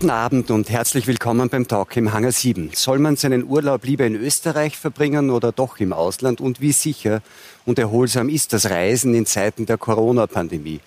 Guten 0.00 0.10
Abend 0.10 0.52
und 0.52 0.70
herzlich 0.70 1.08
willkommen 1.08 1.48
beim 1.48 1.66
Talk 1.66 1.96
im 1.96 2.12
Hangar 2.12 2.30
7. 2.30 2.70
Soll 2.72 3.00
man 3.00 3.16
seinen 3.16 3.42
Urlaub 3.42 3.84
lieber 3.84 4.06
in 4.06 4.14
Österreich 4.14 4.78
verbringen 4.78 5.28
oder 5.28 5.50
doch 5.50 5.80
im 5.80 5.92
Ausland? 5.92 6.40
Und 6.40 6.60
wie 6.60 6.70
sicher 6.70 7.20
und 7.66 7.80
erholsam 7.80 8.28
ist 8.28 8.52
das 8.52 8.70
Reisen 8.70 9.12
in 9.12 9.26
Zeiten 9.26 9.66
der 9.66 9.76
Corona-Pandemie? 9.76 10.78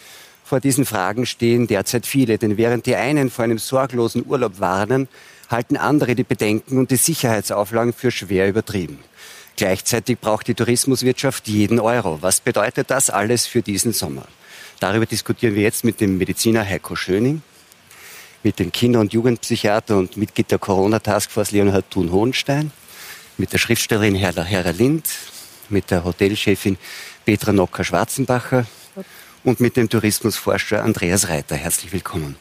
Vor 0.45 0.61
diesen 0.61 0.85
Fragen 0.85 1.25
stehen 1.25 1.67
derzeit 1.67 2.05
viele, 2.05 2.37
denn 2.37 2.55
während 2.55 2.85
die 2.85 2.95
einen 2.95 3.29
vor 3.29 3.43
einem 3.43 3.57
sorglosen 3.57 4.25
Urlaub 4.25 4.61
warnen, 4.61 5.09
halten 5.49 5.75
andere 5.75 6.15
die 6.15 6.23
Bedenken 6.23 6.77
und 6.77 6.89
die 6.89 6.95
Sicherheitsauflagen 6.95 7.91
für 7.91 8.11
schwer 8.11 8.47
übertrieben. 8.47 8.97
Gleichzeitig 9.57 10.19
braucht 10.19 10.47
die 10.47 10.55
Tourismuswirtschaft 10.55 11.49
jeden 11.49 11.81
Euro. 11.81 12.19
Was 12.21 12.39
bedeutet 12.39 12.89
das 12.89 13.09
alles 13.09 13.45
für 13.45 13.61
diesen 13.61 13.91
Sommer? 13.91 14.23
Darüber 14.79 15.05
diskutieren 15.05 15.53
wir 15.53 15.63
jetzt 15.63 15.83
mit 15.83 15.99
dem 15.99 16.17
Mediziner 16.17 16.65
Heiko 16.65 16.95
Schöning 16.95 17.41
mit 18.43 18.59
dem 18.59 18.71
Kinder- 18.71 18.99
und 18.99 19.13
Jugendpsychiater 19.13 19.97
und 19.97 20.17
Mitglied 20.17 20.51
der 20.51 20.59
Corona-Taskforce 20.59 21.51
Leonhard 21.51 21.89
Thun-Hohenstein, 21.89 22.71
mit 23.37 23.53
der 23.53 23.57
Schriftstellerin 23.57 24.15
Herla 24.15 24.43
Hera 24.43 24.71
Lind, 24.71 25.07
mit 25.69 25.91
der 25.91 26.03
Hotelchefin 26.03 26.77
Petra 27.25 27.51
Nocker-Schwarzenbacher 27.53 28.65
und 29.43 29.59
mit 29.59 29.77
dem 29.77 29.89
Tourismusforscher 29.89 30.83
Andreas 30.83 31.29
Reiter. 31.29 31.55
Herzlich 31.55 31.93
willkommen. 31.93 32.35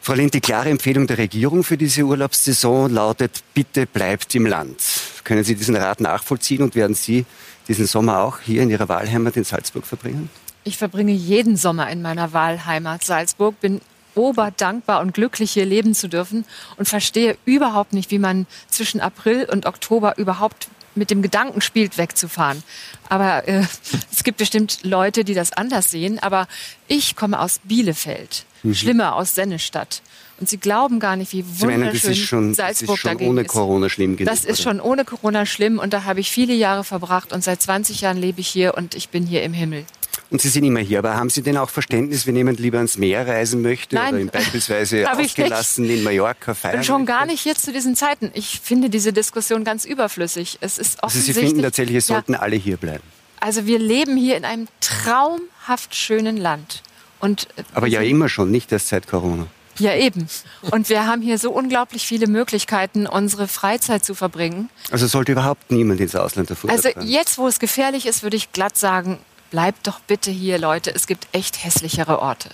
Frau 0.00 0.14
Lind, 0.14 0.34
die 0.34 0.40
klare 0.40 0.68
Empfehlung 0.68 1.06
der 1.06 1.18
Regierung 1.18 1.62
für 1.62 1.76
diese 1.76 2.02
Urlaubssaison 2.02 2.90
lautet, 2.90 3.44
bitte 3.54 3.86
bleibt 3.86 4.34
im 4.34 4.46
Land. 4.46 4.82
Können 5.22 5.44
Sie 5.44 5.54
diesen 5.54 5.76
Rat 5.76 6.00
nachvollziehen 6.00 6.62
und 6.62 6.74
werden 6.74 6.94
Sie 6.94 7.24
diesen 7.68 7.86
Sommer 7.86 8.18
auch 8.20 8.40
hier 8.40 8.62
in 8.62 8.70
Ihrer 8.70 8.88
Wahlheimat 8.88 9.36
in 9.36 9.44
Salzburg 9.44 9.86
verbringen? 9.86 10.28
Ich 10.64 10.76
verbringe 10.76 11.12
jeden 11.12 11.56
Sommer 11.56 11.88
in 11.90 12.02
meiner 12.02 12.32
Wahlheimat 12.32 13.04
Salzburg, 13.04 13.60
bin 13.60 13.80
oberdankbar 14.14 15.00
und 15.00 15.14
glücklich, 15.14 15.52
hier 15.52 15.66
leben 15.66 15.94
zu 15.94 16.08
dürfen 16.08 16.44
und 16.76 16.88
verstehe 16.88 17.36
überhaupt 17.44 17.92
nicht, 17.92 18.10
wie 18.10 18.18
man 18.18 18.46
zwischen 18.68 19.00
April 19.00 19.48
und 19.50 19.66
Oktober 19.66 20.18
überhaupt 20.18 20.68
mit 20.94 21.10
dem 21.10 21.22
Gedanken 21.22 21.60
spielt, 21.60 21.98
wegzufahren. 21.98 22.62
Aber 23.08 23.48
äh, 23.48 23.64
es 24.12 24.24
gibt 24.24 24.38
bestimmt 24.38 24.80
Leute, 24.82 25.24
die 25.24 25.34
das 25.34 25.52
anders 25.52 25.90
sehen. 25.90 26.18
Aber 26.18 26.48
ich 26.88 27.16
komme 27.16 27.40
aus 27.40 27.60
Bielefeld, 27.64 28.44
mhm. 28.62 28.74
schlimmer 28.74 29.16
aus 29.16 29.34
Sennestadt. 29.34 30.02
Und 30.40 30.48
sie 30.48 30.58
glauben 30.58 30.98
gar 30.98 31.14
nicht, 31.14 31.32
wie 31.32 31.44
wunderschön 31.60 31.80
meine, 31.80 31.90
ist 31.92 32.18
schon, 32.18 32.54
Salzburg 32.54 33.00
das 33.00 33.12
ist 33.12 33.20
schon 33.20 33.28
ohne 33.28 33.44
Corona 33.44 33.88
schlimm 33.88 34.16
genug. 34.16 34.28
Das 34.28 34.44
ist 34.44 34.60
oder? 34.60 34.70
schon 34.70 34.80
ohne 34.80 35.04
Corona 35.04 35.46
schlimm 35.46 35.78
und 35.78 35.92
da 35.92 36.02
habe 36.04 36.18
ich 36.18 36.32
viele 36.32 36.52
Jahre 36.52 36.82
verbracht 36.82 37.32
und 37.32 37.44
seit 37.44 37.62
20 37.62 38.00
Jahren 38.00 38.16
lebe 38.16 38.40
ich 38.40 38.48
hier 38.48 38.76
und 38.76 38.96
ich 38.96 39.10
bin 39.10 39.24
hier 39.24 39.44
im 39.44 39.52
Himmel. 39.52 39.84
Und 40.30 40.40
Sie 40.40 40.48
sind 40.48 40.64
immer 40.64 40.80
hier, 40.80 40.98
aber 40.98 41.16
haben 41.16 41.30
Sie 41.30 41.42
denn 41.42 41.56
auch 41.56 41.68
Verständnis, 41.68 42.26
wenn 42.26 42.36
jemand 42.36 42.58
lieber 42.58 42.78
ans 42.78 42.96
Meer 42.96 43.26
reisen 43.26 43.60
möchte 43.60 43.96
Nein, 43.96 44.14
oder 44.14 44.24
beispielsweise 44.26 45.10
ausgelassen 45.12 45.88
in 45.88 46.02
Mallorca 46.02 46.54
feiern? 46.54 46.82
Schon 46.84 47.04
gar 47.04 47.26
nicht 47.26 47.44
jetzt 47.44 47.64
zu 47.64 47.72
diesen 47.72 47.96
Zeiten. 47.96 48.30
Ich 48.34 48.60
finde 48.60 48.88
diese 48.88 49.12
Diskussion 49.12 49.64
ganz 49.64 49.84
überflüssig. 49.84 50.58
Es 50.60 50.78
ist 50.78 51.02
also 51.04 51.18
Sie 51.18 51.34
finden 51.34 51.62
tatsächlich, 51.62 51.98
es 51.98 52.06
sollten 52.06 52.32
ja, 52.32 52.38
alle 52.38 52.56
hier 52.56 52.78
bleiben? 52.78 53.04
Also 53.40 53.66
wir 53.66 53.78
leben 53.78 54.16
hier 54.16 54.36
in 54.36 54.44
einem 54.44 54.68
traumhaft 54.80 55.94
schönen 55.94 56.36
Land. 56.36 56.82
Und 57.20 57.48
äh, 57.56 57.64
aber 57.74 57.86
ja 57.86 58.00
immer 58.00 58.28
schon, 58.28 58.50
nicht 58.50 58.72
erst 58.72 58.88
seit 58.88 59.06
Corona. 59.08 59.46
Ja, 59.78 59.94
eben. 59.94 60.28
Und 60.70 60.88
wir 60.88 61.06
haben 61.06 61.22
hier 61.22 61.38
so 61.38 61.50
unglaublich 61.50 62.06
viele 62.06 62.26
Möglichkeiten, 62.26 63.06
unsere 63.06 63.48
Freizeit 63.48 64.04
zu 64.04 64.14
verbringen. 64.14 64.68
Also 64.90 65.06
sollte 65.06 65.32
überhaupt 65.32 65.70
niemand 65.70 66.00
ins 66.00 66.14
Ausland 66.14 66.50
davor 66.50 66.70
Also 66.70 66.90
jetzt, 67.00 67.38
wo 67.38 67.46
es 67.46 67.58
gefährlich 67.58 68.06
ist, 68.06 68.22
würde 68.22 68.36
ich 68.36 68.52
glatt 68.52 68.76
sagen, 68.76 69.18
bleibt 69.52 69.86
doch 69.86 70.00
bitte 70.00 70.30
hier, 70.30 70.58
Leute. 70.58 70.92
Es 70.94 71.06
gibt 71.06 71.28
echt 71.32 71.62
hässlichere 71.62 72.20
Orte. 72.20 72.48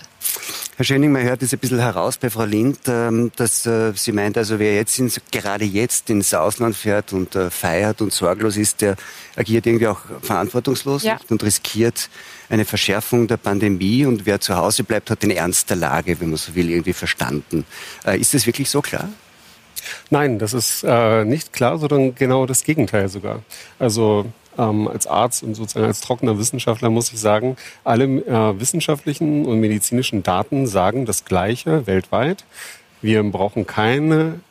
Herr 0.75 0.85
Schöning, 0.85 1.13
man 1.13 1.23
hört 1.23 1.41
es 1.41 1.53
ein 1.53 1.59
bisschen 1.59 1.79
heraus 1.79 2.17
bei 2.17 2.29
Frau 2.29 2.43
Lind, 2.43 2.79
ähm, 2.87 3.31
dass 3.37 3.65
äh, 3.65 3.93
sie 3.95 4.11
meint, 4.11 4.37
also 4.37 4.59
wer 4.59 4.75
jetzt 4.75 4.99
ins, 4.99 5.19
gerade 5.31 5.63
jetzt 5.63 6.09
ins 6.09 6.33
Ausland 6.33 6.75
fährt 6.75 7.13
und 7.13 7.35
äh, 7.35 7.49
feiert 7.49 8.01
und 8.01 8.13
sorglos 8.13 8.57
ist, 8.57 8.81
der 8.81 8.97
agiert 9.37 9.65
irgendwie 9.65 9.87
auch 9.87 10.01
verantwortungslos 10.21 11.03
ja. 11.03 11.17
und 11.29 11.41
riskiert 11.41 12.09
eine 12.49 12.65
Verschärfung 12.65 13.27
der 13.27 13.37
Pandemie 13.37 14.05
und 14.05 14.25
wer 14.25 14.41
zu 14.41 14.55
Hause 14.57 14.83
bleibt, 14.83 15.09
hat 15.09 15.23
den 15.23 15.31
Ernst 15.31 15.69
der 15.69 15.77
Lage, 15.77 16.19
wenn 16.19 16.29
man 16.29 16.37
so 16.37 16.53
will, 16.53 16.69
irgendwie 16.69 16.93
verstanden. 16.93 17.65
Äh, 18.05 18.19
ist 18.19 18.33
das 18.33 18.45
wirklich 18.45 18.69
so 18.69 18.81
klar? 18.81 19.09
Nein, 20.09 20.37
das 20.37 20.53
ist 20.53 20.83
äh, 20.85 21.23
nicht 21.23 21.53
klar, 21.53 21.77
sondern 21.77 22.13
genau 22.15 22.45
das 22.45 22.63
Gegenteil 22.63 23.07
sogar. 23.07 23.41
Also 23.79 24.31
ähm, 24.59 24.87
als 24.87 25.07
Arzt 25.07 25.43
und 25.43 25.55
sozusagen 25.55 25.85
als 25.85 26.01
trockener 26.01 26.37
Wissenschaftler 26.37 26.89
muss 26.89 27.11
ich 27.11 27.19
sagen, 27.19 27.55
alle 27.83 28.03
äh, 28.05 28.59
wissenschaftlichen 28.59 29.45
und 29.45 29.59
medizinischen 29.59 30.21
Daten 30.21 30.67
sagen 30.67 31.05
das 31.05 31.25
Gleiche 31.25 31.87
weltweit. 31.87 32.43
Wir 33.01 33.23
brauchen 33.23 33.65
keine 33.65 34.41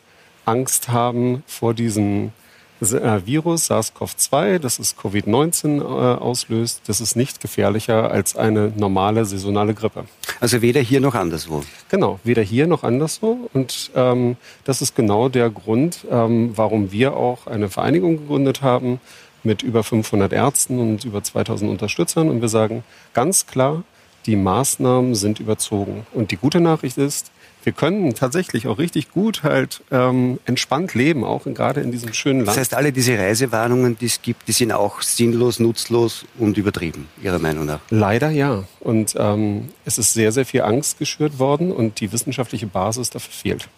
Angst 0.47 0.89
haben 0.89 1.43
vor 1.47 1.75
diesem 1.75 2.33
äh, 2.81 3.27
Virus 3.27 3.71
SARS-CoV-2, 3.71 4.59
das 4.59 4.79
ist 4.79 4.99
Covid-19 4.99 5.81
äh, 5.81 5.83
auslöst, 5.83 6.83
das 6.87 7.01
ist 7.01 7.17
nicht 7.17 7.41
gefährlicher 7.41 8.11
als 8.11 8.37
eine 8.37 8.73
normale 8.77 9.25
saisonale 9.25 9.75
Grippe. 9.75 10.05
Also 10.41 10.63
weder 10.63 10.81
hier 10.81 11.01
noch 11.01 11.15
anderswo. 11.15 11.65
Genau, 11.89 12.21
weder 12.23 12.43
hier 12.43 12.67
noch 12.67 12.85
anderswo. 12.85 13.51
Und 13.53 13.91
ähm, 13.97 14.37
das 14.65 14.81
ist 14.81 14.95
genau 14.95 15.29
der 15.29 15.51
Grund, 15.51 16.07
ähm, 16.11 16.53
warum 16.55 16.93
wir 16.93 17.17
auch 17.17 17.47
eine 17.47 17.69
Vereinigung 17.69 18.19
gegründet 18.19 18.63
haben, 18.63 19.01
mit 19.49 19.63
über 19.63 19.83
500 19.83 20.33
Ärzten 20.33 20.79
und 20.79 21.05
über 21.05 21.25
2000 21.25 21.71
Unterstützern. 21.71 22.29
Und 22.29 22.43
wir 22.43 22.49
sagen 22.49 22.85
ganz 23.15 23.47
klar, 23.47 23.83
die 24.27 24.37
Maßnahmen 24.37 25.15
sind 25.15 25.41
überzogen. 25.41 26.07
Und 26.13 26.31
die 26.31 26.37
gute 26.37 26.61
Nachricht 26.61 26.99
ist, 26.99 27.33
wir 27.65 27.73
können 27.73 28.15
tatsächlich 28.15 28.67
auch 28.67 28.79
richtig 28.79 29.11
gut 29.11 29.43
halt 29.43 29.83
ähm, 29.91 30.39
entspannt 30.45 30.95
leben, 30.95 31.25
auch 31.25 31.47
in, 31.47 31.55
gerade 31.55 31.81
in 31.81 31.91
diesem 31.91 32.13
schönen 32.13 32.41
Land. 32.41 32.49
Das 32.49 32.59
heißt, 32.59 32.75
alle 32.75 32.93
diese 32.93 33.19
Reisewarnungen, 33.19 33.99
die 33.99 34.07
es 34.07 34.23
gibt, 34.23 34.47
die 34.49 34.53
sind 34.53 34.73
auch 34.73 35.03
sinnlos, 35.03 35.59
nutzlos 35.59 36.25
und 36.39 36.57
übertrieben, 36.57 37.09
Ihrer 37.23 37.39
Meinung 37.39 37.67
nach? 37.67 37.81
Leider 37.91 38.31
ja. 38.31 38.65
Und 38.81 39.15
ähm, 39.19 39.71
es 39.85 39.99
ist 39.99 40.13
sehr, 40.13 40.31
sehr 40.31 40.47
viel 40.47 40.63
Angst 40.63 40.99
geschürt 40.99 41.39
worden 41.39 41.73
und 41.73 42.01
die 42.01 42.13
wissenschaftliche 42.13 42.67
Basis 42.67 43.11
dafür 43.11 43.33
fehlt. 43.33 43.69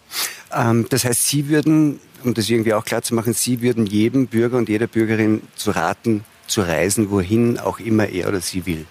Ähm, 0.53 0.87
das 0.91 1.05
heißt, 1.05 1.29
Sie 1.29 1.49
würden, 1.49 2.01
um 2.25 2.35
das 2.35 2.49
irgendwie 2.49 2.75
auch 2.75 2.85
klar 2.85 3.03
zu 3.03 3.15
machen, 3.15 3.33
Sie 3.33 3.63
würden 3.63 3.87
jedem 3.87 4.27
Bürger 4.27 4.59
und 4.59 4.69
jeder 4.69 4.87
Bürgerin 4.87 5.43
zu 5.57 5.71
raten, 5.73 6.25
zu 6.47 6.63
reisen, 6.63 7.11
wohin 7.11 7.59
auch 7.59 7.79
immer 7.79 8.09
er 8.09 8.29
oder 8.29 8.41
sie 8.41 8.67
will. 8.67 8.87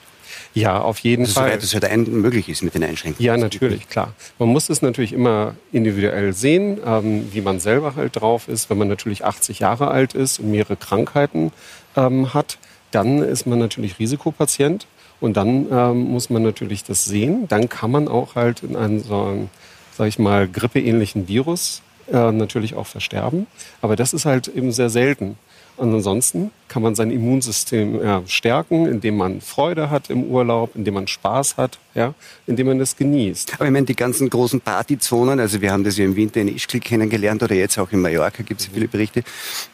Ja, 0.54 0.82
auf 0.82 1.00
jeden 1.00 1.24
also, 1.24 1.36
Fall. 1.36 1.50
Soweit 1.62 1.64
es 1.64 1.74
halt 1.74 2.08
möglich 2.08 2.50
ist 2.50 2.64
mit 2.64 2.74
den 2.74 2.84
Einschränkungen. 2.84 3.26
Ja, 3.26 3.38
natürlich, 3.38 3.88
klar. 3.88 4.14
Man 4.40 4.50
muss 4.50 4.70
es 4.70 4.82
natürlich 4.82 5.14
immer 5.14 5.56
individuell 5.72 6.34
sehen, 6.34 6.80
ähm, 6.86 7.28
wie 7.32 7.42
man 7.42 7.60
selber 7.60 7.96
halt 7.96 8.20
drauf 8.20 8.48
ist. 8.48 8.70
Wenn 8.70 8.78
man 8.78 8.88
natürlich 8.88 9.26
80 9.26 9.60
Jahre 9.60 9.90
alt 9.90 10.14
ist 10.14 10.40
und 10.40 10.50
mehrere 10.50 10.76
Krankheiten 10.76 11.52
ähm, 11.96 12.34
hat, 12.34 12.58
dann 12.92 13.22
ist 13.22 13.46
man 13.46 13.60
natürlich 13.60 14.00
Risikopatient. 14.00 14.88
Und 15.22 15.36
dann 15.36 15.68
ähm, 15.70 16.12
muss 16.12 16.30
man 16.30 16.44
natürlich 16.44 16.84
das 16.84 17.06
sehen. 17.06 17.48
Dann 17.48 17.68
kann 17.70 17.92
man 17.92 18.08
auch 18.08 18.36
halt 18.36 18.64
in 18.64 18.76
einem 18.76 19.04
so 19.04 19.22
einem, 19.22 19.50
sag 19.96 20.08
ich 20.08 20.18
mal, 20.18 20.48
grippeähnlichen 20.48 21.28
Virus 21.28 21.82
äh, 22.12 22.32
natürlich 22.32 22.76
auch 22.76 22.88
versterben. 22.88 23.48
Aber 23.82 23.96
das 23.96 24.14
ist 24.14 24.26
halt 24.26 24.48
eben 24.48 24.72
sehr 24.72 24.90
selten. 24.90 25.38
Und 25.80 25.94
ansonsten 25.94 26.52
kann 26.68 26.84
man 26.84 26.94
sein 26.94 27.10
Immunsystem 27.10 28.04
ja, 28.04 28.22
stärken, 28.28 28.86
indem 28.86 29.16
man 29.16 29.40
Freude 29.40 29.90
hat 29.90 30.10
im 30.10 30.26
Urlaub, 30.26 30.72
indem 30.76 30.96
man 30.96 31.08
Spaß 31.08 31.56
hat, 31.56 31.80
ja, 31.96 32.14
indem 32.48 32.68
man 32.68 32.82
es 32.82 32.98
genießt. 32.98 33.54
Aber 33.54 33.66
ich 33.66 33.72
meine, 33.72 33.86
die 33.86 33.96
ganzen 33.96 34.30
großen 34.30 34.60
Partyzonen, 34.60 35.40
also 35.40 35.62
wir 35.62 35.72
haben 35.72 35.86
das 35.86 35.98
ja 35.98 36.04
im 36.04 36.18
Winter 36.18 36.42
in 36.42 36.54
Ischgl 36.54 36.82
kennengelernt 36.82 37.44
oder 37.44 37.56
jetzt 37.56 37.78
auch 37.78 37.92
in 37.94 38.02
Mallorca 38.02 38.44
gibt 38.44 38.60
es 38.60 38.68
viele 38.68 38.90
Berichte, 38.90 39.24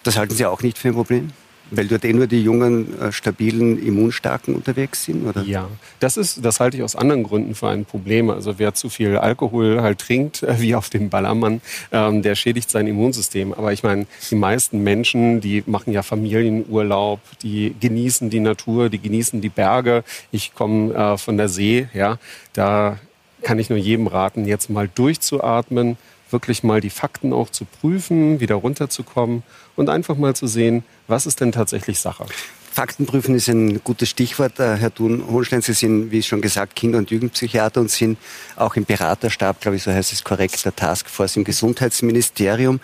das 0.03 0.15
halten 0.15 0.35
Sie 0.35 0.45
auch 0.45 0.61
nicht 0.61 0.77
für 0.77 0.89
ein 0.89 0.93
Problem? 0.93 1.31
Weil 1.71 1.87
dort 1.87 2.05
eh 2.05 2.13
nur 2.13 2.27
die 2.27 2.41
jungen, 2.41 2.99
äh, 2.99 3.11
stabilen, 3.11 3.83
immunstarken 3.83 4.55
unterwegs 4.55 5.03
sind, 5.03 5.25
oder? 5.25 5.41
Ja, 5.43 5.67
das 5.99 6.17
ist, 6.17 6.45
das 6.45 6.59
halte 6.59 6.77
ich 6.77 6.83
aus 6.83 6.95
anderen 6.95 7.23
Gründen 7.23 7.55
für 7.55 7.69
ein 7.69 7.85
Problem. 7.85 8.29
Also 8.29 8.59
wer 8.59 8.73
zu 8.73 8.89
viel 8.89 9.17
Alkohol 9.17 9.81
halt 9.81 9.99
trinkt, 9.99 10.45
wie 10.59 10.75
auf 10.75 10.89
dem 10.89 11.09
Ballermann, 11.09 11.61
ähm, 11.91 12.21
der 12.21 12.35
schädigt 12.35 12.69
sein 12.69 12.87
Immunsystem. 12.87 13.53
Aber 13.53 13.73
ich 13.73 13.83
meine, 13.83 14.05
die 14.29 14.35
meisten 14.35 14.83
Menschen, 14.83 15.41
die 15.41 15.63
machen 15.65 15.91
ja 15.91 16.03
Familienurlaub, 16.03 17.19
die 17.41 17.75
genießen 17.79 18.29
die 18.29 18.39
Natur, 18.39 18.89
die 18.89 18.99
genießen 18.99 19.41
die 19.41 19.49
Berge. 19.49 20.03
Ich 20.31 20.53
komme 20.53 20.93
äh, 20.93 21.17
von 21.17 21.37
der 21.37 21.49
See, 21.49 21.87
ja, 21.93 22.19
da 22.53 22.99
kann 23.41 23.59
ich 23.59 23.69
nur 23.69 23.77
jedem 23.77 24.07
raten, 24.07 24.45
jetzt 24.45 24.69
mal 24.69 24.89
durchzuatmen, 24.93 25.97
wirklich 26.31 26.63
mal 26.63 26.81
die 26.81 26.89
Fakten 26.89 27.33
auch 27.33 27.49
zu 27.49 27.65
prüfen, 27.65 28.39
wieder 28.39 28.55
runterzukommen 28.55 29.43
und 29.75 29.89
einfach 29.89 30.17
mal 30.17 30.35
zu 30.35 30.47
sehen, 30.47 30.83
was 31.07 31.25
ist 31.25 31.41
denn 31.41 31.51
tatsächlich 31.51 31.99
Sache. 31.99 32.25
Faktenprüfen 32.75 33.35
ist 33.35 33.47
ein 33.47 33.81
gutes 33.85 34.09
Stichwort. 34.09 34.59
Äh, 34.59 34.75
Herr 34.75 34.93
Thun-Holstein, 34.93 35.61
Sie 35.61 35.71
sind, 35.71 36.11
wie 36.11 36.21
schon 36.21 36.41
gesagt, 36.41 36.75
Kinder- 36.75 36.97
und 36.97 37.09
Jugendpsychiater 37.09 37.79
und 37.79 37.89
sind 37.89 38.17
auch 38.57 38.75
im 38.75 38.83
Beraterstab, 38.83 39.61
glaube 39.61 39.77
ich, 39.77 39.83
so 39.83 39.91
heißt 39.91 40.11
es 40.11 40.25
korrekt, 40.25 40.65
der 40.65 40.75
Taskforce 40.75 41.37
im 41.37 41.45
Gesundheitsministerium. 41.45 42.81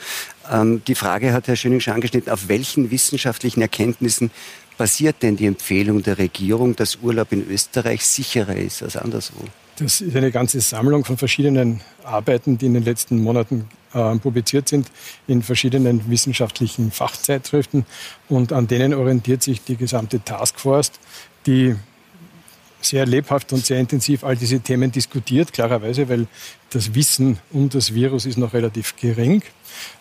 Ähm, 0.50 0.82
die 0.88 0.96
Frage 0.96 1.34
hat 1.34 1.50
Herr 1.50 1.58
Schöning 1.58 1.82
schon 1.82 1.94
angeschnitten, 1.94 2.32
auf 2.32 2.48
welchen 2.48 2.90
wissenschaftlichen 2.90 3.62
Erkenntnissen 3.62 4.32
basiert 4.78 5.22
denn 5.24 5.36
die 5.36 5.46
Empfehlung 5.46 6.02
der 6.02 6.18
Regierung, 6.18 6.74
dass 6.78 7.00
Urlaub 7.02 7.34
in 7.34 7.46
Österreich 7.50 8.06
sicherer 8.06 8.56
ist 8.56 8.82
als 8.84 8.96
anderswo? 8.96 9.44
Das 9.78 10.02
ist 10.02 10.16
eine 10.16 10.32
ganze 10.32 10.62
Sammlung 10.62 11.06
von 11.06 11.18
verschiedenen 11.18 11.82
Arbeiten, 12.04 12.58
die 12.58 12.68
in 12.68 12.74
den 12.74 12.84
letzten 12.84 13.22
Monaten 13.22 13.68
äh, 13.94 14.16
publiziert 14.18 14.68
sind 14.68 14.92
in 15.28 15.42
verschiedenen 15.42 16.10
wissenschaftlichen 16.10 16.92
Fachzeitschriften. 16.92 17.86
Und 18.30 18.54
an 18.54 18.68
denen 18.68 18.94
orientiert 18.94 19.44
sich 19.44 19.64
die 19.64 19.78
gesamte 19.78 20.24
Taskforce, 20.24 20.92
die 21.46 21.76
sehr 22.82 23.06
lebhaft 23.06 23.54
und 23.54 23.66
sehr 23.66 23.80
intensiv 23.80 24.24
all 24.24 24.36
diese 24.36 24.60
Themen 24.60 24.92
diskutiert, 24.92 25.54
klarerweise, 25.54 26.10
weil 26.10 26.28
das 26.72 26.96
Wissen 26.96 27.40
um 27.52 27.70
das 27.70 27.94
Virus 27.94 28.26
ist 28.26 28.38
noch 28.38 28.54
relativ 28.54 28.96
gering. 28.96 29.44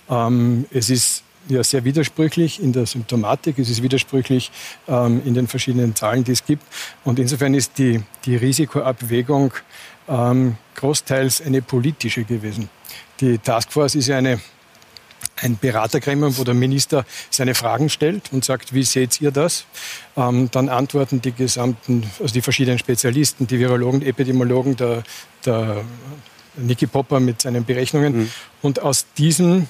Ähm, 0.09 0.67
es 0.71 0.91
ist 0.91 1.23
ja 1.49 1.65
sehr 1.65 1.85
widersprüchlich 1.85 2.63
in 2.63 2.73
der 2.73 2.87
Symptomatik, 2.87 3.59
es 3.59 3.69
ist 3.71 3.83
widersprüchlich 3.83 4.51
ähm, 4.89 5.23
in 5.25 5.35
den 5.35 5.47
verschiedenen 5.47 5.95
Zahlen, 5.95 6.25
die 6.25 6.33
es 6.33 6.45
gibt. 6.45 6.65
Und 7.05 7.19
insofern 7.19 7.55
ist 7.55 7.79
die, 7.79 8.03
die 8.25 8.37
Risikoabwägung 8.37 9.53
ähm, 10.09 10.57
großteils 10.75 11.41
eine 11.43 11.63
politische 11.63 12.25
gewesen. 12.25 12.69
Die 13.21 13.39
Taskforce 13.39 13.95
ist 13.95 14.09
ja 14.09 14.19
eine, 14.19 14.41
ein 15.37 15.57
Beratergremium, 15.59 16.37
wo 16.37 16.45
der 16.45 16.55
Minister 16.55 17.05
seine 17.31 17.55
Fragen 17.55 17.89
stellt 17.89 18.33
und 18.33 18.45
sagt, 18.45 18.75
wie 18.75 18.83
seht 18.83 19.21
ihr 19.21 19.31
das? 19.31 19.65
Ähm, 20.17 20.51
dann 20.51 20.69
antworten 20.69 21.23
die 21.23 21.33
gesamten, 21.33 22.11
also 22.21 22.33
die 22.33 22.43
verschiedenen 22.43 22.79
Spezialisten, 22.79 23.47
die 23.47 23.59
Virologen, 23.59 24.03
Epidemiologen, 24.03 24.77
der, 24.77 25.03
der 25.45 25.85
Niki 26.57 26.87
Popper 26.87 27.21
mit 27.21 27.43
seinen 27.43 27.65
Berechnungen. 27.65 28.19
Mhm. 28.19 28.31
Und 28.63 28.81
aus 28.81 29.07
diesen 29.17 29.69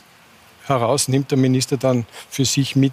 heraus 0.71 1.09
nimmt 1.09 1.31
der 1.31 1.39
Minister 1.39 1.77
dann 1.77 2.07
für 2.31 2.45
sich 2.45 2.77
mit, 2.77 2.93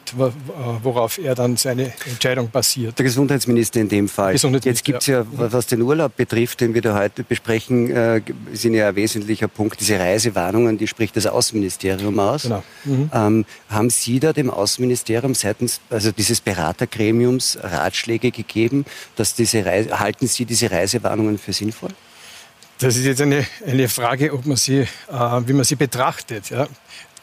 worauf 0.84 1.18
er 1.18 1.36
dann 1.36 1.58
seine 1.58 1.94
Entscheidung 2.06 2.50
basiert. 2.50 2.98
Der 2.98 3.06
Gesundheitsminister 3.06 3.80
in 3.80 3.90
dem 3.90 4.10
Fall. 4.10 4.36
Jetzt 4.36 4.84
gibt 4.84 5.02
es 5.02 5.08
ja, 5.08 5.26
was 5.32 5.68
den 5.68 5.82
Urlaub 5.82 6.16
betrifft, 6.16 6.62
den 6.62 6.74
wir 6.74 6.82
da 6.82 6.98
heute 6.98 7.24
besprechen, 7.24 7.90
äh, 7.92 8.22
sind 8.54 8.74
ja 8.74 8.90
ein 8.90 8.96
wesentlicher 8.96 9.48
Punkt 9.48 9.80
diese 9.80 10.00
Reisewarnungen, 10.00 10.78
die 10.78 10.88
spricht 10.88 11.16
das 11.16 11.26
Außenministerium 11.28 12.20
aus. 12.20 12.44
Genau. 12.44 12.64
Mhm. 12.86 13.12
Ähm, 13.14 13.46
haben 13.70 13.90
Sie 13.90 14.20
da 14.20 14.34
dem 14.34 14.50
Außenministerium 14.50 15.34
seitens 15.34 15.80
also 15.90 16.12
dieses 16.12 16.42
Beratergremiums 16.42 17.58
Ratschläge 17.62 18.32
gegeben, 18.32 18.86
dass 19.16 19.36
diese 19.36 19.66
Reise, 19.66 20.00
halten 20.00 20.28
Sie 20.28 20.46
diese 20.46 20.72
Reisewarnungen 20.72 21.38
für 21.38 21.54
sinnvoll? 21.54 21.92
Das 22.80 22.96
ist 22.96 23.06
jetzt 23.06 23.22
eine, 23.22 23.46
eine 23.66 23.90
Frage, 23.90 24.34
ob 24.34 24.46
man 24.46 24.56
sie, 24.56 24.82
äh, 24.82 24.88
wie 25.10 25.54
man 25.54 25.64
sie 25.64 25.76
betrachtet. 25.76 26.52
Ja. 26.52 26.68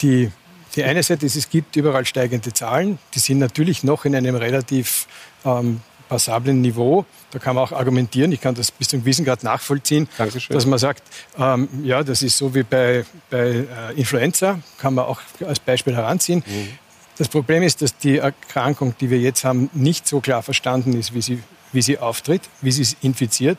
Die 0.03 0.31
die 0.77 0.85
eine 0.85 1.03
Seite 1.03 1.27
ist, 1.27 1.37
es 1.37 1.49
gibt 1.49 1.77
überall 1.77 2.05
steigende 2.05 2.53
Zahlen. 2.53 2.99
Die 3.15 3.19
sind 3.19 3.39
natürlich 3.39 3.85
noch 3.85 4.05
in 4.05 4.15
einem 4.15 4.35
relativ 4.35 5.07
ähm, 5.45 5.81
passablen 6.09 6.61
Niveau. 6.61 7.05
Da 7.31 7.39
kann 7.39 7.55
man 7.55 7.65
auch 7.65 7.73
argumentieren, 7.73 8.33
ich 8.33 8.41
kann 8.41 8.55
das 8.55 8.71
bis 8.71 8.89
zum 8.89 9.01
gewissen 9.01 9.25
Grad 9.25 9.43
nachvollziehen, 9.43 10.09
Dankeschön. 10.17 10.55
dass 10.55 10.67
man 10.67 10.79
sagt, 10.79 11.03
ähm, 11.39 11.69
ja, 11.83 12.03
das 12.03 12.23
ist 12.23 12.39
so 12.39 12.55
wie 12.55 12.63
bei, 12.63 13.05
bei 13.31 13.39
äh, 13.39 13.67
Influenza, 13.97 14.61
kann 14.79 14.95
man 14.95 15.07
auch 15.07 15.21
als 15.45 15.61
Beispiel 15.61 15.95
heranziehen. 15.95 16.43
Mhm. 16.47 16.79
Das 17.17 17.29
Problem 17.29 17.63
ist, 17.63 17.81
dass 17.81 17.97
die 17.97 18.19
Erkrankung, 18.19 18.95
die 19.01 19.09
wir 19.11 19.19
jetzt 19.19 19.45
haben, 19.45 19.71
nicht 19.73 20.07
so 20.07 20.21
klar 20.21 20.43
verstanden 20.43 20.99
ist, 20.99 21.15
wie 21.15 21.23
sie, 21.23 21.43
wie 21.73 21.83
sie 21.83 21.99
auftritt, 21.99 22.43
wie 22.61 22.73
sie 22.73 22.97
infiziert. 23.03 23.59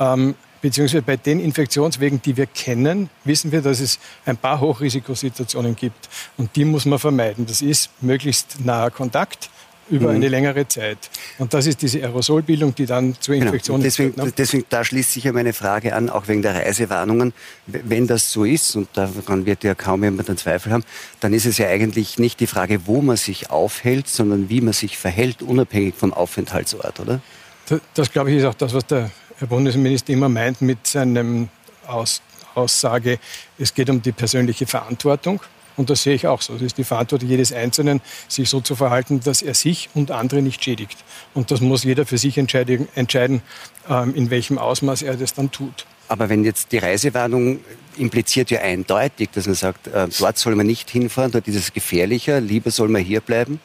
Ähm, 0.00 0.34
beziehungsweise 0.64 1.02
bei 1.02 1.18
den 1.18 1.40
Infektionswegen, 1.40 2.22
die 2.22 2.38
wir 2.38 2.46
kennen, 2.46 3.10
wissen 3.24 3.52
wir, 3.52 3.60
dass 3.60 3.80
es 3.80 3.98
ein 4.24 4.38
paar 4.38 4.60
Hochrisikosituationen 4.60 5.76
gibt. 5.76 6.08
Und 6.38 6.56
die 6.56 6.64
muss 6.64 6.86
man 6.86 6.98
vermeiden. 6.98 7.44
Das 7.44 7.60
ist 7.60 7.90
möglichst 8.00 8.64
naher 8.64 8.90
Kontakt 8.90 9.50
über 9.90 10.08
mhm. 10.08 10.14
eine 10.14 10.28
längere 10.28 10.66
Zeit. 10.66 11.10
Und 11.36 11.52
das 11.52 11.66
ist 11.66 11.82
diese 11.82 12.00
Aerosolbildung, 12.00 12.74
die 12.74 12.86
dann 12.86 13.14
zur 13.20 13.34
genau. 13.34 13.48
Infektion 13.48 13.76
genau. 13.76 13.84
deswegen, 13.84 14.14
führt. 14.14 14.26
Ne? 14.26 14.32
Deswegen, 14.38 14.64
da 14.70 14.82
schließt 14.82 15.12
sich 15.12 15.24
ja 15.24 15.32
meine 15.32 15.52
Frage 15.52 15.94
an, 15.94 16.08
auch 16.08 16.28
wegen 16.28 16.40
der 16.40 16.54
Reisewarnungen. 16.54 17.34
Wenn 17.66 18.06
das 18.06 18.32
so 18.32 18.46
ist, 18.46 18.74
und 18.74 18.88
daran 18.94 19.44
wird 19.44 19.64
ja 19.64 19.74
kaum 19.74 20.02
jemand 20.02 20.30
einen 20.30 20.38
Zweifel 20.38 20.72
haben, 20.72 20.84
dann 21.20 21.34
ist 21.34 21.44
es 21.44 21.58
ja 21.58 21.68
eigentlich 21.68 22.18
nicht 22.18 22.40
die 22.40 22.46
Frage, 22.46 22.86
wo 22.86 23.02
man 23.02 23.18
sich 23.18 23.50
aufhält, 23.50 24.08
sondern 24.08 24.48
wie 24.48 24.62
man 24.62 24.72
sich 24.72 24.96
verhält, 24.96 25.42
unabhängig 25.42 25.94
vom 25.94 26.14
Aufenthaltsort, 26.14 27.00
oder? 27.00 27.20
Das, 27.68 27.80
das 27.92 28.10
glaube 28.10 28.30
ich, 28.30 28.38
ist 28.38 28.44
auch 28.46 28.54
das, 28.54 28.72
was 28.72 28.86
der 28.86 29.10
Herr 29.38 29.48
Bundesminister 29.48 30.12
immer 30.12 30.28
meint 30.28 30.62
mit 30.62 30.86
seinem 30.86 31.48
Aus 31.86 32.22
Aussage, 32.54 33.18
es 33.58 33.74
geht 33.74 33.90
um 33.90 34.00
die 34.00 34.12
persönliche 34.12 34.66
Verantwortung. 34.66 35.40
Und 35.76 35.90
das 35.90 36.04
sehe 36.04 36.14
ich 36.14 36.28
auch 36.28 36.40
so. 36.40 36.54
Es 36.54 36.62
ist 36.62 36.78
die 36.78 36.84
Verantwortung 36.84 37.28
jedes 37.28 37.52
Einzelnen, 37.52 38.00
sich 38.28 38.48
so 38.48 38.60
zu 38.60 38.76
verhalten, 38.76 39.18
dass 39.18 39.42
er 39.42 39.54
sich 39.54 39.88
und 39.94 40.12
andere 40.12 40.40
nicht 40.40 40.62
schädigt. 40.62 40.98
Und 41.34 41.50
das 41.50 41.60
muss 41.60 41.82
jeder 41.82 42.06
für 42.06 42.16
sich 42.16 42.38
entscheiden, 42.38 42.86
entscheiden 42.94 43.42
ähm, 43.88 44.14
in 44.14 44.30
welchem 44.30 44.56
Ausmaß 44.56 45.02
er 45.02 45.16
das 45.16 45.34
dann 45.34 45.50
tut. 45.50 45.84
Aber 46.06 46.28
wenn 46.28 46.44
jetzt 46.44 46.70
die 46.70 46.78
Reisewarnung 46.78 47.58
impliziert 47.96 48.52
ja 48.52 48.60
eindeutig, 48.60 49.30
dass 49.32 49.46
man 49.46 49.56
sagt, 49.56 49.88
äh, 49.88 50.06
dort 50.16 50.38
soll 50.38 50.54
man 50.54 50.66
nicht 50.66 50.90
hinfahren, 50.90 51.32
dort 51.32 51.48
ist 51.48 51.56
es 51.56 51.72
gefährlicher, 51.72 52.40
lieber 52.40 52.70
soll 52.70 52.88
man 52.88 53.02
hier 53.02 53.20
bleiben 53.20 53.58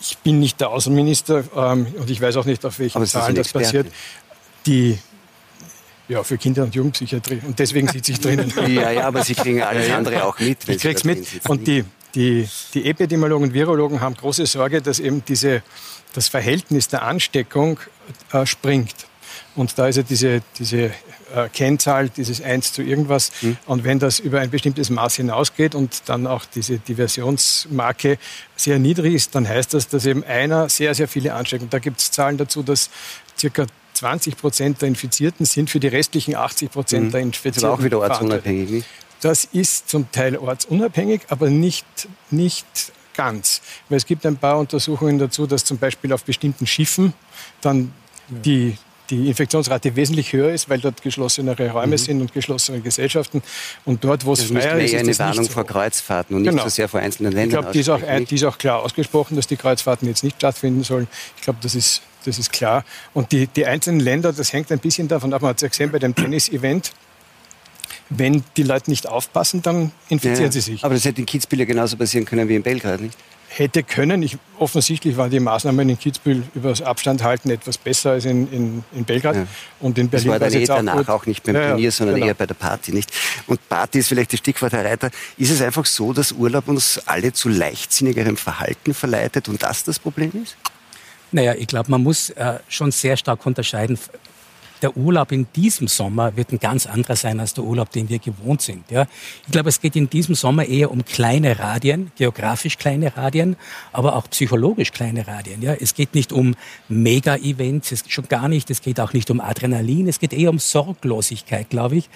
ich 0.00 0.18
bin 0.18 0.38
nicht 0.38 0.60
der 0.60 0.70
Außenminister 0.70 1.44
ähm, 1.56 1.86
und 1.98 2.10
ich 2.10 2.20
weiß 2.20 2.36
auch 2.36 2.44
nicht, 2.44 2.64
auf 2.64 2.78
welchen 2.78 3.04
Zahlen 3.06 3.34
das 3.34 3.52
passiert. 3.52 3.86
Die 4.66 4.98
ja, 6.08 6.22
für 6.22 6.36
Kinder- 6.36 6.64
und 6.64 6.74
Jugendpsychiatrie. 6.74 7.40
Und 7.46 7.58
deswegen 7.58 7.88
sitze 7.88 8.12
ich 8.12 8.20
drinnen. 8.20 8.52
ja, 8.68 8.90
ja, 8.90 9.06
aber 9.06 9.24
Sie 9.24 9.34
kriegen 9.34 9.62
alles 9.62 9.90
andere 9.90 10.24
auch 10.24 10.38
mit. 10.38 10.68
Ich 10.68 10.82
krieg's 10.82 11.04
mit. 11.04 11.26
Und 11.48 11.66
die, 11.66 11.84
die, 12.14 12.48
die 12.74 12.84
Epidemiologen 12.84 13.48
und 13.48 13.54
Virologen 13.54 14.00
haben 14.00 14.14
große 14.14 14.46
Sorge, 14.46 14.82
dass 14.82 15.00
eben 15.00 15.24
diese, 15.24 15.62
das 16.12 16.28
Verhältnis 16.28 16.88
der 16.88 17.02
Ansteckung 17.02 17.80
äh, 18.32 18.44
springt. 18.44 18.94
Und 19.56 19.78
da 19.78 19.88
ist 19.88 19.96
ja 19.96 20.02
diese, 20.02 20.42
diese 20.58 20.90
äh, 21.34 21.48
Kennzahl, 21.52 22.08
dieses 22.08 22.40
1 22.40 22.72
zu 22.72 22.82
irgendwas. 22.82 23.32
Mhm. 23.42 23.56
Und 23.66 23.84
wenn 23.84 23.98
das 23.98 24.20
über 24.20 24.40
ein 24.40 24.50
bestimmtes 24.50 24.90
Maß 24.90 25.16
hinausgeht 25.16 25.74
und 25.74 26.02
dann 26.06 26.26
auch 26.26 26.44
diese 26.44 26.78
Diversionsmarke 26.78 28.18
sehr 28.56 28.78
niedrig 28.78 29.14
ist, 29.14 29.34
dann 29.34 29.48
heißt 29.48 29.74
das, 29.74 29.88
dass 29.88 30.06
eben 30.06 30.24
einer 30.24 30.68
sehr, 30.68 30.94
sehr 30.94 31.08
viele 31.08 31.34
ansteckt. 31.34 31.62
Und 31.62 31.72
da 31.72 31.78
gibt 31.78 32.00
es 32.00 32.10
Zahlen 32.10 32.36
dazu, 32.36 32.62
dass 32.62 32.90
circa 33.38 33.66
20 33.94 34.36
Prozent 34.36 34.82
der 34.82 34.88
Infizierten 34.88 35.46
sind 35.46 35.70
für 35.70 35.80
die 35.80 35.88
restlichen 35.88 36.34
80 36.36 36.70
Prozent 36.70 37.06
mhm. 37.06 37.10
der 37.12 37.20
Infizierten. 37.20 37.62
Das 37.62 37.70
ist 37.70 37.78
auch 37.78 37.84
wieder 37.84 38.00
ortsunabhängig? 38.00 38.84
Das 39.20 39.44
ist 39.44 39.88
zum 39.88 40.10
Teil 40.12 40.36
ortsunabhängig, 40.36 41.22
aber 41.30 41.48
nicht, 41.48 41.86
nicht 42.30 42.66
ganz. 43.14 43.62
Weil 43.88 43.96
es 43.96 44.06
gibt 44.06 44.26
ein 44.26 44.36
paar 44.36 44.58
Untersuchungen 44.58 45.18
dazu, 45.18 45.46
dass 45.46 45.64
zum 45.64 45.78
Beispiel 45.78 46.12
auf 46.12 46.24
bestimmten 46.24 46.66
Schiffen 46.66 47.14
dann 47.60 47.92
die 48.28 48.76
die 49.10 49.28
Infektionsrate 49.28 49.96
wesentlich 49.96 50.32
höher 50.32 50.52
ist, 50.52 50.68
weil 50.68 50.80
dort 50.80 51.02
geschlossenere 51.02 51.70
Räume 51.70 51.92
mhm. 51.92 51.98
sind 51.98 52.20
und 52.20 52.32
geschlossene 52.32 52.80
Gesellschaften. 52.80 53.42
Und 53.84 54.04
dort, 54.04 54.24
wo 54.24 54.32
es 54.32 54.44
freier 54.44 54.78
ist, 54.78 54.92
ist 54.92 55.00
eine 55.00 55.18
Warnung 55.18 55.44
so. 55.44 55.52
vor 55.52 55.64
Kreuzfahrten 55.66 56.36
und 56.36 56.42
nicht 56.42 56.50
genau. 56.50 56.62
so 56.64 56.68
sehr 56.70 56.88
vor 56.88 57.00
einzelnen 57.00 57.32
Ländern. 57.32 57.48
Ich 57.48 57.52
glaube, 57.52 57.72
die, 57.72 57.80
ist 57.80 57.90
auch, 57.90 58.26
die 58.28 58.34
ist 58.34 58.44
auch 58.44 58.58
klar 58.58 58.82
ausgesprochen, 58.82 59.36
dass 59.36 59.46
die 59.46 59.56
Kreuzfahrten 59.56 60.08
jetzt 60.08 60.24
nicht 60.24 60.36
stattfinden 60.36 60.84
sollen. 60.84 61.08
Ich 61.36 61.42
glaube, 61.42 61.58
das 61.62 61.74
ist, 61.74 62.02
das 62.24 62.38
ist 62.38 62.52
klar. 62.52 62.84
Und 63.12 63.32
die, 63.32 63.46
die 63.46 63.66
einzelnen 63.66 64.00
Länder, 64.00 64.32
das 64.32 64.52
hängt 64.52 64.72
ein 64.72 64.78
bisschen 64.78 65.08
davon 65.08 65.32
ab. 65.34 65.42
Man 65.42 65.50
hat 65.50 65.56
es 65.56 65.62
ja 65.62 65.68
gesehen 65.68 65.90
bei 65.90 65.98
dem 65.98 66.14
Tennis-Event. 66.14 66.92
Wenn 68.10 68.44
die 68.56 68.62
Leute 68.62 68.90
nicht 68.90 69.08
aufpassen, 69.08 69.62
dann 69.62 69.90
infizieren 70.08 70.44
ja, 70.44 70.52
sie 70.52 70.60
sich. 70.60 70.84
Aber 70.84 70.94
das 70.94 71.04
hätte 71.04 71.20
in 71.20 71.26
Kitzbühel 71.26 71.60
ja 71.60 71.66
genauso 71.66 71.96
passieren 71.96 72.26
können 72.26 72.48
wie 72.48 72.54
in 72.54 72.62
Belgrad, 72.62 73.00
nicht? 73.00 73.16
Hätte 73.58 73.82
können. 73.82 74.22
Ich, 74.22 74.36
offensichtlich 74.58 75.16
waren 75.16 75.30
die 75.30 75.40
Maßnahmen 75.40 75.88
in 75.88 75.98
Kitzbühel 75.98 76.42
über 76.54 76.70
das 76.70 76.82
Abstand 76.82 77.22
halten 77.22 77.50
etwas 77.50 77.78
besser 77.78 78.12
als 78.12 78.24
in, 78.24 78.50
in, 78.52 78.84
in 78.92 79.04
Belgrad. 79.04 79.36
Ja. 79.36 79.46
Und 79.80 79.98
in 79.98 80.08
Berlin 80.08 80.28
das 80.28 80.40
war 80.40 80.50
dann 80.50 80.60
eh 80.60 80.64
danach 80.64 80.96
gut. 80.96 81.08
auch 81.08 81.26
nicht 81.26 81.42
beim 81.44 81.54
ja, 81.54 81.68
Turnier, 81.70 81.92
sondern 81.92 82.16
genau. 82.16 82.26
eher 82.26 82.34
bei 82.34 82.46
der 82.46 82.54
Party. 82.54 82.92
Nicht? 82.92 83.10
Und 83.46 83.66
Party 83.68 84.00
ist 84.00 84.08
vielleicht 84.08 84.32
das 84.32 84.40
Stichwort, 84.40 84.72
Herr 84.72 84.84
Reiter. 84.84 85.10
Ist 85.36 85.50
es 85.50 85.62
einfach 85.62 85.86
so, 85.86 86.12
dass 86.12 86.32
Urlaub 86.32 86.68
uns 86.68 87.00
alle 87.06 87.32
zu 87.32 87.48
leichtsinnigerem 87.48 88.36
Verhalten 88.36 88.94
verleitet 88.94 89.48
und 89.48 89.62
das 89.62 89.84
das 89.84 89.98
Problem 89.98 90.32
ist? 90.42 90.56
Naja, 91.30 91.54
ich 91.54 91.66
glaube, 91.66 91.90
man 91.90 92.02
muss 92.02 92.30
äh, 92.30 92.58
schon 92.68 92.92
sehr 92.92 93.16
stark 93.16 93.44
unterscheiden 93.46 93.98
der 94.84 94.98
Urlaub 94.98 95.32
in 95.32 95.46
diesem 95.56 95.88
Sommer 95.88 96.36
wird 96.36 96.52
ein 96.52 96.58
ganz 96.58 96.84
anderer 96.84 97.16
sein 97.16 97.40
als 97.40 97.54
der 97.54 97.64
Urlaub, 97.64 97.90
den 97.90 98.10
wir 98.10 98.18
gewohnt 98.18 98.60
sind. 98.60 98.90
Ja. 98.90 99.06
Ich 99.46 99.52
glaube, 99.52 99.70
es 99.70 99.80
geht 99.80 99.96
in 99.96 100.10
diesem 100.10 100.34
Sommer 100.34 100.66
eher 100.66 100.90
um 100.90 101.06
kleine 101.06 101.58
Radien, 101.58 102.12
geografisch 102.16 102.76
kleine 102.76 103.16
Radien, 103.16 103.56
aber 103.92 104.14
auch 104.14 104.28
psychologisch 104.28 104.92
kleine 104.92 105.26
Radien. 105.26 105.62
Ja. 105.62 105.72
Es 105.72 105.94
geht 105.94 106.14
nicht 106.14 106.34
um 106.34 106.54
Mega-Events, 106.88 108.04
schon 108.08 108.28
gar 108.28 108.48
nicht. 108.48 108.70
Es 108.70 108.82
geht 108.82 109.00
auch 109.00 109.14
nicht 109.14 109.30
um 109.30 109.40
Adrenalin. 109.40 110.06
Es 110.06 110.20
geht 110.20 110.34
eher 110.34 110.50
um 110.50 110.58
Sorglosigkeit, 110.58 111.70
glaube 111.70 111.96
ich. 111.96 112.10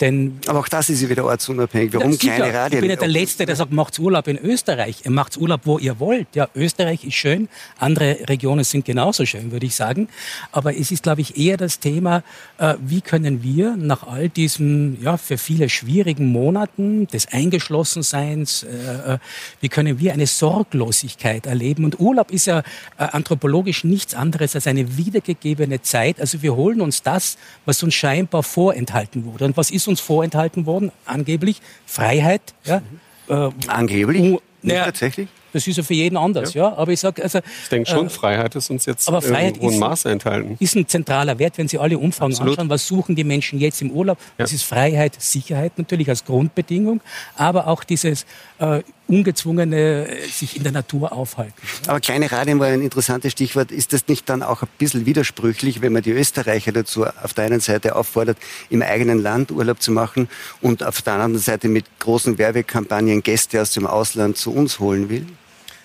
Denn 0.00 0.40
aber 0.46 0.58
auch 0.58 0.68
das 0.68 0.90
ist 0.90 1.02
ja 1.02 1.08
wieder 1.08 1.24
ortsunabhängig. 1.24 1.92
Warum 1.94 2.12
ja, 2.12 2.16
kleine 2.18 2.52
Radien? 2.52 2.78
Ich 2.78 2.80
bin 2.80 2.90
ja 2.90 2.96
der 2.96 3.08
Letzte, 3.08 3.46
der 3.46 3.54
sagt, 3.54 3.72
macht's 3.72 3.98
Urlaub 3.98 4.26
in 4.26 4.38
Österreich. 4.38 5.04
Macht's 5.08 5.36
Urlaub, 5.36 5.60
wo 5.64 5.78
ihr 5.78 6.00
wollt. 6.00 6.26
Ja, 6.34 6.48
Österreich 6.56 7.04
ist 7.04 7.14
schön. 7.14 7.48
Andere 7.78 8.18
Regionen 8.28 8.64
sind 8.64 8.84
genauso 8.84 9.24
schön, 9.24 9.52
würde 9.52 9.66
ich 9.66 9.76
sagen. 9.76 10.08
Aber 10.50 10.76
es 10.76 10.90
ist, 10.90 11.04
glaube 11.04 11.20
ich, 11.20 11.38
eher 11.38 11.56
das 11.56 11.78
Thema, 11.78 12.24
äh, 12.58 12.74
wie 12.80 13.02
können 13.02 13.44
wir 13.44 13.76
nach 13.76 14.04
all 14.04 14.28
diesen, 14.28 15.00
ja, 15.00 15.16
für 15.16 15.38
viele 15.38 15.68
schwierigen 15.68 16.26
Monaten 16.26 17.06
des 17.06 17.28
Eingeschlossenseins, 17.32 18.64
äh, 18.64 19.14
äh 19.14 19.18
wie 19.60 19.68
können 19.68 20.00
wir 20.00 20.12
eine 20.12 20.26
Sorglosigkeit 20.26 21.46
erleben? 21.46 21.84
Und 21.84 22.00
Urlaub 22.00 22.32
ist 22.32 22.46
ja 22.46 22.60
äh, 22.98 23.04
anthropologisch 23.12 23.84
nichts 23.84 24.14
anderes 24.14 24.56
als 24.56 24.66
eine 24.66 24.96
wiedergegebene 24.96 25.82
Zeit. 25.82 26.20
Also 26.20 26.42
wir 26.42 26.56
holen 26.56 26.80
uns 26.80 27.02
das, 27.02 27.36
was 27.64 27.82
uns 27.82 27.94
scheinbar 27.94 28.42
vorenthalten 28.42 29.24
wurde. 29.24 29.44
Und 29.44 29.56
was 29.56 29.70
ist 29.70 29.83
uns 29.88 30.00
vorenthalten 30.00 30.66
worden? 30.66 30.92
Angeblich 31.04 31.60
Freiheit. 31.86 32.54
Ja? 32.64 32.82
Äh, 33.28 33.50
Angeblich? 33.68 34.40
Ja, 34.62 34.84
tatsächlich? 34.84 35.28
Das 35.54 35.68
ist 35.68 35.76
ja 35.76 35.84
für 35.84 35.94
jeden 35.94 36.16
anders, 36.16 36.52
ja. 36.52 36.64
ja? 36.64 36.76
Aber 36.76 36.90
ich 36.90 36.98
sage, 36.98 37.22
also. 37.22 37.38
Ich 37.62 37.68
denke 37.68 37.88
schon, 37.88 38.06
äh, 38.06 38.10
Freiheit 38.10 38.56
ist 38.56 38.70
uns 38.70 38.86
jetzt 38.86 39.06
aber 39.06 39.22
Freiheit 39.22 39.56
in 39.56 39.78
Maße 39.78 40.10
enthalten. 40.10 40.56
Ist 40.58 40.74
ein 40.74 40.88
zentraler 40.88 41.38
Wert, 41.38 41.56
wenn 41.58 41.68
Sie 41.68 41.78
alle 41.78 41.96
Umfragen 41.96 42.32
Absolut. 42.32 42.58
anschauen. 42.58 42.70
Was 42.70 42.88
suchen 42.88 43.14
die 43.14 43.22
Menschen 43.22 43.60
jetzt 43.60 43.80
im 43.80 43.92
Urlaub? 43.92 44.18
Ja. 44.18 44.44
Das 44.44 44.52
ist 44.52 44.64
Freiheit, 44.64 45.14
Sicherheit 45.22 45.78
natürlich 45.78 46.08
als 46.08 46.24
Grundbedingung, 46.24 47.00
aber 47.36 47.68
auch 47.68 47.84
dieses 47.84 48.26
äh, 48.58 48.82
ungezwungene 49.06 50.08
äh, 50.08 50.26
sich 50.26 50.56
in 50.56 50.64
der 50.64 50.72
Natur 50.72 51.12
aufhalten. 51.12 51.54
Aber 51.86 52.00
kleine 52.00 52.32
Radien 52.32 52.58
war 52.58 52.66
ein 52.66 52.82
interessantes 52.82 53.30
Stichwort. 53.30 53.70
Ist 53.70 53.92
das 53.92 54.08
nicht 54.08 54.28
dann 54.28 54.42
auch 54.42 54.62
ein 54.62 54.68
bisschen 54.78 55.06
widersprüchlich, 55.06 55.82
wenn 55.82 55.92
man 55.92 56.02
die 56.02 56.10
Österreicher 56.10 56.72
dazu 56.72 57.04
auf 57.04 57.32
der 57.32 57.44
einen 57.44 57.60
Seite 57.60 57.94
auffordert, 57.94 58.38
im 58.70 58.82
eigenen 58.82 59.22
Land 59.22 59.52
Urlaub 59.52 59.80
zu 59.80 59.92
machen 59.92 60.28
und 60.60 60.82
auf 60.82 61.00
der 61.00 61.12
anderen 61.12 61.38
Seite 61.38 61.68
mit 61.68 61.84
großen 62.00 62.38
Werbekampagnen 62.38 63.22
Gäste 63.22 63.62
aus 63.62 63.70
dem 63.70 63.86
Ausland 63.86 64.36
zu 64.36 64.52
uns 64.52 64.80
holen 64.80 65.08
will? 65.08 65.26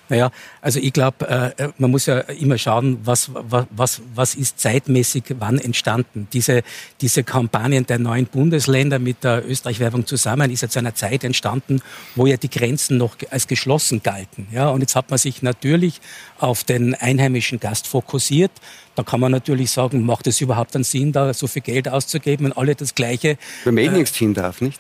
Naja, 0.10 0.32
also 0.62 0.80
ich 0.80 0.92
glaube, 0.92 1.28
äh, 1.58 1.64
äh, 1.64 1.70
man 1.78 1.92
muss 1.92 2.08
ja 2.08 2.20
immer 2.20 2.58
schauen, 2.58 3.00
was, 3.04 3.32
was, 3.34 4.02
was 4.16 4.36
ist 4.36 4.60
zeitmäßig 4.60 5.24
wann 5.38 5.60
entstanden. 5.60 6.28
Diese, 6.34 6.64
diese 7.00 7.24
Kampagnen 7.24 7.86
der 7.86 8.00
neuen 8.00 8.26
Bundesländer 8.26 8.98
mit 8.98 9.24
der 9.24 9.48
Österreich-Werbung 9.48 10.08
zusammen 10.08 10.50
ist 10.50 10.62
ja 10.62 10.70
zu 10.70 10.80
einer 10.80 10.96
Zeit 10.96 11.24
entstanden, 11.24 11.82
wo 12.16 12.26
ja 12.26 12.38
die 12.38 12.50
Grenzen 12.50 12.98
noch 12.98 13.16
als 13.30 13.48
geschlossen 13.48 14.02
galten. 14.02 14.48
Ja, 14.52 14.70
und 14.70 14.82
jetzt 14.82 14.96
hat 14.96 15.12
man 15.12 15.20
sich 15.20 15.44
natürlich 15.44 16.02
auf 16.40 16.64
den 16.64 16.96
einheimischen 16.96 17.60
Gast 17.60 17.88
fokussiert. 17.88 18.52
Da 18.96 19.04
kann 19.04 19.20
man 19.20 19.32
natürlich 19.32 19.70
sagen, 19.72 20.06
macht 20.06 20.26
es 20.28 20.42
überhaupt 20.42 20.76
einen 20.76 20.84
Sinn, 20.84 21.12
da 21.12 21.34
so 21.34 21.46
viel 21.48 21.62
Geld 21.62 21.88
auszugeben 21.88 22.48
und 22.48 22.58
alle 22.58 22.76
das 22.76 22.96
Gleiche. 22.96 23.38
Wenn 23.64 23.76
man 23.76 23.84
eh 23.84 23.88
äh, 23.88 23.92
nichts 23.92 24.18
hin 24.18 24.34
darf, 24.34 24.60
nicht? 24.60 24.80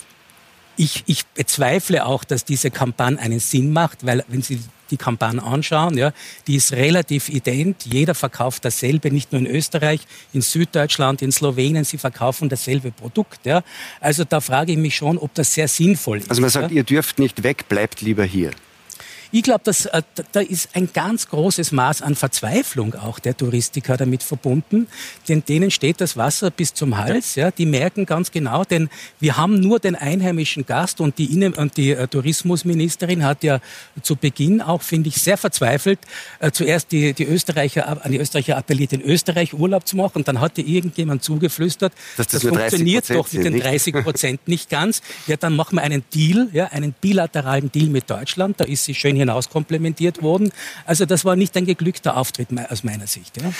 Ich, 0.79 1.03
ich 1.07 1.25
bezweifle 1.25 2.05
auch, 2.05 2.24
dass 2.24 2.45
diese 2.45 2.71
Kampagne 2.71 3.19
einen 3.19 3.41
Sinn 3.41 3.74
macht, 3.74 4.05
weil 4.05 4.24
wenn 4.29 4.41
Sie 4.41 4.62
die 4.91 4.98
Kampagne 4.98 5.43
anschauen, 5.43 5.98
ja, 5.98 6.13
die 6.48 6.55
ist 6.55 6.71
relativ 6.71 7.27
ident. 7.27 7.86
Jeder 7.86 8.15
verkauft 8.15 8.63
dasselbe, 8.65 9.12
nicht 9.12 9.31
nur 9.33 9.41
in 9.41 9.48
Österreich, 9.48 10.00
in 10.33 10.41
Süddeutschland, 10.41 11.21
in 11.21 11.33
Slowenien, 11.33 11.83
sie 11.83 11.98
verkaufen 11.98 12.48
dasselbe 12.48 12.91
Produkt. 12.91 13.45
Ja. 13.45 13.62
Also 14.00 14.24
da 14.24 14.39
frage 14.41 14.71
ich 14.71 14.77
mich 14.77 14.95
schon, 14.95 15.17
ob 15.17 15.33
das 15.33 15.53
sehr 15.53 15.67
sinnvoll 15.67 16.19
ist. 16.19 16.29
Also 16.29 16.41
man 16.41 16.50
sagt, 16.50 16.71
ja. 16.71 16.77
ihr 16.77 16.83
dürft 16.83 17.19
nicht 17.19 17.43
weg, 17.43 17.67
bleibt 17.67 18.01
lieber 18.01 18.24
hier. 18.24 18.51
Ich 19.31 19.43
glaube, 19.43 19.62
dass 19.63 19.86
äh, 19.86 20.01
da 20.31 20.39
ist 20.39 20.69
ein 20.74 20.89
ganz 20.91 21.27
großes 21.29 21.71
Maß 21.71 22.01
an 22.01 22.15
Verzweiflung 22.15 22.95
auch 22.95 23.19
der 23.19 23.38
Touristiker 23.38 23.95
damit 23.95 24.24
verbunden, 24.24 24.88
denn 25.27 25.43
denen 25.48 25.69
steht 25.69 26.01
das 26.01 26.17
Wasser 26.17 26.50
bis 26.50 26.74
zum 26.74 26.98
Hals. 26.98 27.36
Ja, 27.36 27.51
die 27.51 27.67
merken 27.67 28.07
ganz 28.07 28.31
genau, 28.31 28.63
denn 28.63 28.89
wir 29.19 29.38
haben 29.38 29.59
nur 29.59 29.79
den 29.79 29.95
einheimischen 29.95 30.65
Gast 30.65 31.00
und 31.00 31.19
die 31.19 31.33
Innen- 31.33 31.53
und 31.53 31.77
die 31.77 31.91
äh, 31.91 32.07
Tourismusministerin 32.07 33.24
hat 33.24 33.43
ja 33.43 33.59
zu 34.01 34.15
Beginn 34.15 34.62
auch, 34.62 34.81
finde 34.81 35.09
ich, 35.09 35.21
sehr 35.21 35.38
verzweifelt 35.38 36.00
äh, 36.39 36.51
zuerst 36.51 36.91
die, 36.91 37.13
die 37.13 37.25
Österreicher 37.25 38.03
an 38.03 38.12
die 38.12 38.17
Österreicher 38.17 38.57
appelliert, 38.57 38.93
in 38.93 39.01
Österreich 39.01 39.53
Urlaub 39.53 39.88
zu 39.88 39.95
machen. 39.95 40.24
Dann 40.24 40.39
hat 40.39 40.57
ihr 40.57 40.67
irgendjemand 40.67 41.24
zugeflüstert, 41.24 41.93
das, 42.17 42.27
das 42.27 42.43
funktioniert 42.43 43.09
doch 43.12 43.31
mit 43.31 43.45
den 43.45 43.59
30 43.59 43.93
Prozent 44.03 44.48
nicht 44.48 44.69
ganz. 44.69 45.01
Ja, 45.27 45.38
dann 45.38 45.55
machen 45.55 45.75
wir 45.75 45.83
einen 45.83 46.03
Deal, 46.13 46.50
ja, 46.51 46.65
einen 46.65 46.93
bilateralen 46.93 47.71
Deal 47.71 47.89
mit 47.89 48.09
Deutschland. 48.09 48.59
Da 48.59 48.65
ist 48.65 48.86
sie 48.86 48.95
schön 48.95 49.18
hinaus 49.19 49.49
komplementiert 49.49 50.21
worden. 50.21 50.51
Also 50.85 51.05
das 51.05 51.25
war 51.25 51.35
nicht 51.35 51.55
ein 51.55 51.65
geglückter 51.65 52.17
Auftritt 52.17 52.49
aus 52.69 52.83
meiner 52.83 53.07
Sicht. 53.07 53.41
Ja. 53.41 53.51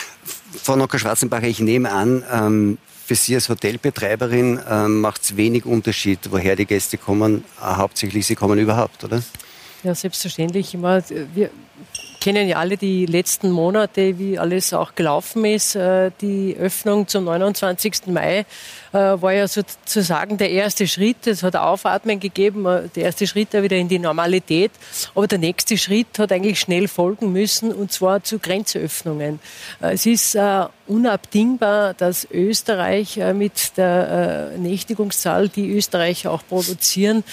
Frau 0.64 0.76
Nocker-Schwarzenbacher, 0.76 1.48
ich 1.48 1.60
nehme 1.60 1.92
an, 1.92 2.24
ähm, 2.32 2.78
für 3.06 3.16
Sie 3.16 3.34
als 3.34 3.50
Hotelbetreiberin 3.50 4.60
ähm, 4.70 5.02
macht 5.02 5.24
es 5.24 5.36
wenig 5.36 5.66
Unterschied, 5.66 6.20
woher 6.30 6.56
die 6.56 6.68
Gäste 6.68 7.00
kommen. 7.00 7.44
Äh, 7.60 7.64
hauptsächlich 7.64 8.28
sie 8.28 8.36
kommen 8.36 8.60
überhaupt, 8.60 9.04
oder? 9.04 9.24
Ja, 9.84 9.96
selbstverständlich. 9.96 10.76
Immer, 10.76 11.02
wir 11.34 11.50
kennen 12.20 12.48
ja 12.48 12.58
alle 12.58 12.78
die 12.78 13.06
letzten 13.06 13.50
Monate, 13.50 14.20
wie 14.20 14.38
alles 14.38 14.74
auch 14.74 14.94
gelaufen 14.94 15.46
ist. 15.46 15.76
Äh, 15.76 16.12
die 16.22 16.56
Öffnung 16.60 17.08
zum 17.08 17.24
29. 17.24 18.08
Mai 18.08 18.46
äh, 18.89 18.89
war 18.94 19.34
ja 19.34 19.48
sozusagen 19.48 20.38
der 20.38 20.50
erste 20.50 20.88
Schritt. 20.88 21.28
Es 21.28 21.44
hat 21.44 21.56
Aufatmen 21.56 22.20
gegeben, 22.20 22.66
äh, 22.66 22.90
der 22.96 23.06
erste 23.06 23.28
Schritt 23.28 23.54
wieder 23.54 23.78
in 23.78 23.88
die 23.88 24.00
Normalität. 24.00 24.72
Aber 25.16 25.28
der 25.28 25.40
nächste 25.40 25.78
Schritt 25.78 26.20
hat 26.20 26.32
eigentlich 26.32 26.60
schnell 26.60 26.88
folgen 26.88 27.32
müssen, 27.32 27.72
und 27.72 27.92
zwar 27.92 28.24
zu 28.24 28.40
Grenzöffnungen. 28.40 29.40
Es 29.80 30.06
ist 30.06 30.38
unabdingbar, 30.88 31.94
dass 31.94 32.28
Österreich 32.32 33.20
mit 33.34 33.78
der 33.78 34.52
Nächtigungszahl, 34.58 35.50
die 35.50 35.72
Österreicher 35.72 36.32
auch 36.32 36.44
produzieren, 36.48 37.24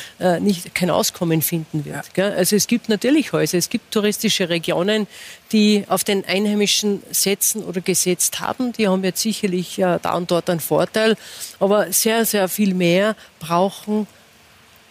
nicht 0.40 0.74
kein 0.74 0.90
Auskommen 0.90 1.42
finden 1.42 1.84
wird. 1.84 2.36
Also 2.36 2.56
es 2.56 2.66
gibt 2.66 2.88
natürlich 2.88 3.32
Häuser, 3.32 3.58
es 3.58 3.68
gibt 3.68 3.92
touristische 3.92 4.48
Regionen, 4.48 5.06
die 5.52 5.84
auf 5.88 6.04
den 6.04 6.24
Einheimischen 6.24 7.02
setzen 7.10 7.62
oder 7.64 7.80
gesetzt 7.80 8.40
haben. 8.40 8.72
Die 8.72 8.88
haben 8.88 9.04
jetzt 9.04 9.22
sicherlich 9.22 9.76
da 9.76 10.14
und 10.14 10.30
dort 10.30 10.50
einen 10.50 10.60
Vorteil. 10.60 11.16
Aber 11.60 11.92
sehr, 11.92 12.24
sehr 12.24 12.48
viel 12.48 12.74
mehr 12.74 13.16
brauchen 13.38 14.06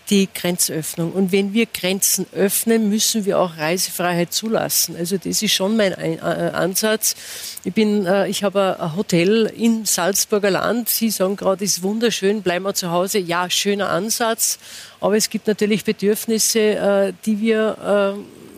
die 0.10 0.30
Grenzöffnung. 0.34 1.12
Und 1.12 1.32
wenn 1.32 1.54
wir 1.54 1.66
Grenzen 1.66 2.28
öffnen, 2.34 2.90
müssen 2.90 3.26
wir 3.26 3.40
auch 3.40 3.58
Reisefreiheit 3.58 4.34
zulassen. 4.34 4.96
Also 4.96 5.18
das 5.18 5.42
ist 5.42 5.54
schon 5.54 5.76
mein 5.76 5.94
äh, 5.94 6.20
Ansatz. 6.20 7.16
Ich 7.64 7.76
äh, 7.76 8.30
ich 8.30 8.44
habe 8.44 8.78
ein 8.80 8.96
Hotel 8.96 9.52
im 9.58 9.86
Salzburger 9.86 10.52
Land. 10.52 10.90
Sie 10.90 11.10
sagen 11.10 11.36
gerade, 11.36 11.64
ist 11.64 11.82
wunderschön, 11.82 12.42
bleiben 12.42 12.66
wir 12.66 12.74
zu 12.74 12.92
Hause. 12.92 13.20
Ja, 13.20 13.50
schöner 13.50 13.90
Ansatz. 13.90 14.60
Aber 15.00 15.18
es 15.18 15.30
gibt 15.30 15.48
natürlich 15.48 15.84
Bedürfnisse, 15.84 16.60
äh, 16.60 17.14
die 17.26 17.40
wir 17.40 18.16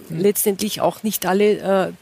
letztendlich 0.10 0.82
auch 0.82 1.04
nicht 1.04 1.26
alle 1.26 1.94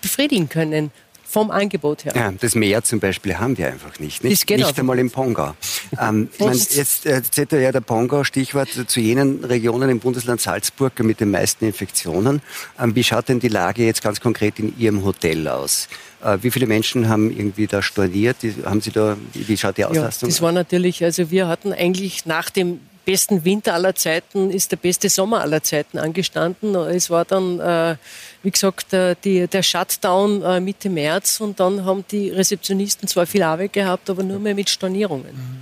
befriedigen 0.00 0.48
können 0.48 0.90
vom 1.28 1.50
Angebot 1.50 2.04
her. 2.04 2.12
Ja, 2.14 2.32
das 2.32 2.54
Meer 2.54 2.82
zum 2.84 3.00
Beispiel 3.00 3.36
haben 3.36 3.58
wir 3.58 3.66
einfach 3.66 3.98
nicht. 3.98 4.22
Nicht, 4.22 4.48
nicht 4.48 4.78
einmal 4.78 4.98
im 4.98 5.10
Pongau. 5.10 5.54
ähm, 6.00 6.28
man, 6.38 6.52
jetzt 6.52 7.04
äh, 7.04 7.20
zählt 7.22 7.52
ja 7.52 7.72
der 7.72 7.80
Pongau, 7.80 8.22
Stichwort, 8.24 8.68
zu 8.86 9.00
jenen 9.00 9.44
Regionen 9.44 9.90
im 9.90 9.98
Bundesland 9.98 10.40
Salzburg 10.40 10.98
mit 11.00 11.20
den 11.20 11.32
meisten 11.32 11.66
Infektionen. 11.66 12.42
Ähm, 12.80 12.94
wie 12.94 13.02
schaut 13.02 13.28
denn 13.28 13.40
die 13.40 13.48
Lage 13.48 13.84
jetzt 13.84 14.02
ganz 14.02 14.20
konkret 14.20 14.58
in 14.60 14.78
Ihrem 14.78 15.04
Hotel 15.04 15.48
aus? 15.48 15.88
Äh, 16.24 16.38
wie 16.42 16.50
viele 16.50 16.66
Menschen 16.66 17.08
haben 17.08 17.30
irgendwie 17.36 17.66
da 17.66 17.82
storniert? 17.82 18.36
Haben 18.64 18.80
Sie 18.80 18.92
da, 18.92 19.16
wie 19.34 19.56
schaut 19.56 19.78
die 19.78 19.84
Auslastung? 19.84 20.28
Ja, 20.28 20.32
das 20.32 20.42
war 20.42 20.52
natürlich, 20.52 21.02
also 21.02 21.30
wir 21.30 21.48
hatten 21.48 21.72
eigentlich 21.72 22.24
nach 22.24 22.50
dem 22.50 22.80
besten 23.06 23.44
Winter 23.44 23.72
aller 23.72 23.94
Zeiten 23.94 24.50
ist 24.50 24.72
der 24.72 24.76
beste 24.76 25.08
Sommer 25.08 25.40
aller 25.40 25.62
Zeiten 25.62 25.96
angestanden. 25.96 26.74
Es 26.74 27.08
war 27.08 27.24
dann, 27.24 27.60
äh, 27.60 27.96
wie 28.42 28.50
gesagt, 28.50 28.92
äh, 28.92 29.14
die, 29.24 29.46
der 29.46 29.62
Shutdown 29.62 30.42
äh, 30.42 30.60
Mitte 30.60 30.90
März 30.90 31.40
und 31.40 31.58
dann 31.60 31.84
haben 31.84 32.04
die 32.10 32.30
Rezeptionisten 32.30 33.08
zwar 33.08 33.26
viel 33.26 33.44
Arbeit 33.44 33.72
gehabt, 33.72 34.10
aber 34.10 34.22
nur 34.22 34.40
mehr 34.40 34.54
mit 34.54 34.68
Stornierungen. 34.68 35.34
Mhm. 35.34 35.60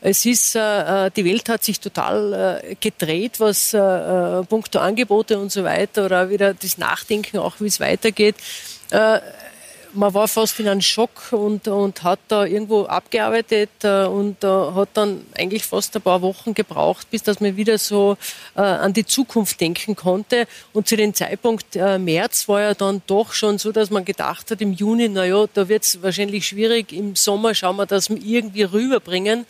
Es 0.00 0.24
ist, 0.24 0.56
äh, 0.56 1.06
äh, 1.06 1.10
die 1.10 1.24
Welt 1.24 1.48
hat 1.48 1.64
sich 1.64 1.80
total 1.80 2.62
äh, 2.62 2.74
gedreht, 2.76 3.40
was 3.40 3.74
äh, 3.74 3.78
äh 3.78 4.44
puncto 4.44 4.78
Angebote 4.78 5.38
und 5.38 5.52
so 5.52 5.64
weiter 5.64 6.06
oder 6.06 6.30
wieder 6.30 6.54
das 6.54 6.78
Nachdenken 6.78 7.38
auch, 7.38 7.56
wie 7.60 7.66
es 7.66 7.78
weitergeht. 7.78 8.36
Äh, 8.90 9.20
man 9.96 10.14
war 10.14 10.28
fast 10.28 10.60
in 10.60 10.68
einem 10.68 10.80
Schock 10.80 11.32
und, 11.32 11.66
und 11.68 12.02
hat 12.02 12.20
da 12.28 12.44
irgendwo 12.44 12.84
abgearbeitet 12.84 13.70
äh, 13.82 14.04
und 14.04 14.44
äh, 14.44 14.46
hat 14.46 14.90
dann 14.94 15.24
eigentlich 15.34 15.64
fast 15.64 15.96
ein 15.96 16.02
paar 16.02 16.22
Wochen 16.22 16.54
gebraucht, 16.54 17.10
bis 17.10 17.22
dass 17.22 17.40
man 17.40 17.56
wieder 17.56 17.78
so 17.78 18.16
äh, 18.54 18.60
an 18.60 18.92
die 18.92 19.06
Zukunft 19.06 19.60
denken 19.60 19.96
konnte. 19.96 20.46
Und 20.72 20.86
zu 20.86 20.96
dem 20.96 21.14
Zeitpunkt 21.14 21.74
äh, 21.76 21.98
März 21.98 22.48
war 22.48 22.60
ja 22.60 22.74
dann 22.74 23.02
doch 23.06 23.32
schon 23.32 23.58
so, 23.58 23.72
dass 23.72 23.90
man 23.90 24.04
gedacht 24.04 24.50
hat, 24.50 24.60
im 24.60 24.72
Juni, 24.72 25.08
naja, 25.08 25.46
da 25.52 25.68
wird 25.68 25.84
es 25.84 26.02
wahrscheinlich 26.02 26.46
schwierig, 26.46 26.92
im 26.92 27.16
Sommer 27.16 27.54
schauen 27.54 27.76
wir, 27.76 27.86
dass 27.86 28.10
wir 28.10 28.18
irgendwie 28.18 28.62
rüberbringen. 28.62 29.46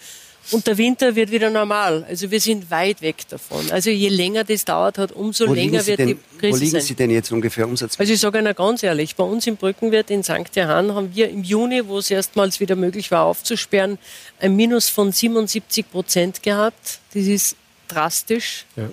Und 0.52 0.66
der 0.66 0.78
Winter 0.78 1.14
wird 1.14 1.30
wieder 1.30 1.50
normal. 1.50 2.04
Also 2.08 2.30
wir 2.30 2.40
sind 2.40 2.70
weit 2.70 3.02
weg 3.02 3.28
davon. 3.28 3.70
Also 3.70 3.90
je 3.90 4.08
länger 4.08 4.44
das 4.44 4.64
dauert 4.64 4.98
hat, 4.98 5.12
umso 5.12 5.48
wo 5.48 5.54
länger 5.54 5.84
wird 5.86 5.98
denn, 5.98 6.08
die 6.08 6.18
Krise 6.38 6.52
Wo 6.52 6.56
liegen 6.56 6.70
sein. 6.70 6.80
Sie 6.80 6.94
denn 6.94 7.10
jetzt 7.10 7.32
ungefähr 7.32 7.66
umsatzmäßig? 7.66 8.00
Also 8.00 8.12
ich 8.12 8.20
sage 8.20 8.38
Ihnen 8.38 8.54
ganz 8.54 8.82
ehrlich, 8.82 9.16
bei 9.16 9.24
uns 9.24 9.46
im 9.46 9.56
Brückenwirt 9.56 10.10
in 10.10 10.22
St. 10.22 10.54
Johann 10.54 10.94
haben 10.94 11.14
wir 11.14 11.28
im 11.28 11.42
Juni, 11.42 11.86
wo 11.86 11.98
es 11.98 12.10
erstmals 12.10 12.60
wieder 12.60 12.76
möglich 12.76 13.10
war 13.10 13.24
aufzusperren, 13.24 13.98
ein 14.38 14.54
Minus 14.54 14.88
von 14.88 15.12
77 15.12 15.90
Prozent 15.90 16.42
gehabt. 16.42 17.00
Das 17.12 17.24
ist 17.24 17.56
drastisch. 17.88 18.66
Ja. 18.76 18.88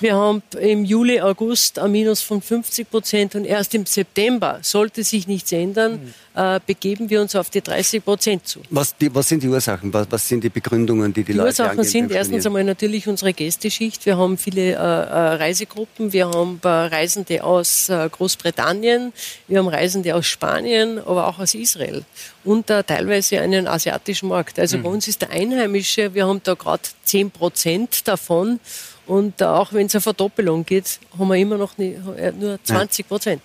Wir 0.00 0.16
haben 0.16 0.42
im 0.60 0.84
Juli, 0.84 1.20
August 1.20 1.78
ein 1.78 1.92
Minus 1.92 2.20
von 2.20 2.42
50 2.42 2.90
Prozent 2.90 3.34
und 3.34 3.44
erst 3.44 3.74
im 3.74 3.86
September, 3.86 4.58
sollte 4.62 5.04
sich 5.04 5.28
nichts 5.28 5.52
ändern, 5.52 6.12
äh, 6.34 6.58
begeben 6.66 7.10
wir 7.10 7.20
uns 7.20 7.36
auf 7.36 7.48
die 7.48 7.60
30 7.60 8.04
Prozent 8.04 8.46
zu. 8.46 8.60
Was, 8.70 8.96
die, 8.96 9.14
was, 9.14 9.28
sind 9.28 9.42
die 9.42 9.48
Ursachen? 9.48 9.92
Was, 9.92 10.06
was, 10.10 10.26
sind 10.26 10.42
die 10.42 10.48
Begründungen, 10.48 11.12
die 11.12 11.22
die, 11.22 11.32
die 11.32 11.38
Leute 11.38 11.62
Ursachen 11.62 11.84
sind 11.84 12.10
erstens 12.10 12.44
einmal 12.44 12.64
natürlich 12.64 13.06
unsere 13.06 13.32
Gästeschicht. 13.32 14.04
Wir 14.04 14.18
haben 14.18 14.36
viele 14.36 14.72
äh, 14.72 14.74
äh 14.74 14.76
Reisegruppen. 14.76 16.12
Wir 16.12 16.28
haben 16.28 16.58
äh, 16.62 16.68
Reisende 16.68 17.44
aus 17.44 17.90
Großbritannien. 18.10 19.12
Wir 19.46 19.58
haben 19.58 19.68
Reisende 19.68 20.14
aus 20.14 20.26
Spanien, 20.26 20.98
aber 20.98 21.28
auch 21.28 21.38
aus 21.38 21.54
Israel. 21.54 22.04
Und 22.42 22.66
teilweise 22.66 23.40
einen 23.40 23.68
asiatischen 23.68 24.28
Markt. 24.28 24.58
Also 24.58 24.78
mhm. 24.78 24.82
bei 24.82 24.88
uns 24.90 25.08
ist 25.08 25.22
der 25.22 25.30
Einheimische, 25.30 26.14
wir 26.14 26.26
haben 26.26 26.40
da 26.42 26.54
gerade 26.54 26.82
10 27.04 27.30
Prozent 27.30 28.08
davon. 28.08 28.60
Und 29.06 29.42
auch 29.42 29.72
wenn 29.72 29.86
es 29.86 29.94
eine 29.94 30.00
Verdoppelung 30.00 30.64
geht, 30.64 30.98
haben 31.18 31.28
wir 31.28 31.36
immer 31.36 31.58
noch 31.58 31.76
nie, 31.76 31.96
äh, 32.16 32.32
nur 32.32 32.58
20 32.62 33.06
Prozent. 33.06 33.42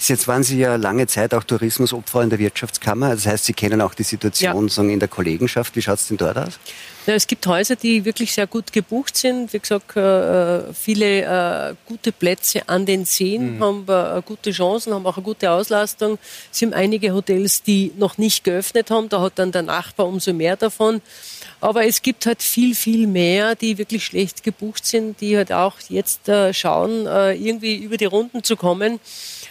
Jetzt 0.00 0.26
waren 0.26 0.42
Sie 0.42 0.58
ja 0.58 0.76
lange 0.76 1.06
Zeit 1.06 1.34
auch 1.34 1.44
Tourismusopfer 1.44 2.22
in 2.22 2.30
der 2.30 2.38
Wirtschaftskammer. 2.38 3.10
Das 3.10 3.26
heißt, 3.26 3.44
Sie 3.44 3.52
kennen 3.52 3.80
auch 3.80 3.94
die 3.94 4.02
Situation 4.02 4.68
ja. 4.68 4.82
in 4.84 4.98
der 4.98 5.08
Kollegenschaft. 5.08 5.76
Wie 5.76 5.82
schaut 5.82 5.98
es 5.98 6.08
denn 6.08 6.16
dort 6.16 6.38
aus? 6.38 6.58
Ja, 7.04 7.14
es 7.14 7.26
gibt 7.26 7.44
Häuser, 7.48 7.74
die 7.74 8.04
wirklich 8.04 8.32
sehr 8.32 8.46
gut 8.46 8.72
gebucht 8.72 9.16
sind. 9.16 9.52
Wie 9.52 9.58
gesagt, 9.58 9.96
äh, 9.96 10.72
viele 10.72 11.22
äh, 11.70 11.74
gute 11.86 12.12
Plätze 12.12 12.68
an 12.68 12.86
den 12.86 13.04
Seen, 13.04 13.56
mhm. 13.56 13.64
haben 13.64 13.86
äh, 13.88 14.22
gute 14.24 14.52
Chancen, 14.52 14.94
haben 14.94 15.04
auch 15.04 15.16
eine 15.16 15.24
gute 15.24 15.50
Auslastung. 15.50 16.16
Es 16.52 16.60
sind 16.60 16.74
einige 16.74 17.12
Hotels, 17.12 17.64
die 17.64 17.90
noch 17.96 18.18
nicht 18.18 18.44
geöffnet 18.44 18.92
haben. 18.92 19.08
Da 19.08 19.20
hat 19.20 19.32
dann 19.40 19.50
der 19.50 19.62
Nachbar 19.62 20.06
umso 20.06 20.32
mehr 20.32 20.56
davon. 20.56 21.02
Aber 21.60 21.84
es 21.84 22.02
gibt 22.02 22.24
halt 22.24 22.40
viel, 22.40 22.76
viel 22.76 23.08
mehr, 23.08 23.56
die 23.56 23.78
wirklich 23.78 24.04
schlecht 24.04 24.44
gebucht 24.44 24.86
sind, 24.86 25.20
die 25.20 25.36
halt 25.36 25.50
auch 25.50 25.74
jetzt 25.88 26.30
schauen, 26.52 27.06
irgendwie 27.06 27.76
über 27.76 27.96
die 27.96 28.04
Runden 28.04 28.42
zu 28.42 28.56
kommen. 28.56 28.98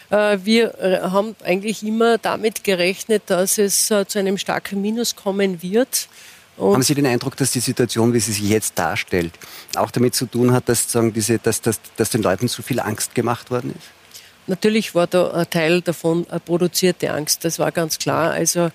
Wir 0.09 0.73
haben 1.03 1.37
eigentlich 1.41 1.83
immer 1.83 2.17
damit 2.17 2.65
gerechnet, 2.65 3.23
dass 3.27 3.57
es 3.57 3.87
zu 3.87 4.19
einem 4.19 4.37
starken 4.37 4.81
Minus 4.81 5.15
kommen 5.15 5.61
wird. 5.61 6.09
Und 6.61 6.75
haben 6.75 6.83
Sie 6.83 6.95
den 6.95 7.07
Eindruck, 7.07 7.35
dass 7.37 7.51
die 7.51 7.59
Situation, 7.59 8.13
wie 8.13 8.19
sie 8.19 8.33
sich 8.33 8.49
jetzt 8.49 8.77
darstellt, 8.77 9.33
auch 9.75 9.91
damit 9.91 10.15
zu 10.15 10.25
tun 10.25 10.53
hat, 10.53 10.69
dass, 10.69 10.91
sagen, 10.91 11.11
diese, 11.13 11.39
dass, 11.39 11.61
dass, 11.61 11.79
dass 11.97 12.09
den 12.11 12.21
Leuten 12.21 12.47
zu 12.47 12.61
viel 12.61 12.79
Angst 12.79 13.15
gemacht 13.15 13.49
worden 13.49 13.73
ist? 13.77 13.87
Natürlich 14.47 14.95
war 14.95 15.07
da 15.07 15.31
ein 15.31 15.49
Teil 15.49 15.81
davon 15.81 16.25
produzierte 16.45 17.13
Angst, 17.13 17.45
das 17.45 17.59
war 17.59 17.71
ganz 17.71 17.99
klar. 17.99 18.31
Also 18.31 18.71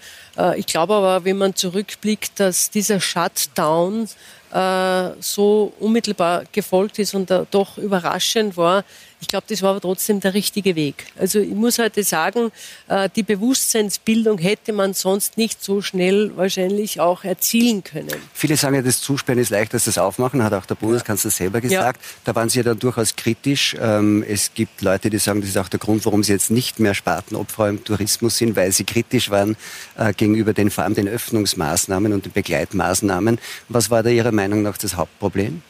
ich 0.56 0.66
glaube 0.66 0.94
aber, 0.94 1.24
wenn 1.24 1.36
man 1.36 1.56
zurückblickt, 1.56 2.38
dass 2.38 2.70
dieser 2.70 3.00
Shutdown 3.00 4.08
äh, 4.52 5.10
so 5.20 5.72
unmittelbar 5.80 6.44
gefolgt 6.52 6.98
ist 6.98 7.14
und 7.14 7.30
äh, 7.30 7.44
doch 7.50 7.78
überraschend 7.78 8.56
war. 8.56 8.84
Ich 9.20 9.28
glaube, 9.28 9.46
das 9.48 9.62
war 9.62 9.70
aber 9.70 9.80
trotzdem 9.80 10.20
der 10.20 10.34
richtige 10.34 10.76
Weg. 10.76 11.06
Also 11.18 11.40
ich 11.40 11.54
muss 11.54 11.78
heute 11.78 12.04
sagen, 12.04 12.52
äh, 12.86 13.08
die 13.16 13.22
Bewusstseinsbildung 13.22 14.38
hätte 14.38 14.74
man 14.74 14.92
sonst 14.92 15.38
nicht 15.38 15.64
so 15.64 15.80
schnell 15.80 16.36
wahrscheinlich 16.36 17.00
auch 17.00 17.24
erzielen 17.24 17.82
können. 17.82 18.14
Viele 18.34 18.56
sagen 18.56 18.74
ja, 18.74 18.82
das 18.82 19.00
Zusperren 19.00 19.38
ist 19.38 19.50
leichter 19.50 19.74
als 19.74 19.86
das 19.86 19.96
Aufmachen, 19.96 20.42
hat 20.42 20.52
auch 20.52 20.66
der 20.66 20.74
Bundeskanzler 20.74 21.30
selber 21.30 21.62
gesagt. 21.62 22.00
Ja. 22.02 22.10
Da 22.24 22.34
waren 22.34 22.50
Sie 22.50 22.58
ja 22.58 22.62
dann 22.62 22.78
durchaus 22.78 23.16
kritisch. 23.16 23.74
Ähm, 23.80 24.22
es 24.28 24.52
gibt 24.52 24.82
Leute, 24.82 25.08
die 25.08 25.18
sagen, 25.18 25.40
das 25.40 25.48
ist 25.48 25.56
auch 25.56 25.68
der 25.68 25.80
Grund, 25.80 26.04
warum 26.04 26.22
Sie 26.22 26.32
jetzt 26.32 26.50
nicht 26.50 26.78
mehr 26.78 26.92
Spartenopfer 26.92 27.70
im 27.70 27.82
Tourismus 27.82 28.36
sind, 28.36 28.54
weil 28.54 28.70
Sie 28.72 28.84
kritisch 28.84 29.30
waren 29.30 29.56
äh, 29.96 30.12
gegenüber 30.12 30.52
den, 30.52 30.70
vor 30.70 30.84
allem 30.84 30.94
den 30.94 31.08
Öffnungsmaßnahmen 31.08 32.12
und 32.12 32.26
den 32.26 32.32
Begleitmaßnahmen. 32.32 33.38
Was 33.70 33.88
war 33.88 34.02
da 34.02 34.10
Ihrer 34.10 34.32
Meinung 34.32 34.60
nach 34.60 34.76
das 34.76 34.96
Hauptproblem? 34.96 35.62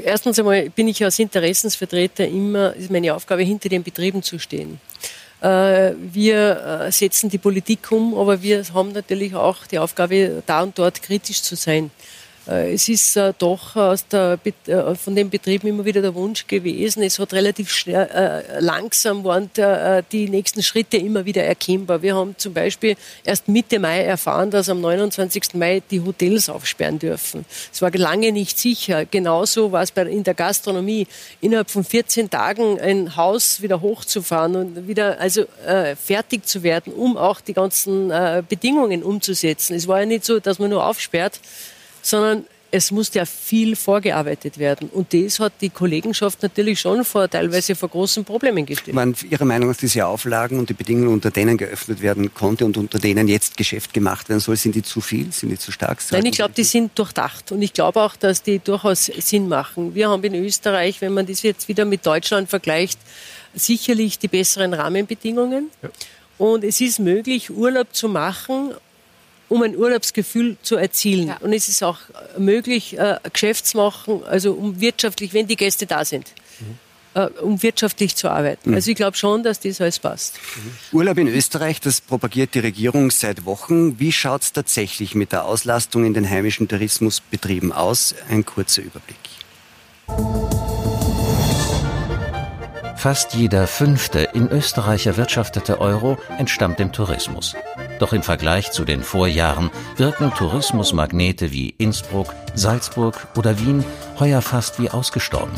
Erstens 0.00 0.38
einmal 0.38 0.70
bin 0.70 0.88
ich 0.88 1.02
als 1.04 1.18
Interessensvertreter 1.18 2.26
immer, 2.26 2.74
ist 2.74 2.90
meine 2.90 3.14
Aufgabe, 3.14 3.42
hinter 3.42 3.68
den 3.68 3.82
Betrieben 3.82 4.22
zu 4.22 4.38
stehen. 4.38 4.80
Äh, 5.40 5.92
wir 6.12 6.82
äh, 6.86 6.92
setzen 6.92 7.30
die 7.30 7.38
Politik 7.38 7.90
um, 7.92 8.16
aber 8.16 8.42
wir 8.42 8.64
haben 8.74 8.92
natürlich 8.92 9.34
auch 9.34 9.66
die 9.66 9.78
Aufgabe, 9.78 10.42
da 10.46 10.62
und 10.62 10.78
dort 10.78 11.02
kritisch 11.02 11.42
zu 11.42 11.54
sein. 11.54 11.90
Äh, 12.48 12.72
es 12.72 12.88
ist 12.88 13.16
äh, 13.16 13.32
doch 13.38 13.76
aus 13.76 14.06
der, 14.08 14.38
äh, 14.66 14.94
von 14.94 15.14
den 15.14 15.28
Betrieben 15.30 15.68
immer 15.68 15.84
wieder 15.84 16.00
der 16.00 16.14
Wunsch 16.14 16.46
gewesen. 16.46 17.02
Es 17.02 17.18
hat 17.18 17.32
relativ 17.32 17.70
schnell, 17.70 18.44
langsam 18.60 19.24
waren 19.24 19.50
die 20.12 20.28
nächsten 20.28 20.62
Schritte 20.62 20.96
immer 20.96 21.24
wieder 21.24 21.42
erkennbar. 21.44 22.02
Wir 22.02 22.14
haben 22.14 22.34
zum 22.38 22.54
Beispiel 22.54 22.96
erst 23.24 23.48
Mitte 23.48 23.78
Mai 23.78 24.02
erfahren, 24.02 24.50
dass 24.50 24.68
am 24.68 24.80
29. 24.80 25.54
Mai 25.54 25.82
die 25.90 26.00
Hotels 26.00 26.48
aufsperren 26.48 26.98
dürfen. 26.98 27.44
Es 27.72 27.82
war 27.82 27.90
lange 27.92 28.32
nicht 28.32 28.58
sicher. 28.58 29.04
Genauso 29.04 29.72
war 29.72 29.82
es 29.82 29.90
bei, 29.90 30.02
in 30.02 30.24
der 30.24 30.34
Gastronomie. 30.34 31.06
Innerhalb 31.40 31.70
von 31.70 31.84
14 31.84 32.30
Tagen 32.30 32.80
ein 32.80 33.16
Haus 33.16 33.60
wieder 33.62 33.80
hochzufahren 33.80 34.56
und 34.56 34.88
wieder 34.88 35.20
also 35.20 35.44
fertig 36.02 36.46
zu 36.46 36.62
werden, 36.62 36.92
um 36.92 37.16
auch 37.16 37.40
die 37.40 37.54
ganzen 37.54 38.12
Bedingungen 38.48 39.02
umzusetzen. 39.02 39.74
Es 39.74 39.88
war 39.88 40.00
ja 40.00 40.06
nicht 40.06 40.24
so, 40.24 40.40
dass 40.40 40.58
man 40.58 40.70
nur 40.70 40.86
aufsperrt, 40.86 41.40
sondern 42.08 42.44
es 42.70 42.90
musste 42.90 43.18
ja 43.18 43.24
viel 43.24 43.76
vorgearbeitet 43.76 44.58
werden. 44.58 44.90
Und 44.90 45.14
das 45.14 45.40
hat 45.40 45.54
die 45.60 45.70
Kollegenschaft 45.70 46.42
natürlich 46.42 46.80
schon 46.80 47.02
vor, 47.04 47.28
teilweise 47.28 47.74
vor 47.74 47.88
großen 47.88 48.24
Problemen 48.24 48.66
gestellt. 48.66 48.94
Man, 48.94 49.14
Ihrer 49.30 49.46
Meinung 49.46 49.70
nach 49.70 49.76
diese 49.76 50.06
Auflagen 50.06 50.58
und 50.58 50.68
die 50.68 50.74
Bedingungen, 50.74 51.08
unter 51.08 51.30
denen 51.30 51.56
geöffnet 51.56 52.02
werden 52.02 52.34
konnte 52.34 52.66
und 52.66 52.76
unter 52.76 52.98
denen 52.98 53.26
jetzt 53.26 53.56
Geschäft 53.56 53.94
gemacht 53.94 54.28
werden 54.28 54.40
soll, 54.40 54.56
sind 54.56 54.74
die 54.74 54.82
zu 54.82 55.00
viel? 55.00 55.32
Sind 55.32 55.48
die 55.48 55.58
zu 55.58 55.72
stark? 55.72 55.98
Nein, 56.10 56.26
ich 56.26 56.36
glaube, 56.36 56.52
die 56.54 56.64
sind 56.64 56.98
durchdacht. 56.98 57.52
Und 57.52 57.62
ich 57.62 57.72
glaube 57.72 58.02
auch, 58.02 58.16
dass 58.16 58.42
die 58.42 58.58
durchaus 58.58 59.06
Sinn 59.06 59.48
machen. 59.48 59.94
Wir 59.94 60.10
haben 60.10 60.22
in 60.24 60.34
Österreich, 60.34 61.00
wenn 61.00 61.14
man 61.14 61.26
das 61.26 61.42
jetzt 61.42 61.68
wieder 61.68 61.86
mit 61.86 62.04
Deutschland 62.04 62.50
vergleicht, 62.50 62.98
sicherlich 63.54 64.18
die 64.18 64.28
besseren 64.28 64.74
Rahmenbedingungen. 64.74 65.70
Ja. 65.82 65.88
Und 66.36 66.64
es 66.64 66.80
ist 66.80 67.00
möglich, 67.00 67.50
Urlaub 67.50 67.94
zu 67.94 68.08
machen 68.08 68.74
um 69.48 69.62
ein 69.62 69.76
Urlaubsgefühl 69.76 70.56
zu 70.62 70.76
erzielen. 70.76 71.28
Ja. 71.28 71.36
Und 71.38 71.52
es 71.52 71.68
ist 71.68 71.82
auch 71.82 71.98
möglich, 72.36 72.98
äh, 72.98 73.16
Geschäft 73.32 73.66
zu 73.66 73.76
machen, 73.76 74.22
also 74.24 74.52
um 74.52 74.80
wirtschaftlich, 74.80 75.32
wenn 75.32 75.46
die 75.46 75.56
Gäste 75.56 75.86
da 75.86 76.04
sind. 76.04 76.26
Mhm. 76.60 76.78
Äh, 77.14 77.26
um 77.40 77.62
wirtschaftlich 77.62 78.16
zu 78.16 78.30
arbeiten. 78.30 78.70
Mhm. 78.70 78.76
Also 78.76 78.90
ich 78.90 78.96
glaube 78.96 79.16
schon, 79.16 79.42
dass 79.42 79.60
das 79.60 79.80
alles 79.80 79.98
passt. 79.98 80.38
Mhm. 80.56 80.98
Urlaub 80.98 81.18
in 81.18 81.28
Österreich, 81.28 81.80
das 81.80 82.00
propagiert 82.00 82.54
die 82.54 82.60
Regierung 82.60 83.10
seit 83.10 83.44
Wochen. 83.44 83.98
Wie 83.98 84.12
schaut 84.12 84.42
es 84.42 84.52
tatsächlich 84.52 85.14
mit 85.14 85.32
der 85.32 85.44
Auslastung 85.44 86.04
in 86.04 86.14
den 86.14 86.28
heimischen 86.28 86.68
Tourismusbetrieben 86.68 87.72
aus? 87.72 88.14
Ein 88.28 88.44
kurzer 88.44 88.82
Überblick. 88.82 89.16
Fast 92.96 93.34
jeder 93.34 93.66
fünfte 93.66 94.28
in 94.34 94.48
Österreich 94.48 95.06
erwirtschaftete 95.06 95.80
Euro 95.80 96.18
entstammt 96.36 96.78
dem 96.78 96.92
Tourismus. 96.92 97.54
Doch 97.98 98.12
im 98.12 98.22
Vergleich 98.22 98.70
zu 98.70 98.84
den 98.84 99.02
Vorjahren 99.02 99.70
wirken 99.96 100.32
Tourismusmagnete 100.32 101.50
wie 101.50 101.70
Innsbruck, 101.78 102.34
Salzburg 102.54 103.26
oder 103.36 103.58
Wien 103.58 103.84
heuer 104.20 104.40
fast 104.40 104.78
wie 104.80 104.90
ausgestorben. 104.90 105.54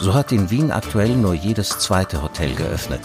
So 0.00 0.14
hat 0.14 0.32
in 0.32 0.50
Wien 0.50 0.70
aktuell 0.70 1.10
nur 1.10 1.34
jedes 1.34 1.78
zweite 1.78 2.22
Hotel 2.22 2.54
geöffnet. 2.54 3.00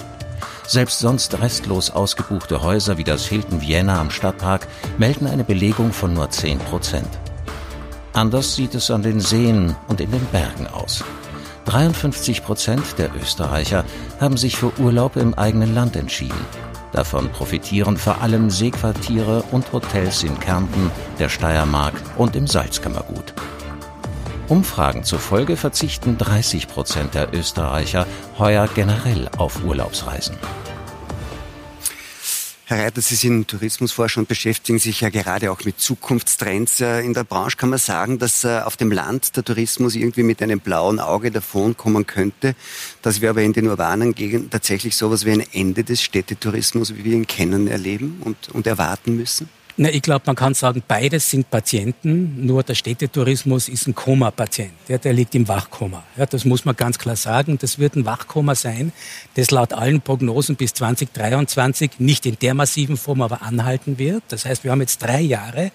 Selbst 0.67 0.99
sonst 0.99 1.39
restlos 1.39 1.91
ausgebuchte 1.91 2.63
Häuser 2.63 2.97
wie 2.97 3.03
das 3.03 3.27
Hilton 3.27 3.61
Vienna 3.61 3.99
am 3.99 4.09
Stadtpark 4.09 4.67
melden 4.97 5.27
eine 5.27 5.43
Belegung 5.43 5.93
von 5.93 6.13
nur 6.13 6.29
10 6.29 6.57
Prozent. 6.57 7.09
Anders 8.13 8.55
sieht 8.55 8.73
es 8.73 8.89
an 8.89 9.03
den 9.03 9.19
Seen 9.19 9.75
und 9.87 10.01
in 10.01 10.09
den 10.09 10.25
Bergen 10.27 10.67
aus. 10.67 11.03
53 11.65 12.43
Prozent 12.43 12.97
der 12.97 13.09
Österreicher 13.15 13.83
haben 14.19 14.37
sich 14.37 14.55
für 14.55 14.71
Urlaub 14.79 15.17
im 15.17 15.33
eigenen 15.33 15.75
Land 15.75 15.95
entschieden. 15.95 16.64
Davon 16.95 17.29
profitieren 17.29 17.97
vor 17.97 18.21
allem 18.21 18.49
Seequartiere 18.49 19.43
und 19.51 19.73
Hotels 19.73 20.23
in 20.23 20.39
Kärnten, 20.39 20.89
der 21.19 21.27
Steiermark 21.27 21.93
und 22.15 22.37
im 22.37 22.47
Salzkammergut. 22.47 23.33
Umfragen 24.47 25.03
zufolge 25.03 25.57
verzichten 25.57 26.17
30 26.17 26.69
Prozent 26.69 27.13
der 27.13 27.33
Österreicher 27.33 28.07
heuer 28.39 28.69
generell 28.73 29.27
auf 29.35 29.61
Urlaubsreisen. 29.65 30.37
Herr 32.67 32.83
Reiter, 32.83 32.99
Sie 32.99 33.13
sind 33.13 33.47
Tourismusforscher 33.47 34.21
und 34.21 34.27
beschäftigen 34.27 34.79
sich 34.79 35.01
ja 35.01 35.09
gerade 35.09 35.51
auch 35.51 35.63
mit 35.65 35.79
Zukunftstrends. 35.79 36.81
Äh, 36.81 37.01
in 37.01 37.13
der 37.13 37.23
Branche 37.23 37.57
kann 37.57 37.69
man 37.69 37.77
sagen, 37.77 38.17
dass 38.17 38.43
äh, 38.43 38.61
auf 38.65 38.75
dem 38.75 38.91
Land 38.91 39.35
der 39.37 39.43
Tourismus 39.43 39.93
irgendwie 39.93 40.23
mit 40.23 40.41
einem 40.41 40.59
blauen 40.59 40.99
Auge 40.99 41.29
davonkommen 41.29 42.07
könnte, 42.07 42.55
dass 43.03 43.21
wir 43.21 43.29
aber 43.29 43.43
in 43.43 43.53
den 43.53 43.67
urbanen 43.67 44.15
Gegenden 44.15 44.49
tatsächlich 44.49 44.97
sowas 44.97 45.25
wie 45.25 45.33
ein 45.33 45.43
Ende 45.53 45.83
des 45.83 46.01
Städtetourismus, 46.01 46.95
wie 46.95 47.03
wir 47.03 47.13
ihn 47.13 47.27
kennen, 47.27 47.67
erleben 47.67 48.19
und, 48.25 48.49
und 48.49 48.65
erwarten 48.65 49.15
müssen? 49.15 49.47
Na, 49.77 49.89
ich 49.89 50.01
glaube, 50.01 50.23
man 50.25 50.37
kann 50.37 50.53
sagen, 50.53 50.81
beides 50.87 51.29
sind 51.29 51.49
Patienten, 51.51 52.45
nur 52.45 52.63
der 52.63 52.75
Städtetourismus 52.75 53.67
ist 53.67 53.87
ein 53.87 53.93
Koma-Patient. 53.93 54.71
Ja, 54.87 54.97
der 54.97 55.11
liegt 55.11 55.35
im 55.35 55.49
Wachkoma. 55.49 56.01
Ja, 56.15 56.25
das 56.25 56.45
muss 56.45 56.63
man 56.63 56.77
ganz 56.77 56.97
klar 56.97 57.17
sagen. 57.17 57.57
Das 57.57 57.77
wird 57.77 57.97
ein 57.97 58.05
Wachkoma 58.05 58.55
sein, 58.55 58.93
das 59.33 59.51
laut 59.51 59.73
allen 59.73 59.99
Prognosen 59.99 60.55
bis 60.55 60.73
2023 60.75 61.99
nicht 61.99 62.25
in 62.25 62.37
der 62.39 62.53
massiven 62.53 62.95
Form 62.95 63.21
aber 63.21 63.41
anhalten 63.41 63.97
wird. 63.97 64.23
Das 64.29 64.45
heißt, 64.45 64.63
wir 64.63 64.71
haben 64.71 64.79
jetzt 64.79 65.03
drei 65.03 65.19
Jahre, 65.19 65.71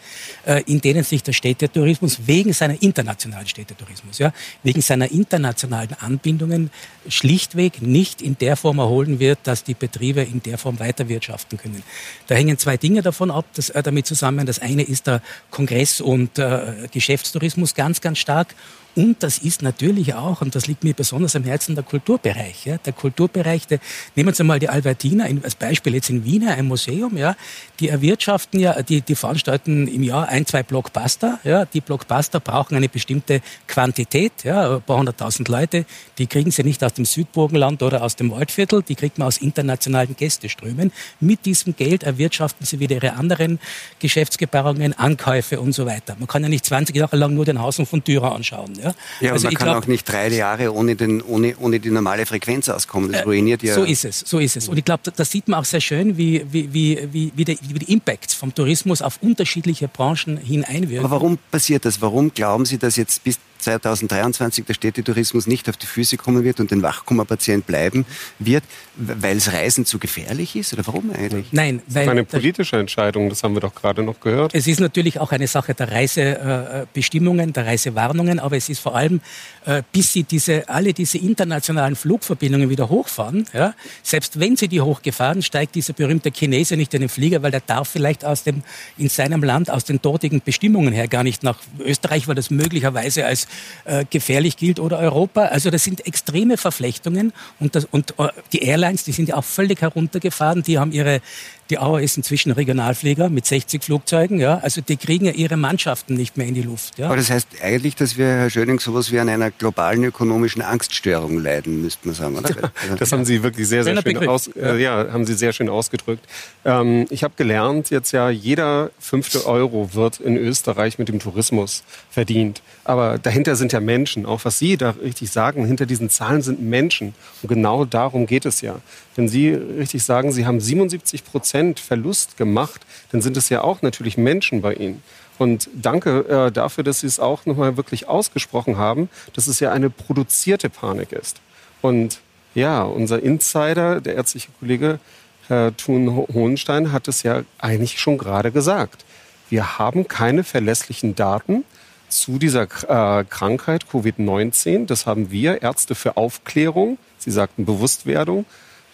äh, 0.47 0.63
in 0.63 0.81
denen 0.81 1.05
sich 1.05 1.23
der 1.23 1.35
Städtetourismus 1.35 2.21
wegen 2.27 2.55
seiner 2.55 2.83
internationalen 2.83 3.49
Städtetourismus, 3.49 4.19
ja, 4.19 4.33
wegen 4.63 4.81
seiner 4.81 5.11
internationalen 5.11 5.95
Anbindungen 6.01 6.71
schlichtweg 7.11 7.83
nicht 7.83 8.23
in 8.23 8.37
der 8.38 8.57
Form 8.57 8.79
erholen 8.79 9.18
wird, 9.18 9.38
dass 9.44 9.64
die 9.64 9.75
Betriebe 9.75 10.23
in 10.23 10.42
der 10.42 10.59
Form 10.59 10.79
weiterwirtschaften 10.79 11.59
können. 11.59 11.83
Da 12.27 12.35
hängen 12.35 12.59
zwei 12.59 12.77
Dinge 12.77 13.03
davon 13.03 13.31
ab. 13.31 13.44
Das, 13.55 13.70
äh, 13.70 13.83
damit 13.83 14.07
zusammen. 14.07 14.46
Das 14.46 14.59
eine 14.59 14.83
ist 14.83 15.07
der 15.07 15.23
Kongress- 15.51 16.01
und 16.01 16.38
äh, 16.38 16.88
Geschäftstourismus 16.92 17.75
ganz, 17.75 18.01
ganz 18.01 18.18
stark. 18.18 18.55
Und 18.96 19.23
das 19.23 19.38
ist 19.38 19.62
natürlich 19.62 20.14
auch, 20.14 20.40
und 20.40 20.57
das 20.57 20.66
liegt 20.66 20.83
mir 20.83 20.94
besonders 20.94 21.37
am 21.37 21.44
Herzen, 21.44 21.77
der 21.77 21.85
Kulturbereich. 21.85 22.66
Ja. 22.66 22.79
Der 22.79 22.92
Kulturbereich, 22.92 23.66
der, 23.68 23.79
nehmen 24.16 24.35
Sie 24.35 24.42
mal 24.42 24.59
die 24.59 24.68
Albertina 24.68 25.27
als 25.42 25.55
Beispiel 25.55 25.94
jetzt 25.94 26.11
in 26.11 26.25
Wien, 26.25 26.49
ein 26.49 26.66
Museum, 26.66 27.16
ja. 27.16 27.37
Die 27.79 27.88
erwirtschaften 27.88 28.59
ja, 28.59 28.83
die, 28.83 29.01
die 29.01 29.14
veranstalten 29.14 29.87
im 29.87 30.03
Jahr 30.03 30.29
ein, 30.29 30.44
zwei 30.44 30.64
Blockbuster. 30.64 31.38
Ja. 31.44 31.66
Die 31.66 31.81
Blockbuster 31.81 32.40
brauchen 32.40 32.77
eine 32.77 32.88
bestimmte 32.88 33.42
Quantität, 33.68 34.33
ja, 34.42 34.77
ein 34.77 34.83
paar 34.83 34.99
hunderttausend 34.99 35.49
Leute. 35.49 35.87
Die 36.18 36.27
kriegen 36.27 36.51
sie 36.51 36.64
nicht 36.64 36.83
aus 36.83 36.94
dem 36.94 37.00
Südburgenland 37.05 37.83
oder 37.83 38.03
aus 38.03 38.17
dem 38.17 38.31
Waldviertel, 38.31 38.83
die 38.83 38.95
kriegt 38.95 39.19
man 39.19 39.29
aus 39.29 39.39
internationalen 39.39 40.17
Gästeströmen. 40.17 40.93
Mit 41.21 41.47
diesem 41.47 41.77
Geld 41.77 42.03
erwirtschaften 42.03 42.67
sie 42.67 42.81
wieder 42.81 42.97
ihre 42.97 43.15
anderen 43.15 43.59
Geschäftsgebaren, 43.99 44.93
Ankäufe 44.95 45.61
und 45.61 45.73
so 45.73 45.87
weiter. 45.87 46.17
Man 46.19 46.29
kann 46.29 46.43
ja 46.43 46.49
nicht 46.49 46.65
20 46.65 46.95
Jahre 46.95 47.17
lang 47.17 47.35
nur 47.35 47.45
den 47.45 47.61
Hausen 47.61 47.87
von 47.87 48.03
Dürer 48.03 48.35
anschauen. 48.35 48.79
Ja, 48.83 48.95
ja 49.21 49.33
also 49.33 49.47
man 49.47 49.55
kann 49.55 49.69
glaub, 49.69 49.83
auch 49.83 49.87
nicht 49.87 50.09
drei 50.09 50.29
Jahre 50.29 50.75
ohne, 50.75 50.97
den, 50.97 51.23
ohne, 51.23 51.57
ohne 51.59 51.81
die 51.81 51.91
normale 51.91 52.27
Frequenz 52.27 52.69
auskommen. 52.69 53.13
Das 53.13 53.23
äh, 53.23 53.25
ruiniert 53.25 53.63
ja. 53.63 53.75
So 53.75 53.85
ist 53.85 54.05
es, 54.05 54.21
so 54.21 54.39
ist 54.39 54.57
es. 54.57 54.69
Und 54.69 54.79
ich 54.79 54.85
glaube, 54.85 55.11
da 55.15 55.25
sieht 55.25 55.49
man 55.49 55.61
auch 55.61 55.65
sehr 55.65 55.81
schön, 55.81 56.17
wie, 56.17 56.45
wie, 56.51 56.73
wie, 56.73 57.33
wie, 57.35 57.45
die, 57.45 57.59
wie 57.63 57.79
die 57.79 57.93
Impacts 57.93 58.35
vom 58.35 58.55
Tourismus 58.55 59.03
auf 59.03 59.19
unterschiedliche 59.23 59.89
Branchen 59.89 60.37
hin 60.37 60.65
einwirken. 60.65 61.05
Aber 61.05 61.17
warum 61.17 61.39
passiert 61.51 61.85
das? 61.85 62.01
Warum 62.01 62.33
glauben 62.33 62.65
Sie, 62.65 62.79
dass 62.79 62.97
jetzt 62.97 63.25
bis 63.25 63.39
2023 63.61 64.64
der 64.64 64.75
Städtetourismus 64.75 65.46
nicht 65.46 65.68
auf 65.68 65.77
die 65.77 65.87
Füße 65.87 66.16
kommen 66.16 66.44
wird 66.44 66.61
und 66.61 66.70
den 66.70 66.83
Wachkoma-Patient 66.83 67.66
bleiben 67.66 68.07
wird, 68.38 68.64
weil 68.96 69.37
es 69.37 69.53
Reisen 69.53 69.85
zu 69.85 69.99
gefährlich 69.99 70.57
ist? 70.57 70.73
Oder 70.73 70.87
warum 70.87 71.11
eigentlich? 71.11 71.46
Nein, 71.53 71.83
weil. 71.87 71.94
Das 71.94 72.05
ist 72.05 72.11
eine 72.11 72.25
politische 72.25 72.77
Entscheidung, 72.77 73.29
das 73.29 73.42
haben 73.42 73.55
wir 73.55 73.61
doch 73.61 73.75
gerade 73.75 74.03
noch 74.03 74.20
gehört. 74.20 74.55
Es 74.55 74.66
ist 74.66 74.81
natürlich 74.81 75.18
auch 75.18 75.33
eine 75.33 75.46
Sache 75.46 75.75
der 75.75 75.90
Reisebestimmungen, 75.90 77.53
der 77.53 77.66
Reisewarnungen, 77.66 78.40
aber 78.40 78.57
es 78.57 78.68
ist 78.68 78.81
vor 78.81 78.96
allem, 78.96 79.20
äh, 79.66 79.83
bis 79.92 80.12
sie 80.12 80.25
diese, 80.25 80.68
alle 80.68 80.92
diese 80.92 81.18
internationalen 81.18 81.96
Flugverbindungen 81.96 82.70
wieder 82.70 82.88
hochfahren, 82.88 83.46
ja, 83.53 83.75
selbst 84.03 84.40
wenn 84.40 84.57
sie 84.57 84.68
die 84.68 84.81
hochgefahren, 84.81 85.42
steigt 85.42 85.75
dieser 85.75 85.92
berühmte 85.92 86.31
Chinese 86.31 86.77
nicht 86.77 86.94
in 86.94 87.01
den 87.01 87.09
Flieger, 87.09 87.42
weil 87.42 87.51
der 87.51 87.61
darf 87.61 87.88
vielleicht 87.88 88.25
aus 88.25 88.44
dem, 88.44 88.62
in 88.99 89.09
seinem 89.09 89.42
Land, 89.42 89.70
aus 89.70 89.85
den 89.85 90.01
dortigen 90.01 90.40
Bestimmungen 90.44 90.92
her 90.92 91.09
gar 91.09 91.23
nicht 91.23 91.42
nach 91.42 91.59
Österreich, 91.79 92.29
weil 92.29 92.35
das 92.35 92.51
möglicherweise 92.51 93.27
als 93.27 93.46
äh, 93.85 94.05
gefährlich 94.09 94.57
gilt 94.57 94.81
oder 94.81 94.99
Europa. 94.99 95.47
Also 95.47 95.71
das 95.71 95.85
sind 95.85 96.07
extreme 96.07 96.57
Verflechtungen 96.57 97.33
und, 97.59 97.75
das, 97.75 97.87
und 97.91 98.19
äh, 98.19 98.29
die 98.53 98.63
Airlines, 98.63 99.05
die 99.05 99.13
sind 99.13 99.29
ja 99.29 99.37
auch 99.37 99.45
völlig 99.45 99.81
heruntergefahren. 99.83 100.63
Die 100.63 100.79
haben 100.79 100.93
ihre 100.93 101.21
die 101.70 101.78
Auer 101.78 102.00
ist 102.00 102.16
inzwischen 102.16 102.52
Regionalflieger 102.52 103.28
mit 103.28 103.46
60 103.46 103.83
Flugzeugen. 103.83 104.38
Ja, 104.40 104.59
also 104.59 104.80
die 104.80 104.96
kriegen 104.96 105.26
ja 105.26 105.33
ihre 105.33 105.56
Mannschaften 105.56 106.14
nicht 106.14 106.37
mehr 106.37 106.46
in 106.46 106.54
die 106.54 106.62
Luft. 106.62 106.98
Ja. 106.98 107.06
Aber 107.06 107.16
das 107.16 107.30
heißt 107.30 107.48
eigentlich, 107.62 107.94
dass 107.94 108.18
wir, 108.18 108.26
Herr 108.26 108.50
Schöning, 108.50 108.80
sowas 108.80 109.12
wie 109.12 109.18
an 109.18 109.28
einer 109.28 109.50
globalen 109.50 110.04
ökonomischen 110.04 110.62
Angststörung 110.62 111.38
leiden, 111.38 111.83
müsste 111.83 112.06
man 112.06 112.14
sagen, 112.14 112.37
oder? 112.37 112.72
Ja, 112.88 112.96
das 112.98 113.12
haben 113.12 113.24
Sie 113.24 113.42
wirklich 113.42 113.68
sehr, 113.68 113.85
sehr 113.85 114.00
schön, 114.02 114.28
aus, 114.28 114.48
äh, 114.48 114.83
ja, 114.83 115.12
haben 115.12 115.24
Sie 115.24 115.35
sehr 115.35 115.52
schön 115.52 115.68
ausgedrückt. 115.68 116.24
Ähm, 116.64 117.06
ich 117.11 117.22
habe 117.22 117.35
gelernt, 117.37 117.90
jetzt 117.90 118.12
ja, 118.12 118.30
jeder 118.30 118.90
fünfte 118.98 119.46
Euro 119.46 119.94
wird 119.94 120.20
in 120.20 120.37
Österreich 120.37 120.98
mit 120.98 121.09
dem 121.09 121.20
Tourismus 121.20 121.85
verdient. 122.11 122.62
Aber 122.85 123.18
dahinter 123.18 123.54
sind 123.54 123.72
ja 123.72 123.80
Menschen. 123.80 124.26
Auch 124.26 124.44
was 124.44 124.59
Sie 124.59 124.76
da 124.76 124.90
richtig 124.90 125.30
sagen, 125.30 125.64
hinter 125.64 125.87
diesen 125.87 126.11
Zahlen 126.11 126.42
sind 126.42 126.61
Menschen. 126.61 127.14
Und 127.42 127.48
genau 127.48 127.85
darum 127.85 128.26
geht 128.26 128.46
es 128.46 128.62
ja. 128.62 128.80
Wenn 129.16 129.28
Sie 129.28 129.50
richtig 129.50 130.02
sagen, 130.02 130.33
Sie 130.33 130.46
haben 130.46 130.61
77 130.61 131.24
Prozent 131.24 131.60
Verlust 131.75 132.37
gemacht, 132.37 132.83
dann 133.12 133.23
sind 133.23 133.37
es 133.37 133.49
ja 133.49 133.62
auch 133.62 133.83
natürlich 133.83 134.16
Menschen 134.16 134.61
bei 134.62 134.75
Ihnen. 134.75 135.03
Und 135.38 135.70
danke 135.75 136.20
äh, 136.29 136.53
dafür, 136.53 136.85
dass 136.85 137.01
Sie 137.01 137.07
es 137.07 137.18
auch 137.18 137.46
nochmal 137.46 137.77
wirklich 137.77 138.09
ausgesprochen 138.09 138.77
haben, 138.77 139.09
dass 139.35 139.46
es 139.46 139.61
ja 139.61 139.73
eine 139.73 139.88
produzierte 139.88 140.68
Panik 140.68 141.12
ist. 141.12 141.40
Und 141.81 142.20
ja, 142.55 142.83
unser 142.83 143.23
Insider, 143.23 144.01
der 144.01 144.16
ärztliche 144.16 144.49
Kollege 144.59 144.99
Herr 145.46 145.77
Thun 145.77 146.27
Hohenstein, 146.33 146.92
hat 146.92 147.09
es 147.09 147.23
ja 147.23 147.42
eigentlich 147.59 148.01
schon 148.01 148.18
gerade 148.18 148.53
gesagt. 148.53 149.05
Wir 149.49 149.79
haben 149.79 150.07
keine 150.09 150.44
verlässlichen 150.44 151.14
Daten 151.14 151.64
zu 152.09 152.38
dieser 152.38 152.62
äh, 152.64 153.25
Krankheit 153.25 153.87
Covid-19. 153.90 154.87
Das 154.87 155.07
haben 155.07 155.31
wir, 155.31 155.62
Ärzte 155.62 155.94
für 155.94 156.16
Aufklärung, 156.16 156.99
Sie 157.18 157.31
sagten 157.31 157.64
Bewusstwerdung, 157.64 158.44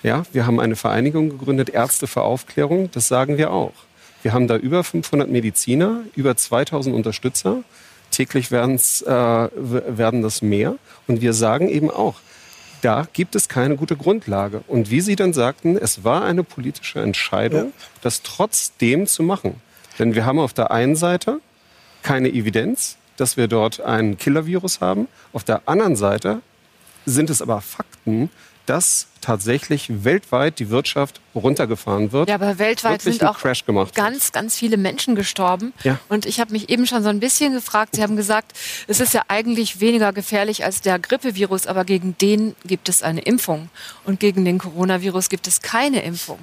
ja, 0.07 0.25
wir 0.33 0.47
haben 0.47 0.61
eine 0.61 0.77
Vereinigung 0.77 1.31
gegründet, 1.31 1.69
Ärzte 1.69 2.07
für 2.07 2.23
Aufklärung, 2.23 2.90
das 2.92 3.09
sagen 3.09 3.38
wir 3.38 3.51
auch. 3.51 3.73
Wir 4.23 4.33
haben 4.33 4.47
da 4.47 4.57
über 4.57 4.85
500 4.85 5.29
Mediziner, 5.29 6.03
über 6.14 6.37
2000 6.37 6.95
Unterstützer. 6.95 7.64
Täglich 8.12 8.53
äh, 8.53 8.57
werden 8.57 10.23
das 10.23 10.42
mehr. 10.42 10.77
Und 11.09 11.21
wir 11.21 11.33
sagen 11.33 11.69
eben 11.69 11.90
auch, 11.90 12.14
da 12.83 13.09
gibt 13.12 13.35
es 13.35 13.49
keine 13.49 13.77
gute 13.77 13.97
Grundlage. 13.97 14.62
Und 14.69 14.90
wie 14.90 15.01
Sie 15.01 15.16
dann 15.16 15.33
sagten, 15.33 15.77
es 15.77 16.05
war 16.05 16.25
eine 16.25 16.45
politische 16.45 17.01
Entscheidung, 17.01 17.66
ja. 17.66 17.87
das 18.03 18.23
trotzdem 18.23 19.09
zu 19.09 19.25
machen. 19.25 19.61
Denn 19.99 20.14
wir 20.14 20.25
haben 20.25 20.38
auf 20.38 20.53
der 20.53 20.71
einen 20.71 20.95
Seite 20.95 21.40
keine 22.03 22.29
Evidenz, 22.29 22.97
dass 23.16 23.37
wir 23.37 23.49
dort 23.49 23.81
ein 23.81 24.19
Killer-Virus 24.19 24.81
haben. 24.81 25.09
Auf 25.33 25.42
der 25.42 25.62
anderen 25.66 25.97
Seite 25.97 26.42
sind 27.07 27.29
es 27.29 27.42
aber 27.42 27.61
Fakten, 27.61 28.31
dass 28.66 29.07
tatsächlich 29.20 30.05
weltweit 30.05 30.59
die 30.59 30.70
Wirtschaft 30.70 31.20
runtergefahren 31.35 32.12
wird. 32.12 32.29
Ja, 32.29 32.37
aber 32.37 32.59
weltweit 32.59 33.02
sind 33.02 33.24
auch 33.24 33.38
ganz, 33.94 34.33
ganz 34.33 34.57
viele 34.57 34.76
Menschen 34.76 35.14
gestorben. 35.14 35.72
Ja. 35.83 35.98
Und 36.09 36.26
ich 36.26 36.38
habe 36.38 36.52
mich 36.52 36.68
eben 36.68 36.87
schon 36.87 37.02
so 37.02 37.09
ein 37.09 37.20
bisschen 37.20 37.52
gefragt, 37.52 37.96
Sie 37.96 38.02
haben 38.02 38.16
gesagt, 38.16 38.52
es 38.87 39.00
ist 39.00 39.14
ja 39.14 39.22
eigentlich 39.29 39.81
weniger 39.81 40.12
gefährlich 40.12 40.64
als 40.64 40.81
der 40.81 40.98
Grippevirus, 40.98 41.66
aber 41.66 41.85
gegen 41.85 42.16
den 42.18 42.55
gibt 42.64 42.88
es 42.88 43.02
eine 43.02 43.22
Impfung. 43.22 43.68
Und 44.05 44.20
gegen 44.20 44.44
den 44.44 44.59
Coronavirus 44.59 45.29
gibt 45.29 45.46
es 45.46 45.61
keine 45.61 46.02
Impfung. 46.02 46.38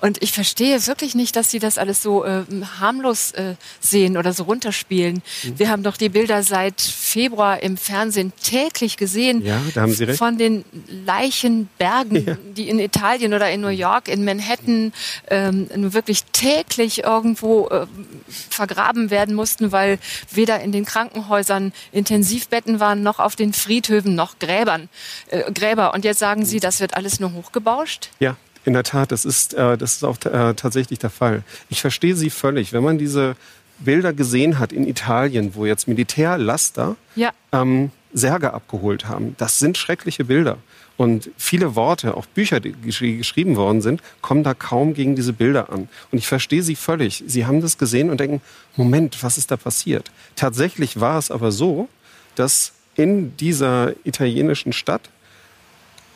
Und 0.00 0.22
ich 0.22 0.32
verstehe 0.32 0.86
wirklich 0.86 1.14
nicht, 1.14 1.36
dass 1.36 1.50
sie 1.50 1.58
das 1.58 1.78
alles 1.78 2.02
so 2.02 2.24
äh, 2.24 2.44
harmlos 2.80 3.32
äh, 3.32 3.54
sehen 3.80 4.16
oder 4.16 4.32
so 4.32 4.44
runterspielen. 4.44 5.22
Mhm. 5.42 5.58
Wir 5.58 5.68
haben 5.70 5.82
doch 5.82 5.96
die 5.96 6.08
Bilder 6.08 6.42
seit 6.42 6.80
Februar 6.80 7.62
im 7.62 7.76
Fernsehen 7.76 8.32
täglich 8.42 8.96
gesehen 8.96 9.44
ja, 9.44 9.60
da 9.74 9.82
haben 9.82 9.92
Sie 9.92 10.04
recht. 10.04 10.18
von 10.18 10.38
den 10.38 10.64
Leichenbergen, 11.04 12.26
ja. 12.26 12.36
die 12.56 12.68
in 12.68 12.78
Italien 12.78 13.34
oder 13.34 13.50
in 13.50 13.60
New 13.60 13.68
York, 13.68 14.08
in 14.08 14.24
Manhattan 14.24 14.92
ähm, 15.28 15.68
wirklich 15.92 16.24
täglich 16.32 17.04
irgendwo 17.04 17.68
äh, 17.68 17.86
vergraben 18.28 19.10
werden 19.10 19.34
mussten, 19.34 19.72
weil 19.72 19.98
weder 20.32 20.60
in 20.60 20.72
den 20.72 20.84
Krankenhäusern 20.84 21.72
Intensivbetten 21.92 22.80
waren, 22.80 23.02
noch 23.02 23.18
auf 23.18 23.36
den 23.36 23.52
Friedhöfen, 23.52 24.14
noch 24.14 24.38
Gräbern, 24.38 24.88
äh, 25.28 25.50
Gräber. 25.52 25.94
Und 25.94 26.04
jetzt 26.04 26.18
sagen 26.18 26.44
Sie, 26.44 26.60
das 26.60 26.80
wird 26.80 26.94
alles 26.94 27.20
nur 27.20 27.32
hochgebauscht? 27.32 28.10
Ja, 28.20 28.36
in 28.66 28.72
der 28.72 28.82
Tat, 28.82 29.12
das 29.12 29.24
ist, 29.24 29.54
äh, 29.54 29.78
das 29.78 29.94
ist 29.94 30.04
auch 30.04 30.16
äh, 30.24 30.54
tatsächlich 30.54 30.98
der 30.98 31.10
Fall. 31.10 31.42
Ich 31.68 31.80
verstehe 31.80 32.16
Sie 32.16 32.30
völlig. 32.30 32.72
Wenn 32.72 32.82
man 32.82 32.98
diese 32.98 33.36
Bilder 33.78 34.12
gesehen 34.12 34.58
hat 34.58 34.72
in 34.72 34.86
Italien, 34.86 35.54
wo 35.54 35.66
jetzt 35.66 35.86
Militärlaster 35.86 36.96
ja. 37.14 37.30
ähm, 37.52 37.90
Särge 38.12 38.52
abgeholt 38.52 39.06
haben, 39.06 39.36
das 39.38 39.58
sind 39.58 39.78
schreckliche 39.78 40.24
Bilder. 40.24 40.58
Und 40.96 41.30
viele 41.36 41.76
Worte, 41.76 42.16
auch 42.16 42.26
Bücher, 42.26 42.58
die 42.58 42.72
geschrieben 42.72 43.56
worden 43.56 43.82
sind, 43.82 44.00
kommen 44.22 44.42
da 44.42 44.54
kaum 44.54 44.94
gegen 44.94 45.14
diese 45.14 45.34
Bilder 45.34 45.70
an. 45.70 45.88
Und 46.10 46.18
ich 46.18 46.26
verstehe 46.26 46.62
Sie 46.62 46.74
völlig. 46.74 47.22
Sie 47.26 47.44
haben 47.44 47.60
das 47.60 47.76
gesehen 47.76 48.10
und 48.10 48.18
denken, 48.18 48.40
Moment, 48.76 49.22
was 49.22 49.36
ist 49.36 49.50
da 49.50 49.56
passiert? 49.58 50.10
Tatsächlich 50.36 50.98
war 50.98 51.18
es 51.18 51.30
aber 51.30 51.52
so, 51.52 51.88
dass 52.34 52.72
in 52.96 53.36
dieser 53.36 53.92
italienischen 54.04 54.72
Stadt 54.72 55.10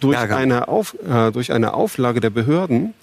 durch 0.00 0.18
eine, 0.18 0.68
Auf, 0.68 0.96
äh, 1.06 1.30
durch 1.30 1.52
eine 1.52 1.74
Auflage 1.74 2.20
der 2.20 2.30
Behörden 2.30 2.94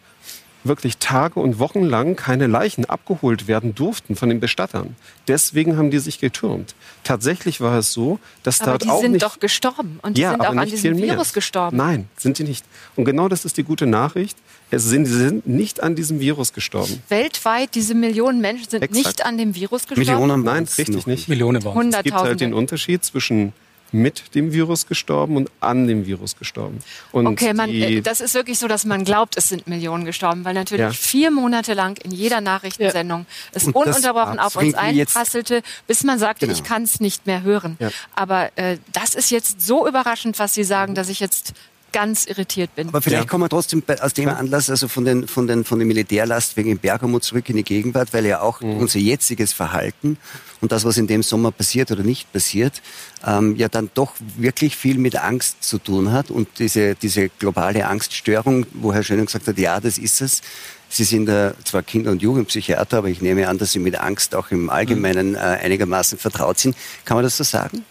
wirklich 0.68 0.98
Tage 0.98 1.40
und 1.40 1.60
Wochen 1.60 1.84
lang 1.84 2.16
keine 2.16 2.48
Leichen 2.48 2.86
abgeholt 2.86 3.48
werden 3.48 3.76
durften 3.76 4.16
von 4.16 4.30
den 4.30 4.40
Bestattern. 4.40 4.96
Deswegen 5.28 5.78
haben 5.78 5.92
die 5.92 6.00
sich 6.00 6.20
getürmt. 6.20 6.76
Tatsächlich 7.04 7.62
war 7.62 7.78
es 7.78 7.94
so, 7.94 8.20
dass 8.44 8.62
Aber 8.62 8.72
dort 8.72 8.84
die 8.84 8.90
auch 8.90 9.02
sind 9.02 9.14
nicht, 9.14 9.24
doch 9.24 9.40
gestorben 9.40 10.00
und 10.02 10.18
die 10.18 10.22
ja, 10.22 10.32
sind 10.32 10.42
aber 10.42 10.50
auch 10.50 10.62
an 10.62 10.70
diesem. 10.70 10.98
Virus 10.98 11.34
gestorben. 11.34 11.78
Nein, 11.78 12.08
sind 12.18 12.40
die 12.40 12.44
nicht. 12.44 12.66
Und 12.96 13.06
genau 13.06 13.28
das 13.28 13.46
ist 13.46 13.58
die 13.58 13.64
gute 13.64 13.86
Nachricht. 13.86 14.38
Es 14.70 14.84
sind, 14.84 15.06
sie 15.06 15.18
sind 15.18 15.48
nicht 15.48 15.82
an 15.82 15.96
diesem 15.96 16.20
Virus 16.20 16.54
gestorben. 16.54 17.02
Weltweit, 17.08 17.76
diese 17.76 17.94
Millionen 17.94 18.42
Menschen 18.42 18.70
sind 18.70 18.84
Exakt. 18.84 19.06
nicht 19.06 19.26
an 19.26 19.38
dem 19.38 19.56
Virus 19.56 19.88
gestorben. 19.88 20.10
Millionen 20.10 20.44
Nein, 20.44 20.68
richtig 20.78 21.08
nicht. 21.08 21.30
Millionen 21.30 21.64
waren. 21.64 21.94
Es 21.94 22.04
gibt 22.04 22.16
halt 22.16 22.42
den. 22.42 22.54
Unterschied 22.58 23.06
zwischen 23.06 23.54
mit 23.92 24.36
dem 24.36 24.52
Virus 24.54 24.88
gestorben 24.88 25.38
und 25.38 25.50
an 25.60 25.88
dem 25.88 26.06
Virus 26.06 26.36
gestorben. 26.38 26.80
Und 27.12 27.28
Okay, 27.28 27.54
man, 27.54 27.70
äh, 27.70 28.02
das 28.02 28.22
ist 28.22 28.34
wirklich 28.34 28.60
so, 28.60 28.68
dass 28.68 28.86
man 28.86 29.04
glaubt, 29.06 29.38
es 29.38 29.50
sind 29.50 29.68
Millionen 29.68 30.06
gestorben, 30.06 30.44
weil 30.46 30.54
natürlich 30.54 30.82
Ja. 30.82 30.92
vier 30.92 31.32
Monate 31.32 31.74
lang 31.74 31.98
in 32.04 32.12
jeder 32.12 32.42
Nachrichtensendung 32.42 33.26
es 33.54 33.66
Und 33.66 33.76
ununterbrochen 33.76 34.40
auf 34.40 34.56
uns 34.56 34.74
einprasselte, 34.74 35.62
bis 35.88 36.04
man 36.04 36.20
sagte, 36.20 36.48
Genau. 36.48 36.58
ich 36.58 36.64
kann 36.64 36.84
es 36.84 37.00
nicht 37.00 37.26
mehr 37.28 37.42
hören. 37.44 37.78
Ja. 37.80 37.90
Aber 38.16 38.52
äh, 38.58 38.78
das 38.94 39.16
ist 39.16 39.32
jetzt 39.32 39.62
so 39.62 39.88
überraschend, 39.88 40.40
was 40.40 40.54
Sie 40.54 40.64
sagen, 40.64 40.94
dass 40.96 41.10
ich 41.10 41.20
jetzt 41.20 41.54
ganz 41.94 42.26
irritiert 42.26 42.76
bin. 42.76 42.90
Aber 42.90 43.02
vielleicht 43.02 43.24
Ja. 43.24 43.30
kommen 43.30 43.46
wir 43.46 43.50
trotzdem 43.50 43.82
bei, 43.82 44.00
aus 44.02 44.14
dem 44.14 44.30
Anlass, 44.30 44.70
also 44.70 44.88
von 44.88 45.06
den, 45.06 45.28
von 45.28 45.48
den, 45.48 45.64
von 45.64 45.80
den 45.80 45.88
Militärlastwegen 45.88 46.72
in 46.74 46.78
Bergamo 46.80 47.20
zurück 47.20 47.50
in 47.50 47.56
die 47.56 47.64
Gegenwart, 47.64 48.14
weil 48.14 48.26
ja 48.26 48.42
auch 48.42 48.62
Mhm. 48.62 48.78
unser 48.78 49.00
jetziges 49.00 49.54
Verhalten 49.54 50.18
und 50.62 50.72
das, 50.72 50.84
was 50.84 50.98
in 50.98 51.08
dem 51.08 51.24
Sommer 51.24 51.52
passiert 51.52 51.90
oder 51.92 52.04
nicht 52.04 52.32
passiert, 52.34 52.82
ähm, 53.26 53.56
ja 53.56 53.68
dann 53.70 53.90
doch 53.94 54.14
wirklich 54.38 54.76
viel 54.76 54.98
mit 54.98 55.16
Angst 55.16 55.64
zu 55.64 55.78
tun 55.80 56.12
hat 56.12 56.30
und 56.30 56.48
diese, 56.60 56.96
diese 56.96 57.30
globale 57.30 57.88
Angststörung, 57.88 58.66
wo 58.74 58.94
Herr 58.94 59.04
Schöning 59.04 59.26
gesagt 59.26 59.48
hat, 59.48 59.58
ja, 59.58 59.80
das 59.80 59.98
ist 59.98 60.22
es. 60.22 60.42
Sie 60.90 61.04
sind 61.04 61.28
äh, 61.30 61.54
zwar 61.66 61.84
Kinder- 61.84 62.12
und 62.12 62.22
Jugendpsychiater, 62.22 63.00
aber 63.00 63.08
ich 63.10 63.22
nehme 63.22 63.48
an, 63.50 63.58
dass 63.58 63.72
Sie 63.74 63.80
mit 63.80 64.00
Angst 64.00 64.36
auch 64.36 64.52
im 64.52 64.70
Allgemeinen 64.70 65.36
äh, 65.36 65.40
einigermaßen 65.40 66.18
vertraut 66.18 66.60
sind. 66.60 66.78
Kann 67.06 67.16
man 67.18 67.24
das 67.24 67.36
so 67.38 67.44
sagen? 67.44 67.84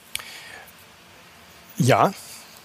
Ja, 1.78 2.14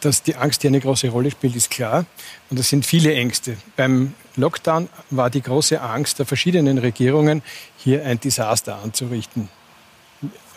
dass 0.02 0.24
die 0.24 0.36
Angst 0.36 0.62
hier 0.62 0.70
eine 0.70 0.80
große 0.80 1.10
Rolle 1.10 1.32
spielt, 1.32 1.56
ist 1.56 1.70
klar. 1.70 2.06
Und 2.50 2.60
es 2.60 2.70
sind 2.70 2.86
viele 2.86 3.14
Ängste. 3.14 3.58
Beim 3.76 4.14
Lockdown 4.36 4.90
war 5.10 5.30
die 5.30 5.42
große 5.42 5.80
Angst 5.82 6.20
der 6.20 6.26
verschiedenen 6.26 6.78
Regierungen, 6.78 7.42
hier 7.78 8.06
ein 8.06 8.20
Desaster 8.20 8.80
anzurichten 8.84 9.50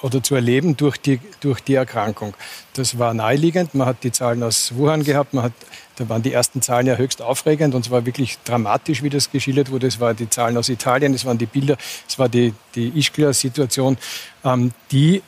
oder 0.05 0.23
zu 0.23 0.35
erleben 0.35 0.77
durch 0.77 0.99
die, 0.99 1.19
durch 1.41 1.61
die 1.61 1.75
Erkrankung. 1.75 2.35
Das 2.75 2.99
war 2.99 3.15
naheliegend. 3.15 3.75
Man 3.75 3.87
hat 3.87 4.05
die 4.05 4.13
Zahlen 4.13 4.43
aus 4.43 4.75
Wuhan 4.77 5.03
gehabt. 5.03 5.33
Man 5.33 5.45
hat, 5.45 5.53
da 5.97 6.07
waren 6.11 6.23
die 6.23 6.33
ersten 6.33 6.61
Zahlen 6.61 6.87
ja 6.87 6.97
höchst 6.97 7.23
aufregend 7.23 7.75
und 7.75 7.87
es 7.87 7.91
war 7.91 8.05
wirklich 8.05 8.39
dramatisch, 8.45 9.03
wie 9.03 9.09
das 9.09 9.31
geschildert 9.31 9.71
wurde. 9.71 9.87
Es 9.87 10.01
waren 10.01 10.15
die 10.15 10.29
Zahlen 10.29 10.59
aus 10.59 10.69
Italien, 10.69 11.15
es 11.15 11.25
waren 11.25 11.39
die 11.39 11.47
Bilder, 11.47 11.79
es 12.07 12.19
war 12.19 12.29
die, 12.29 12.53
die 12.75 12.89
Ischgl-Situation, 12.89 13.97
ähm, 14.45 14.73
die 14.91 15.23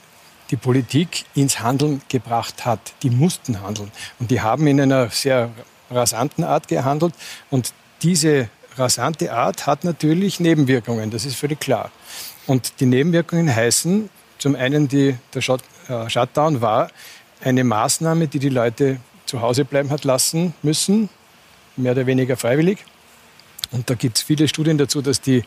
die 0.51 0.57
Politik 0.57 1.25
ins 1.35 1.61
Handeln 1.61 2.03
gebracht 2.09 2.65
hat. 2.65 2.95
Die 3.03 3.11
mussten 3.11 3.61
handeln. 3.63 3.91
Und 4.19 4.31
die 4.31 4.41
haben 4.41 4.67
in 4.67 4.81
einer 4.81 5.11
sehr 5.11 5.51
rasanten 5.91 6.45
Art 6.45 6.69
gehandelt. 6.69 7.15
Und 7.51 7.73
diese 8.03 8.49
rasante 8.77 9.33
Art 9.33 9.67
hat 9.67 9.85
natürlich 9.85 10.41
Nebenwirkungen, 10.41 11.11
das 11.11 11.25
ist 11.25 11.37
völlig 11.37 11.61
klar. 11.61 11.91
Und 12.47 12.81
die 12.81 12.87
Nebenwirkungen 12.87 13.55
heißen, 13.55 14.11
zum 14.39 14.55
einen 14.55 14.89
die, 14.89 15.17
der 15.35 15.41
Shut, 15.41 15.63
äh, 15.89 16.09
Shutdown 16.09 16.61
war 16.61 16.91
eine 17.43 17.65
Maßnahme, 17.65 18.29
die 18.29 18.39
die 18.39 18.49
Leute 18.49 18.99
zu 19.25 19.41
Hause 19.41 19.65
bleiben 19.65 19.91
hat 19.91 20.05
lassen 20.05 20.55
müssen, 20.63 21.09
mehr 21.77 21.93
oder 21.93 22.07
weniger 22.07 22.37
freiwillig. 22.37 22.79
Und 23.73 23.91
da 23.91 23.95
gibt 23.95 24.19
es 24.19 24.23
viele 24.23 24.47
Studien 24.47 24.79
dazu, 24.79 25.03
dass 25.03 25.21
die, 25.21 25.43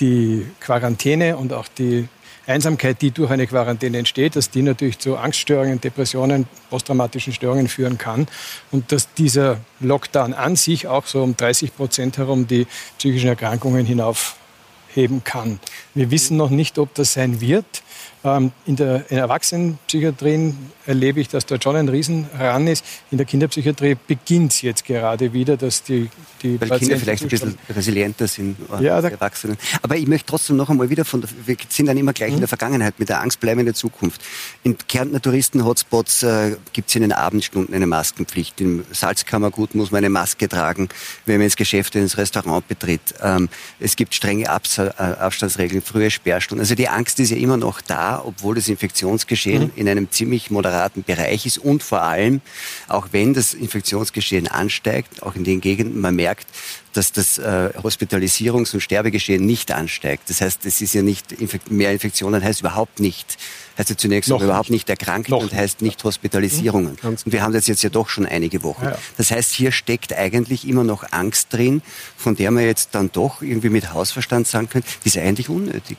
die 0.00 0.46
Quarantäne 0.60 1.36
und 1.36 1.52
auch 1.52 1.68
die 1.68 2.08
Einsamkeit, 2.48 3.02
die 3.02 3.10
durch 3.10 3.30
eine 3.30 3.46
Quarantäne 3.46 3.98
entsteht, 3.98 4.34
dass 4.34 4.50
die 4.50 4.62
natürlich 4.62 4.98
zu 4.98 5.16
Angststörungen, 5.16 5.80
Depressionen, 5.80 6.46
posttraumatischen 6.70 7.32
Störungen 7.32 7.68
führen 7.68 7.98
kann 7.98 8.26
und 8.70 8.90
dass 8.90 9.12
dieser 9.14 9.58
Lockdown 9.80 10.32
an 10.32 10.56
sich 10.56 10.86
auch 10.86 11.06
so 11.06 11.22
um 11.22 11.36
30 11.36 11.76
Prozent 11.76 12.16
herum 12.16 12.46
die 12.46 12.66
psychischen 12.96 13.28
Erkrankungen 13.28 13.84
hinaufheben 13.84 15.22
kann. 15.24 15.60
Wir 15.94 16.10
wissen 16.10 16.38
noch 16.38 16.50
nicht, 16.50 16.78
ob 16.78 16.94
das 16.94 17.12
sein 17.12 17.40
wird. 17.40 17.82
Ähm, 18.24 18.50
In 18.66 18.74
der 18.76 18.96
in 19.10 19.16
der 19.16 19.18
Erwachsenenpsychiatrie 19.20 20.54
erlebe 20.86 21.20
ich, 21.20 21.28
dass 21.28 21.46
dort 21.46 21.62
schon 21.62 21.76
ein 21.76 21.88
Riesenran 21.88 22.66
ist. 22.66 22.84
In 23.10 23.18
der 23.18 23.26
Kinderpsychiatrie 23.26 23.96
beginnt 24.06 24.52
es 24.52 24.62
jetzt 24.62 24.84
gerade 24.84 25.32
wieder, 25.32 25.56
dass 25.56 25.82
die, 25.82 26.08
die 26.42 26.52
Weil 26.60 26.68
Kinder 26.68 26.68
Patienten 26.68 27.00
vielleicht 27.00 27.22
ein 27.22 27.28
bisschen 27.28 27.58
resilienter 27.70 28.26
sind 28.26 28.56
als 28.70 28.82
Ja, 28.82 28.98
Erwachsenen. 28.98 29.56
Aber 29.82 29.96
ich 29.96 30.06
möchte 30.08 30.26
trotzdem 30.26 30.56
noch 30.56 30.68
einmal 30.70 30.88
wieder 30.90 31.04
von, 31.04 31.20
der- 31.20 31.30
wir 31.46 31.56
sind 31.68 31.86
dann 31.86 31.96
immer 31.96 32.12
gleich 32.12 32.30
in 32.30 32.36
Mhm. 32.36 32.40
der 32.40 32.48
Vergangenheit, 32.48 32.98
mit 32.98 33.08
der 33.08 33.20
Angst 33.20 33.38
bleiben 33.40 33.60
in 33.60 33.66
der 33.66 33.74
Zukunft. 33.74 34.20
In 34.64 34.76
Kärntner 34.88 35.20
Touristen-Hotspots 35.22 36.22
äh, 36.24 36.56
gibt 36.72 36.88
es 36.88 36.96
in 36.96 37.02
den 37.02 37.12
Abendstunden 37.12 37.74
eine 37.74 37.86
Maskenpflicht. 37.86 38.60
Im 38.60 38.84
Salzkammergut 38.90 39.74
muss 39.74 39.90
man 39.90 39.98
eine 39.98 40.10
Maske 40.10 40.48
tragen, 40.48 40.88
wenn 41.26 41.36
man 41.36 41.44
ins 41.44 41.56
Geschäft, 41.56 41.94
ins 41.94 42.16
Restaurant 42.16 42.66
betritt. 42.66 43.14
Ähm, 43.22 43.48
es 43.78 43.94
gibt 43.94 44.14
strenge 44.14 44.44
äh, 44.44 44.48
Abstandsregeln, 44.48 45.82
frühe 45.82 46.10
Sperrstunden. 46.10 46.62
Also 46.62 46.74
die 46.74 46.88
Angst 46.88 47.20
ist 47.20 47.30
ja 47.30 47.36
immer 47.36 47.56
noch 47.58 47.80
da, 47.82 48.07
obwohl 48.16 48.54
das 48.54 48.68
Infektionsgeschehen 48.68 49.64
Mhm. 49.64 49.70
in 49.76 49.88
einem 49.88 50.10
ziemlich 50.10 50.50
moderaten 50.50 51.02
Bereich 51.02 51.46
ist 51.46 51.58
und 51.58 51.82
vor 51.82 52.02
allem, 52.02 52.40
auch 52.88 53.08
wenn 53.12 53.34
das 53.34 53.54
Infektionsgeschehen 53.54 54.48
ansteigt, 54.48 55.22
auch 55.22 55.34
in 55.36 55.44
den 55.44 55.60
Gegenden, 55.60 56.00
man 56.00 56.14
merkt, 56.16 56.46
dass 56.94 57.12
das 57.12 57.38
äh, 57.38 57.70
Hospitalisierungs- 57.82 58.72
und 58.74 58.80
Sterbegeschehen 58.80 59.44
nicht 59.44 59.70
ansteigt. 59.70 60.24
Das 60.30 60.40
heißt, 60.40 60.64
es 60.66 60.80
ist 60.80 60.94
ja 60.94 61.02
nicht, 61.02 61.32
Infek 61.32 61.70
mehr 61.70 61.92
Infektionen 61.92 62.42
heißt 62.42 62.60
überhaupt 62.60 62.98
nicht, 62.98 63.36
heißt 63.76 63.90
ja 63.90 63.96
zunächst 63.96 64.30
mal 64.30 64.42
überhaupt 64.42 64.70
nicht. 64.70 64.88
nicht 64.88 64.90
erkrankt 64.90 65.28
Noch 65.28 65.42
und 65.42 65.52
heißt 65.52 65.82
nicht 65.82 66.02
Hospitalisierungen. 66.02 66.96
Ganz 67.00 67.22
Und 67.24 67.32
wir 67.32 67.42
haben 67.42 67.52
das 67.52 67.66
jetzt 67.68 67.82
ja 67.82 67.90
doch 67.90 68.08
schon 68.08 68.26
einige 68.26 68.62
Wochen. 68.64 68.84
Ja, 68.84 68.90
ja. 68.92 68.98
Das 69.16 69.30
heißt, 69.30 69.52
hier 69.52 69.70
steckt 69.70 70.12
eigentlich 70.12 70.66
immer 70.66 70.82
noch 70.82 71.04
Angst 71.12 71.52
drin, 71.52 71.82
von 72.16 72.34
der 72.34 72.50
man 72.50 72.64
jetzt 72.64 72.94
dann 72.94 73.10
doch 73.12 73.42
irgendwie 73.42 73.68
mit 73.70 73.92
Hausverstand 73.92 74.46
sagen 74.48 74.68
könnte, 74.68 74.88
die 75.04 75.08
ist 75.08 75.18
eigentlich 75.18 75.48
unnötig. 75.50 75.98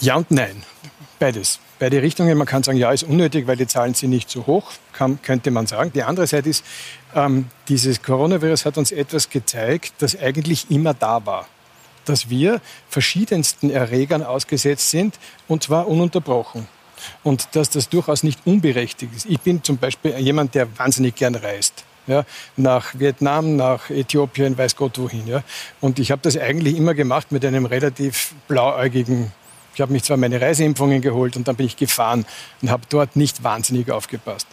Ja 0.00 0.14
und 0.16 0.30
nein. 0.30 0.62
Beides. 1.20 1.60
Beide 1.78 2.00
Richtungen. 2.00 2.38
Man 2.38 2.46
kann 2.46 2.62
sagen, 2.62 2.78
ja, 2.78 2.90
ist 2.90 3.02
unnötig, 3.02 3.46
weil 3.46 3.56
die 3.56 3.66
Zahlen 3.66 3.92
sind 3.92 4.08
nicht 4.08 4.30
so 4.30 4.46
hoch, 4.46 4.72
kann, 4.94 5.20
könnte 5.20 5.50
man 5.50 5.66
sagen. 5.66 5.92
Die 5.92 6.02
andere 6.02 6.26
Seite 6.26 6.48
ist, 6.48 6.64
ähm, 7.14 7.48
dieses 7.68 8.02
Coronavirus 8.02 8.64
hat 8.64 8.78
uns 8.78 8.90
etwas 8.90 9.28
gezeigt, 9.28 9.92
das 9.98 10.18
eigentlich 10.18 10.70
immer 10.70 10.94
da 10.94 11.26
war. 11.26 11.46
Dass 12.06 12.30
wir 12.30 12.62
verschiedensten 12.88 13.68
Erregern 13.68 14.22
ausgesetzt 14.22 14.88
sind 14.88 15.18
und 15.46 15.62
zwar 15.62 15.88
ununterbrochen. 15.88 16.66
Und 17.22 17.54
dass 17.54 17.68
das 17.68 17.90
durchaus 17.90 18.22
nicht 18.22 18.40
unberechtigt 18.46 19.14
ist. 19.14 19.26
Ich 19.26 19.40
bin 19.40 19.62
zum 19.62 19.76
Beispiel 19.76 20.18
jemand, 20.18 20.54
der 20.54 20.78
wahnsinnig 20.78 21.16
gern 21.16 21.34
reist. 21.34 21.84
Ja, 22.06 22.24
nach 22.56 22.98
Vietnam, 22.98 23.56
nach 23.56 23.90
Äthiopien, 23.90 24.56
weiß 24.56 24.74
Gott 24.74 24.98
wohin. 24.98 25.26
Ja. 25.26 25.44
Und 25.82 25.98
ich 25.98 26.10
habe 26.10 26.22
das 26.22 26.38
eigentlich 26.38 26.78
immer 26.78 26.94
gemacht 26.94 27.30
mit 27.30 27.44
einem 27.44 27.66
relativ 27.66 28.34
blauäugigen 28.48 29.32
ich 29.80 29.82
habe 29.82 29.94
mich 29.94 30.02
zwar 30.02 30.18
meine 30.18 30.38
Reiseimpfungen 30.38 31.00
geholt 31.00 31.38
und 31.38 31.48
dann 31.48 31.56
bin 31.56 31.64
ich 31.64 31.74
gefahren 31.74 32.26
und 32.60 32.70
habe 32.70 32.82
dort 32.90 33.16
nicht 33.16 33.42
wahnsinnig 33.42 33.90
aufgepasst. 33.90 34.46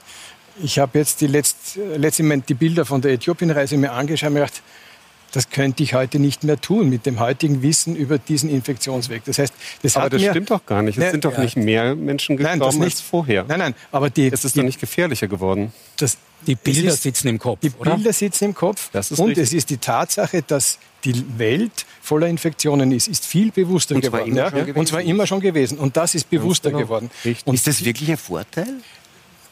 Ich 0.64 0.80
habe 0.80 1.00
jetzt 1.00 1.20
die 1.20 1.28
letzt, 1.28 1.78
letzte 1.98 2.24
Moment 2.24 2.48
die 2.48 2.54
Bilder 2.54 2.86
von 2.86 3.02
der 3.02 3.12
Äthiopien-Reise 3.12 3.76
mir 3.76 3.92
angeschaut 3.92 4.30
und 4.30 4.36
mir 4.36 4.40
gedacht, 4.46 4.62
das 5.38 5.50
könnte 5.52 5.84
ich 5.84 5.94
heute 5.94 6.18
nicht 6.18 6.44
mehr 6.44 6.60
tun 6.60 6.90
mit 6.90 7.06
dem 7.06 7.20
heutigen 7.20 7.62
Wissen 7.62 7.96
über 7.96 8.18
diesen 8.18 8.50
Infektionsweg. 8.50 9.24
Das 9.26 9.38
heißt, 9.38 9.54
das 9.84 9.96
aber 9.96 10.06
hat 10.06 10.14
das 10.14 10.22
mir, 10.22 10.32
stimmt 10.32 10.50
doch 10.50 10.66
gar 10.66 10.82
nicht. 10.82 10.98
Es 10.98 11.04
Ne, 11.04 11.12
sind 11.12 11.26
doch 11.26 11.34
ja. 11.34 11.42
nicht 11.44 11.56
mehr 11.58 11.96
Menschen 11.96 12.36
Nein, 12.38 12.60
gestorben 12.60 12.60
das 12.62 12.76
nicht. 12.76 12.84
als 12.98 13.02
vorher. 13.02 13.46
Nein, 13.48 13.60
nein, 13.60 13.76
aber 13.92 14.10
die, 14.10 14.28
Es 14.34 14.44
ist 14.44 14.56
die, 14.56 14.60
doch 14.60 14.66
nicht 14.66 14.80
gefährlicher 14.80 15.28
geworden. 15.28 15.72
das, 15.98 16.18
Die 16.48 16.56
Bilder 16.56 16.90
ist- 16.92 17.04
sitzen 17.04 17.28
im 17.28 17.38
Kopf, 17.38 17.60
Die 17.62 17.72
oder? 17.78 17.96
Bilder 17.96 18.14
sitzen 18.14 18.46
im 18.46 18.56
Kopf. 18.56 18.90
Das 18.92 19.12
ist 19.12 19.20
und 19.20 19.28
richtig. 19.30 19.44
es 19.44 19.54
ist 19.54 19.70
die 19.70 19.78
Tatsache, 19.78 20.42
dass 20.42 20.80
die 21.04 21.24
Welt 21.38 21.86
voller 22.02 22.28
Infektionen 22.28 22.92
ist, 22.92 23.08
ist 23.08 23.26
viel 23.26 23.52
bewusster 23.52 23.94
Und 23.96 24.04
zwar 24.06 24.22
geworden. 24.26 24.32
immer 24.32 24.42
ja? 24.42 24.50
schon 24.50 24.60
gewesen. 24.62 24.80
Und 24.80 24.88
zwar 24.88 25.02
immer 25.02 25.28
schon 25.28 25.40
gewesen. 25.42 25.78
Und 25.78 25.96
das 25.98 26.16
ist 26.16 26.30
bewusster 26.32 26.70
genau. 26.72 26.82
geworden. 26.82 27.12
Richtig. 27.24 27.46
Und 27.46 27.54
ist 27.54 27.68
das 27.68 27.86
wirklich 27.86 28.10
ein 28.10 28.18
Vorteil? 28.18 28.68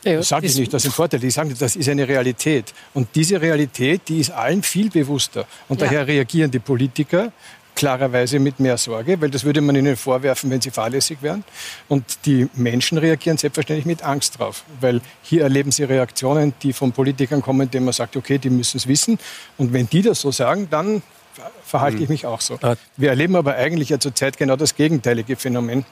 Ja, 0.05 0.17
Das 0.17 0.29
sage 0.29 0.45
ich 0.45 0.55
nicht, 0.55 0.71
das 0.71 0.83
ist 0.85 0.91
ein 0.91 0.93
Vorteil. 0.93 1.23
Ich 1.23 1.33
sage, 1.33 1.53
das 1.57 1.75
ist 1.75 1.89
eine 1.89 2.07
Realität. 2.07 2.73
Und 2.93 3.07
diese 3.15 3.41
Realität, 3.41 4.01
die 4.07 4.19
ist 4.19 4.31
allen 4.31 4.61
viel 4.61 4.89
bewusster. 4.89 5.45
Und 5.67 5.81
Ja. 5.81 5.87
daher 5.87 6.07
reagieren 6.07 6.51
die 6.51 6.59
Politiker 6.59 7.31
klarerweise 7.73 8.39
mit 8.39 8.59
mehr 8.61 8.77
Sorge, 8.77 9.19
weil 9.19 9.29
das 9.29 9.43
würde 9.43 9.59
man 9.59 9.75
ihnen 9.75 9.97
vorwerfen, 9.97 10.49
wenn 10.49 10.61
sie 10.61 10.71
fahrlässig 10.71 11.17
wären. 11.21 11.43
Und 11.89 12.03
die 12.25 12.47
Menschen 12.53 12.97
reagieren 12.97 13.37
selbstverständlich 13.37 13.85
mit 13.85 14.01
Angst 14.03 14.39
drauf, 14.39 14.63
weil 14.79 15.01
hier 15.23 15.41
erleben 15.41 15.71
sie 15.71 15.83
Reaktionen, 15.83 16.53
die 16.63 16.71
von 16.71 16.93
Politikern 16.93 17.41
kommen, 17.41 17.69
denen 17.69 17.83
man 17.85 17.93
sagt, 17.93 18.15
okay, 18.15 18.37
die 18.37 18.49
müssen 18.49 18.77
es 18.77 18.87
wissen. 18.87 19.19
Und 19.57 19.73
wenn 19.73 19.89
die 19.89 20.01
das 20.03 20.21
so 20.21 20.31
sagen, 20.31 20.67
dann 20.69 21.01
verhalte 21.65 22.01
ich 22.01 22.07
mich 22.07 22.25
auch 22.25 22.39
so. 22.39 22.53
Äh, 22.61 22.77
Wir 22.95 23.09
erleben 23.09 23.35
aber 23.35 23.55
eigentlich 23.55 23.89
ja 23.89 23.99
zurzeit 23.99 24.37
genau 24.37 24.55
das 24.55 24.75
gegenteilige 24.75 25.35
Phänomen 25.35 25.83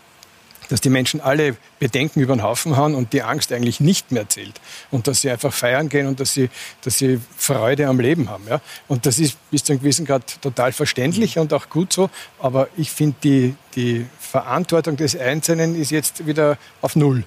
dass 0.69 0.81
die 0.81 0.89
Menschen 0.89 1.21
alle 1.21 1.55
Bedenken 1.79 2.21
über 2.21 2.35
den 2.35 2.43
Haufen 2.43 2.77
hauen 2.77 2.95
und 2.95 3.13
die 3.13 3.23
Angst 3.23 3.51
eigentlich 3.51 3.79
nicht 3.79 4.11
mehr 4.11 4.27
zählt. 4.29 4.59
Und 4.91 5.07
dass 5.07 5.21
sie 5.21 5.29
einfach 5.29 5.53
feiern 5.53 5.89
gehen 5.89 6.07
und 6.07 6.19
dass 6.19 6.33
sie, 6.33 6.49
dass 6.83 6.97
sie 6.97 7.19
Freude 7.37 7.87
am 7.87 7.99
Leben 7.99 8.29
haben. 8.29 8.45
Ja? 8.47 8.61
Und 8.87 9.05
das 9.05 9.19
ist 9.19 9.37
bis 9.51 9.63
zu 9.63 9.73
einem 9.73 9.81
gewissen 9.81 10.05
Grad 10.05 10.41
total 10.41 10.71
verständlich 10.71 11.37
und 11.37 11.53
auch 11.53 11.69
gut 11.69 11.93
so. 11.93 12.09
Aber 12.39 12.67
ich 12.77 12.91
finde, 12.91 13.15
die, 13.23 13.55
die 13.75 14.05
Verantwortung 14.19 14.97
des 14.97 15.17
Einzelnen 15.17 15.79
ist 15.79 15.91
jetzt 15.91 16.25
wieder 16.25 16.57
auf 16.81 16.95
Null. 16.95 17.23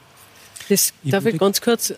Das 0.69 0.93
darf 1.05 1.25
ich 1.27 1.39
ganz 1.39 1.61
kurz, 1.61 1.95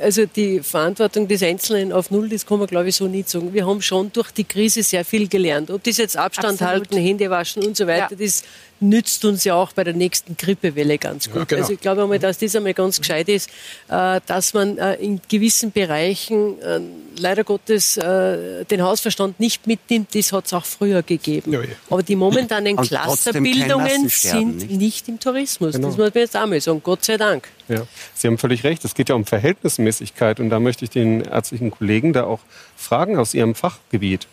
also 0.00 0.24
die 0.24 0.60
Verantwortung 0.60 1.28
des 1.28 1.42
Einzelnen 1.42 1.92
auf 1.92 2.10
Null, 2.10 2.30
das 2.30 2.46
kann 2.46 2.58
man 2.58 2.66
glaube 2.66 2.88
ich 2.88 2.96
so 2.96 3.06
nicht 3.06 3.28
sagen. 3.28 3.52
Wir 3.52 3.66
haben 3.66 3.82
schon 3.82 4.10
durch 4.12 4.30
die 4.30 4.44
Krise 4.44 4.82
sehr 4.82 5.04
viel 5.04 5.28
gelernt. 5.28 5.70
Ob 5.70 5.84
das 5.84 5.98
jetzt 5.98 6.16
Abstand 6.16 6.62
Absolut. 6.62 6.72
halten, 6.72 6.96
Hände 6.96 7.28
waschen 7.28 7.64
und 7.64 7.76
so 7.76 7.86
weiter, 7.86 8.08
ja. 8.12 8.16
das 8.16 8.42
nützt 8.80 9.24
uns 9.24 9.44
ja 9.44 9.54
auch 9.54 9.72
bei 9.72 9.84
der 9.84 9.94
nächsten 9.94 10.36
Grippewelle 10.36 10.98
ganz 10.98 11.26
gut. 11.26 11.36
Ja, 11.36 11.44
genau. 11.44 11.62
Also 11.62 11.72
ich 11.74 11.80
glaube 11.80 12.02
einmal, 12.02 12.18
dass 12.18 12.38
das 12.38 12.54
einmal 12.54 12.74
ganz 12.74 13.00
gescheit 13.00 13.28
ist, 13.28 13.50
äh, 13.88 14.20
dass 14.26 14.54
man 14.54 14.78
äh, 14.78 14.94
in 14.94 15.20
gewissen 15.28 15.72
Bereichen 15.72 16.60
äh, 16.60 16.80
leider 17.18 17.44
Gottes 17.44 17.94
den 17.96 18.82
Hausverstand 18.82 19.40
nicht 19.40 19.66
mitnimmt. 19.66 20.14
Das 20.14 20.32
hat 20.32 20.46
es 20.46 20.52
auch 20.52 20.64
früher 20.64 21.02
gegeben. 21.02 21.52
Ja, 21.52 21.62
ja. 21.62 21.68
Aber 21.88 22.02
die 22.02 22.14
momentanen 22.14 22.76
Clusterbildungen 22.76 24.08
sind 24.08 24.56
nicht. 24.56 24.70
nicht. 24.70 25.08
im 25.08 25.18
Tourismus. 25.18 25.72
Genau. 25.72 25.88
Das 25.88 25.96
muss 25.96 26.12
man 26.14 26.22
jetzt 26.22 26.36
einmal 26.36 26.60
sagen. 26.60 26.82
Gott 26.84 27.04
sei 27.04 27.16
Dank. 27.16 27.48
Ja, 27.68 27.86
Sie 28.14 28.26
haben 28.26 28.36
völlig 28.36 28.64
recht. 28.64 28.84
Es 28.84 28.94
geht 28.94 29.08
ja 29.08 29.14
um 29.14 29.24
Verhältnismäßigkeit. 29.24 30.40
Und 30.40 30.50
da 30.50 30.60
möchte 30.60 30.84
ich 30.84 30.90
den 30.90 31.22
ärztlichen 31.22 31.70
Kollegen 31.70 32.12
da 32.12 32.24
auch 32.24 32.40
fragen 32.76 33.16
aus 33.16 33.32
Ihrem 33.32 33.54
Fachgebiet. 33.54 34.26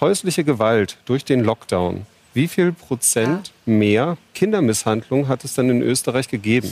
Häusliche 0.00 0.44
Gewalt 0.44 0.96
durch 1.04 1.24
den 1.24 1.44
Lockdown 1.44 2.06
wie 2.36 2.48
viel 2.48 2.72
Prozent 2.72 3.52
ja. 3.66 3.72
mehr 3.72 4.18
Kindermisshandlung 4.34 5.26
hat 5.26 5.42
es 5.42 5.54
dann 5.54 5.70
in 5.70 5.82
Österreich 5.82 6.28
gegeben? 6.28 6.70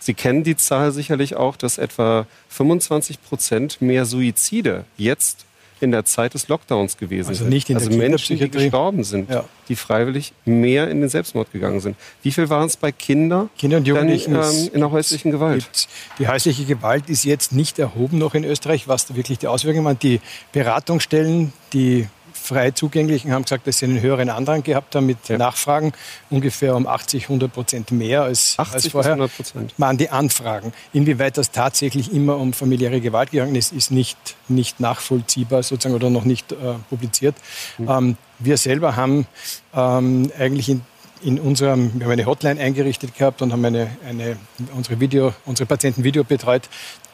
Sie 0.00 0.14
kennen 0.14 0.42
die 0.42 0.56
Zahl 0.56 0.90
sicherlich 0.90 1.36
auch, 1.36 1.54
dass 1.54 1.78
etwa 1.78 2.26
25 2.48 3.22
Prozent 3.22 3.80
mehr 3.80 4.04
Suizide 4.04 4.84
jetzt 4.96 5.44
in 5.80 5.90
der 5.90 6.04
Zeit 6.04 6.34
des 6.34 6.48
Lockdowns 6.48 6.96
gewesen 6.96 7.28
also 7.28 7.44
nicht 7.44 7.66
sind. 7.66 7.76
also 7.76 7.90
Menschen, 7.90 8.38
die 8.38 8.48
gestorben 8.48 9.04
sind, 9.04 9.28
ja. 9.28 9.44
die 9.68 9.76
freiwillig 9.76 10.32
mehr 10.44 10.88
in 10.88 11.00
den 11.00 11.08
Selbstmord 11.08 11.52
gegangen 11.52 11.80
sind. 11.80 11.96
Wie 12.22 12.30
viel 12.30 12.48
waren 12.48 12.66
es 12.66 12.76
bei 12.76 12.92
Kindern, 12.92 13.50
Kinder 13.58 13.78
und 13.78 13.86
Jugendlichen 13.86 14.34
dann, 14.34 14.54
ähm, 14.54 14.70
in 14.72 14.80
der 14.80 14.90
häuslichen 14.92 15.32
Gewalt? 15.32 15.88
Die 16.18 16.28
häusliche 16.28 16.64
Gewalt 16.64 17.10
ist 17.10 17.24
jetzt 17.24 17.52
nicht 17.52 17.78
erhoben 17.78 18.18
noch 18.18 18.34
in 18.34 18.44
Österreich, 18.44 18.88
was 18.88 19.06
da 19.06 19.16
wirklich 19.16 19.40
die 19.40 19.48
Auswirkungen 19.48 19.84
waren. 19.84 19.98
Die 19.98 20.20
Beratungsstellen, 20.52 21.52
die 21.72 22.06
frei 22.52 22.70
zugänglichen 22.72 23.32
haben 23.32 23.42
gesagt, 23.42 23.66
dass 23.66 23.78
sie 23.78 23.86
einen 23.86 24.00
höheren 24.00 24.28
Andrang 24.28 24.62
gehabt 24.62 24.94
haben 24.94 25.06
mit 25.06 25.28
ja. 25.28 25.38
Nachfragen, 25.38 25.92
ungefähr 26.30 26.76
um 26.76 26.86
80, 26.86 27.24
100 27.24 27.52
Prozent 27.52 27.90
mehr 27.90 28.22
als, 28.22 28.54
80 28.58 28.74
als 28.74 28.88
vorher. 28.88 29.12
100 29.12 29.36
Prozent. 29.36 29.74
Waren 29.78 29.96
die 29.96 30.10
Anfragen. 30.10 30.72
Inwieweit 30.92 31.38
das 31.38 31.50
tatsächlich 31.50 32.12
immer 32.12 32.36
um 32.36 32.52
familiäre 32.52 33.00
Gewalt 33.00 33.30
gegangen 33.30 33.54
ist, 33.54 33.72
ist 33.72 33.90
nicht, 33.90 34.18
nicht 34.48 34.80
nachvollziehbar 34.80 35.62
sozusagen 35.62 35.94
oder 35.94 36.10
noch 36.10 36.24
nicht 36.24 36.52
äh, 36.52 36.56
publiziert. 36.90 37.34
Mhm. 37.78 37.88
Ähm, 37.88 38.16
wir 38.38 38.56
selber 38.56 38.96
haben 38.96 39.26
ähm, 39.74 40.30
eigentlich 40.38 40.68
in 40.68 40.82
in 41.22 41.38
unserem, 41.38 41.92
wir 41.94 42.06
haben 42.06 42.12
eine 42.12 42.26
Hotline 42.26 42.60
eingerichtet 42.60 43.16
gehabt 43.16 43.42
und 43.42 43.52
haben 43.52 43.64
eine, 43.64 43.96
eine, 44.06 44.36
unsere, 44.74 45.00
Video, 45.00 45.32
unsere 45.44 45.66
Patienten 45.66 46.04
Video 46.04 46.24
betreut 46.24 46.68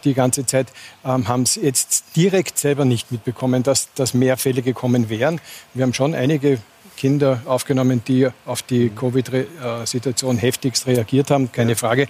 die 0.05 0.15
ganze 0.15 0.47
Zeit, 0.47 0.69
ähm, 1.05 1.29
haben 1.29 1.43
es 1.43 1.57
jetzt 1.57 2.17
direkt 2.17 2.59
selber 2.59 2.85
nicht 2.85 3.11
mitbekommen, 3.13 3.63
dass, 3.63 3.93
dass 3.95 4.15
mehr 4.15 4.37
Fälle 4.37 4.63
gekommen 4.63 5.11
wären. 5.11 5.41
Wir 5.75 5.83
haben 5.83 5.93
schon 5.93 6.15
einige 6.15 6.59
Kinder 6.97 7.43
aufgenommen, 7.47 8.03
die 8.07 8.29
auf 8.45 8.63
die 8.63 8.91
Covid-Situation 8.91 10.39
heftigst 10.39 10.87
reagiert 10.87 11.31
haben, 11.31 11.53
keine 11.53 11.77
Frage. 11.77 12.09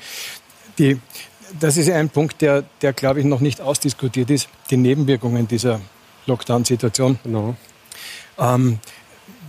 Die, 0.78 0.98
das 1.58 1.76
ist 1.76 1.90
ein 1.90 2.08
Punkt, 2.08 2.40
der, 2.40 2.64
der, 2.82 2.92
glaube 2.92 3.20
ich, 3.20 3.26
noch 3.26 3.40
nicht 3.40 3.60
ausdiskutiert 3.60 4.30
ist, 4.30 4.48
die 4.70 4.76
Nebenwirkungen 4.76 5.48
dieser 5.48 5.80
Lockdown-Situation. 6.26 7.18
Genau. 7.22 7.56
Ähm, 8.38 8.78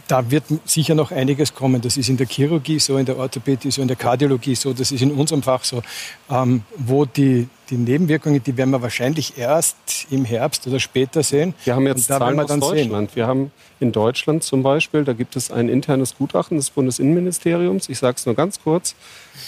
da 0.10 0.32
wird 0.32 0.44
sicher 0.66 0.96
noch 0.96 1.12
einiges 1.12 1.54
kommen. 1.54 1.82
Das 1.82 1.96
ist 1.96 2.10
in 2.10 2.18
der 2.18 2.26
Chirurgie 2.26 2.80
so, 2.80 2.98
in 2.98 3.06
der 3.06 3.18
Orthopädie 3.18 3.70
so, 3.70 3.82
in 3.82 3.88
der 3.88 3.96
Kardiologie 3.96 4.56
so, 4.56 4.74
das 4.74 4.92
ist 4.92 5.02
in 5.02 5.12
unserem 5.12 5.44
Fach 5.44 5.64
so, 5.64 5.84
ähm, 6.32 6.64
wo 6.78 7.06
die, 7.06 7.48
die 7.70 7.78
Nebenwirkungen, 7.78 8.42
die 8.42 8.58
werden 8.58 8.72
wir 8.72 8.82
wahrscheinlich 8.82 9.38
erst 9.38 9.78
im 10.10 10.26
Herbst 10.26 10.66
oder 10.66 10.80
später 10.80 11.22
sehen. 11.22 11.54
Wir 11.64 11.76
haben 11.76 11.86
jetzt 11.86 12.06
Zahlen 12.06 12.38
wir 12.38 12.46
aus 12.46 12.50
Deutschland. 12.50 13.12
Sehen. 13.12 13.16
Wir 13.16 13.28
haben 13.28 13.52
in 13.80 13.92
Deutschland 13.92 14.44
zum 14.44 14.64
Beispiel, 14.64 15.04
da 15.04 15.14
gibt 15.14 15.36
es 15.36 15.52
ein 15.52 15.70
internes 15.70 16.18
Gutachten 16.18 16.58
des 16.58 16.72
Bundesinnenministeriums. 16.72 17.88
Ich 17.88 18.00
sage 18.00 18.16
es 18.18 18.26
nur 18.26 18.34
ganz 18.34 18.60
kurz. 18.64 18.96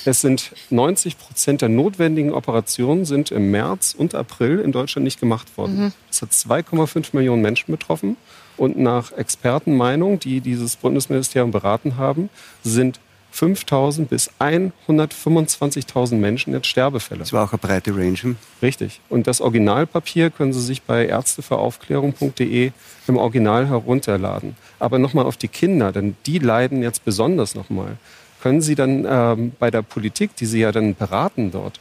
Es 0.06 0.22
sind 0.22 0.52
90 0.70 1.18
Prozent 1.18 1.64
der 1.64 1.70
notwendigen 1.70 2.34
Operationen 2.34 3.06
sind 3.06 3.32
im 3.32 3.50
März 3.50 3.96
und 3.98 4.14
April 4.14 4.60
in 4.60 4.72
Deutschland 4.72 5.06
nicht 5.06 5.20
gemacht 5.20 5.58
worden. 5.58 5.86
Mhm. 5.86 5.94
Das 6.08 6.22
hat 6.22 6.30
2,5 6.30 7.10
Millionen 7.14 7.42
Menschen 7.42 7.72
betroffen. 7.72 8.16
Und 8.62 8.78
nach 8.78 9.12
Expertenmeinung, 9.14 10.20
die 10.20 10.40
dieses 10.40 10.76
Bundesministerium 10.76 11.50
beraten 11.50 11.98
haben, 11.98 12.30
sind 12.64 13.00
5.000 13.34 14.06
bis 14.06 14.30
125.000 14.40 16.14
Menschen 16.14 16.54
jetzt 16.54 16.68
Sterbefälle. 16.68 17.22
Das 17.22 17.34
war 17.34 17.44
auch 17.44 17.54
eine 17.54 17.58
breite 17.58 17.96
Range. 17.98 18.36
Richtig. 18.62 19.02
Und 19.10 19.26
das 19.26 19.42
Originalpapier 19.42 20.30
können 20.30 20.54
Sie 20.54 20.62
sich 20.62 20.84
bei 20.84 21.08
ärzteferaufklärung.de 21.08 22.72
im 23.08 23.18
Original 23.18 23.68
herunterladen. 23.68 24.56
Aber 24.78 25.00
nochmal 25.00 25.26
auf 25.26 25.38
die 25.38 25.48
Kinder, 25.48 25.92
denn 25.92 26.16
die 26.28 26.38
leiden 26.38 26.84
jetzt 26.84 27.04
besonders 27.04 27.56
nochmal. 27.56 27.98
Können 28.44 28.62
Sie 28.62 28.76
dann 28.76 29.08
ähm, 29.10 29.54
bei 29.58 29.72
der 29.72 29.82
Politik, 29.82 30.36
die 30.36 30.46
Sie 30.46 30.60
ja 30.60 30.72
dann 30.72 30.94
beraten 30.94 31.50
dort, 31.50 31.80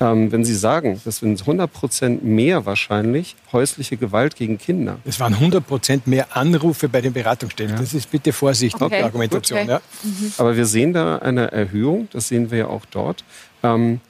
ähm, 0.00 0.32
wenn 0.32 0.44
Sie 0.44 0.54
sagen, 0.54 1.00
das 1.04 1.18
sind 1.18 1.40
100 1.40 1.70
Prozent 1.70 2.24
mehr 2.24 2.64
wahrscheinlich 2.64 3.36
häusliche 3.52 3.98
Gewalt 3.98 4.34
gegen 4.34 4.56
Kinder. 4.56 4.98
Es 5.04 5.20
waren 5.20 5.34
100 5.34 5.66
Prozent 5.66 6.06
mehr 6.06 6.34
Anrufe 6.36 6.88
bei 6.88 7.02
den 7.02 7.12
Beratungsstellen. 7.12 7.72
Ja. 7.72 7.78
Das 7.78 7.92
ist 7.92 8.10
bitte 8.10 8.32
Vorsicht 8.32 8.76
okay. 8.76 8.84
mit 8.84 8.92
der 8.94 9.04
Argumentation. 9.04 9.58
Okay. 9.60 9.68
Ja. 9.68 9.80
Mhm. 10.02 10.32
Aber 10.38 10.56
wir 10.56 10.64
sehen 10.64 10.94
da 10.94 11.18
eine 11.18 11.52
Erhöhung, 11.52 12.08
das 12.12 12.28
sehen 12.28 12.50
wir 12.50 12.58
ja 12.58 12.66
auch 12.68 12.86
dort. 12.90 13.24
Ähm, 13.62 14.00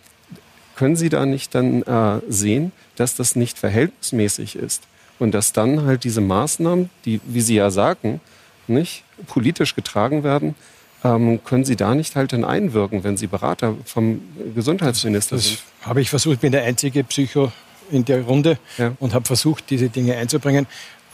können 0.77 0.95
Sie 0.97 1.09
da 1.09 1.27
nicht 1.27 1.55
dann 1.55 1.83
äh, 1.83 2.21
sehen, 2.29 2.73
dass 2.95 3.17
das 3.17 3.35
nicht 3.35 3.59
verhältnismäßig 3.59 4.57
ist 4.57 4.85
und 5.19 5.33
dass 5.33 5.53
dann 5.53 5.85
halt 5.85 6.05
diese 6.05 6.21
Maßnahmen, 6.21 6.89
die, 7.05 7.21
wie 7.27 7.41
Sie 7.41 7.57
ja 7.57 7.71
sagen, 7.71 8.21
nicht 8.69 9.03
politisch 9.27 9.75
getragen 9.75 10.23
werden, 10.23 10.55
ähm, 11.05 11.43
können 11.45 11.65
Sie 11.65 11.77
da 11.77 11.95
nicht 11.95 12.17
halt 12.17 12.33
dann 12.33 12.45
einwirken, 12.45 13.05
wenn 13.05 13.17
Sie 13.17 13.27
Berater 13.27 13.75
vom 13.85 14.21
Gesundheitsminister 14.55 15.37
das, 15.37 15.45
das 15.45 15.53
sind? 15.53 15.63
Habe 15.83 16.01
ich 16.01 16.11
versucht, 16.11 16.35
ich 16.35 16.41
bin 16.41 16.53
der 16.53 16.65
einzige 16.65 17.05
Psycho 17.05 17.53
in 17.91 18.05
der 18.05 18.23
Runde 18.23 18.59
ja. 18.79 18.93
und 19.01 19.15
habe 19.15 19.25
versucht, 19.25 19.71
diese 19.71 19.89
Dinge 19.89 20.17
einzubringen. 20.17 20.67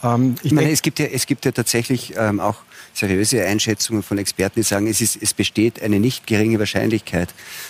Ähm, 0.03 0.35
ich, 0.39 0.47
ich 0.47 0.51
meine, 0.51 0.71
es 0.71 0.81
gibt 0.81 0.99
ja, 0.99 1.05
es 1.05 1.25
gibt 1.25 1.45
ja 1.45 1.51
tatsächlich 1.51 2.13
ähm, 2.17 2.39
auch 2.39 2.55
seriöse 2.97 3.45
Einschätzungen 3.45 4.01
von 4.01 4.17
Experten, 4.17 4.59
die 4.59 4.63
sagen, 4.63 4.87
es, 4.87 5.01
ist, 5.01 5.21
es 5.21 5.33
besteht 5.33 5.81
eine 5.81 5.99
nicht 5.99 6.25
geringe 6.25 6.57
Wahrscheinlichkeit, 6.57 7.29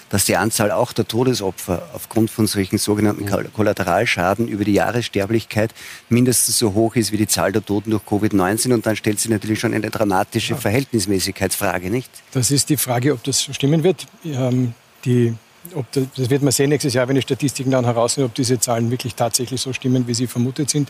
dass 0.10 0.26
die 0.26 0.38
Anzahl 0.38 0.72
auch 0.72 0.94
der 0.94 1.08
Todesopfer 1.08 1.90
aufgrund 1.94 2.32
von 2.32 2.48
solchen 2.48 2.78
sogenannten 2.78 3.26
Kollateralschaden 3.54 4.48
über 4.48 4.64
die 4.64 4.74
Jahressterblichkeit 4.74 5.74
mindestens 6.10 6.58
so 6.58 6.74
hoch 6.74 6.96
ist 6.96 7.12
wie 7.12 7.18
die 7.18 7.28
Zahl 7.28 7.52
der 7.52 7.66
Toten 7.66 7.92
durch 7.92 8.04
Covid-19. 8.04 8.74
Und 8.74 8.86
dann 8.86 8.96
stellt 8.96 9.20
sich 9.20 9.30
natürlich 9.30 9.60
schon 9.60 9.74
eine 9.74 9.90
dramatische. 9.90 10.56
Verhältnismäßigkeitsfrage, 10.56 11.90
nicht? 11.90 12.10
Das 12.32 12.52
ist 12.52 12.70
die 12.70 12.78
Frage, 12.78 13.14
ob 13.14 13.24
das 13.24 13.44
stimmen 13.44 13.84
wird. 13.84 14.06
Ähm, 14.24 14.74
die 15.06 15.36
ob 15.76 15.92
das, 15.92 16.06
das, 16.16 16.30
wird 16.30 16.44
man 16.44 16.52
sehen 16.52 16.70
nächstes 16.70 16.94
Jahr, 16.94 17.08
wenn 17.08 17.16
die 17.16 17.22
Statistiken 17.22 17.72
dann 17.72 17.86
herausnehmen, 17.86 18.30
ob 18.30 18.36
diese 18.36 18.60
Zahlen 18.60 18.90
wirklich 18.92 19.16
tatsächlich 19.16 19.60
so 19.60 19.74
stimmen, 19.74 20.08
wie 20.08 20.14
sie 20.14 20.28
vermutet 20.28 20.70
sind. 20.70 20.90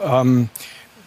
Ähm, 0.00 0.48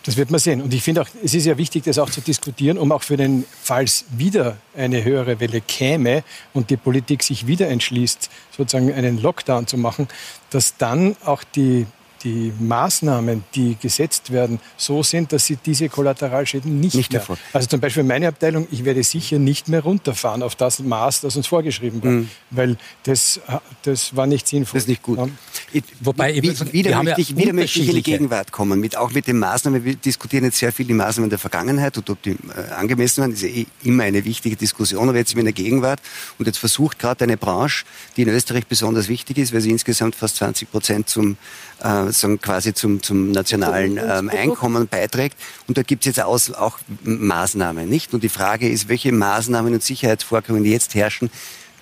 das 0.08 0.15
wird 0.15 0.32
man 0.32 0.39
sehen. 0.39 0.62
Und 0.62 0.74
ich 0.74 0.84
finde 0.84 1.02
auch, 1.02 1.08
es 1.22 1.34
ist 1.34 1.46
ja 1.46 1.58
wichtig, 1.58 1.84
das 1.84 2.00
auch 2.00 2.10
zu 2.10 2.22
diskutieren, 2.22 2.78
um 2.78 2.93
auch 2.93 3.04
für 3.04 3.17
den, 3.17 3.43
falls 3.62 4.06
wieder 4.10 4.56
eine 4.74 5.04
höhere 5.04 5.41
Welle 5.41 5.60
käme 5.60 6.24
und 6.54 6.70
die 6.70 6.78
Politik 6.78 7.24
sich 7.24 7.46
wieder 7.46 7.67
entschließt, 7.67 8.30
sozusagen 8.56 8.93
einen 8.93 9.22
Lockdown 9.22 9.67
zu 9.67 9.76
machen, 9.78 10.08
dass 10.50 10.78
dann 10.78 11.17
auch 11.26 11.43
die 11.43 11.88
die 12.23 12.53
Maßnahmen, 12.60 13.43
die 13.56 13.77
gesetzt 13.82 14.32
werden, 14.32 14.60
so 14.75 15.03
sind, 15.03 15.34
dass 15.34 15.45
sie 15.45 15.58
diese 15.58 15.89
Kollateralschäden 15.89 16.80
nicht, 16.80 16.95
nicht 16.95 17.12
mehr. 17.12 17.19
Davon. 17.19 17.38
Also 17.53 17.67
zum 17.67 17.80
Beispiel 17.80 18.03
meine 18.03 18.27
Abteilung, 18.27 18.67
ich 18.71 18.86
werde 18.86 19.03
sicher 19.03 19.39
nicht 19.39 19.67
mehr 19.67 19.82
runterfahren 19.82 20.43
auf 20.43 20.56
das 20.56 20.80
Maß, 20.80 21.21
das 21.21 21.36
uns 21.36 21.47
vorgeschrieben 21.47 22.03
war, 22.03 22.12
mhm. 22.12 22.30
weil 22.49 22.77
das, 23.03 23.39
das 23.84 24.15
war 24.15 24.27
nicht 24.27 24.47
sinnvoll. 24.47 24.77
Das 24.77 24.84
ist 24.84 24.89
nicht 24.89 25.03
gut. 25.03 25.17
Ja. 25.17 25.82
Wobei 26.01 26.36
wie, 26.36 26.43
wieder, 26.73 27.03
möchte 27.03 27.21
ich, 27.21 27.36
wieder 27.36 27.53
möchte 27.53 27.80
ich 27.80 27.89
in 27.89 27.95
die 27.95 28.03
Gegenwart 28.03 28.51
kommen, 28.51 28.80
mit, 28.80 28.97
auch 28.97 29.12
mit 29.12 29.27
den 29.27 29.39
Maßnahmen. 29.39 29.84
Wir 29.84 29.95
diskutieren 29.95 30.43
jetzt 30.45 30.58
sehr 30.58 30.71
viel 30.71 30.86
die 30.86 30.93
Maßnahmen 30.93 31.30
der 31.30 31.39
Vergangenheit 31.39 31.97
und 31.97 32.10
ob 32.10 32.21
die 32.21 32.32
äh, 32.32 32.73
angemessen 32.75 33.21
waren. 33.21 33.32
Das 33.32 33.41
ist 33.41 33.49
ja 33.49 33.62
eh 33.62 33.65
immer 33.84 34.03
eine 34.03 34.23
wichtige 34.25 34.56
Diskussion, 34.56 35.10
aber 35.10 35.17
jetzt 35.17 35.30
sind 35.30 35.38
wir 35.38 35.41
in 35.41 35.53
der 35.53 35.53
Gegenwart 35.53 36.01
und 36.38 36.45
jetzt 36.45 36.58
versucht 36.58 36.99
gerade 36.99 37.23
eine 37.23 37.38
Branche, 37.38 37.86
die 38.15 38.23
in 38.23 38.30
Österreich 38.30 38.67
besonders 38.67 39.08
wichtig 39.08 39.38
ist, 39.38 39.53
weil 39.53 39.62
sie 39.62 39.71
insgesamt 39.71 40.15
fast 40.15 40.38
20 40.38 40.71
Prozent 40.71 41.10
zum 41.10 41.38
äh, 41.83 42.11
sagen, 42.11 42.39
quasi 42.39 42.73
zum, 42.73 43.01
zum 43.03 43.31
nationalen 43.31 43.97
ähm, 43.97 44.29
Einkommen 44.29 44.87
beiträgt. 44.87 45.37
Und 45.67 45.77
da 45.77 45.83
gibt 45.83 46.03
es 46.05 46.15
jetzt 46.15 46.25
aus, 46.25 46.51
auch 46.51 46.79
Maßnahmen, 47.03 47.87
nicht? 47.87 48.13
Und 48.13 48.23
die 48.23 48.29
Frage 48.29 48.69
ist, 48.69 48.89
welche 48.89 49.11
Maßnahmen 49.11 49.73
und 49.73 49.83
Sicherheitsvorkehrungen 49.83 50.65
jetzt 50.65 50.95
herrschen, 50.95 51.29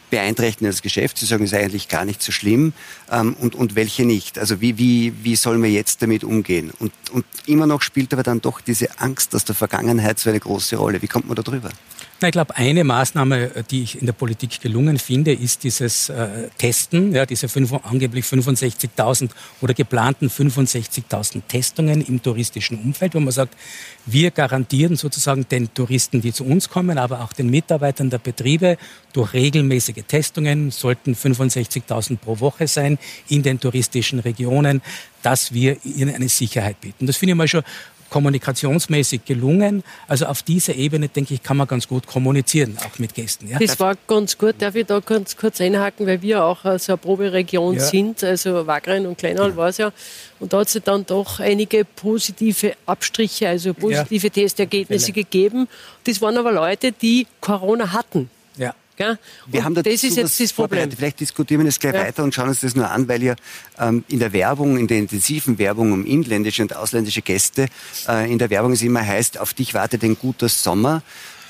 beeinträchtigen 0.10 0.68
das 0.68 0.82
Geschäft? 0.82 1.18
Sie 1.18 1.26
sagen, 1.26 1.44
es 1.44 1.52
ist 1.52 1.58
eigentlich 1.58 1.88
gar 1.90 2.06
nicht 2.06 2.22
so 2.22 2.32
schlimm. 2.32 2.74
Ähm, 3.12 3.36
und, 3.40 3.56
und 3.56 3.76
welche 3.76 4.06
nicht? 4.06 4.40
Also 4.40 4.62
wie, 4.62 4.78
wie, 4.78 5.14
wie 5.24 5.36
sollen 5.36 5.62
wir 5.64 5.72
jetzt 5.72 6.02
damit 6.02 6.24
umgehen? 6.24 6.72
Und, 6.80 6.94
und 7.12 7.26
immer 7.46 7.68
noch 7.68 7.82
spielt 7.82 8.14
aber 8.14 8.24
dann 8.24 8.42
doch 8.42 8.62
diese 8.62 9.00
Angst 9.00 9.36
aus 9.36 9.46
der 9.46 9.56
Vergangenheit 9.56 10.20
so 10.20 10.30
eine 10.30 10.40
große 10.40 10.76
Rolle. 10.76 11.02
Wie 11.02 11.08
kommt 11.08 11.28
man 11.28 11.36
da 11.36 11.42
drüber? 11.42 11.70
Na, 12.22 12.30
ich 12.30 12.32
glaube, 12.32 12.56
eine 12.56 12.86
Maßnahme, 12.86 13.66
die 13.70 13.84
ich 13.84 14.00
in 14.00 14.06
der 14.06 14.14
Politik 14.14 14.62
gelungen 14.62 14.98
finde, 15.00 15.34
ist 15.34 15.66
dieses 15.66 16.08
äh, 16.08 16.48
Testen, 16.58 17.14
ja, 17.14 17.26
diese 17.26 17.50
fünf, 17.50 17.74
angeblich 17.84 18.24
65.000 18.24 19.32
oder 19.60 19.74
geplanten 19.74 20.30
65.000 20.30 21.42
Testungen 21.50 22.00
im 22.06 22.24
touristischen 22.24 22.80
Umfeld, 22.80 23.16
wo 23.16 23.20
man 23.20 23.34
sagt, 23.34 23.58
wir 24.06 24.32
garantieren 24.32 24.96
sozusagen 24.96 25.46
den 25.50 25.74
Touristen, 25.74 26.22
die 26.22 26.32
zu 26.32 26.46
uns 26.46 26.70
kommen, 26.70 26.98
aber 26.98 27.20
auch 27.20 27.34
den 27.34 27.50
Mitarbeitern 27.50 28.10
der 28.10 28.20
Betriebe 28.20 28.78
durch 29.12 29.34
regelmäßige 29.34 30.04
Testungen, 30.08 30.72
sollten 30.72 31.16
65.000 31.16 32.18
pro 32.18 32.40
Woche 32.40 32.70
sein 32.70 32.98
in 33.28 33.44
den 33.44 33.60
touristischen 33.60 34.20
Regionen, 34.20 34.82
dass 35.22 35.54
wir 35.54 35.78
ihnen 35.84 36.16
eine 36.16 36.30
Sicherheit 36.30 36.80
bieten. 36.80 37.08
Das 37.08 37.18
finde 37.18 37.32
ich 37.32 37.38
mal 37.38 37.48
schon 37.48 37.64
kommunikationsmäßig 38.16 39.26
gelungen. 39.26 39.84
Also 40.08 40.28
auf 40.28 40.42
dieser 40.42 40.74
Ebene, 40.76 41.10
denke 41.10 41.34
ich, 41.34 41.44
kann 41.44 41.58
man 41.58 41.68
ganz 41.68 41.86
gut 41.86 42.08
kommunizieren, 42.08 42.78
auch 42.80 42.98
mit 42.98 43.14
Gästen. 43.14 43.50
Ja? 43.50 43.60
Das 43.60 43.78
war 43.78 43.96
ganz 44.08 44.38
gut. 44.38 44.56
Darf 44.60 44.76
ich 44.76 44.86
da 44.86 45.02
ganz 45.02 45.36
kurz 45.36 45.60
einhaken, 45.60 46.08
weil 46.08 46.22
wir 46.22 46.46
auch 46.46 46.62
so 46.80 46.94
eine 46.94 46.98
Proberegion 46.98 47.76
ja. 47.76 47.82
sind, 47.82 48.24
also 48.24 48.66
Wagrain 48.66 49.06
und 49.06 49.18
Kleinhall 49.18 49.50
ja. 49.50 49.58
war 49.58 49.68
es 49.68 49.80
ja. 49.80 49.92
Und 50.40 50.54
da 50.54 50.60
hat 50.60 50.74
es 50.74 50.82
dann 50.82 51.06
doch 51.06 51.42
einige 51.42 51.84
positive 51.84 52.76
Abstriche, 52.86 53.50
also 53.50 53.74
positive 53.74 54.28
ja. 54.28 54.34
Testergebnisse 54.34 55.12
gegeben. 55.12 55.68
Das 56.06 56.22
waren 56.22 56.38
aber 56.38 56.54
Leute, 56.54 56.94
die 56.94 57.28
Corona 57.42 57.92
hatten. 57.92 58.30
Gell? 58.98 59.20
Wir 59.48 59.64
haben 59.66 59.76
das 59.76 59.86
ist 59.86 60.16
jetzt 60.16 60.40
das 60.40 60.54
Problem. 60.54 60.90
Vielleicht 60.90 61.20
diskutieren 61.20 61.62
wir 61.62 61.66
das 61.66 61.80
gleich 61.80 61.94
ja. 61.94 62.02
weiter 62.02 62.24
und 62.24 62.34
schauen 62.34 62.48
uns 62.48 62.62
das 62.62 62.76
nur 62.76 62.90
an, 62.90 63.08
weil 63.08 63.22
ihr 63.22 63.36
ähm, 63.78 64.06
in 64.08 64.20
der 64.20 64.32
Werbung, 64.32 64.78
in 64.78 64.88
der 64.88 64.98
intensiven 65.00 65.58
Werbung 65.58 65.92
um 65.92 66.06
inländische 66.06 66.62
und 66.62 66.76
ausländische 66.76 67.22
Gäste, 67.22 67.68
äh, 68.08 68.32
in 68.32 68.40
der 68.40 68.50
Werbung 68.50 68.72
es 68.72 68.82
immer 68.82 69.06
heißt, 69.06 69.40
auf 69.40 69.54
dich 69.54 69.74
wartet 69.74 70.04
ein 70.04 70.18
guter 70.18 70.48
Sommer. 70.48 71.04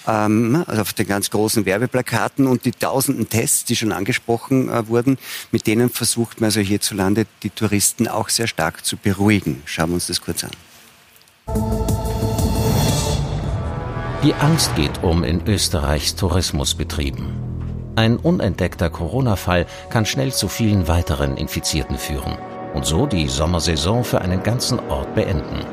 Ähm, 0.08 0.64
also 0.68 0.82
auf 0.82 0.94
den 0.94 1.08
ganz 1.08 1.30
großen 1.30 1.66
Werbeplakaten 1.66 2.48
und 2.48 2.66
die 2.66 2.72
tausenden 2.72 3.30
Tests, 3.30 3.66
die 3.66 3.76
schon 3.76 3.92
angesprochen 3.92 4.70
äh, 4.70 4.88
wurden, 4.88 5.18
mit 5.52 5.68
denen 5.68 5.90
versucht 5.90 6.42
man 6.42 6.48
also 6.48 6.62
hierzulande 6.62 7.26
die 7.44 7.50
Touristen 7.50 8.08
auch 8.08 8.30
sehr 8.30 8.48
stark 8.48 8.86
zu 8.86 8.98
beruhigen. 8.98 9.62
Schauen 9.66 9.90
wir 9.90 9.96
uns 9.96 10.08
das 10.08 10.22
kurz 10.22 10.44
an. 10.44 10.52
Die 14.26 14.34
Angst 14.34 14.76
geht 14.76 15.04
um 15.04 15.24
in 15.24 15.46
Österreichs 15.46 16.16
Tourismusbetrieben. 16.16 17.28
Ein 17.96 18.18
unentdeckter 18.18 18.90
Corona-Fall 18.90 19.68
kann 19.92 20.08
schnell 20.08 20.34
zu 20.34 20.48
vielen 20.48 20.88
weiteren 20.88 21.38
Infizierten 21.38 22.00
führen 22.00 22.36
und 22.74 22.88
so 22.88 23.06
die 23.06 23.28
Sommersaison 23.28 24.04
für 24.04 24.22
einen 24.22 24.42
ganzen 24.42 24.80
Ort 24.90 25.14
beenden. 25.14 25.64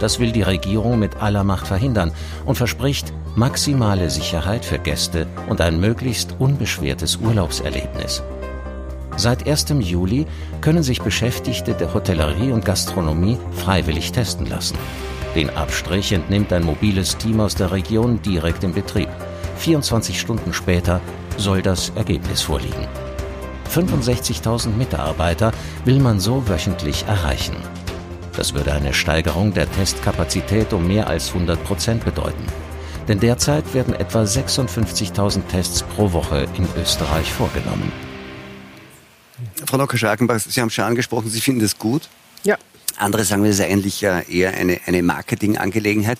Das 0.00 0.18
will 0.18 0.32
die 0.32 0.42
Regierung 0.42 0.98
mit 0.98 1.22
aller 1.22 1.44
Macht 1.44 1.68
verhindern 1.68 2.10
und 2.46 2.56
verspricht 2.56 3.12
maximale 3.36 4.10
Sicherheit 4.10 4.64
für 4.64 4.80
Gäste 4.80 5.28
und 5.48 5.60
ein 5.60 5.78
möglichst 5.78 6.34
unbeschwertes 6.40 7.14
Urlaubserlebnis. 7.14 8.24
Seit 9.16 9.46
1. 9.46 9.66
Juli 9.78 10.26
können 10.60 10.82
sich 10.82 11.00
Beschäftigte 11.00 11.74
der 11.74 11.94
Hotellerie 11.94 12.50
und 12.50 12.64
Gastronomie 12.64 13.38
freiwillig 13.52 14.10
testen 14.10 14.46
lassen. 14.46 14.76
Den 15.36 15.50
Abstrich 15.50 16.12
entnimmt 16.12 16.50
ein 16.54 16.64
mobiles 16.64 17.18
Team 17.18 17.40
aus 17.40 17.54
der 17.54 17.70
Region 17.70 18.22
direkt 18.22 18.64
im 18.64 18.72
Betrieb. 18.72 19.10
24 19.58 20.18
Stunden 20.18 20.54
später 20.54 21.02
soll 21.36 21.60
das 21.60 21.90
Ergebnis 21.90 22.40
vorliegen. 22.40 22.88
65.000 23.70 24.70
Mitarbeiter 24.70 25.52
will 25.84 26.00
man 26.00 26.20
so 26.20 26.48
wöchentlich 26.48 27.04
erreichen. 27.06 27.56
Das 28.34 28.54
würde 28.54 28.72
eine 28.72 28.94
Steigerung 28.94 29.52
der 29.52 29.70
Testkapazität 29.70 30.72
um 30.72 30.88
mehr 30.88 31.06
als 31.06 31.28
100 31.28 31.62
Prozent 31.64 32.02
bedeuten. 32.06 32.46
Denn 33.06 33.20
derzeit 33.20 33.74
werden 33.74 33.92
etwa 33.92 34.22
56.000 34.22 35.48
Tests 35.48 35.82
pro 35.82 36.12
Woche 36.12 36.46
in 36.56 36.66
Österreich 36.80 37.30
vorgenommen. 37.30 37.92
Frau 39.66 39.76
Dr. 39.76 39.98
Scharkenbach, 39.98 40.38
Sie 40.38 40.62
haben 40.62 40.70
schon 40.70 40.84
angesprochen, 40.84 41.28
Sie 41.28 41.42
finden 41.42 41.60
das 41.60 41.78
gut. 41.78 42.08
Ja. 42.42 42.56
Andere 42.98 43.24
sagen, 43.24 43.44
das 43.44 43.56
ist 43.56 43.60
eigentlich 43.60 44.02
eher 44.02 44.54
eine, 44.54 44.80
eine 44.86 45.02
Marketingangelegenheit. 45.02 46.18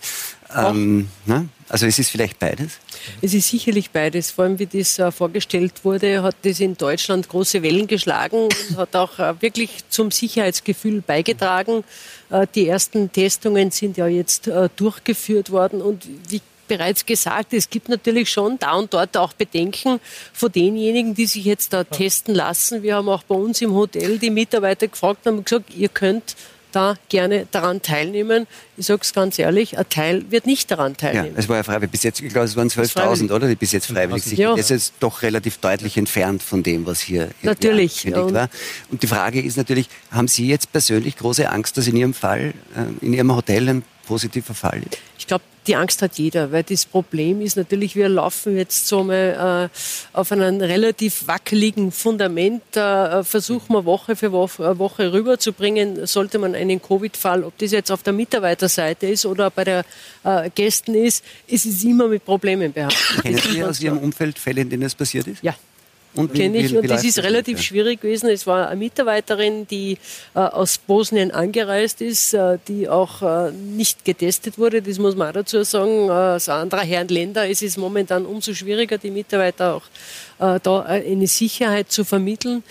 Ähm, 0.54 1.08
ne? 1.24 1.48
Also 1.68 1.86
es 1.86 1.98
ist 1.98 2.10
vielleicht 2.10 2.38
beides? 2.38 2.78
Es 3.20 3.34
ist 3.34 3.48
sicherlich 3.48 3.90
beides. 3.90 4.30
Vor 4.30 4.44
allem, 4.44 4.58
wie 4.58 4.66
das 4.66 4.98
äh, 4.98 5.10
vorgestellt 5.10 5.72
wurde, 5.82 6.22
hat 6.22 6.36
das 6.42 6.60
in 6.60 6.76
Deutschland 6.76 7.28
große 7.28 7.62
Wellen 7.62 7.88
geschlagen 7.88 8.44
und 8.44 8.76
hat 8.76 8.94
auch 8.94 9.18
äh, 9.18 9.40
wirklich 9.42 9.70
zum 9.88 10.10
Sicherheitsgefühl 10.10 11.00
beigetragen. 11.00 11.82
Äh, 12.30 12.46
die 12.54 12.68
ersten 12.68 13.10
Testungen 13.10 13.72
sind 13.72 13.96
ja 13.96 14.06
jetzt 14.06 14.46
äh, 14.46 14.68
durchgeführt 14.76 15.50
worden 15.50 15.82
und 15.82 16.06
wie 16.28 16.40
bereits 16.68 17.06
gesagt, 17.06 17.52
es 17.52 17.70
gibt 17.70 17.88
natürlich 17.88 18.30
schon 18.30 18.58
da 18.58 18.74
und 18.74 18.92
dort 18.92 19.16
auch 19.16 19.32
Bedenken 19.32 20.00
von 20.32 20.50
denjenigen, 20.50 21.14
die 21.14 21.26
sich 21.26 21.44
jetzt 21.44 21.72
da 21.72 21.84
testen 21.84 22.34
lassen. 22.34 22.82
Wir 22.82 22.96
haben 22.96 23.08
auch 23.08 23.22
bei 23.22 23.36
uns 23.36 23.60
im 23.62 23.72
Hotel 23.72 24.18
die 24.18 24.30
Mitarbeiter 24.30 24.88
gefragt 24.88 25.26
und 25.26 25.32
haben 25.32 25.44
gesagt, 25.44 25.70
ihr 25.76 25.88
könnt 25.88 26.34
da 26.72 26.96
gerne 27.08 27.46
daran 27.50 27.82
teilnehmen. 27.82 28.46
Ich 28.76 28.86
sage 28.86 29.00
es 29.02 29.12
ganz 29.12 29.38
ehrlich, 29.38 29.78
ein 29.78 29.88
Teil 29.88 30.30
wird 30.30 30.46
nicht 30.46 30.70
daran 30.70 30.96
teilnehmen. 30.96 31.34
Ja, 31.34 31.38
es 31.40 31.48
war 31.48 31.56
ja 31.56 31.62
freiwillig. 31.62 31.90
Bis 31.90 32.02
jetzt, 32.02 32.20
ich 32.20 32.32
glaube, 32.32 32.46
es 32.46 32.56
waren 32.56 32.68
12.000, 32.68 33.32
oder? 33.32 33.48
Die 33.48 33.54
bis 33.56 33.72
jetzt 33.72 33.86
freiwillig 33.86 34.24
sind. 34.24 34.38
Ja. 34.38 34.54
Das 34.54 34.70
ist 34.70 34.94
doch 35.00 35.22
relativ 35.22 35.58
deutlich 35.58 35.96
entfernt 35.96 36.42
von 36.42 36.62
dem, 36.62 36.86
was 36.86 37.00
hier 37.00 37.30
natürlich. 37.42 38.06
Und 38.06 38.34
war. 38.34 38.48
Und 38.90 39.02
die 39.02 39.06
Frage 39.06 39.40
ist 39.40 39.56
natürlich, 39.56 39.88
haben 40.10 40.28
Sie 40.28 40.46
jetzt 40.46 40.72
persönlich 40.72 41.16
große 41.16 41.48
Angst, 41.48 41.76
dass 41.76 41.86
in 41.86 41.96
Ihrem 41.96 42.14
Fall, 42.14 42.52
äh, 42.74 43.04
in 43.04 43.12
Ihrem 43.12 43.34
Hotel 43.34 43.68
ein 43.68 43.82
positiver 44.06 44.54
Fall 44.54 44.82
ist? 44.90 44.98
Ich 45.18 45.26
glaube, 45.26 45.44
die 45.66 45.76
Angst 45.76 46.00
hat 46.02 46.16
jeder, 46.18 46.52
weil 46.52 46.62
das 46.62 46.86
Problem 46.86 47.40
ist 47.40 47.56
natürlich, 47.56 47.96
wir 47.96 48.08
laufen 48.08 48.56
jetzt 48.56 48.86
so 48.86 49.02
mal 49.02 49.70
äh, 49.72 50.16
auf 50.16 50.32
einem 50.32 50.60
relativ 50.60 51.26
wackeligen 51.26 51.90
Fundament, 51.90 52.62
äh, 52.76 53.24
versuchen 53.24 53.72
wir 53.74 53.84
Woche 53.84 54.16
für 54.16 54.32
Woche, 54.32 54.62
äh, 54.64 54.78
Woche 54.78 55.12
rüberzubringen, 55.12 56.06
sollte 56.06 56.38
man 56.38 56.54
einen 56.54 56.80
Covid-Fall, 56.80 57.42
ob 57.42 57.58
das 57.58 57.72
jetzt 57.72 57.90
auf 57.90 58.02
der 58.02 58.12
Mitarbeiterseite 58.12 59.06
ist 59.08 59.26
oder 59.26 59.50
bei 59.50 59.64
der 59.64 59.84
äh, 60.24 60.50
Gästen 60.54 60.94
ist, 60.94 61.24
ist 61.46 61.66
es 61.66 61.82
immer 61.84 62.08
mit 62.08 62.24
Problemen 62.24 62.72
behaftet. 62.72 63.22
Kennen 63.22 63.38
Sie 63.38 63.64
aus 63.64 63.80
Ihrem 63.80 63.98
Umfeld 63.98 64.38
Fälle, 64.38 64.60
in 64.60 64.70
denen 64.70 64.84
das 64.84 64.94
passiert 64.94 65.26
ist? 65.26 65.42
Ja. 65.42 65.54
Und 66.16 66.34
kenne 66.34 66.58
ich. 66.58 66.76
Und 66.76 66.88
das 66.88 67.04
ist 67.04 67.18
relativ 67.22 67.60
schwierig 67.60 68.00
gewesen. 68.00 68.28
Es 68.28 68.46
war 68.46 68.68
eine 68.68 68.76
Mitarbeiterin, 68.76 69.66
die 69.66 69.98
äh, 70.34 70.38
aus 70.38 70.78
Bosnien 70.78 71.30
angereist 71.30 72.00
ist, 72.00 72.34
äh, 72.34 72.58
die 72.68 72.88
auch 72.88 73.22
äh, 73.22 73.52
nicht 73.52 74.04
getestet 74.04 74.58
wurde. 74.58 74.82
Das 74.82 74.98
muss 74.98 75.16
man 75.16 75.28
auch 75.28 75.34
dazu 75.34 75.62
sagen. 75.64 76.08
Äh, 76.08 76.36
aus 76.36 76.48
anderer 76.48 76.82
Herren 76.82 77.08
Länder 77.08 77.46
ist 77.46 77.62
es 77.62 77.76
momentan 77.76 78.26
umso 78.26 78.54
schwieriger, 78.54 78.98
die 78.98 79.10
Mitarbeiter 79.10 79.74
auch 79.74 79.84
äh, 80.38 80.60
da 80.62 80.86
äh, 80.86 81.10
eine 81.10 81.26
Sicherheit 81.26 81.90
zu 81.90 82.04
vermitteln. 82.04 82.62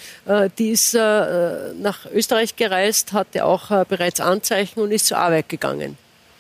die 0.58 0.70
ist 0.70 0.94
nach 0.94 2.06
Österreich 2.14 2.56
gereist, 2.56 3.14
hatte 3.14 3.46
auch 3.46 3.86
bereits 3.86 4.20
Anzeichen 4.20 4.80
und 4.80 4.92
ist 4.92 5.08
zur 5.08 5.18
Arbeit 5.18 5.50
gegangen. 5.50 5.98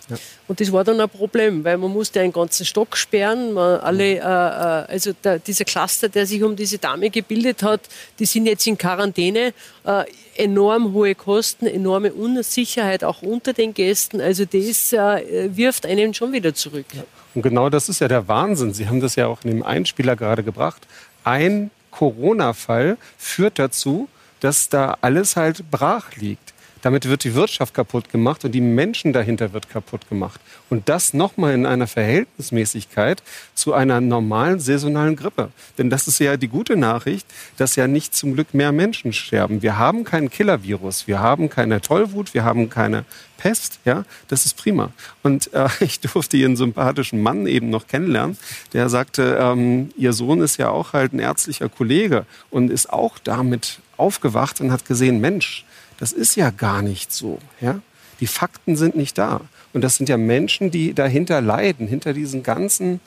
Ja. 0.09 0.17
Und 0.47 0.59
das 0.59 0.71
war 0.71 0.83
dann 0.83 1.01
ein 1.01 1.09
Problem, 1.09 1.63
weil 1.63 1.77
man 1.77 1.91
musste 1.91 2.21
einen 2.21 2.31
ganzen 2.31 2.65
Stock 2.65 2.95
sperren. 2.95 3.53
Man 3.53 3.79
alle, 3.79 4.15
äh, 4.15 4.19
äh, 4.19 4.21
also 4.21 5.11
der, 5.23 5.39
dieser 5.39 5.65
Cluster, 5.65 6.09
der 6.09 6.25
sich 6.25 6.43
um 6.43 6.55
diese 6.55 6.77
Dame 6.77 7.09
gebildet 7.09 7.63
hat, 7.63 7.81
die 8.19 8.25
sind 8.25 8.45
jetzt 8.45 8.67
in 8.67 8.77
Quarantäne. 8.77 9.53
Äh, 9.83 10.03
enorm 10.37 10.93
hohe 10.93 11.15
Kosten, 11.15 11.65
enorme 11.65 12.13
Unsicherheit 12.13 13.03
auch 13.03 13.21
unter 13.21 13.53
den 13.53 13.73
Gästen. 13.73 14.21
Also 14.21 14.45
das 14.45 14.93
äh, 14.93 15.49
wirft 15.55 15.85
einen 15.85 16.13
schon 16.13 16.33
wieder 16.33 16.53
zurück. 16.53 16.85
Ja. 16.93 17.03
Und 17.33 17.41
genau 17.41 17.69
das 17.69 17.89
ist 17.89 17.99
ja 17.99 18.07
der 18.07 18.27
Wahnsinn. 18.27 18.73
Sie 18.73 18.87
haben 18.87 19.01
das 19.01 19.15
ja 19.15 19.27
auch 19.27 19.43
in 19.43 19.51
dem 19.51 19.63
Einspieler 19.63 20.15
gerade 20.15 20.43
gebracht. 20.43 20.85
Ein 21.23 21.71
Corona-Fall 21.91 22.97
führt 23.17 23.59
dazu, 23.59 24.07
dass 24.39 24.69
da 24.69 24.97
alles 25.01 25.35
halt 25.35 25.69
brach 25.71 26.15
liegt. 26.15 26.53
Damit 26.85 27.09
wird 27.09 27.23
die 27.23 27.33
Wirtschaft 27.33 27.73
kaputt 27.73 28.11
gemacht 28.11 28.45
und 28.45 28.51
die 28.51 28.61
Menschen 28.61 29.11
dahinter 29.11 29.53
wird 29.53 29.71
kaputt 29.71 30.07
gemacht. 30.07 30.39
Und 30.69 30.87
das 30.87 31.15
nochmal 31.15 31.55
in 31.55 31.65
einer 31.65 31.87
Verhältnismäßigkeit 31.87 33.23
zu 33.55 33.73
einer 33.73 34.01
normalen 34.01 34.59
saisonalen 34.59 35.15
Grippe. 35.15 35.49
Denn 35.79 35.89
das 35.89 36.07
ist 36.07 36.19
ja 36.19 36.37
die 36.37 36.47
gute 36.47 36.77
Nachricht, 36.77 37.25
dass 37.57 37.75
ja 37.75 37.87
nicht 37.87 38.13
zum 38.13 38.35
Glück 38.35 38.53
mehr 38.53 38.71
Menschen 38.71 39.13
sterben. 39.13 39.63
Wir 39.63 39.79
haben 39.79 40.03
keinen 40.03 40.29
Killer-Virus, 40.29 41.07
wir 41.07 41.21
haben 41.21 41.49
keine 41.49 41.81
Tollwut, 41.81 42.35
wir 42.35 42.43
haben 42.43 42.69
keine 42.69 43.05
Pest, 43.39 43.79
ja, 43.83 44.05
das 44.27 44.45
ist 44.45 44.55
prima. 44.55 44.91
Und 45.23 45.51
äh, 45.55 45.67
ich 45.79 46.01
durfte 46.01 46.37
ihren 46.37 46.55
sympathischen 46.55 47.19
Mann 47.19 47.47
eben 47.47 47.71
noch 47.71 47.87
kennenlernen, 47.87 48.37
der 48.73 48.89
sagte, 48.89 49.39
ähm, 49.41 49.89
ihr 49.97 50.13
Sohn 50.13 50.39
ist 50.39 50.57
ja 50.57 50.69
auch 50.69 50.93
halt 50.93 51.13
ein 51.13 51.19
ärztlicher 51.19 51.67
Kollege 51.67 52.27
und 52.51 52.69
ist 52.69 52.93
auch 52.93 53.17
damit 53.17 53.79
aufgewacht 53.97 54.61
und 54.61 54.71
hat 54.71 54.85
gesehen, 54.85 55.19
Mensch, 55.19 55.65
das 55.97 56.11
ist 56.11 56.35
ja 56.35 56.49
gar 56.49 56.81
nicht 56.81 57.11
so. 57.11 57.39
Ja? 57.61 57.79
Die 58.19 58.27
Fakten 58.27 58.75
sind 58.75 58.95
nicht 58.95 59.17
da. 59.17 59.41
Und 59.73 59.81
das 59.81 59.95
sind 59.95 60.09
ja 60.09 60.17
Menschen, 60.17 60.71
die 60.71 60.93
dahinter 60.93 61.41
leiden, 61.41 61.87
hinter 61.87 62.13
diesen 62.13 62.43
ganzen 62.43 63.01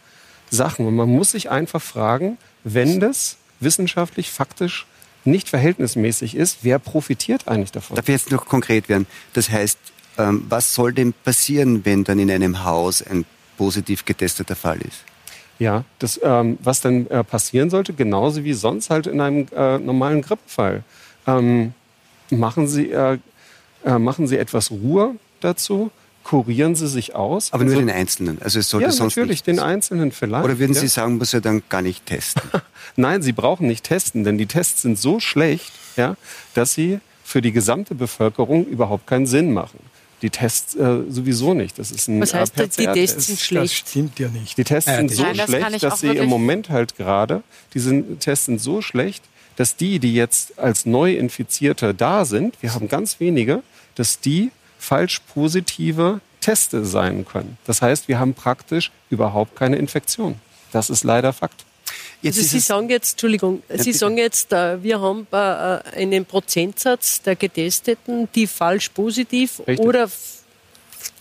Sachen. 0.51 0.87
Und 0.87 0.97
man 0.97 1.09
muss 1.09 1.33
sich 1.33 1.51
einfach 1.51 1.83
fragen, 1.83 2.39
wenn 2.65 3.01
das 3.01 3.37
wissenschaftlich, 3.61 4.31
faktisch 4.31 4.87
nicht 5.25 5.49
verhältnismäßig 5.49 6.35
ist, 6.35 6.59
wer 6.63 6.79
profitiert 6.79 7.49
eigentlich 7.49 7.73
davon? 7.73 7.97
Darf 7.97 8.09
ich 8.09 8.15
jetzt 8.15 8.31
noch 8.31 8.47
konkret 8.47 8.89
werden? 8.89 9.07
Das 9.33 9.51
heißt, 9.51 9.79
ähm, 10.17 10.45
was 10.49 10.75
soll 10.75 10.93
denn 10.93 11.13
passieren, 11.13 11.85
wenn 11.85 12.05
dann 12.05 12.19
in 12.19 12.31
einem 12.31 12.65
Haus 12.65 13.03
ein 13.03 13.25
positiv 13.57 14.05
getesteter 14.05 14.57
Fall 14.57 14.79
ist? 14.81 15.05
Ja, 15.59 15.85
das, 15.99 16.21
ähm, 16.23 16.59
was 16.63 16.81
dann 16.81 17.09
äh, 17.09 17.25
passieren 17.25 17.69
sollte, 17.69 17.93
genauso 17.93 18.45
wie 18.45 18.53
sonst 18.53 18.91
halt 18.91 19.07
in 19.07 19.21
einem 19.21 19.47
äh, 19.55 19.79
normalen 19.79 20.23
Grippefall. 20.23 20.85
Ähm, 21.27 21.75
machen, 22.31 22.69
Sie, 22.69 22.91
äh, 22.91 23.19
äh 23.85 23.99
machen 23.99 24.27
Sie 24.27 24.37
etwas 24.37 24.71
Ruhe 24.71 25.15
dazu, 25.41 25.91
kurieren 26.25 26.75
Sie 26.75 26.89
sich 26.89 27.15
aus. 27.15 27.53
Aber 27.53 27.65
nur 27.65 27.75
also, 27.75 27.87
den 27.87 27.95
Einzelnen. 27.95 28.39
Also 28.43 28.59
es 28.59 28.69
sollte 28.69 28.87
ja, 28.87 28.93
sonst 28.93 29.17
natürlich, 29.17 29.31
nicht 29.31 29.47
den 29.47 29.61
Einzelnen 29.61 30.13
vielleicht. 30.13 30.45
Oder 30.45 30.59
würden 30.59 30.75
ja. 30.75 30.81
Sie 30.81 30.89
sagen, 30.89 31.17
muss 31.17 31.33
er 31.33 31.41
dann 31.41 31.63
gar 31.69 31.81
nicht 31.81 32.05
testen? 32.07 32.43
Nein, 32.97 33.23
Sie 33.23 33.33
brauchen 33.33 33.67
nicht 33.67 33.85
testen, 33.85 34.25
denn 34.25 34.37
die 34.37 34.47
Tests 34.47 34.83
sind 34.83 34.99
so 34.99 35.21
schlecht, 35.21 35.73
ja, 35.97 36.17
dass 36.55 36.75
sie 36.75 37.01
für 37.25 37.41
die 37.41 37.53
gesamte 37.53 37.95
Bevölkerung 37.95 38.67
überhaupt 38.67 39.07
keinen 39.07 39.27
Sinn 39.27 39.53
machen. 39.53 39.79
Die 40.23 40.31
Tests 40.31 40.75
äh, 40.75 41.03
sowieso 41.09 41.55
nicht. 41.55 41.79
Das 41.79 41.91
ist 41.91 42.09
ein 42.09 42.21
Was 42.21 42.35
heißt, 42.35 42.59
äh, 42.59 42.69
die 42.69 42.87
Tests 42.87 43.27
sind 43.27 43.39
schlecht? 43.39 43.65
Das 43.65 43.91
stimmt 43.91 44.19
ja 44.19 44.29
nicht. 44.29 44.59
Die 44.59 44.65
Tests 44.65 44.91
sind 44.91 45.11
so 45.11 45.23
Nein, 45.23 45.37
das 45.37 45.47
schlecht, 45.47 45.83
dass 45.83 46.01
sie 46.01 46.09
im 46.09 46.29
Moment 46.29 46.71
halt 46.71 46.97
gerade, 46.97 47.43
diese 47.75 48.03
Tests 48.19 48.47
sind 48.47 48.61
so 48.61 48.83
schlecht, 48.83 49.23
dass 49.59 49.75
die, 49.77 49.99
die 49.99 50.15
jetzt 50.15 50.59
als 50.59 50.87
Neuinfizierte 50.87 51.93
da 51.93 52.25
sind, 52.25 52.55
wir 52.63 52.73
haben 52.75 52.89
ganz 52.89 53.19
wenige, 53.21 53.63
dass 53.97 54.21
die 54.21 54.51
falsch 54.79 55.21
positive 55.35 56.21
Teste 56.41 56.87
sein 56.87 57.25
können. 57.27 57.59
Das 57.67 57.83
heißt, 57.83 58.07
wir 58.07 58.21
haben 58.21 58.35
praktisch 58.35 58.93
überhaupt 59.11 59.57
keine 59.57 59.77
Infektion. 59.77 60.37
Das 60.71 60.89
ist 60.91 61.03
leider 61.03 61.33
Fakt. 61.33 61.65
Also 62.25 62.41
ist 62.41 62.51
Sie 62.51 62.61
sagen 62.61 62.89
jetzt, 62.89 63.13
Entschuldigung, 63.13 63.63
Sie 63.69 63.93
sagen 63.93 64.17
jetzt, 64.19 64.53
äh, 64.53 64.83
wir 64.83 65.01
haben 65.01 65.27
äh, 65.33 65.37
einen 65.37 66.25
Prozentsatz 66.25 67.21
der 67.23 67.35
Getesteten, 67.37 68.29
die 68.35 68.47
falsch 68.47 68.91
positiv 68.91 69.61
Richtig. 69.67 69.81
oder 69.87 70.05
f- 70.05 70.43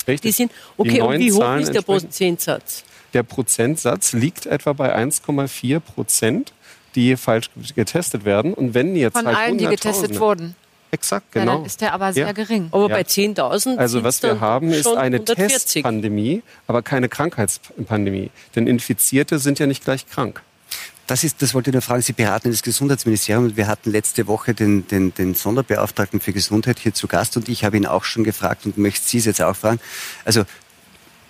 die 0.06 0.12
Richtig? 0.12 0.36
sind. 0.36 0.52
Die 0.52 0.56
Okay, 0.78 1.02
und 1.02 1.08
neuen 1.08 1.20
wie 1.22 1.32
hoch 1.32 1.40
Zahlen 1.40 1.64
ist 1.64 1.74
der 1.74 1.82
Prozentsatz? 1.82 2.84
Der 3.14 3.24
Prozentsatz 3.24 4.14
liegt 4.14 4.46
etwa 4.46 4.74
bei 4.74 4.96
1,4 4.96 5.80
Prozent, 5.80 6.54
die 6.98 7.16
falsch 7.16 7.50
getestet 7.76 8.26
werden. 8.26 8.54
Und 8.54 8.74
wenn 8.74 8.95
jetzt 8.95 9.16
Von 9.16 9.28
halt 9.28 9.38
allen, 9.38 9.58
die 9.58 9.68
getestet 9.68 10.20
wurden. 10.20 10.56
Exakt, 10.89 11.36
Ja, 11.36 11.41
genau. 11.41 11.58
dann 11.58 11.66
ist 11.66 11.82
der 11.82 11.93
aber 11.93 12.12
sehr 12.14 12.28
Ja. 12.28 12.32
gering. 12.32 12.70
Aber 12.72 12.89
Ja. 12.89 12.95
bei 12.95 13.04
10.000 13.04 13.78
Also 13.78 14.04
was 14.04 14.24
wir 14.24 14.39
haben, 14.39 14.72
ist 14.72 14.88
eine 14.88 15.18
140. 15.18 15.74
Testpandemie, 15.84 16.43
aber 16.66 16.82
keine 16.82 17.08
Krankheitspandemie. 17.10 18.32
Denn 18.56 18.68
Infizierte 18.68 19.38
sind 19.39 19.60
ja 19.60 19.68
nicht 19.68 19.84
gleich 19.84 20.08
krank. 20.10 20.41
Das 21.06 21.24
ist, 21.24 21.41
das 21.41 21.54
wollte 21.54 21.70
ich 21.70 21.74
nur 21.74 21.82
fragen. 21.82 22.02
Sie 22.02 22.14
beraten 22.14 22.52
das 22.52 22.62
Gesundheitsministerium 22.64 23.45
und 23.45 23.58
wir 23.58 23.68
hatten 23.68 23.91
letzte 23.91 24.28
Woche 24.28 24.54
den, 24.54 24.88
den, 24.88 25.14
den 25.14 25.36
Sonderbeauftragten 25.36 26.20
für 26.20 26.34
Gesundheit 26.34 26.80
hier 26.80 26.93
zu 26.93 27.08
Gast 27.08 27.38
und 27.38 27.48
ich 27.48 27.64
habe 27.64 27.78
ihn 27.78 27.86
auch 27.86 28.04
schon 28.04 28.24
gefragt 28.24 28.66
und 28.66 28.78
möchte 28.78 29.06
Sie 29.08 29.18
es 29.20 29.26
jetzt 29.26 29.41
auch 29.41 29.56
fragen. 29.56 29.80
Also 30.26 30.43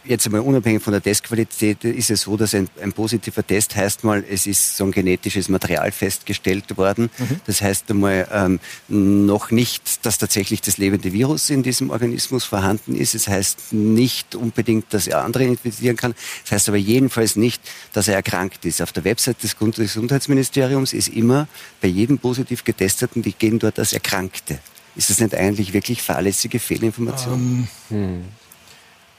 jetzt 0.03 0.25
einmal 0.25 0.41
unabhängig 0.41 0.81
von 0.81 0.93
der 0.93 1.01
Testqualität 1.01 1.83
ist 1.83 2.09
es 2.09 2.21
so, 2.21 2.37
dass 2.37 2.53
ein, 2.53 2.69
ein 2.81 2.93
positiver 2.93 3.45
Test 3.45 3.75
heißt 3.75 4.03
mal, 4.03 4.23
es 4.29 4.47
ist 4.47 4.77
so 4.77 4.85
ein 4.85 4.91
genetisches 4.91 5.49
Material 5.49 5.91
festgestellt 5.91 6.77
worden. 6.77 7.09
Das 7.45 7.61
heißt 7.61 7.89
einmal 7.91 8.27
ähm, 8.31 8.59
noch 8.87 9.51
nicht, 9.51 10.05
dass 10.05 10.17
tatsächlich 10.17 10.61
das 10.61 10.77
lebende 10.77 11.13
Virus 11.13 11.49
in 11.49 11.63
diesem 11.63 11.89
Organismus 11.89 12.43
vorhanden 12.43 12.95
ist. 12.95 13.15
Es 13.15 13.27
heißt 13.27 13.73
nicht 13.73 14.35
unbedingt, 14.35 14.93
dass 14.93 15.07
er 15.07 15.23
andere 15.23 15.43
infizieren 15.43 15.97
kann. 15.97 16.15
Es 16.45 16.51
heißt 16.51 16.69
aber 16.69 16.77
jedenfalls 16.77 17.35
nicht, 17.35 17.61
dass 17.93 18.07
er 18.07 18.15
erkrankt 18.15 18.65
ist. 18.65 18.81
Auf 18.81 18.91
der 18.91 19.03
Website 19.03 19.43
des 19.43 19.57
Gesundheitsministeriums 19.57 20.93
ist 20.93 21.09
immer 21.09 21.47
bei 21.81 21.87
jedem 21.87 22.17
positiv 22.17 22.63
Getesteten, 22.63 23.21
die 23.21 23.33
gehen 23.33 23.59
dort 23.59 23.79
als 23.79 23.93
Erkrankte. 23.93 24.59
Ist 24.95 25.11
das 25.11 25.19
nicht 25.19 25.35
eigentlich 25.35 25.73
wirklich 25.73 26.01
fahrlässige 26.01 26.59
Fehlinformation? 26.59 27.67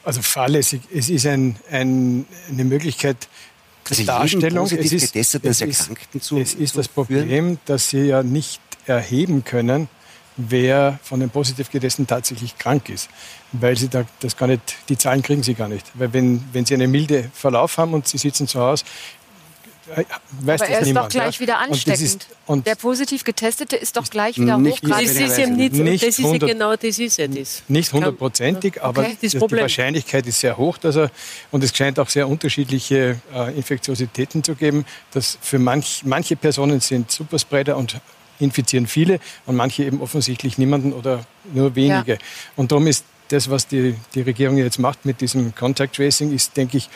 Also 0.08 0.22
fahrlässig. 0.22 0.80
Es 0.94 1.10
ist 1.10 1.26
ein, 1.26 1.56
ein, 1.70 2.24
eine 2.50 2.64
Möglichkeit 2.64 3.28
der 3.90 3.90
Also 3.98 4.04
Darstellung. 4.04 4.64
es 4.64 4.72
ist, 4.72 5.14
es 5.14 5.34
ist, 5.34 5.60
Erkrankten 5.60 6.20
zu- 6.22 6.38
es 6.38 6.54
ist 6.54 6.76
das 6.78 6.86
führen? 6.86 6.94
Problem, 6.94 7.58
dass 7.66 7.90
Sie 7.90 8.04
ja 8.06 8.22
nicht 8.22 8.62
erheben 8.86 9.44
können, 9.44 9.88
wer 10.38 10.98
von 11.02 11.20
den 11.20 11.28
positiv 11.28 11.70
Getesteten 11.70 12.06
tatsächlich 12.06 12.56
krank 12.56 12.88
ist. 12.88 13.10
Weil 13.52 13.76
Sie 13.76 13.88
da 13.88 14.06
das 14.20 14.34
gar 14.36 14.46
nicht, 14.46 14.62
die 14.88 14.96
Zahlen 14.96 15.20
kriegen 15.20 15.42
Sie 15.42 15.52
gar 15.52 15.68
nicht. 15.68 15.84
Weil 15.92 16.10
wenn, 16.14 16.42
wenn 16.52 16.64
Sie 16.64 16.72
einen 16.72 16.90
milde 16.90 17.30
Verlauf 17.34 17.76
haben 17.76 17.92
und 17.92 18.08
Sie 18.08 18.16
sitzen 18.16 18.48
zu 18.48 18.60
Hause, 18.60 18.84
weiß 19.88 20.06
Aber 20.40 20.56
das 20.58 20.68
er 20.68 20.80
ist 20.80 20.86
niemand. 20.86 21.06
doch 21.06 21.10
gleich 21.10 21.34
ja. 21.36 21.40
wieder 21.40 21.58
ansteckend. 21.58 22.00
ist- 22.02 22.26
Und 22.46 22.66
der 22.66 22.74
positiv 22.76 23.24
Getestete 23.24 23.76
ist 23.76 23.96
doch 23.96 24.08
gleich 24.08 24.38
wieder 24.38 24.56
Nicht 24.58 24.82
Das 24.82 24.90
hochgradig. 24.90 25.20
ist 25.20 25.38
ja 25.38 25.46
nicht, 25.46 25.74
Nicht 25.74 26.02
das 26.02 26.08
ist 26.10 26.18
ja 26.18 26.24
100 26.26 26.48
genau 26.50 26.76
das 26.76 26.98
ist 26.98 27.18
ja 27.18 27.26
das. 27.28 27.62
Nicht 27.68 27.92
hundertprozentig, 27.92 28.82
aber 28.82 29.02
Okay. 29.02 29.16
Die. 29.22 29.40
Wahrscheinlichkeit 29.40 30.26
ist 30.26 30.40
sehr 30.40 30.56
hoch, 30.56 30.78
dass 30.78 30.96
er, 30.96 31.10
und 31.50 31.62
es 31.64 31.76
scheint 31.76 31.98
auch 31.98 32.08
sehr 32.08 32.28
unterschiedliche 32.28 33.20
äh, 33.34 33.54
Infektiositäten 33.56 34.42
zu 34.44 34.54
geben, 34.54 34.84
dass 35.12 35.38
für 35.40 35.58
manch, 35.58 36.02
manche 36.04 36.36
Personen 36.36 36.80
sind 36.80 37.10
Superspreader 37.10 37.76
und 37.76 37.96
infizieren 38.40 38.86
viele 38.86 39.18
und 39.46 39.56
manche 39.56 39.84
eben 39.84 40.00
offensichtlich 40.00 40.58
niemanden 40.58 40.92
oder 40.92 41.24
nur 41.52 41.74
wenige. 41.74 42.18
Und 42.56 42.70
darum 42.72 42.86
ist 42.86 43.04
das, 43.28 43.50
was 43.50 43.66
die, 43.66 43.94
die 44.14 44.22
Regierung 44.22 44.56
jetzt 44.58 44.78
macht 44.78 45.04
mit 45.04 45.20
diesem 45.20 45.54
Contact 45.54 45.96
Tracing, 45.96 46.32
ist, 46.32 46.56
denke 46.56 46.76
ich, 46.78 46.88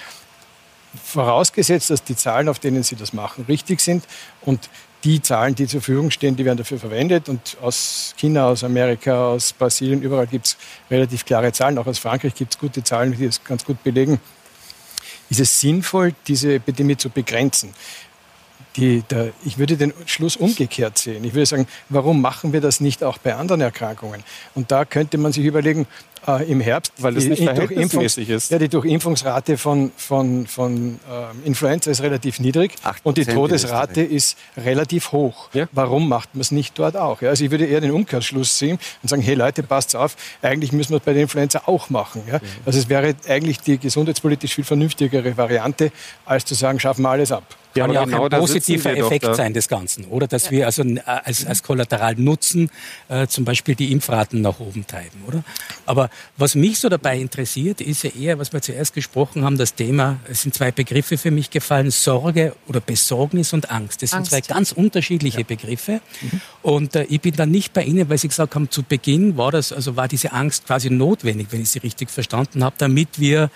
vorausgesetzt, 1.04 1.90
dass 1.90 2.04
die 2.04 2.16
Zahlen, 2.16 2.48
auf 2.48 2.58
denen 2.58 2.82
sie 2.82 2.96
das 2.96 3.12
machen, 3.12 3.44
richtig 3.48 3.80
sind 3.80 4.04
und 4.42 4.68
die 5.04 5.20
Zahlen, 5.20 5.54
die 5.54 5.66
zur 5.66 5.80
Verfügung 5.80 6.10
stehen, 6.10 6.36
die 6.36 6.44
werden 6.44 6.58
dafür 6.58 6.78
verwendet. 6.78 7.28
Und 7.28 7.56
aus 7.60 8.14
China, 8.16 8.46
aus 8.46 8.62
Amerika, 8.62 9.30
aus 9.30 9.52
Brasilien, 9.52 10.00
überall 10.02 10.26
gibt 10.26 10.46
es 10.46 10.56
relativ 10.90 11.24
klare 11.24 11.52
Zahlen. 11.52 11.78
Auch 11.78 11.86
aus 11.86 11.98
Frankreich 11.98 12.34
gibt 12.34 12.54
es 12.54 12.60
gute 12.60 12.84
Zahlen, 12.84 13.16
die 13.16 13.26
das 13.26 13.42
ganz 13.42 13.64
gut 13.64 13.82
belegen. 13.82 14.20
Ist 15.28 15.40
es 15.40 15.60
sinnvoll, 15.60 16.14
diese 16.26 16.54
Epidemie 16.54 16.96
zu 16.96 17.10
begrenzen? 17.10 17.74
Die, 18.76 19.02
der, 19.02 19.32
ich 19.44 19.58
würde 19.58 19.76
den 19.76 19.92
Schluss 20.06 20.36
umgekehrt 20.36 20.98
sehen. 20.98 21.24
Ich 21.24 21.34
würde 21.34 21.46
sagen, 21.46 21.66
warum 21.88 22.20
machen 22.20 22.52
wir 22.52 22.60
das 22.60 22.80
nicht 22.80 23.04
auch 23.04 23.18
bei 23.18 23.34
anderen 23.34 23.60
Erkrankungen? 23.60 24.22
Und 24.54 24.70
da 24.70 24.84
könnte 24.84 25.18
man 25.18 25.32
sich 25.32 25.44
überlegen, 25.44 25.86
äh, 26.26 26.48
im 26.50 26.60
Herbst, 26.60 26.92
Weil 26.98 27.16
es 27.16 27.24
die- 27.24 27.30
nicht 27.30 27.42
verhältnismäßig 27.42 28.28
ist. 28.28 28.50
Ja, 28.50 28.58
die 28.58 28.68
Durchimpfungsrate 28.68 29.58
von, 29.58 29.90
von, 29.96 30.46
von 30.46 31.00
ähm, 31.10 31.42
Influenza 31.44 31.90
ist 31.90 32.00
relativ 32.02 32.38
niedrig 32.40 32.74
8% 32.84 32.96
und 33.02 33.18
die 33.18 33.24
Todesrate 33.24 34.02
ist 34.02 34.38
relativ 34.56 35.12
hoch. 35.12 35.48
Ja. 35.52 35.68
Warum 35.72 36.08
macht 36.08 36.34
man 36.34 36.40
es 36.40 36.50
nicht 36.50 36.78
dort 36.78 36.96
auch? 36.96 37.22
Ja, 37.22 37.30
also 37.30 37.44
ich 37.44 37.50
würde 37.50 37.66
eher 37.66 37.80
den 37.80 37.90
Umkehrschluss 37.90 38.58
sehen 38.58 38.78
und 39.02 39.08
sagen, 39.08 39.22
hey 39.22 39.34
Leute, 39.34 39.62
passt 39.62 39.96
auf, 39.96 40.16
eigentlich 40.42 40.72
müssen 40.72 40.90
wir 40.92 40.98
es 40.98 41.02
bei 41.02 41.12
der 41.12 41.22
Influenza 41.22 41.62
auch 41.66 41.90
machen. 41.90 42.22
Ja? 42.30 42.38
Also 42.64 42.78
es 42.78 42.88
wäre 42.88 43.14
eigentlich 43.28 43.60
die 43.60 43.78
gesundheitspolitisch 43.78 44.54
viel 44.54 44.64
vernünftigere 44.64 45.36
Variante, 45.36 45.90
als 46.24 46.44
zu 46.44 46.54
sagen, 46.54 46.78
schaffen 46.78 47.02
wir 47.02 47.10
alles 47.10 47.32
ab. 47.32 47.44
Ja, 47.74 47.86
kann 47.86 47.94
ja 47.94 48.00
auch 48.02 48.06
genau 48.06 48.24
ein 48.24 48.30
positiver 48.30 48.94
doch 48.94 49.06
Effekt 49.06 49.24
da. 49.24 49.34
sein 49.34 49.54
des 49.54 49.68
Ganzen, 49.68 50.04
oder? 50.06 50.26
Dass 50.26 50.50
wir 50.50 50.66
also 50.66 50.82
äh, 50.82 51.00
als, 51.04 51.46
als 51.46 51.62
Kollateral 51.62 52.14
nutzen, 52.16 52.70
äh, 53.08 53.26
zum 53.26 53.44
Beispiel 53.44 53.74
die 53.74 53.92
Impfraten 53.92 54.40
nach 54.40 54.60
oben 54.60 54.86
treiben, 54.86 55.22
oder? 55.26 55.42
Aber 55.86 56.10
was 56.36 56.54
mich 56.54 56.78
so 56.78 56.88
dabei 56.88 57.18
interessiert, 57.18 57.80
ist 57.80 58.04
ja 58.04 58.10
eher, 58.10 58.38
was 58.38 58.52
wir 58.52 58.60
zuerst 58.60 58.94
gesprochen 58.94 59.44
haben, 59.44 59.58
das 59.58 59.74
Thema, 59.74 60.18
es 60.28 60.42
sind 60.42 60.54
zwei 60.54 60.70
Begriffe 60.70 61.18
für 61.18 61.30
mich 61.30 61.50
gefallen, 61.50 61.90
Sorge 61.90 62.54
oder 62.68 62.80
Besorgnis 62.80 63.52
und 63.52 63.70
Angst. 63.70 64.02
Das 64.02 64.10
sind 64.10 64.18
Angst. 64.18 64.30
zwei 64.30 64.40
ganz 64.40 64.72
unterschiedliche 64.72 65.44
Begriffe. 65.44 66.00
Und 66.62 66.96
äh, 66.96 67.04
ich 67.04 67.20
bin 67.20 67.34
dann 67.34 67.50
nicht 67.50 67.72
bei 67.72 67.84
Ihnen, 67.84 68.08
weil 68.08 68.18
Sie 68.18 68.28
gesagt 68.28 68.54
haben, 68.54 68.70
zu 68.70 68.82
Beginn 68.82 69.36
war 69.36 69.50
das, 69.50 69.72
also 69.72 69.96
war 69.96 70.08
diese 70.08 70.32
Angst 70.32 70.66
quasi 70.66 70.90
notwendig, 70.90 71.48
wenn 71.50 71.62
ich 71.62 71.70
Sie 71.70 71.78
richtig 71.78 72.10
verstanden 72.10 72.64
habe, 72.64 72.74
damit 72.78 73.18
wir 73.18 73.50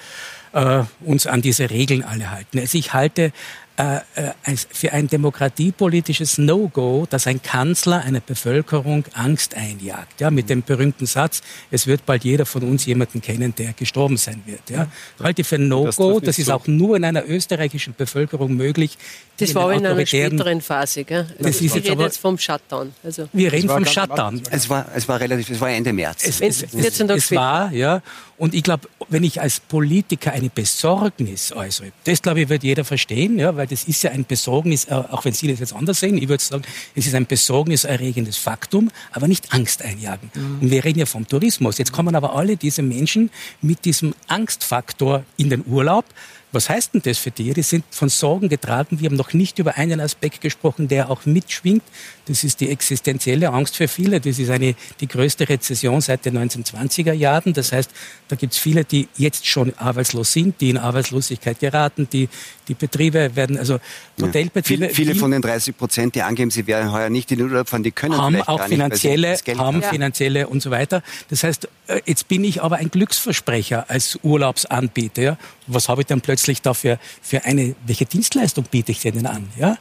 äh, 0.52 0.82
uns 1.04 1.26
an 1.26 1.42
diese 1.42 1.70
Regeln 1.70 2.02
alle 2.02 2.30
halten. 2.30 2.58
Also 2.58 2.78
ich 2.78 2.92
halte 2.92 3.32
für 3.76 4.92
ein 4.92 5.06
demokratiepolitisches 5.06 6.38
No-Go, 6.38 7.06
dass 7.10 7.26
ein 7.26 7.42
Kanzler 7.42 8.02
einer 8.02 8.20
Bevölkerung 8.20 9.04
Angst 9.12 9.54
einjagt. 9.54 10.20
Ja, 10.20 10.30
mit 10.30 10.48
dem 10.48 10.62
berühmten 10.62 11.04
Satz, 11.04 11.42
es 11.70 11.86
wird 11.86 12.06
bald 12.06 12.24
jeder 12.24 12.46
von 12.46 12.62
uns 12.62 12.86
jemanden 12.86 13.20
kennen, 13.20 13.54
der 13.54 13.74
gestorben 13.74 14.16
sein 14.16 14.42
wird. 14.46 14.70
Ja, 14.70 14.86
ich 15.18 15.24
halte 15.24 15.44
für 15.44 15.58
Das 15.58 15.68
No-Go. 15.68 16.20
Das, 16.20 16.38
nicht 16.38 16.38
ist 16.38 16.50
auch 16.50 16.66
nur 16.66 16.96
in 16.96 17.04
einer 17.04 17.28
österreichischen 17.28 17.94
Bevölkerung 17.94 18.56
möglich. 18.56 18.96
Das 19.38 19.54
war 19.54 19.72
in 19.72 19.84
einer 19.84 20.06
späteren 20.06 20.60
Phase. 20.60 21.04
Gell? 21.04 21.26
Das 21.38 21.46
Also 21.46 21.64
ist 21.64 21.74
jetzt 21.74 21.90
aber- 21.90 22.04
jetzt 22.04 22.18
vom 22.18 22.38
Shutdown. 22.38 22.92
Also 23.04 23.28
Wir 23.32 23.52
reden 23.52 23.68
vom 23.68 23.84
Shutdown. 23.84 24.42
Es 24.50 24.68
war, 24.70 24.86
es 24.94 25.06
war 25.08 25.20
relativ, 25.20 25.50
es 25.50 25.60
war 25.60 25.70
Ende 25.70 25.92
März. 25.92 26.24
Es, 26.26 26.40
es, 26.40 26.64
14 26.70 27.06
Tage 27.08 27.18
es 27.18 27.26
später. 27.26 27.40
war, 27.40 27.72
ja. 27.72 28.02
Und 28.38 28.54
ich 28.54 28.62
glaube, 28.62 28.88
wenn 29.08 29.24
ich 29.24 29.40
als 29.40 29.60
Politiker 29.60 30.32
eine 30.32 30.50
Besorgnis 30.50 31.52
äußere, 31.52 31.92
das 32.04 32.20
glaube 32.20 32.42
ich, 32.42 32.48
wird 32.50 32.62
jeder 32.64 32.84
verstehen, 32.84 33.38
ja, 33.38 33.56
weil 33.56 33.66
das 33.66 33.84
ist 33.84 34.02
ja 34.02 34.10
ein 34.10 34.24
Besorgnis, 34.26 34.84
äh, 34.86 34.92
auch 34.94 35.24
wenn 35.24 35.32
Sie 35.32 35.48
das 35.48 35.58
jetzt 35.60 35.72
anders 35.74 36.00
sehen, 36.00 36.18
ich 36.18 36.28
würde 36.28 36.42
sagen, 36.44 36.62
es 36.94 37.06
ist 37.06 37.14
ein 37.14 37.24
besorgniserregendes 37.26 38.36
Faktum, 38.36 38.90
aber 39.12 39.26
nicht 39.28 39.52
Angst 39.54 39.82
einjagen. 39.82 40.30
Und 40.60 40.70
wir 40.70 40.84
reden 40.84 40.98
ja 40.98 41.06
vom 41.06 41.26
Tourismus. 41.26 41.78
Jetzt 41.78 41.92
kommen 41.92 42.14
aber 42.14 42.34
alle 42.34 42.56
diese 42.56 42.82
Menschen 42.82 43.30
mit 43.62 43.84
diesem 43.84 44.14
Angstfaktor 44.28 45.24
in 45.36 45.50
den 45.50 45.64
Urlaub. 45.66 46.04
Was 46.52 46.70
heißt 46.70 46.94
denn 46.94 47.02
das 47.02 47.18
für 47.18 47.30
die? 47.30 47.52
Die 47.52 47.62
sind 47.62 47.84
von 47.90 48.08
Sorgen 48.08 48.48
getragen. 48.48 49.00
Wir 49.00 49.08
haben 49.08 49.16
noch 49.16 49.32
nicht 49.32 49.58
über 49.58 49.76
einen 49.76 50.00
Aspekt 50.00 50.40
gesprochen, 50.40 50.86
der 50.86 51.10
auch 51.10 51.26
mitschwingt. 51.26 51.82
Das 52.26 52.44
ist 52.44 52.60
die 52.60 52.70
existenzielle 52.70 53.50
Angst 53.50 53.76
für 53.76 53.88
viele. 53.88 54.20
Das 54.20 54.38
ist 54.38 54.50
eine, 54.50 54.74
die 55.00 55.08
größte 55.08 55.48
Rezession 55.48 56.00
seit 56.00 56.24
den 56.24 56.38
1920er 56.38 57.12
Jahren. 57.12 57.52
Das 57.52 57.72
heißt, 57.72 57.90
da 58.28 58.36
gibt 58.36 58.52
es 58.52 58.58
viele, 58.58 58.84
die 58.84 59.08
jetzt 59.16 59.46
schon 59.46 59.74
arbeitslos 59.76 60.32
sind, 60.32 60.60
die 60.60 60.70
in 60.70 60.78
Arbeitslosigkeit 60.78 61.58
geraten. 61.58 62.08
Die, 62.12 62.28
die 62.68 62.74
Betriebe 62.74 63.34
werden, 63.34 63.58
also 63.58 63.78
Hotelbetriebe. 64.20 64.86
Ja. 64.86 64.90
Viele, 64.90 65.10
viele 65.10 65.18
von 65.18 65.32
den 65.32 65.42
30 65.42 65.76
Prozent, 65.76 66.14
die 66.14 66.22
angeben, 66.22 66.50
sie 66.50 66.66
wären 66.66 66.92
heuer 66.92 67.10
nicht 67.10 67.30
in 67.32 67.38
den 67.38 67.48
Urlaub 67.48 67.68
fahren, 67.68 67.82
die 67.82 67.90
können 67.90 68.16
haben 68.16 68.40
auch 68.42 68.64
finanzielle, 68.64 69.32
nicht, 69.32 69.58
haben 69.58 69.82
ja. 69.82 69.88
finanzielle 69.88 70.48
und 70.48 70.62
so 70.62 70.70
weiter. 70.70 71.02
Das 71.28 71.42
heißt, 71.42 71.68
jetzt 72.04 72.28
bin 72.28 72.44
ich 72.44 72.62
aber 72.62 72.76
ein 72.76 72.90
Glücksversprecher 72.90 73.88
als 73.88 74.18
Urlaubsanbieter. 74.22 75.38
Was 75.66 75.88
habe 75.88 76.02
ich 76.02 76.06
dann 76.06 76.20
plötzlich 76.20 76.62
dafür 76.62 76.98
für 77.22 77.44
eine, 77.44 77.74
welche 77.86 78.06
Dienstleistung 78.06 78.64
biete 78.70 78.92
ich 78.92 79.00
denn 79.00 79.26
an? 79.26 79.48
Ja? 79.58 79.78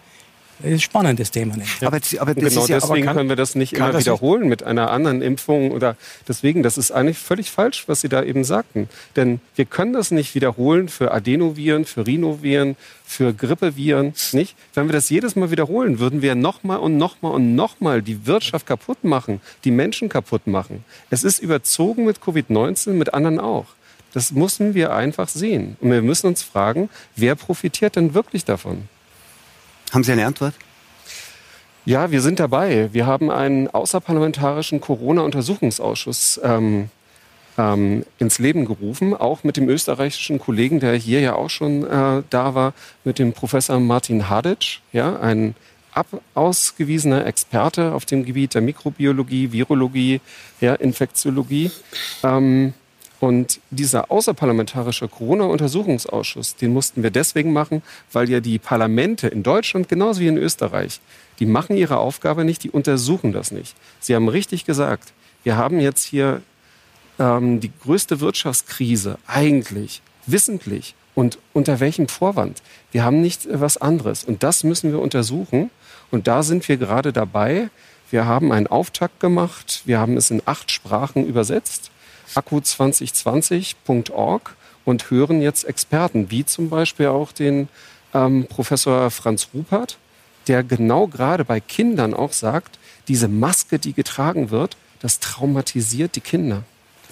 Das 0.60 0.68
ist 0.68 0.74
ein 0.74 0.80
spannendes 0.80 1.32
Thema. 1.32 1.58
Nicht? 1.58 1.84
Aber, 1.84 1.98
aber 2.20 2.34
genau 2.34 2.66
ja, 2.66 2.80
deswegen 2.80 3.06
kann, 3.06 3.18
können 3.18 3.30
wir 3.30 3.36
das 3.36 3.56
nicht 3.56 3.74
immer 3.74 3.92
das 3.92 4.02
wiederholen 4.02 4.44
nicht? 4.44 4.50
mit 4.50 4.64
einer 4.64 4.90
anderen 4.90 5.22
Impfung 5.22 5.72
oder 5.72 5.98
deswegen, 6.28 6.64
das 6.64 6.78
ist 6.78 6.92
eigentlich 6.92 7.18
völlig 7.18 7.52
falsch, 7.52 7.88
was 7.88 8.02
Sie 8.02 8.10
da 8.10 8.24
eben 8.24 8.44
sagten. 8.44 8.90
Denn 9.16 9.42
wir 9.56 9.66
können 9.66 9.94
das 9.94 10.12
nicht 10.12 10.34
wiederholen 10.34 10.88
für 10.88 11.12
Adenoviren, 11.12 11.86
für 11.86 12.08
Rhinoviren, 12.08 12.78
für 13.04 13.34
Grippeviren, 13.34 14.14
nicht? 14.32 14.56
Wenn 14.74 14.88
wir 14.88 14.94
das 14.94 15.10
jedes 15.10 15.36
Mal 15.36 15.52
wiederholen, 15.52 16.00
würden 16.00 16.22
wir 16.22 16.36
nochmal 16.36 16.80
und 16.80 16.98
nochmal 16.98 17.34
und 17.34 17.56
nochmal 17.56 18.02
die 18.02 18.26
Wirtschaft 18.26 18.66
kaputt 18.66 19.04
machen, 19.04 19.42
die 19.64 19.72
Menschen 19.72 20.10
kaputt 20.10 20.48
machen. 20.48 20.86
Es 21.10 21.24
ist 21.24 21.40
überzogen 21.40 22.06
mit 22.06 22.20
Covid-19, 22.20 22.92
mit 22.92 23.14
anderen 23.14 23.40
auch. 23.40 23.66
Das 24.14 24.32
müssen 24.32 24.74
wir 24.74 24.94
einfach 24.94 25.28
sehen. 25.28 25.76
Und 25.82 25.92
wir 25.92 26.02
müssen 26.02 26.28
uns 26.28 26.42
fragen, 26.42 26.90
wer 27.18 27.36
profitiert 27.36 27.98
denn 27.98 28.14
wirklich 28.14 28.46
davon? 28.46 28.88
Haben 29.92 30.04
Sie 30.04 30.12
eine 30.12 30.26
Antwort? 30.26 30.54
Ja, 31.86 32.10
wir 32.10 32.22
sind 32.22 32.40
dabei. 32.40 32.90
Wir 32.94 33.06
haben 33.06 33.30
einen 33.30 33.68
außerparlamentarischen 33.68 34.82
Corona-Untersuchungsausschuss 34.82 36.42
ähm, 36.44 36.90
ähm, 37.58 38.06
ins 38.18 38.40
Leben 38.40 38.66
gerufen, 38.66 39.14
auch 39.14 39.44
mit 39.44 39.58
dem 39.58 39.70
österreichischen 39.70 40.40
Kollegen, 40.40 40.80
der 40.80 40.96
hier 40.96 41.20
ja 41.20 41.36
auch 41.36 41.50
schon 41.50 41.86
äh, 41.86 42.24
da 42.30 42.56
war, 42.56 42.74
mit 43.04 43.20
dem 43.20 43.34
Professor 43.34 43.80
Martin 43.80 44.30
Hadic, 44.30 44.82
ja, 44.94 45.20
ein 45.20 45.56
ausgewiesener 46.34 47.26
Experte 47.26 47.94
auf 47.94 48.06
dem 48.06 48.26
Gebiet 48.26 48.54
der 48.54 48.62
Mikrobiologie, 48.62 49.52
Virologie, 49.52 50.20
ja, 50.60 50.74
Infektiologie. 50.74 51.72
Ähm, 52.24 52.74
und 53.20 53.60
dieser 53.70 54.12
außerparlamentarische 54.12 55.08
Corona-Untersuchungsausschuss, 55.08 56.56
den 56.56 56.74
mussten 56.74 57.04
wir 57.04 57.12
deswegen 57.12 57.54
machen, 57.54 57.82
weil 58.12 58.30
ja 58.30 58.40
die 58.40 58.60
Parlamente 58.60 59.28
in 59.28 59.44
Deutschland 59.44 59.88
genauso 59.88 60.22
wie 60.22 60.28
in 60.28 60.38
Österreich, 60.38 61.00
die 61.40 61.46
machen 61.46 61.78
ihre 61.78 61.98
Aufgabe 61.98 62.46
nicht, 62.46 62.64
die 62.64 62.72
untersuchen 62.72 63.32
das 63.32 63.52
nicht. 63.52 63.76
Sie 64.00 64.16
haben 64.16 64.28
richtig 64.28 64.66
gesagt, 64.66 65.14
wir 65.44 65.58
haben 65.58 65.80
jetzt 65.80 66.04
hier 66.04 66.42
ähm, 67.20 67.60
die 67.60 67.72
größte 67.84 68.20
Wirtschaftskrise 68.20 69.18
eigentlich 69.28 70.02
wissentlich 70.26 70.96
und 71.14 71.38
unter 71.54 71.80
welchem 71.80 72.08
Vorwand. 72.08 72.62
Wir 72.92 73.04
haben 73.04 73.22
nicht 73.22 73.48
was 73.50 73.78
anderes 73.78 74.24
und 74.24 74.44
das 74.44 74.64
müssen 74.64 74.92
wir 74.92 75.00
untersuchen 75.00 75.70
und 76.12 76.28
da 76.28 76.44
sind 76.44 76.68
wir 76.68 76.78
gerade 76.78 77.14
dabei. 77.14 77.70
Wir 78.12 78.26
haben 78.26 78.52
einen 78.52 78.68
Auftakt 78.68 79.20
gemacht, 79.20 79.82
wir 79.86 80.00
haben 80.00 80.16
es 80.18 80.32
in 80.32 80.42
acht 80.46 80.72
Sprachen 80.72 81.26
übersetzt 81.26 81.92
akku2020.org 82.34 84.56
und 84.86 85.12
hören 85.12 85.42
jetzt 85.42 85.66
Experten, 85.66 86.32
wie 86.32 86.46
zum 86.46 86.70
Beispiel 86.70 87.08
auch 87.08 87.32
den 87.32 87.70
ähm, 88.14 88.48
Professor 88.48 89.10
Franz 89.12 89.50
Rupert, 89.54 89.98
der 90.48 90.64
genau 90.64 91.08
gerade 91.08 91.46
bei 91.46 91.60
Kindern 91.60 92.14
auch 92.14 92.34
sagt, 92.34 92.78
diese 93.08 93.28
Maske, 93.28 93.80
die 93.80 93.94
getragen 93.94 94.52
wird, 94.52 94.78
das 95.00 95.20
traumatisiert 95.20 96.16
die 96.16 96.22
Kinder. 96.22 96.64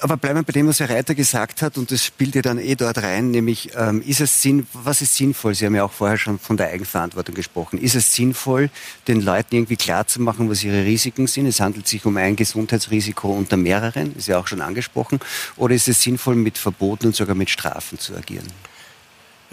Aber 0.03 0.17
bleiben 0.17 0.39
wir 0.39 0.43
bei 0.43 0.51
dem, 0.51 0.67
was 0.67 0.81
Herr 0.81 0.89
Reiter 0.89 1.15
gesagt 1.15 1.61
hat, 1.61 1.77
und 1.77 1.89
das 1.89 2.03
spielt 2.03 2.35
ja 2.35 2.41
dann 2.41 2.59
eh 2.59 2.75
dort 2.75 2.97
rein, 2.97 3.31
nämlich 3.31 3.69
ähm, 3.77 4.03
ist 4.05 4.19
es 4.19 4.41
Sinn, 4.41 4.67
was 4.73 5.01
ist 5.01 5.15
sinnvoll? 5.15 5.55
Sie 5.55 5.65
haben 5.65 5.75
ja 5.75 5.85
auch 5.85 5.93
vorher 5.93 6.17
schon 6.17 6.39
von 6.39 6.57
der 6.57 6.67
Eigenverantwortung 6.71 7.33
gesprochen. 7.33 7.79
Ist 7.79 7.95
es 7.95 8.13
sinnvoll, 8.13 8.69
den 9.07 9.21
Leuten 9.21 9.55
irgendwie 9.55 9.77
klarzumachen, 9.77 10.49
was 10.49 10.61
ihre 10.61 10.83
Risiken 10.83 11.27
sind? 11.27 11.45
Es 11.45 11.61
handelt 11.61 11.87
sich 11.87 12.05
um 12.05 12.17
ein 12.17 12.35
Gesundheitsrisiko 12.35 13.31
unter 13.31 13.55
mehreren, 13.55 14.13
ist 14.17 14.27
ja 14.27 14.39
auch 14.39 14.47
schon 14.47 14.59
angesprochen. 14.59 15.21
Oder 15.55 15.73
ist 15.73 15.87
es 15.87 16.01
sinnvoll, 16.01 16.35
mit 16.35 16.57
Verboten 16.57 17.05
und 17.07 17.15
sogar 17.15 17.35
mit 17.35 17.49
Strafen 17.49 17.97
zu 17.97 18.13
agieren? 18.13 18.47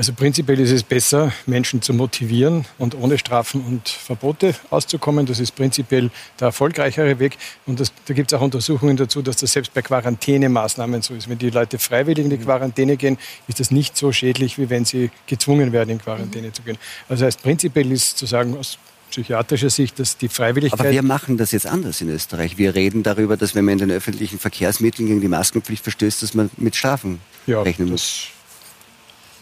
Also 0.00 0.14
prinzipiell 0.14 0.58
ist 0.60 0.70
es 0.70 0.82
besser, 0.82 1.30
Menschen 1.44 1.82
zu 1.82 1.92
motivieren 1.92 2.64
und 2.78 2.94
ohne 2.94 3.18
Strafen 3.18 3.60
und 3.60 3.86
Verbote 3.90 4.54
auszukommen. 4.70 5.26
Das 5.26 5.40
ist 5.40 5.54
prinzipiell 5.54 6.10
der 6.40 6.46
erfolgreichere 6.46 7.18
Weg. 7.18 7.36
Und 7.66 7.80
das, 7.80 7.92
da 8.06 8.14
gibt 8.14 8.32
es 8.32 8.38
auch 8.38 8.40
Untersuchungen 8.40 8.96
dazu, 8.96 9.20
dass 9.20 9.36
das 9.36 9.52
selbst 9.52 9.74
bei 9.74 9.82
Quarantänemaßnahmen 9.82 11.02
so 11.02 11.12
ist. 11.12 11.28
Wenn 11.28 11.36
die 11.36 11.50
Leute 11.50 11.78
freiwillig 11.78 12.24
in 12.24 12.30
die 12.30 12.38
Quarantäne 12.38 12.96
gehen, 12.96 13.18
ist 13.46 13.60
das 13.60 13.70
nicht 13.70 13.94
so 13.94 14.10
schädlich, 14.10 14.56
wie 14.56 14.70
wenn 14.70 14.86
sie 14.86 15.10
gezwungen 15.26 15.70
werden, 15.70 15.90
in 15.90 15.98
Quarantäne 15.98 16.50
zu 16.50 16.62
gehen. 16.62 16.78
Also 17.10 17.26
heißt 17.26 17.42
prinzipiell 17.42 17.92
ist 17.92 18.16
zu 18.16 18.24
sagen, 18.24 18.56
aus 18.56 18.78
psychiatrischer 19.10 19.68
Sicht, 19.68 19.98
dass 19.98 20.16
die 20.16 20.28
Freiwilligkeit. 20.28 20.80
Aber 20.80 20.90
wir 20.90 21.02
machen 21.02 21.36
das 21.36 21.52
jetzt 21.52 21.66
anders 21.66 22.00
in 22.00 22.08
Österreich. 22.08 22.56
Wir 22.56 22.74
reden 22.74 23.02
darüber, 23.02 23.36
dass 23.36 23.54
wenn 23.54 23.66
man 23.66 23.72
in 23.72 23.80
den 23.80 23.90
öffentlichen 23.90 24.38
Verkehrsmitteln 24.38 25.08
gegen 25.08 25.20
die 25.20 25.28
Maskenpflicht 25.28 25.82
verstößt, 25.82 26.22
dass 26.22 26.32
man 26.32 26.48
mit 26.56 26.74
Strafen 26.74 27.20
ja, 27.46 27.60
rechnen 27.60 27.90
muss 27.90 28.28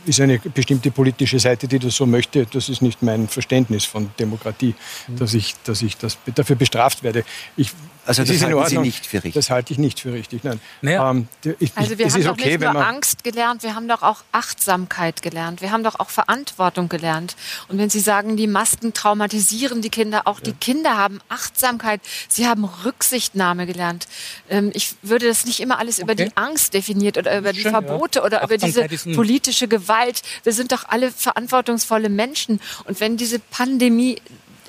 ist 0.09 0.20
eine 0.20 0.38
bestimmte 0.38 0.90
politische 0.90 1.38
Seite, 1.38 1.68
die 1.68 1.78
das 1.78 1.94
so 1.94 2.06
möchte. 2.06 2.46
Das 2.46 2.68
ist 2.68 2.82
nicht 2.82 3.02
mein 3.02 3.28
Verständnis 3.28 3.84
von 3.84 4.11
Demokratie, 4.18 4.74
dass 5.09 5.34
ich, 5.34 5.54
dass 5.64 5.82
ich 5.82 5.96
das, 5.96 6.18
dafür 6.34 6.56
bestraft 6.56 7.02
werde. 7.02 7.24
Ich 7.56 7.72
also 8.09 8.22
das, 8.22 8.30
das 8.30 8.42
halten 8.42 8.54
Ordnung, 8.54 8.84
Sie 8.84 8.88
nicht 8.88 9.06
für 9.06 9.16
richtig? 9.18 9.34
Das 9.34 9.50
halte 9.50 9.72
ich 9.74 9.78
nicht 9.78 10.00
für 10.00 10.14
richtig, 10.14 10.42
nein. 10.42 10.61
Naja. 10.80 11.11
Ähm, 11.11 11.28
ich, 11.59 11.72
also 11.74 11.98
wir 11.98 12.11
haben 12.11 12.22
doch 12.22 12.32
okay, 12.32 12.56
nicht 12.56 12.61
nur 12.61 12.86
Angst 12.86 13.22
gelernt, 13.22 13.62
wir 13.62 13.74
haben 13.74 13.86
doch 13.86 14.02
auch 14.02 14.22
Achtsamkeit 14.32 15.20
gelernt. 15.20 15.61
Wir 15.61 15.72
haben 15.72 15.84
doch 15.84 16.00
auch 16.00 16.09
Verantwortung 16.09 16.88
gelernt. 16.88 17.36
Und 17.68 17.76
wenn 17.76 17.90
Sie 17.90 18.00
sagen, 18.00 18.38
die 18.38 18.46
Masken 18.46 18.94
traumatisieren 18.94 19.82
die 19.82 19.90
Kinder, 19.90 20.22
auch 20.24 20.38
ja. 20.38 20.44
die 20.44 20.52
Kinder 20.54 20.96
haben 20.96 21.20
Achtsamkeit, 21.28 22.00
sie 22.28 22.46
haben 22.46 22.64
Rücksichtnahme 22.64 23.66
gelernt. 23.66 24.09
Ähm, 24.48 24.70
ich 24.72 24.94
würde 25.02 25.28
das 25.28 25.44
nicht 25.44 25.61
immer 25.61 25.78
alles 25.78 25.96
okay. 25.96 26.04
über 26.04 26.14
die 26.14 26.34
Angst 26.34 26.72
definiert 26.72 27.18
oder 27.18 27.36
über 27.36 27.52
die 27.52 27.61
Schön, 27.61 27.72
Verbote 27.72 28.20
ja. 28.20 28.24
oder 28.24 28.42
über 28.42 28.56
diese 28.56 28.88
politische 29.14 29.68
Gewalt. 29.68 29.97
Wir 30.42 30.53
sind 30.53 30.72
doch 30.72 30.84
alle 30.88 31.11
verantwortungsvolle 31.11 32.09
Menschen. 32.09 32.61
Und 32.84 33.01
wenn 33.01 33.16
diese 33.16 33.38
Pandemie 33.38 34.20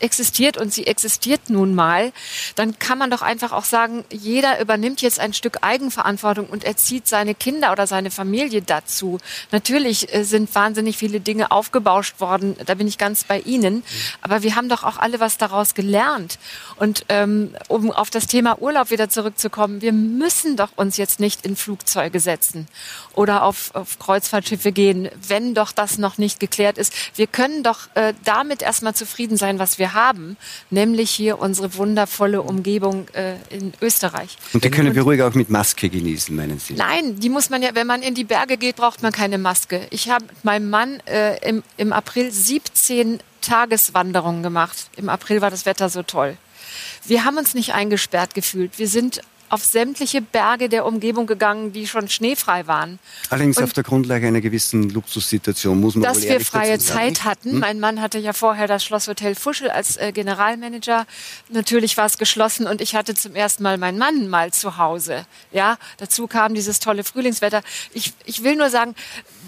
existiert 0.01 0.57
und 0.57 0.73
sie 0.73 0.87
existiert 0.87 1.49
nun 1.49 1.75
mal, 1.75 2.11
dann 2.55 2.79
kann 2.79 2.97
man 2.97 3.09
doch 3.09 3.21
einfach 3.21 3.51
auch 3.51 3.63
sagen, 3.63 4.03
jeder 4.11 4.59
übernimmt 4.59 5.01
jetzt 5.01 5.19
ein 5.19 5.33
Stück 5.33 5.59
Eigenverantwortung 5.61 6.47
und 6.47 6.63
erzieht 6.63 7.07
seine 7.07 7.35
Kinder 7.35 7.71
oder 7.71 7.87
seine 7.87 8.11
Familie 8.11 8.61
dazu. 8.61 9.19
Natürlich 9.51 10.13
äh, 10.13 10.23
sind 10.23 10.53
wahnsinnig 10.55 10.97
viele 10.97 11.19
Dinge 11.19 11.51
aufgebauscht 11.51 12.19
worden, 12.19 12.55
da 12.65 12.75
bin 12.75 12.87
ich 12.87 12.97
ganz 12.97 13.23
bei 13.23 13.39
Ihnen, 13.39 13.83
aber 14.21 14.43
wir 14.43 14.55
haben 14.55 14.69
doch 14.69 14.83
auch 14.83 14.97
alle 14.97 15.19
was 15.19 15.37
daraus 15.37 15.73
gelernt. 15.73 16.39
Und 16.75 17.05
ähm, 17.09 17.55
um 17.67 17.91
auf 17.91 18.09
das 18.09 18.27
Thema 18.27 18.61
Urlaub 18.61 18.91
wieder 18.91 19.09
zurückzukommen, 19.09 19.81
wir 19.81 19.93
müssen 19.93 20.55
doch 20.55 20.69
uns 20.75 20.97
jetzt 20.97 21.19
nicht 21.19 21.45
in 21.45 21.55
Flugzeuge 21.55 22.19
setzen 22.19 22.67
oder 23.13 23.43
auf, 23.43 23.75
auf 23.75 23.99
Kreuzfahrtschiffe 23.99 24.71
gehen, 24.71 25.09
wenn 25.27 25.53
doch 25.53 25.71
das 25.71 25.97
noch 25.97 26.17
nicht 26.17 26.39
geklärt 26.39 26.77
ist. 26.77 26.93
Wir 27.15 27.27
können 27.27 27.63
doch 27.63 27.93
äh, 27.95 28.13
damit 28.23 28.61
erstmal 28.61 28.95
zufrieden 28.95 29.37
sein, 29.37 29.59
was 29.59 29.79
wir 29.79 29.88
haben, 29.93 30.37
nämlich 30.69 31.11
hier 31.11 31.39
unsere 31.39 31.75
wundervolle 31.75 32.41
Umgebung 32.41 33.07
äh, 33.13 33.35
in 33.49 33.73
Österreich. 33.81 34.37
Und 34.53 34.63
die 34.63 34.71
können 34.71 34.95
wir 34.95 35.03
ruhig 35.03 35.21
auch 35.21 35.33
mit 35.33 35.49
Maske 35.49 35.89
genießen, 35.89 36.35
meinen 36.35 36.59
Sie? 36.59 36.73
Nein, 36.73 37.19
die 37.19 37.29
muss 37.29 37.49
man 37.49 37.61
ja, 37.61 37.69
wenn 37.73 37.87
man 37.87 38.01
in 38.01 38.15
die 38.15 38.23
Berge 38.23 38.57
geht, 38.57 38.75
braucht 38.75 39.01
man 39.01 39.11
keine 39.11 39.37
Maske. 39.37 39.81
Ich 39.89 40.09
habe 40.09 40.25
mit 40.25 40.45
meinem 40.45 40.69
Mann 40.69 40.99
äh, 41.05 41.37
im, 41.47 41.63
im 41.77 41.93
April 41.93 42.31
17 42.31 43.19
Tageswanderungen 43.41 44.43
gemacht. 44.43 44.89
Im 44.97 45.09
April 45.09 45.41
war 45.41 45.49
das 45.49 45.65
Wetter 45.65 45.89
so 45.89 46.03
toll. 46.03 46.37
Wir 47.05 47.25
haben 47.25 47.37
uns 47.37 47.53
nicht 47.53 47.73
eingesperrt 47.73 48.33
gefühlt. 48.33 48.77
Wir 48.77 48.87
sind 48.87 49.21
auf 49.49 49.63
sämtliche 49.63 50.21
Berge 50.21 50.69
der 50.69 50.85
Umgebung 50.85 51.27
gegangen, 51.27 51.73
die 51.73 51.87
schon 51.87 52.07
schneefrei 52.09 52.67
waren. 52.67 52.99
Allerdings 53.29 53.57
und 53.57 53.63
auf 53.63 53.73
der 53.73 53.83
Grundlage 53.83 54.27
einer 54.27 54.41
gewissen 54.41 54.89
Luxussituation, 54.89 55.79
muss 55.79 55.95
man 55.95 56.03
Dass 56.03 56.23
wir 56.23 56.39
freie 56.39 56.79
Zeit 56.79 57.23
hatten. 57.23 57.53
Hm? 57.53 57.59
Mein 57.59 57.79
Mann 57.79 58.01
hatte 58.01 58.19
ja 58.19 58.33
vorher 58.33 58.67
das 58.67 58.83
Schlosshotel 58.83 59.35
Fuschel 59.35 59.69
als 59.69 59.97
äh, 59.97 60.11
Generalmanager. 60.11 61.05
Natürlich 61.49 61.97
war 61.97 62.05
es 62.05 62.17
geschlossen 62.17 62.67
und 62.67 62.81
ich 62.81 62.95
hatte 62.95 63.15
zum 63.15 63.35
ersten 63.35 63.63
Mal 63.63 63.77
meinen 63.77 63.97
Mann 63.97 64.27
mal 64.29 64.51
zu 64.51 64.77
Hause. 64.77 65.25
Ja, 65.51 65.77
dazu 65.97 66.27
kam 66.27 66.53
dieses 66.53 66.79
tolle 66.79 67.03
Frühlingswetter. 67.03 67.61
Ich, 67.93 68.13
ich 68.25 68.43
will 68.43 68.55
nur 68.55 68.69
sagen, 68.69 68.95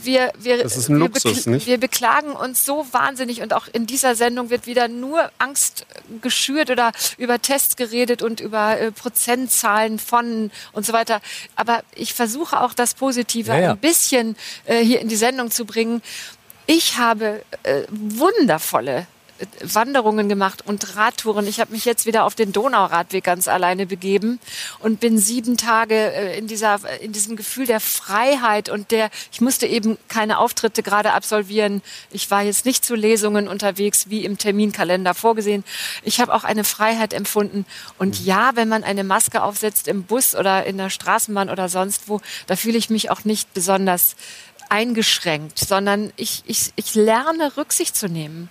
wir, 0.04 0.32
wir, 0.40 0.66
ein 0.66 0.96
Luxus, 0.96 1.46
wir, 1.46 1.66
wir 1.66 1.78
beklagen 1.78 2.32
uns 2.32 2.66
so 2.66 2.86
wahnsinnig 2.92 3.42
und 3.42 3.54
auch 3.54 3.68
in 3.72 3.86
dieser 3.86 4.16
Sendung 4.16 4.50
wird 4.50 4.66
wieder 4.66 4.88
nur 4.88 5.32
Angst 5.38 5.86
geschürt 6.22 6.70
oder 6.70 6.92
über 7.18 7.42
Tests 7.42 7.76
geredet 7.76 8.22
und 8.22 8.40
über 8.40 8.80
äh, 8.80 8.92
Prozentzahlen 8.92 9.91
Zahlen 9.92 10.00
von 10.00 10.52
und 10.74 10.86
so 10.86 10.94
weiter. 10.94 11.22
Aber 11.56 11.84
ich 11.96 12.14
versuche 12.14 12.62
auch 12.62 12.74
das 12.74 12.94
Positive 12.94 13.52
Ja, 13.52 13.60
ja. 13.60 13.72
ein 13.72 13.78
bisschen 13.78 14.36
äh, 14.66 14.84
hier 14.84 15.02
in 15.02 15.08
die 15.08 15.16
Sendung 15.16 15.52
zu 15.52 15.66
bringen. 15.66 16.02
Ich 16.68 16.98
habe 16.98 17.44
äh, 17.64 17.84
wundervolle 17.90 19.08
Wanderungen 19.62 20.30
gemacht 20.30 20.64
und 20.66 20.96
Radtouren. 20.96 21.48
Ich 21.48 21.60
habe 21.60 21.72
mich 21.72 21.86
jetzt 21.86 22.06
wieder 22.06 22.26
auf 22.26 22.36
den 22.36 22.52
Donauradweg 22.52 23.24
ganz 23.24 23.48
alleine 23.48 23.86
begeben 23.86 24.40
und 24.80 25.00
bin 25.00 25.18
sieben 25.18 25.58
Tage 25.58 25.96
äh, 25.96 26.38
in 26.38 26.48
dieser 26.48 26.80
in 27.02 27.12
diesem 27.12 27.36
Gefühl 27.36 27.66
der 27.66 27.80
Freiheit 27.80 28.70
und 28.70 28.92
der 28.92 29.10
ich 29.32 29.42
musste 29.42 29.68
eben 29.68 29.98
keine 30.08 30.40
Auftritte 30.40 30.84
gerade 30.84 31.14
absolvieren. 31.14 31.82
Ich 32.12 32.30
war 32.32 32.44
jetzt 32.44 32.66
nicht 32.66 32.86
zu 32.86 32.96
Lesungen 32.96 33.48
unterwegs 33.48 34.10
wie 34.10 34.26
im 34.26 34.38
Terminkalender 34.38 35.14
vorgesehen. 35.14 35.64
Ich 36.04 36.20
habe 36.20 36.34
auch 36.34 36.44
eine 36.44 36.64
Freiheit 36.64 37.14
empfunden 37.14 37.66
und 37.98 38.24
ja, 38.26 38.52
wenn 38.56 38.70
man 38.70 38.84
eine 38.84 39.04
Maske 39.04 39.44
aufsetzt 39.44 39.88
im 39.88 40.04
Bus 40.04 40.36
oder 40.36 40.66
in 40.66 40.78
der 40.78 40.90
Straßenbahn 40.90 41.50
oder 41.50 41.70
sonst 41.70 42.08
wo, 42.08 42.22
da 42.48 42.56
fühle 42.56 42.78
ich 42.78 42.90
mich 42.90 43.10
auch 43.10 43.26
nicht 43.26 43.54
besonders 43.54 44.16
eingeschränkt, 44.70 45.60
sondern 45.60 46.14
ich, 46.16 46.44
ich, 46.48 46.72
ich 46.76 46.96
lerne 46.96 47.58
Rücksicht 47.58 47.96
zu 47.96 48.08
nehmen. 48.08 48.50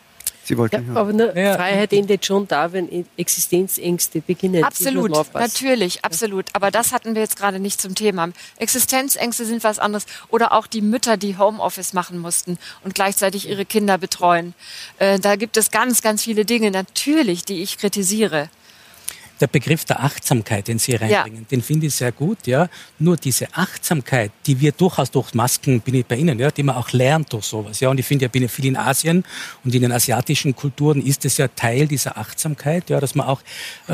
Sie 0.51 0.59
wollten 0.59 0.92
Ja, 0.92 1.01
aber 1.01 1.11
eine 1.11 1.40
Ja. 1.40 1.55
Freiheit 1.55 1.92
endet 1.92 2.26
schon 2.26 2.48
da, 2.48 2.72
wenn 2.72 3.07
Existenzängste 3.16 4.20
beginnen. 4.20 4.64
Absolut, 4.64 5.12
natürlich, 5.32 6.05
absolut. 6.05 6.46
Aber 6.55 6.72
das 6.72 6.92
hatten 6.92 7.14
wir 7.14 7.22
jetzt 7.22 7.36
gerade 7.36 7.61
nicht 7.61 7.80
zum 7.80 7.94
Thema. 7.94 8.30
Existenzängste 8.59 9.44
sind 9.44 9.62
was 9.62 9.78
anderes. 9.78 10.07
Oder 10.28 10.51
auch 10.51 10.66
die 10.66 10.80
Mütter, 10.80 11.16
die 11.16 11.38
Homeoffice 11.38 11.92
machen 11.92 12.18
mussten 12.18 12.59
und 12.82 12.96
gleichzeitig 12.96 13.48
ihre 13.48 13.64
Kinder 13.64 13.96
betreuen. 13.96 14.55
Äh, 14.98 15.20
da 15.20 15.36
gibt 15.36 15.57
es 15.57 15.70
ganz, 15.70 16.03
ganz 16.03 16.24
viele 16.24 16.44
Dinge, 16.44 16.72
natürlich, 16.72 17.44
die 17.44 17.62
ich 17.62 17.78
kritisiere. 17.78 18.48
Der 19.41 19.47
Begriff 19.47 19.84
der 19.84 20.01
Achtsamkeit, 20.03 20.68
den 20.68 20.78
Sie 20.78 20.95
reinbringen, 20.95 21.47
den 21.51 21.62
finde 21.62 21.86
ich 21.86 21.95
sehr 21.95 22.12
gut, 22.12 22.47
ja. 22.47 22.68
Nur 22.99 23.16
diese 23.16 23.49
Achtsamkeit, 23.55 24.30
die 24.47 24.61
wir 24.61 24.72
durchaus 24.72 25.11
durch 25.11 25.34
Masken, 25.34 25.80
bin 25.80 25.95
ich 25.95 26.07
bei 26.07 26.16
Ihnen, 26.16 26.38
ja, 26.38 26.51
die 26.51 26.62
man 26.62 26.76
auch 26.76 26.93
lernt 26.93 27.32
durch 27.32 27.45
sowas, 27.45 27.80
ja. 27.80 27.88
Und 27.88 27.99
ich 27.99 28.07
finde, 28.07 28.26
ich 28.26 28.30
bin 28.30 28.43
ja 28.43 28.49
viel 28.49 28.66
in 28.66 28.76
Asien 28.76 29.24
und 29.64 29.74
in 29.74 29.82
den 29.82 29.93
asiatischen 29.93 30.55
Kulturen 30.55 31.05
ist 31.05 31.24
es 31.24 31.36
ja 31.38 31.49
Teil 31.49 31.86
dieser 31.86 32.16
Achtsamkeit, 32.16 32.91
ja, 32.91 33.01
dass 33.01 33.14
man 33.14 33.26
auch 33.26 33.41
äh, 33.88 33.93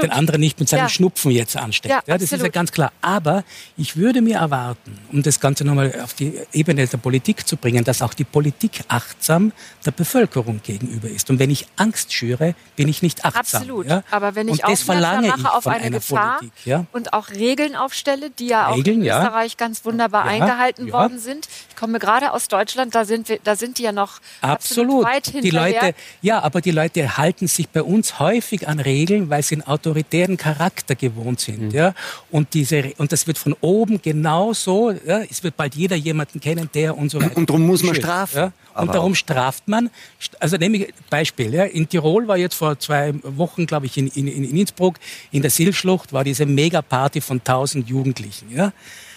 den 0.00 0.10
anderen 0.10 0.40
nicht 0.40 0.58
mit 0.58 0.68
seinem 0.68 0.80
Ja. 0.80 0.88
Schnupfen 0.88 1.30
jetzt 1.30 1.56
ansteckt. 1.56 1.92
Ja, 1.92 2.02
Ja, 2.06 2.18
das 2.18 2.32
ist 2.32 2.42
ja 2.42 2.48
ganz 2.48 2.72
klar. 2.72 2.92
Aber 3.02 3.44
ich 3.76 3.96
würde 3.96 4.20
mir 4.20 4.38
erwarten, 4.38 4.98
um 5.12 5.22
das 5.22 5.38
Ganze 5.38 5.64
nochmal 5.64 5.94
auf 6.02 6.14
die 6.14 6.32
Ebene 6.52 6.86
der 6.86 6.98
Politik 6.98 7.46
zu 7.46 7.56
bringen, 7.56 7.84
dass 7.84 8.02
auch 8.02 8.14
die 8.14 8.24
Politik 8.24 8.80
achtsam 8.88 9.52
der 9.84 9.92
Bevölkerung 9.92 10.60
gegenüber 10.62 11.08
ist. 11.08 11.30
Und 11.30 11.38
wenn 11.38 11.50
ich 11.50 11.66
Angst 11.76 12.12
schüre, 12.12 12.54
bin 12.76 12.88
ich 12.88 13.02
nicht 13.02 13.24
achtsam. 13.24 13.62
Absolut. 13.62 13.86
Ja? 13.86 14.02
Aber 14.10 14.34
wenn 14.34 14.48
ich 14.48 14.64
und 14.64 14.69
das 14.70 14.82
verlange 14.82 15.28
ich 15.28 15.36
mache 15.36 15.54
auf 15.56 15.66
eine 15.66 15.90
Gefahr 15.90 16.38
Politik. 16.38 16.66
Ja? 16.66 16.86
und 16.92 17.12
auch 17.12 17.30
Regeln 17.30 17.76
aufstelle, 17.76 18.30
die 18.30 18.46
ja 18.48 18.68
auch 18.68 18.76
Regeln, 18.76 19.00
in 19.00 19.04
ja. 19.06 19.18
Österreich 19.22 19.56
ganz 19.56 19.84
wunderbar 19.84 20.24
Ja, 20.26 20.30
eingehalten 20.32 20.86
ja. 20.88 20.92
worden 20.92 21.18
sind. 21.18 21.48
Ich 21.68 21.76
komme 21.76 21.98
gerade 21.98 22.32
aus 22.32 22.48
Deutschland, 22.48 22.94
da 22.94 23.04
sind, 23.04 23.28
wir, 23.28 23.38
da 23.42 23.56
sind 23.56 23.78
die 23.78 23.82
ja 23.82 23.92
noch 23.92 24.20
Absolut. 24.40 25.04
weit 25.04 25.26
Die 25.28 25.40
hinterher. 25.40 25.82
Leute, 25.82 25.94
ja, 26.22 26.40
aber 26.42 26.60
die 26.60 26.70
Leute 26.70 27.16
halten 27.16 27.46
sich 27.48 27.68
bei 27.68 27.82
uns 27.82 28.18
häufig 28.18 28.68
an 28.68 28.80
Regeln, 28.80 29.30
weil 29.30 29.42
sie 29.42 29.56
einen 29.56 29.66
autoritären 29.66 30.36
Charakter 30.36 30.94
gewohnt 30.94 31.40
Mhm. 31.46 31.52
sind. 31.60 31.72
Ja? 31.72 31.94
Und, 32.30 32.54
diese, 32.54 32.92
und 32.98 33.12
das 33.12 33.26
wird 33.26 33.38
von 33.38 33.54
oben 33.60 34.00
genauso, 34.02 34.90
ja? 34.90 35.20
es 35.30 35.42
wird 35.42 35.56
bald 35.56 35.74
jeder 35.74 35.96
jemanden 35.96 36.40
kennen, 36.40 36.68
der 36.74 36.96
und 36.96 37.10
so 37.10 37.20
weiter. 37.20 37.36
Und 37.36 37.48
darum 37.48 37.66
muss 37.66 37.82
man 37.82 37.94
strafen. 37.94 38.36
Ja? 38.36 38.52
Und 38.74 38.94
darum 38.94 39.14
straft 39.14 39.66
man. 39.68 39.90
Also 40.38 40.56
nehme 40.56 40.76
ich 40.78 40.94
Beispiel. 41.10 41.52
Ja? 41.52 41.64
In 41.64 41.88
Tirol 41.88 42.28
war 42.28 42.36
jetzt 42.36 42.54
vor 42.54 42.78
zwei 42.78 43.12
Wochen, 43.22 43.66
glaube 43.66 43.86
ich, 43.86 43.96
in, 43.98 44.06
in, 44.08 44.26
in 44.28 44.44
Innsbruck, 44.60 44.96
in 45.30 45.42
der 45.42 45.50
Silschlucht, 45.50 46.12
war 46.12 46.24
diese 46.24 46.46
Megaparty 46.46 47.20
von 47.20 47.38
1000 47.38 47.88
Jugendlichen. 47.88 48.50
Ja, 48.54 48.72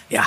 ja 0.08 0.24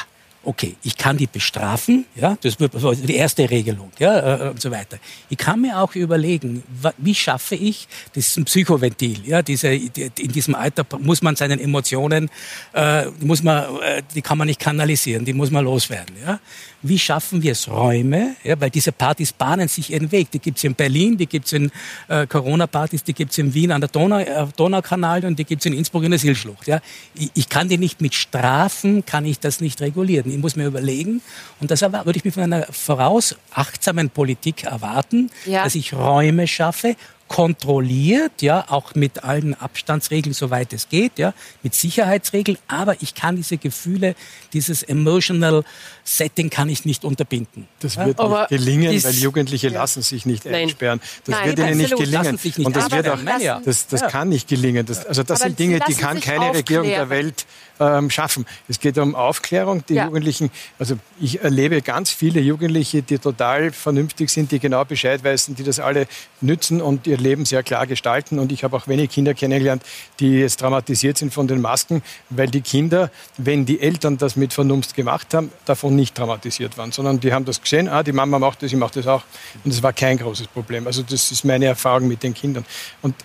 okay, 0.48 0.78
ich 0.82 0.96
kann 0.96 1.18
die 1.18 1.28
bestrafen, 1.28 2.06
ja, 2.16 2.38
das 2.42 2.58
wird 2.58 2.72
die 3.06 3.16
erste 3.16 3.50
Regelung, 3.50 3.92
ja, 4.00 4.46
äh, 4.46 4.50
und 4.52 4.62
so 4.62 4.72
weiter. 4.72 4.98
Ich 5.30 5.38
kann 5.38 5.60
mir 5.60 5.78
auch 5.78 5.94
überlegen, 5.94 6.64
wie 6.98 7.14
schaffe 7.14 7.56
ich, 7.56 7.88
das 8.14 8.28
ist 8.28 8.38
ein 8.38 8.46
Psychoventil, 8.46 9.28
ja, 9.28 9.42
diese, 9.42 9.78
die, 9.78 10.10
in 10.18 10.32
diesem 10.32 10.56
Alter 10.56 10.86
muss 11.00 11.22
man 11.22 11.36
seinen 11.36 11.60
Emotionen, 11.60 12.30
äh, 12.74 13.08
muss 13.20 13.44
man, 13.44 13.66
äh, 13.82 14.02
die 14.16 14.22
kann 14.22 14.38
man 14.38 14.48
nicht 14.48 14.62
kanalisieren, 14.62 15.26
die 15.26 15.34
muss 15.34 15.52
man 15.52 15.66
loswerden, 15.66 16.16
ja. 16.26 16.40
Wie 16.84 17.00
schaffen 17.00 17.42
wir 17.42 17.54
es 17.54 17.68
Räume, 17.68 18.36
ja, 18.44 18.60
weil 18.62 18.70
diese 18.70 18.92
Partys 18.92 19.34
bahnen 19.34 19.68
sich 19.68 19.92
ihren 19.92 20.12
Weg. 20.12 20.30
Die 20.30 20.38
gibt's 20.38 20.64
in 20.64 20.76
Berlin, 20.76 21.18
die 21.18 21.26
gibt's 21.26 21.52
in 21.52 21.72
äh, 22.08 22.28
Corona-Partys, 22.28 23.04
die 23.04 23.14
gibt's 23.14 23.38
in 23.40 23.52
Wien 23.54 23.72
an 23.72 23.82
der 23.82 23.90
Donau, 23.90 24.20
äh, 24.20 24.46
Donaukanal 24.56 25.26
und 25.26 25.40
die 25.40 25.44
gibt's 25.44 25.66
in 25.66 25.74
Innsbruck 25.74 26.04
in 26.04 26.12
der 26.12 26.20
Silschlucht. 26.20 26.68
Ja. 26.68 26.80
Ich, 27.16 27.32
ich 27.34 27.50
kann 27.50 27.68
die 27.68 27.80
nicht 27.80 28.00
mit 28.00 28.14
Strafen, 28.14 29.04
kann 29.06 29.26
ich 29.26 29.40
das 29.40 29.60
nicht 29.60 29.82
regulieren. 29.82 30.32
Ich 30.38 30.42
muss 30.44 30.56
mir 30.56 30.68
überlegen, 30.68 31.22
und 31.60 31.72
das 31.72 31.82
würde 31.82 32.14
ich 32.16 32.24
mir 32.24 32.32
von 32.32 32.44
einer 32.44 32.68
vorausachtsamen 32.72 34.12
Politik 34.12 34.66
erwarten, 34.66 35.32
Ja. 35.48 35.64
dass 35.64 35.74
ich 35.74 35.94
Räume 35.94 36.48
schaffe, 36.48 36.96
kontrolliert, 37.28 38.42
ja, 38.44 38.66
auch 38.70 38.94
mit 38.96 39.24
allen 39.24 39.54
Abstandsregeln, 39.60 40.34
soweit 40.34 40.72
es 40.74 40.90
geht, 40.90 41.18
ja, 41.18 41.34
mit 41.64 41.74
Sicherheitsregeln, 41.74 42.58
aber 42.68 43.02
ich 43.02 43.16
kann 43.16 43.36
diese 43.36 43.58
Gefühle, 43.58 44.16
dieses 44.54 44.84
emotional 44.84 45.64
Setting 46.10 46.50
kann 46.50 46.70
ich 46.70 46.86
nicht 46.86 47.04
unterbinden. 47.04 47.68
Das 47.82 47.96
Ja? 47.96 48.06
wird 48.06 48.18
Aber 48.22 48.40
nicht 48.42 48.50
gelingen, 48.50 49.04
weil 49.04 49.14
Jugendliche 49.14 49.68
lassen 49.68 50.02
sich 50.02 50.26
nicht 50.26 50.46
Nein. 50.46 50.56
einsperren. 50.56 51.02
Das 51.26 51.36
Nein, 51.36 51.48
wird 51.50 51.60
ihnen 51.60 51.78
nicht 51.80 51.98
gelingen. 51.98 52.40
Nicht 52.42 52.60
Und 52.60 52.74
das 52.74 52.90
wird 52.92 53.10
auch. 53.10 53.20
Ja. 53.42 53.60
das, 53.64 53.88
das 53.88 54.02
Ja. 54.02 54.08
kann 54.08 54.30
nicht 54.30 54.48
gelingen. 54.48 54.86
Das, 54.86 55.06
also 55.06 55.24
das 55.24 55.42
Aber 55.42 55.50
sind 55.50 55.60
Dinge, 55.60 55.82
die 55.86 55.96
kann 55.96 56.22
keine 56.22 56.54
Regierung 56.54 56.88
der 56.88 57.04
aufklären. 57.04 57.10
Welt 57.10 57.46
ähm, 57.80 58.10
schaffen. 58.10 58.46
Es 58.70 58.80
geht 58.80 58.98
um 58.98 59.16
Aufklärung. 59.16 59.84
Die 59.88 59.96
Ja. 59.96 60.06
Jugendlichen, 60.06 60.50
also 60.80 60.96
ich 61.20 61.42
erlebe 61.42 61.82
ganz 61.82 62.10
viele 62.10 62.40
Jugendliche, 62.40 63.02
die 63.04 63.20
total 63.20 63.72
vernünftig 63.74 64.30
sind, 64.30 64.52
die 64.54 64.60
genau 64.60 64.86
Bescheid 64.86 65.24
wissen, 65.26 65.56
die 65.56 65.64
das 65.64 65.80
alle 65.80 66.08
nützen 66.42 66.82
und 66.82 67.06
ihr 67.06 67.18
Leben 67.18 67.44
sehr 67.46 67.64
klar 67.64 67.86
gestalten. 67.86 68.40
Und 68.40 68.52
ich 68.54 68.64
habe 68.64 68.78
auch 68.78 68.88
wenige 68.88 69.10
Kinder 69.10 69.34
kennengelernt, 69.34 69.84
die 70.22 70.40
jetzt 70.40 70.62
traumatisiert 70.62 71.18
sind 71.18 71.34
von 71.34 71.48
den 71.48 71.60
Masken, 71.62 72.02
weil 72.30 72.48
die 72.48 72.62
Kinder, 72.62 73.12
wenn 73.38 73.66
die 73.66 73.82
Eltern 73.82 74.18
das 74.18 74.38
mit 74.38 74.54
Vernunft 74.54 74.96
gemacht 74.96 75.34
haben, 75.34 75.52
davon 75.66 75.97
nicht 75.98 76.16
traumatisiert 76.16 76.78
waren, 76.78 76.94
sondern 76.94 77.20
die 77.20 77.34
haben 77.34 77.44
das 77.44 77.62
gesehen, 77.62 77.90
ah, 77.90 78.04
die 78.04 78.14
Mama 78.14 78.40
macht 78.40 78.64
das, 78.64 78.72
ich 78.72 78.78
mache 78.78 78.94
das 78.96 79.08
auch. 79.08 79.24
Und 79.66 79.72
es 79.72 79.84
war 79.84 79.92
kein 79.92 80.18
großes 80.18 80.48
Problem. 80.48 80.88
Also 80.88 81.04
das 81.04 81.32
ist 81.32 81.44
meine 81.44 81.66
Erfahrung 81.66 82.08
mit 82.08 82.24
den 82.24 82.34
Kindern. 82.34 82.66
Und 83.02 83.16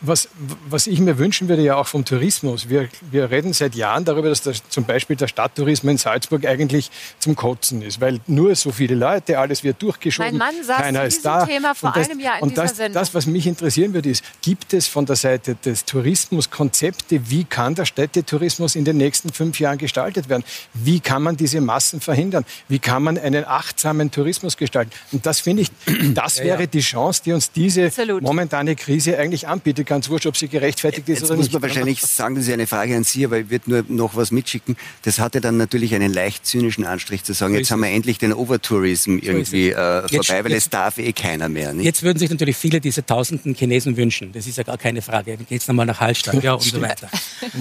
was, 0.00 0.28
was 0.68 0.86
ich 0.86 1.00
mir 1.00 1.18
wünschen 1.18 1.48
würde, 1.48 1.62
ja 1.62 1.76
auch 1.76 1.86
vom 1.86 2.04
Tourismus. 2.04 2.68
Wir, 2.68 2.88
wir 3.10 3.30
reden 3.30 3.52
seit 3.52 3.74
Jahren 3.74 4.04
darüber, 4.04 4.28
dass 4.28 4.42
das, 4.42 4.62
zum 4.68 4.84
Beispiel 4.84 5.16
der 5.16 5.28
Stadttourismus 5.28 5.90
in 5.90 5.98
Salzburg 5.98 6.46
eigentlich 6.46 6.90
zum 7.18 7.34
Kotzen 7.34 7.82
ist, 7.82 8.00
weil 8.00 8.20
nur 8.26 8.54
so 8.54 8.72
viele 8.72 8.94
Leute, 8.94 9.38
alles 9.38 9.64
wird 9.64 9.80
durchgeschoben, 9.80 10.36
Mein 10.36 10.54
Mann 10.54 10.64
saß 10.64 10.76
keiner 10.78 11.04
ist 11.04 11.24
da. 11.24 11.46
Thema 11.46 11.74
vor 11.74 11.88
und 11.88 11.96
das, 11.96 12.10
einem 12.10 12.20
Jahr 12.20 12.36
in 12.36 12.42
und 12.42 12.50
dieser 12.50 12.62
das, 12.62 12.76
Sendung. 12.76 12.94
das, 12.94 13.14
was 13.14 13.26
mich 13.26 13.46
interessieren 13.46 13.94
würde, 13.94 14.10
ist, 14.10 14.24
gibt 14.42 14.74
es 14.74 14.86
von 14.86 15.06
der 15.06 15.16
Seite 15.16 15.54
des 15.54 15.84
Tourismus 15.84 16.50
Konzepte, 16.50 17.30
wie 17.30 17.44
kann 17.44 17.74
der 17.74 17.86
Städtetourismus 17.86 18.76
in 18.76 18.84
den 18.84 18.96
nächsten 18.98 19.32
fünf 19.32 19.60
Jahren 19.60 19.78
gestaltet 19.78 20.28
werden? 20.28 20.44
Wie 20.74 21.00
kann 21.00 21.22
man 21.22 21.36
diese 21.36 21.60
Massen 21.60 22.00
verhindern? 22.00 22.44
Wie 22.68 22.78
kann 22.78 23.02
man 23.02 23.18
einen 23.18 23.44
achtsamen 23.44 24.10
Tourismus 24.10 24.56
gestalten? 24.56 24.90
Und 25.12 25.24
das 25.24 25.40
finde 25.40 25.62
ich, 25.62 25.70
das 26.14 26.40
wäre 26.40 26.68
die 26.68 26.80
Chance, 26.80 27.22
die 27.24 27.32
uns 27.32 27.50
diese 27.50 27.86
Absolut. 27.86 28.22
momentane 28.22 28.76
Krise 28.76 29.18
eigentlich 29.18 29.48
anbietet. 29.48 29.86
Ganz 29.96 30.10
wurscht, 30.10 30.26
ob 30.26 30.36
sie 30.36 30.48
gerechtfertigt 30.48 31.08
ist 31.08 31.20
Jetzt 31.20 31.30
oder 31.30 31.36
muss 31.36 31.46
nicht. 31.46 31.54
man 31.54 31.62
wahrscheinlich 31.62 32.02
sagen, 32.02 32.34
das 32.34 32.46
ist 32.46 32.52
eine 32.52 32.66
Frage 32.66 32.94
an 32.94 33.02
Sie, 33.04 33.24
aber 33.24 33.38
ich 33.38 33.48
würde 33.48 33.70
nur 33.70 33.84
noch 33.88 34.14
was 34.14 34.30
mitschicken. 34.30 34.76
Das 35.04 35.18
hatte 35.20 35.40
dann 35.40 35.56
natürlich 35.56 35.94
einen 35.94 36.12
leicht 36.12 36.44
zynischen 36.44 36.84
Anstrich 36.84 37.24
zu 37.24 37.32
sagen, 37.32 37.54
jetzt 37.54 37.70
haben 37.70 37.80
wir 37.80 37.88
endlich 37.88 38.18
den 38.18 38.34
Overtourism 38.34 39.16
irgendwie 39.22 39.70
äh, 39.70 40.02
Jetzt- 40.10 40.26
vorbei, 40.26 40.44
weil 40.44 40.52
jetzt- 40.52 40.64
es 40.64 40.68
darf 40.68 40.98
eh 40.98 41.14
keiner 41.14 41.48
mehr. 41.48 41.72
Nicht? 41.72 41.86
Jetzt 41.86 42.02
würden 42.02 42.18
sich 42.18 42.28
natürlich 42.28 42.58
viele 42.58 42.78
diese 42.78 43.06
tausenden 43.06 43.54
Chinesen 43.54 43.96
wünschen. 43.96 44.32
Das 44.32 44.46
ist 44.46 44.58
ja 44.58 44.64
gar 44.64 44.76
keine 44.76 45.00
Frage. 45.00 45.34
Dann 45.38 45.46
geht's 45.48 45.66
nochmal 45.66 45.86
nach 45.86 45.98
Hallstatt 45.98 46.42
ja, 46.42 46.52
und 46.52 46.62
so 46.62 46.78
weiter. 46.82 47.08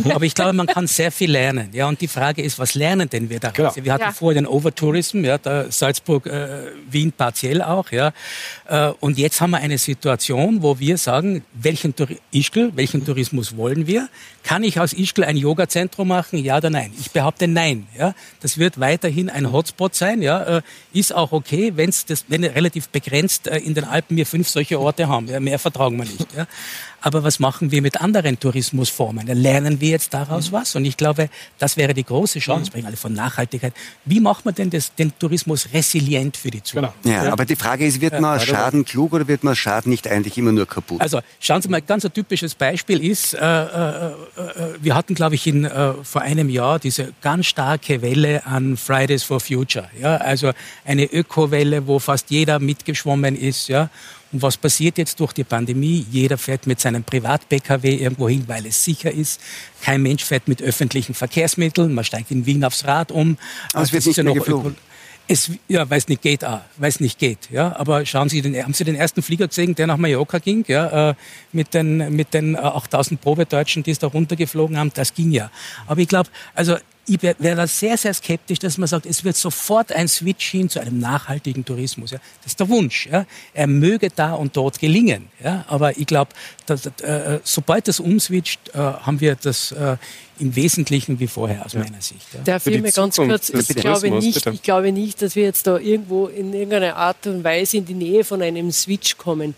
Aber 0.10 0.26
ich 0.26 0.36
glaube, 0.36 0.52
man 0.52 0.68
kann 0.68 0.88
sehr 0.88 1.14
viel 1.14 1.32
lernen. 1.32 1.70
Ja, 1.72 1.88
und 1.88 2.02
die 2.02 2.10
Frage 2.10 2.42
ist, 2.42 2.60
was 2.60 2.76
lernen 2.76 3.10
denn 3.10 3.30
wir 3.30 3.40
daraus? 3.40 3.76
Genau. 3.76 3.86
Wir 3.86 3.94
hatten 3.94 4.04
Ja. 4.04 4.12
vorher 4.12 4.42
den 4.42 4.48
Overtourism, 4.48 5.24
ja, 5.24 5.38
da 5.38 5.72
Salzburg, 5.72 6.26
äh, 6.28 6.64
Wien 6.92 7.14
partiell 7.14 7.62
auch. 7.62 7.90
Ja. 7.92 8.12
Äh, 8.68 8.90
und 9.00 9.18
jetzt 9.18 9.40
haben 9.40 9.52
wir 9.52 9.60
eine 9.60 9.78
Situation, 9.78 10.62
wo 10.62 10.78
wir 10.80 10.98
sagen, 10.98 11.44
welchen 11.54 11.94
Touri- 11.96 12.14
Ischgl, 12.32 12.72
welchen 12.76 13.05
Tourismus 13.05 13.57
wollen 13.57 13.88
wir? 13.88 14.09
Kann 14.43 14.63
ich 14.63 14.80
aus 14.80 14.93
Ischgl 14.93 15.24
ein 15.24 15.38
Yoga-Zentrum 15.38 16.07
machen? 16.07 16.39
Ja 16.39 16.57
oder 16.57 16.70
nein? 16.70 16.91
Ich 16.99 17.11
behaupte 17.11 17.47
nein. 17.47 17.88
Ja. 17.97 18.13
Das 18.41 18.57
wird 18.57 18.80
weiterhin 18.80 19.30
ein 19.30 19.51
Hotspot 19.51 19.95
sein. 19.95 20.22
Ja. 20.22 20.57
Äh, 20.57 20.61
ist 20.93 21.13
auch 21.13 21.32
okay, 21.32 21.74
wenn's 21.76 22.05
das, 22.05 22.26
wenn 22.28 22.43
relativ 22.43 22.89
begrenzt 22.89 23.47
äh, 23.47 23.57
in 23.57 23.74
den 23.74 23.84
Alpen 23.84 24.18
wir 24.18 24.26
fünf 24.26 24.47
solche 24.49 24.80
Orte 24.80 25.07
haben. 25.07 25.28
Ja. 25.28 25.39
Mehr 25.39 25.59
vertragen 25.59 25.97
wir 25.97 26.05
nicht. 26.05 26.28
Ja. 26.36 26.47
Aber 27.06 27.24
was 27.24 27.39
machen 27.39 27.70
wir 27.70 27.84
mit 27.84 28.01
anderen 28.01 28.39
Tourismusformen? 28.39 29.28
Lernen 29.28 29.80
wir 29.80 29.89
jetzt 29.89 30.12
daraus 30.12 30.49
mhm. 30.49 30.56
was? 30.56 30.76
Und 30.76 30.86
ich 30.86 30.97
glaube, 30.97 31.30
das 31.60 31.78
wäre 31.78 31.93
die 31.93 32.03
große 32.03 32.39
Chance, 32.39 32.62
mhm. 32.62 32.66
sprechen 32.66 32.86
alle 32.88 32.97
von 32.97 33.14
Nachhaltigkeit. 33.14 33.74
Wie 34.06 34.20
macht 34.20 34.43
man 34.43 34.56
denn 34.56 34.72
das, 34.72 34.93
den 34.95 35.14
Tourismus 35.20 35.70
resilient 35.72 36.36
für 36.36 36.49
die 36.49 36.64
Zukunft? 36.64 36.95
Genau. 37.03 37.16
Ja, 37.16 37.32
aber 37.32 37.45
die 37.45 37.56
Frage 37.56 37.86
ist, 37.86 38.01
wird 38.01 38.20
man 38.20 38.39
Schaden 38.39 38.86
klug 38.86 39.14
oder 39.14 39.28
wird 39.28 39.43
man 39.43 39.56
Schaden 39.56 39.91
nicht 39.91 40.08
eigentlich 40.08 40.36
immer 40.39 40.51
nur 40.51 40.66
kaputt? 40.66 40.99
Also 40.99 41.20
schauen 41.39 41.62
Sie 41.62 41.70
mal, 41.70 41.80
ganz 41.84 42.06
ein 42.06 42.12
typisches 42.12 42.56
Beispiel 42.56 43.06
ist, 43.06 43.36
äh, 43.36 43.38
äh, 43.38 44.08
äh, 44.08 44.14
wir 44.82 44.95
hatten, 44.95 45.14
glaube 45.14 45.36
ich, 45.36 45.45
in, 45.45 45.66
äh, 45.66 45.93
vor 46.01 46.24
einem 46.24 46.49
Jahr 46.49 46.80
diese 46.80 47.14
ganz 47.22 47.45
starke 47.45 48.01
Welle 48.01 48.47
an 48.47 48.78
Fridays 48.78 49.22
for 49.22 49.39
Future. 49.39 49.91
Ja? 50.01 50.18
Also 50.18 50.53
eine 50.84 51.06
Ökowelle, 51.06 51.86
wo 51.86 51.99
fast 51.99 52.32
jeder 52.32 52.58
mitgeschwommen 52.58 53.36
ist. 53.36 53.68
Ja? 53.68 53.91
Und 54.36 54.42
was 54.42 54.58
passiert 54.58 54.98
jetzt 54.98 55.18
durch 55.22 55.32
die 55.32 55.46
Pandemie? 55.46 56.06
Jeder 56.12 56.38
fährt 56.38 56.68
mit 56.68 56.82
seinem 56.82 57.06
Privat-Pkw 57.06 57.96
irgendwo 57.96 58.28
hin, 58.28 58.44
weil 58.48 58.66
es 58.66 58.84
sicher 58.84 59.10
ist. 59.10 59.40
Kein 59.82 60.02
Mensch 60.02 60.26
fährt 60.26 60.50
mit 60.50 60.62
öffentlichen 60.62 61.14
Verkehrsmitteln. 61.14 61.94
Man 61.94 62.04
steigt 62.04 62.32
in 62.32 62.46
Wien 62.46 62.66
aufs 62.66 62.84
Rad 62.84 63.14
um. 63.14 63.38
Aber 63.72 63.84
es 63.84 63.94
wird 63.94 64.06
nicht 64.06 64.18
ja 64.18 64.24
mehr 64.24 64.34
geflogen. 64.34 64.76
Es, 65.30 65.52
ja, 65.70 65.90
weil 65.90 66.00
es 66.00 66.10
nicht 66.10 66.22
geht, 66.22 66.44
ah, 66.44 66.66
weil 66.76 66.90
es 66.90 67.00
nicht 67.00 67.18
geht, 67.18 67.50
ja. 67.50 67.74
Aber 67.78 68.06
schauen 68.06 68.28
Sie, 68.28 68.42
den, 68.42 68.62
haben 68.62 68.74
Sie 68.74 68.84
den 68.84 68.96
ersten 68.96 69.22
Flieger 69.22 69.48
gesehen, 69.48 69.74
der 69.74 69.88
nach 69.88 69.96
Mallorca 69.96 70.40
ging, 70.40 70.66
ja, 70.68 71.12
äh, 71.12 71.16
mit 71.54 71.74
den, 71.74 72.14
mit 72.14 72.34
den 72.34 72.58
8000 72.58 73.22
Probedeutschen, 73.22 73.84
die 73.84 73.92
es 73.92 74.00
da 74.00 74.08
runtergeflogen 74.08 74.78
haben, 74.78 74.92
das 74.94 75.14
ging 75.14 75.32
ja. 75.32 75.50
Aber 75.88 76.02
ich 76.02 76.10
glaube, 76.10 76.30
also 76.54 76.76
ich 77.08 77.22
wäre 77.22 77.56
da 77.56 77.68
sehr, 77.68 77.97
sehr 77.97 78.14
skeptisch, 78.14 78.60
dass 78.60 78.78
man 78.78 78.88
sagt, 78.88 79.06
es 79.06 79.24
wird 79.24 79.36
sofort 79.36 79.91
ein 79.91 80.08
Switch 80.08 80.49
hin 80.49 80.70
zu 80.70 80.80
einem 80.80 80.99
nachhaltigen 80.99 81.64
Tourismus. 81.64 82.12
Ja. 82.12 82.20
Das 82.41 82.53
ist 82.53 82.60
der 82.60 82.68
Wunsch. 82.70 83.08
Ja. 83.08 83.26
Er 83.53 83.68
möge 83.68 84.10
da 84.10 84.34
und 84.34 84.58
dort 84.58 84.80
gelingen. 84.80 85.28
Ja. 85.43 85.66
Aber 85.68 85.97
ich 85.97 86.08
glaube, 86.08 86.32
äh, 86.68 87.39
sobald 87.43 87.88
das 87.88 87.99
umswitcht, 87.99 88.70
äh, 88.74 88.78
haben 88.78 89.20
wir 89.22 89.36
das 89.36 89.72
äh, 89.72 89.97
im 90.39 90.56
Wesentlichen 90.56 91.20
wie 91.20 91.28
vorher 91.28 91.66
aus 91.66 91.74
ja. 91.74 91.80
meiner 91.80 92.01
Sicht. 92.01 92.26
Ja. 92.34 92.39
Darf 92.43 92.66
ich 92.66 92.82
mir 92.82 92.91
ganz 92.91 93.18
kurz, 93.18 93.49
ich 93.49 93.68
glaube, 93.76 94.10
nicht, 94.10 94.45
ich 94.47 94.62
glaube 94.64 94.91
nicht, 94.91 95.22
dass 95.22 95.36
wir 95.36 95.43
jetzt 95.43 95.68
da 95.68 95.78
irgendwo 95.78 96.26
in 96.26 96.53
irgendeiner 96.53 96.95
Art 96.95 97.28
und 97.28 97.43
Weise 97.43 97.78
in 97.78 97.86
die 97.86 97.93
Nähe 97.93 98.24
von 98.24 98.41
einem 98.41 98.72
Switch 98.72 99.18
kommen. 99.18 99.53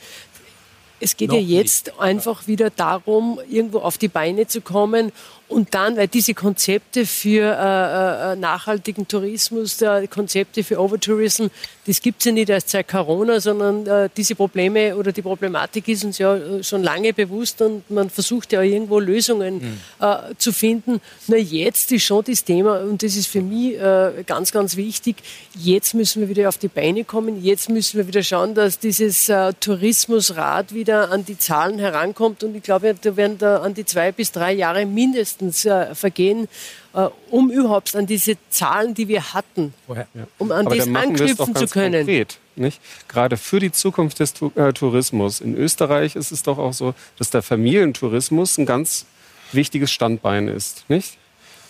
Es 1.00 1.16
geht 1.16 1.30
Noch 1.30 1.36
ja 1.36 1.42
jetzt 1.42 1.88
nicht. 1.88 2.00
einfach 2.00 2.48
wieder 2.48 2.72
darum, 2.72 3.40
irgendwo 3.50 3.80
auf 3.80 3.98
die 3.98 4.08
Beine 4.08 4.48
zu 4.48 4.62
kommen 4.62 5.12
und 5.48 5.74
dann, 5.74 5.96
weil 5.98 6.08
diese 6.08 6.34
Konzepte 6.34 7.06
für 7.06 7.44
äh, 7.44 8.34
äh, 8.34 8.36
nachhaltigen 8.36 9.08
Tourismus, 9.08 9.82
äh, 9.82 10.08
Konzepte 10.08 10.64
für 10.64 10.80
Overtourism, 10.80 11.48
das 11.88 12.02
gibt 12.02 12.20
es 12.20 12.26
ja 12.26 12.32
nicht 12.32 12.50
erst 12.50 12.70
seit 12.70 12.88
Corona, 12.88 13.40
sondern 13.40 13.88
äh, 13.88 14.10
diese 14.16 14.36
Probleme 14.36 14.96
oder 14.96 15.12
die 15.12 15.22
Problematik 15.22 15.88
ist 15.88 16.04
uns 16.04 16.18
ja 16.18 16.36
äh, 16.36 16.64
schon 16.64 16.84
lange 16.84 17.14
bewusst 17.14 17.62
und 17.62 17.90
man 17.90 18.10
versucht 18.10 18.52
ja 18.54 18.62
irgendwo 18.62 19.00
Lösungen 19.00 19.56
mhm. 19.56 20.38
zu 20.38 20.52
finden. 20.52 21.02
Nur 21.28 21.38
jetzt 21.38 21.92
ist 21.92 22.04
schon 22.04 22.24
das 22.26 22.44
Thema, 22.44 22.82
und 22.82 23.02
das 23.02 23.16
ist 23.16 23.28
für 23.28 23.42
mich 23.42 23.78
ganz, 24.26 24.52
ganz 24.52 24.76
wichtig, 24.76 25.18
jetzt 25.56 25.94
müssen 25.94 26.22
wir 26.22 26.30
wieder 26.30 26.50
auf 26.50 26.58
die 26.58 26.68
Beine 26.68 27.04
kommen, 27.04 27.44
jetzt 27.44 27.70
müssen 27.70 27.98
wir 27.98 28.08
wieder 28.08 28.24
schauen, 28.24 28.54
dass 28.54 28.80
dieses 28.80 29.32
Tourismusrad 29.60 30.74
wieder 30.74 31.12
an 31.12 31.26
die 31.26 31.38
Zahlen 31.38 31.80
herankommt 31.80 32.44
und 32.44 32.56
ich 32.56 32.64
glaube, 32.64 32.96
da 33.00 33.16
werden 33.16 33.38
da 33.38 33.58
an 33.58 33.74
die 33.74 33.86
zwei 33.86 34.12
bis 34.12 34.32
drei 34.32 34.54
Jahre 34.54 34.86
mindestens 34.86 35.66
äh, 35.66 35.96
vergehen, 35.96 36.48
äh, 36.87 36.87
um 37.30 37.52
überhaupt 37.52 37.96
an 37.96 38.08
diese 38.08 38.38
Zahlen, 38.50 38.94
die 38.94 39.08
wir 39.08 39.34
hatten, 39.34 39.74
Vorher, 39.86 40.08
ja. 40.14 40.28
um 40.38 40.52
an 40.52 40.66
Aber 40.66 40.76
das 40.76 40.88
anknüpfen 40.88 41.56
zu 41.56 41.68
können. 41.68 42.06
Konkret, 42.06 42.40
nicht? 42.56 42.80
Gerade 43.08 43.38
für 43.38 43.60
die 43.60 43.72
Zukunft 43.72 44.20
des 44.20 44.34
äh, 44.56 44.74
Tourismus. 44.74 45.42
In 45.42 45.56
Österreich 45.56 46.16
ist 46.16 46.32
es 46.32 46.44
doch 46.44 46.58
auch 46.58 46.74
so, 46.74 46.94
dass 47.18 47.30
der 47.30 47.42
Familientourismus 47.42 48.58
ein 48.58 48.66
ganz 48.66 49.06
wichtiges 49.52 49.92
Standbein 49.92 50.48
ist. 50.48 50.86
Nicht? 50.90 51.18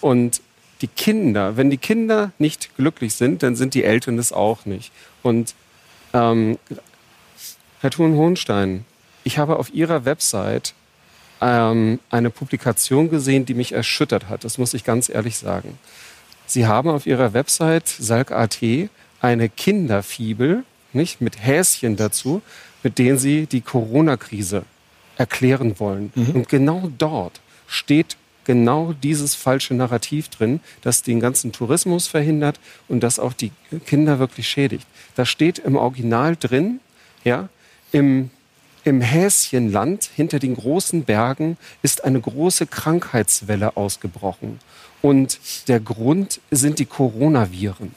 Und 0.01 0.41
die 0.82 0.88
Kinder, 0.88 1.57
wenn 1.57 1.70
die 1.70 1.78
Kinder 1.78 2.32
nicht 2.38 2.76
glücklich 2.78 3.15
sind, 3.15 3.43
dann 3.43 3.55
sind 3.55 3.74
die 3.74 3.84
Eltern 3.84 4.18
es 4.20 4.32
auch 4.32 4.65
nicht. 4.65 4.91
Und 5.24 5.55
ähm, 6.13 6.57
Herr 7.82 7.91
Thun-Hohenstein, 7.91 8.86
ich 9.24 9.38
habe 9.38 9.57
auf 9.57 9.74
Ihrer 9.74 10.05
Website 10.05 10.74
ähm, 11.41 11.99
eine 12.09 12.29
Publikation 12.29 13.09
gesehen, 13.09 13.45
die 13.45 13.53
mich 13.53 13.71
erschüttert 13.71 14.29
hat. 14.29 14.43
Das 14.43 14.57
muss 14.57 14.73
ich 14.73 14.83
ganz 14.83 15.09
ehrlich 15.09 15.38
sagen. 15.38 15.77
Sie 16.45 16.65
haben 16.65 16.89
auf 16.89 17.05
Ihrer 17.05 17.33
Website 17.33 17.88
Salk.at 17.88 18.59
eine 19.19 19.49
Kinderfibel, 19.49 20.63
nicht, 20.93 21.21
mit 21.21 21.43
Häschen 21.45 21.95
dazu, 21.97 22.41
mit 22.83 22.97
denen 22.97 23.17
Sie 23.17 23.45
die 23.45 23.61
Corona-Krise 23.61 24.63
erklären 25.17 25.79
wollen. 25.79 26.11
Mhm. 26.15 26.31
Und 26.31 26.49
genau 26.49 26.91
dort 26.97 27.41
steht 27.67 28.17
genau 28.45 28.93
dieses 28.93 29.35
falsche 29.35 29.73
Narrativ 29.73 30.29
drin, 30.29 30.61
das 30.81 31.03
den 31.03 31.19
ganzen 31.19 31.51
Tourismus 31.51 32.07
verhindert 32.07 32.59
und 32.88 33.01
das 33.01 33.19
auch 33.19 33.33
die 33.33 33.51
Kinder 33.85 34.19
wirklich 34.19 34.47
schädigt. 34.47 34.88
Da 35.15 35.25
steht 35.25 35.59
im 35.59 35.75
Original 35.75 36.38
drin, 36.38 36.79
ja, 37.25 37.49
im 37.91 38.29
im 38.88 39.01
Häschenland 39.01 40.09
hinter 40.15 40.39
den 40.39 40.55
großen 40.55 41.03
Bergen 41.03 41.57
ist 41.81 42.05
eine 42.05 42.21
große 42.21 42.67
Krankheitswelle 42.67 43.75
ausgebrochen. 43.75 44.59
Und 45.01 45.39
der 45.67 45.81
Grund 45.81 46.39
sind 46.51 46.79
die 46.79 46.85
Coronaviren. 46.85 47.93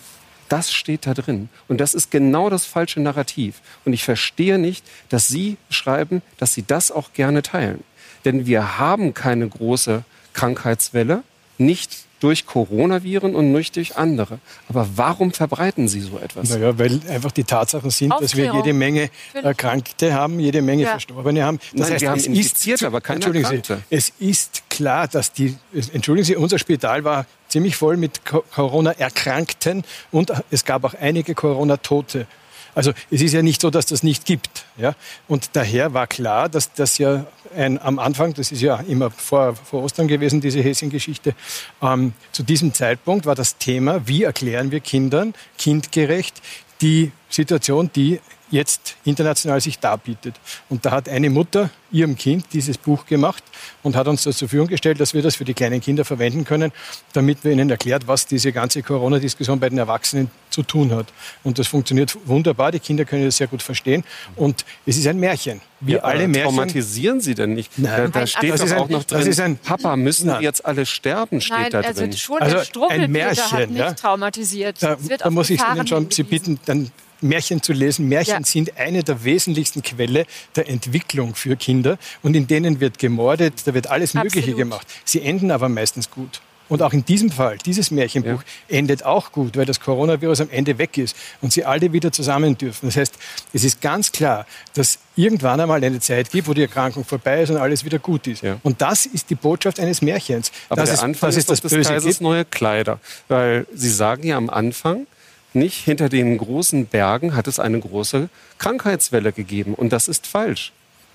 Das 0.49 0.73
steht 0.73 1.07
da 1.07 1.15
drin. 1.15 1.49
Und 1.69 1.81
das 1.81 1.95
ist 1.95 2.11
genau 2.11 2.51
das 2.51 2.67
falsche 2.67 3.01
Narrativ. 3.01 3.61
Und 3.85 3.93
ich 3.93 4.03
verstehe 4.03 4.59
nicht, 4.59 4.85
dass 5.09 5.29
Sie 5.29 5.59
schreiben, 5.71 6.23
dass 6.39 6.55
Sie 6.55 6.65
das 6.67 6.91
auch 6.91 7.13
gerne 7.13 7.43
teilen. 7.43 7.85
Denn 8.25 8.47
wir 8.47 8.79
haben 8.79 9.15
keine 9.15 9.49
große 9.49 10.03
Krankheitswelle, 10.33 11.23
nicht 11.57 12.05
durch 12.21 12.47
Coronaviren 12.47 13.35
und 13.35 13.51
nicht 13.53 13.77
durch 13.77 13.97
andere. 13.97 14.39
Aber 14.69 14.87
warum 14.95 15.33
verbreiten 15.33 15.89
Sie 15.89 16.01
so 16.01 16.19
etwas? 16.19 16.51
Naja, 16.51 16.79
weil 16.79 17.01
einfach 17.09 17.33
die 17.33 17.45
Tatsachen 17.45 17.91
sind, 17.91 18.13
dass 18.21 18.37
wir 18.37 18.53
jede 18.53 18.73
Menge 18.73 19.11
Erkrankte 19.35 20.15
haben, 20.15 20.39
jede 20.39 20.63
Menge 20.63 20.85
ja. 20.85 20.91
Verstorbene 20.91 21.43
haben. 21.43 21.59
Das 21.73 21.81
Nein, 21.81 21.93
heißt, 21.93 22.03
wir 22.03 22.11
haben 22.11 22.25
Infizierte, 22.25 22.87
aber 22.87 23.01
keine 23.01 23.17
Entschuldigen 23.17 23.47
Sie, 23.47 23.75
es 23.89 24.13
ist 24.19 24.69
klar, 24.69 25.09
dass 25.09 25.33
die, 25.33 25.57
entschuldigen 25.93 26.25
Sie, 26.25 26.37
unser 26.37 26.59
Spital 26.59 27.05
war 27.05 27.27
ziemlich 27.49 27.75
voll 27.77 27.97
mit 27.97 28.21
Corona-Erkrankten 28.25 29.83
und 30.11 30.33
es 30.51 30.65
gab 30.65 30.85
auch 30.85 30.95
einige 30.95 31.35
Corona-Tote. 31.35 32.27
Also 32.75 32.93
es 33.11 33.23
ist 33.23 33.33
ja 33.33 33.43
nicht 33.43 33.61
so, 33.61 33.71
dass 33.71 33.87
das 33.87 34.03
nicht 34.03 34.25
gibt. 34.25 34.65
Ja? 34.77 34.95
Und 35.29 35.51
daher 35.55 35.95
war 35.95 36.07
klar, 36.07 36.49
dass 36.49 36.73
das 36.73 36.99
ja 36.99 37.27
ein, 37.57 37.81
am 37.81 37.99
Anfang, 37.99 38.35
das 38.35 38.53
ist 38.53 38.63
ja 38.63 38.77
immer 38.77 39.11
vor, 39.11 39.57
vor 39.57 39.83
Ostern 39.83 40.09
gewesen, 40.09 40.41
diese 40.41 40.61
Häschen-Geschichte, 40.61 41.35
ähm, 41.83 42.13
zu 42.33 42.43
diesem 42.43 42.73
Zeitpunkt 42.73 43.27
war 43.27 43.35
das 43.35 43.57
Thema, 43.57 44.07
wie 44.07 44.25
erklären 44.25 44.71
wir 44.71 44.81
Kindern 44.81 45.35
kindgerecht 45.59 46.41
die 46.81 47.13
Situation, 47.29 47.91
die 47.95 48.21
jetzt 48.51 48.97
international 49.05 49.61
sich 49.61 49.79
darbietet. 49.79 50.35
Und 50.69 50.85
da 50.85 50.91
hat 50.91 51.09
eine 51.09 51.31
Mutter 51.31 51.71
ihrem 51.93 52.17
Kind 52.17 52.47
dieses 52.53 52.79
Buch 52.79 53.07
gemacht 53.07 53.43
und 53.83 53.97
hat 53.97 54.07
uns 54.07 54.23
das 54.25 54.39
zur 54.39 54.49
Verfügung 54.49 54.69
gestellt, 54.69 55.01
dass 55.01 55.15
wir 55.15 55.23
das 55.23 55.37
für 55.37 55.45
die 55.45 55.55
kleinen 55.55 55.81
Kinder 55.81 56.05
verwenden 56.05 56.45
können, 56.45 56.73
damit 57.13 57.45
wir 57.45 57.53
ihnen 57.53 57.71
erklärt, 57.71 58.07
was 58.07 58.27
diese 58.27 58.53
ganze 58.53 58.83
Corona-Diskussion 58.83 59.59
bei 59.59 59.69
den 59.69 59.79
Erwachsenen 59.79 60.31
zu 60.51 60.63
tun 60.63 60.93
hat. 60.93 61.07
Und 61.43 61.59
das 61.59 61.69
funktioniert 61.69 62.17
wunderbar. 62.25 62.73
Die 62.73 62.81
Kinder 62.81 63.05
können 63.05 63.25
das 63.25 63.37
sehr 63.37 63.47
gut 63.47 63.63
verstehen. 63.63 64.05
Und 64.37 64.65
es 64.87 64.97
ist 64.97 65.07
ein 65.07 65.19
Märchen. 65.19 65.61
Wie 65.81 65.93
ja, 65.93 66.01
alle 66.01 66.29
Märchen. 66.29 66.55
Traumatisieren 66.55 67.21
Sie 67.21 67.35
denn 67.35 67.55
nicht? 67.55 67.79
Nein. 67.79 68.11
Da, 68.13 68.21
da 68.21 68.27
steht 68.27 68.53
das 68.53 68.61
doch 68.61 68.77
auch 68.77 68.87
ein, 68.87 68.93
noch 68.93 69.05
drin, 69.05 69.41
ein, 69.41 69.57
Papa, 69.57 69.97
müssen 69.97 70.27
nein. 70.27 70.43
jetzt 70.43 70.65
alle 70.65 70.87
sterben, 70.87 71.41
steht 71.41 71.57
Nein, 71.57 71.71
da 71.71 71.81
also 71.81 72.01
drin. 72.03 72.13
Schon 72.13 72.43
also 72.43 72.89
ein 72.89 73.11
Märchen, 73.11 73.51
hat 73.51 73.71
nicht 73.71 73.79
ja? 73.79 73.93
traumatisiert. 73.95 74.83
Da, 74.83 74.97
da 75.19 75.31
muss 75.31 75.51
ich 75.51 75.61
Ihnen 75.61 75.87
schon 75.87 76.11
Sie 76.11 76.23
bitten, 76.23 76.59
dann 76.67 76.91
Märchen 77.21 77.63
zu 77.63 77.73
lesen. 77.73 78.09
Märchen 78.09 78.43
ja. 78.43 78.45
sind 78.45 78.77
eine 78.77 79.03
der 79.03 79.25
wesentlichsten 79.25 79.83
Quelle 79.83 80.27
der 80.57 80.69
Entwicklung 80.69 81.35
für 81.35 81.57
Kinder 81.57 81.99
und 82.23 82.35
in 82.35 82.47
denen 82.47 82.81
wird 82.81 82.99
gemordet, 82.99 83.55
da 83.65 83.75
wird 83.75 83.89
alles 83.89 84.11
Absolut. 84.11 84.35
Mögliche 84.35 84.57
gemacht. 84.57 84.87
Sie 85.05 85.23
enden 85.23 85.51
aber 85.51 85.69
meistens 85.69 86.11
gut. 86.11 86.41
Und 86.71 86.83
auch 86.83 86.93
in 86.93 87.05
diesem 87.05 87.31
Fall, 87.31 87.59
dieses 87.59 87.91
Märchenbuch 87.91 88.43
ja. 88.69 88.79
endet 88.79 89.05
auch 89.05 89.33
gut, 89.33 89.57
weil 89.57 89.67
das 89.67 89.81
Coronavirus 89.81 90.43
am 90.43 90.51
Ende 90.51 90.79
weg 90.79 90.97
ist 90.99 91.17
und 91.43 91.53
sie 91.53 91.65
alle 91.65 91.93
wieder 91.93 92.13
zusammen 92.13 92.57
dürfen. 92.57 92.87
Das 92.87 92.97
heißt, 92.97 93.15
es 93.53 93.65
ist 93.65 93.81
ganz 93.81 94.13
klar, 94.13 94.47
dass 94.75 95.01
irgendwann 95.17 95.61
einmal 95.61 95.83
eine 95.83 95.99
Zeit 95.99 96.31
gibt, 96.31 96.47
wo 96.47 96.55
die 96.55 96.63
Erkrankung 96.63 97.05
vorbei 97.05 97.43
ist 97.43 97.51
und 97.51 97.57
alles 97.57 97.85
wieder 97.85 97.99
gut 97.99 98.29
ist. 98.29 98.45
Ja. 98.45 98.59
Und 98.63 98.81
das 98.81 99.05
ist 99.05 99.31
die 99.31 99.35
Botschaft 99.35 99.81
eines 99.81 100.01
Märchens. 100.01 100.53
Aber 100.69 100.83
das 100.83 100.91
der 100.91 100.95
ist, 100.95 101.03
Anfang 101.03 101.29
das 101.29 101.37
ist 101.39 101.51
das, 101.51 101.61
das 101.61 101.73
Böse 101.73 101.91
Kaisers 101.91 102.21
neue 102.21 102.45
Kleider. 102.45 103.01
Weil 103.27 103.67
Sie 103.75 103.91
sagen 103.91 104.25
ja 104.25 104.37
am 104.37 104.49
Anfang, 104.49 105.09
nicht 105.55 105.85
hinter 105.85 106.09
den 106.09 106.39
großen 106.39 106.87
Bergen 106.87 107.35
hat 107.35 107.47
es 107.47 107.59
eine 107.59 107.79
große 107.81 108.29
Krankheitswelle 108.59 109.33
gegeben. 109.33 109.75
Und 109.75 109.93
das 109.93 110.09
ist 110.09 110.27
falsch. 110.27 110.73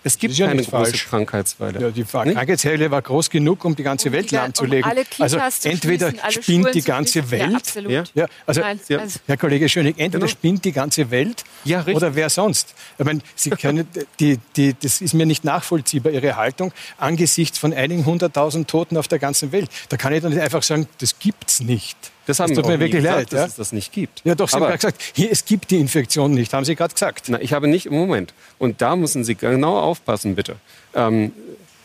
Es 0.07 0.19
gibt 0.19 0.35
ja 0.35 0.45
keine 0.45 0.61
große 0.61 0.69
falsch. 0.69 1.07
Krankheitswelle. 1.07 1.81
Ja, 1.81 1.89
die 1.89 2.03
Krankheitswelle 2.03 2.91
war 2.91 3.01
groß 3.01 3.27
genug, 3.31 3.65
um 3.65 3.75
die 3.75 3.81
ganze 3.81 4.09
Um 4.09 4.13
Welt 4.13 4.29
lahmzulegen. 4.29 4.91
um 4.91 4.97
also 5.17 5.39
zu 5.49 5.67
entweder 5.67 6.13
spinnt 6.29 6.75
die 6.75 6.83
ganze 6.83 7.31
Welt. 7.31 7.73
Ja. 7.89 8.03
Ja, 8.13 8.27
also, 8.45 8.61
Nein, 8.61 8.79
Ja. 8.87 8.99
also- 8.99 9.19
Herr 9.25 9.37
Kollege 9.37 9.67
Schönig, 9.67 9.97
entweder 9.97 10.19
Genau. 10.27 10.31
spinnt 10.31 10.63
die 10.63 10.73
ganze 10.73 11.09
Welt 11.09 11.43
oder 11.91 12.13
wer 12.13 12.29
sonst. 12.29 12.75
Ich 12.99 13.03
meine, 13.05 13.21
Sie 13.35 13.49
können, 13.49 13.87
die, 14.19 14.37
die, 14.55 14.75
das 14.79 15.01
ist 15.01 15.15
mir 15.15 15.25
nicht 15.25 15.43
nachvollziehbar, 15.43 16.11
Ihre 16.13 16.35
Haltung 16.35 16.71
angesichts 16.99 17.57
von 17.57 17.73
einigen 17.73 18.05
hunderttausend 18.05 18.67
Toten 18.67 18.97
auf 18.97 19.07
der 19.07 19.17
ganzen 19.17 19.51
Welt. 19.51 19.71
Da 19.89 19.97
kann 19.97 20.13
ich 20.13 20.21
doch 20.21 20.29
nicht 20.29 20.39
einfach 20.39 20.61
sagen, 20.61 20.87
das 20.99 21.17
gibt's 21.17 21.61
nicht. 21.61 21.97
Das 22.27 22.39
haben 22.39 22.53
tut 22.55 22.63
wir 22.65 22.71
mir 22.73 22.79
wirklich 22.79 23.03
gesagt, 23.03 23.17
leid. 23.17 23.33
dass 23.33 23.39
Ja? 23.39 23.45
es 23.45 23.55
das 23.55 23.71
nicht 23.71 23.91
gibt. 23.91 24.21
ja, 24.23 24.35
doch, 24.35 24.49
Sie 24.49 24.55
Aber- 24.55 24.65
haben 24.65 24.79
gerade 24.79 24.93
gesagt, 24.93 25.11
hier, 25.15 25.31
es 25.31 25.45
gibt 25.45 25.71
die 25.71 25.79
Infektion 25.79 26.31
nicht, 26.33 26.53
haben 26.53 26.65
Sie 26.65 26.75
gerade 26.75 26.93
gesagt. 26.93 27.25
Na, 27.29 27.39
ich 27.41 27.53
habe 27.53 27.67
nicht 27.67 27.85
im 27.85 27.93
Moment. 27.93 28.33
Und 28.57 28.81
da 28.81 28.95
müssen 28.95 29.23
Sie 29.23 29.35
genau 29.35 29.79
aufpassen, 29.79 30.35
bitte. 30.35 30.55
Ähm, 30.93 31.31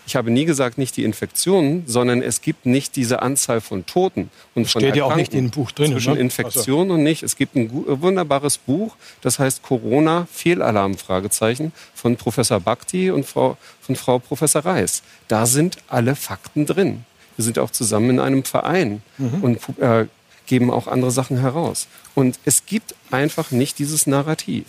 ich 0.07 0.17
habe 0.17 0.31
nie 0.33 0.45
gesagt, 0.45 0.77
nicht 0.77 0.97
die 0.97 1.05
Infektionen, 1.05 1.85
sondern 1.87 2.21
es 2.21 2.41
gibt 2.41 2.67
nicht 2.67 2.97
diese 2.97 3.23
Anzahl 3.23 3.61
von 3.61 3.87
Toten. 3.87 4.31
Und 4.57 4.67
von 4.69 4.81
steht 4.81 4.97
ja 4.97 5.05
auch 5.05 5.15
nicht 5.15 5.33
Erkrankten 5.33 5.39
im 5.39 5.51
Buch 5.51 5.71
drin, 5.71 5.93
Zwischen 5.93 6.15
ne? 6.15 6.21
Infektion 6.21 6.91
und 6.91 7.05
nicht. 7.05 7.23
Es 7.23 7.37
gibt 7.37 7.55
ein 7.55 7.67
äh, 7.67 8.01
wunderbares 8.03 8.59
Buch, 8.59 8.97
das 9.21 9.39
heißt 9.39 9.63
Corona 9.63 10.27
Fehlalarm 10.33 10.97
Fragezeichen 10.99 11.71
von 11.95 12.17
Professor 12.17 12.59
Bhakti 12.59 13.11
und 13.13 13.25
Frau, 13.25 13.57
von 13.83 13.95
Frau 13.95 14.19
Professor 14.19 14.65
Reis. 14.65 15.03
Da 15.29 15.47
sind 15.47 15.77
alle 15.87 16.17
Fakten 16.17 16.67
drin. 16.67 17.05
Wir 17.37 17.45
sind 17.45 17.59
auch 17.61 17.71
zusammen 17.71 18.11
in 18.11 18.21
einem 18.21 18.43
Verein 18.45 19.03
und 19.43 19.59
äh, 19.79 20.07
geben 20.51 20.71
auch 20.71 20.89
andere 20.89 21.13
Sachen 21.13 21.39
heraus. 21.39 21.87
Und 22.17 22.41
es 22.45 22.67
gibt 22.67 22.97
einfach 23.13 23.53
nicht 23.53 23.79
dieses 23.79 24.09
Narrativ. 24.09 24.67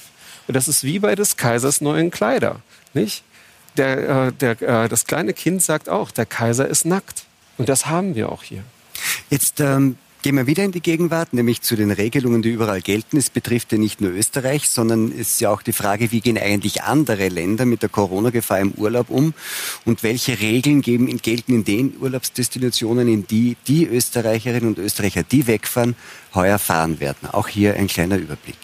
Und 0.47 0.55
das 0.55 0.67
ist 0.67 0.83
wie 0.83 0.99
bei 0.99 1.15
des 1.15 1.37
Kaisers 1.37 1.81
neuen 1.81 2.11
Kleider, 2.11 2.61
nicht? 2.93 3.23
Der, 3.77 4.27
äh, 4.27 4.31
der, 4.31 4.61
äh, 4.61 4.89
das 4.89 5.05
kleine 5.05 5.33
Kind 5.33 5.63
sagt 5.63 5.89
auch, 5.89 6.11
der 6.11 6.27
Kaiser 6.27 6.67
ist 6.67 6.85
nackt. 6.85 7.23
Und 7.57 7.67
das 7.67 7.87
haben 7.87 8.15
wir 8.15 8.31
auch 8.31 8.43
hier. 8.43 8.63
Jetzt 9.29 9.59
ähm, 9.59 9.97
gehen 10.21 10.35
wir 10.35 10.47
wieder 10.47 10.63
in 10.63 10.71
die 10.71 10.81
Gegenwart, 10.81 11.33
nämlich 11.33 11.61
zu 11.61 11.75
den 11.75 11.91
Regelungen, 11.91 12.41
die 12.41 12.49
überall 12.49 12.81
gelten. 12.81 13.17
Es 13.17 13.29
betrifft 13.29 13.71
ja 13.71 13.77
nicht 13.77 14.01
nur 14.01 14.11
Österreich, 14.11 14.69
sondern 14.69 15.11
es 15.11 15.31
ist 15.31 15.41
ja 15.41 15.49
auch 15.49 15.61
die 15.61 15.73
Frage, 15.73 16.11
wie 16.11 16.21
gehen 16.21 16.37
eigentlich 16.37 16.83
andere 16.83 17.29
Länder 17.29 17.65
mit 17.65 17.81
der 17.81 17.89
Corona-Gefahr 17.89 18.59
im 18.59 18.71
Urlaub 18.71 19.09
um 19.09 19.33
und 19.85 20.03
welche 20.03 20.39
Regeln 20.39 20.81
geben, 20.81 21.07
gelten 21.17 21.53
in 21.53 21.63
den 21.63 21.95
Urlaubsdestinationen, 21.99 23.07
in 23.07 23.27
die 23.27 23.57
die 23.67 23.85
Österreicherinnen 23.87 24.69
und 24.69 24.77
Österreicher, 24.77 25.23
die 25.23 25.47
wegfahren, 25.47 25.95
heuer 26.33 26.59
fahren 26.59 26.99
werden. 26.99 27.29
Auch 27.31 27.47
hier 27.47 27.75
ein 27.75 27.87
kleiner 27.87 28.17
Überblick. 28.17 28.57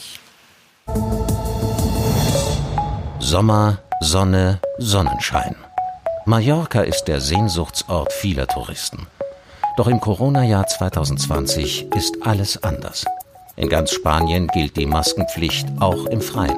Sommer, 3.20 3.82
Sonne, 4.01 4.62
Sonnenschein. 4.78 5.55
Mallorca 6.26 6.82
ist 6.82 7.05
der 7.05 7.20
Sehnsuchtsort 7.20 8.14
vieler 8.14 8.47
Touristen. 8.47 9.08
Doch 9.78 9.88
im 9.88 10.02
Corona-Jahr 10.02 10.66
2020 10.66 11.94
ist 11.96 12.18
alles 12.26 12.64
anders. 12.64 13.06
In 13.56 13.70
ganz 13.70 13.92
Spanien 13.92 14.48
gilt 14.48 14.76
die 14.76 14.88
Maskenpflicht 14.88 15.68
auch 15.80 16.08
im 16.08 16.20
Freien. 16.20 16.58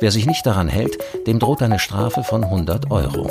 Wer 0.00 0.10
sich 0.10 0.26
nicht 0.26 0.44
daran 0.44 0.68
hält, 0.68 0.98
dem 1.28 1.38
droht 1.38 1.62
eine 1.62 1.78
Strafe 1.78 2.24
von 2.24 2.42
100 2.42 2.90
Euro. 2.90 3.30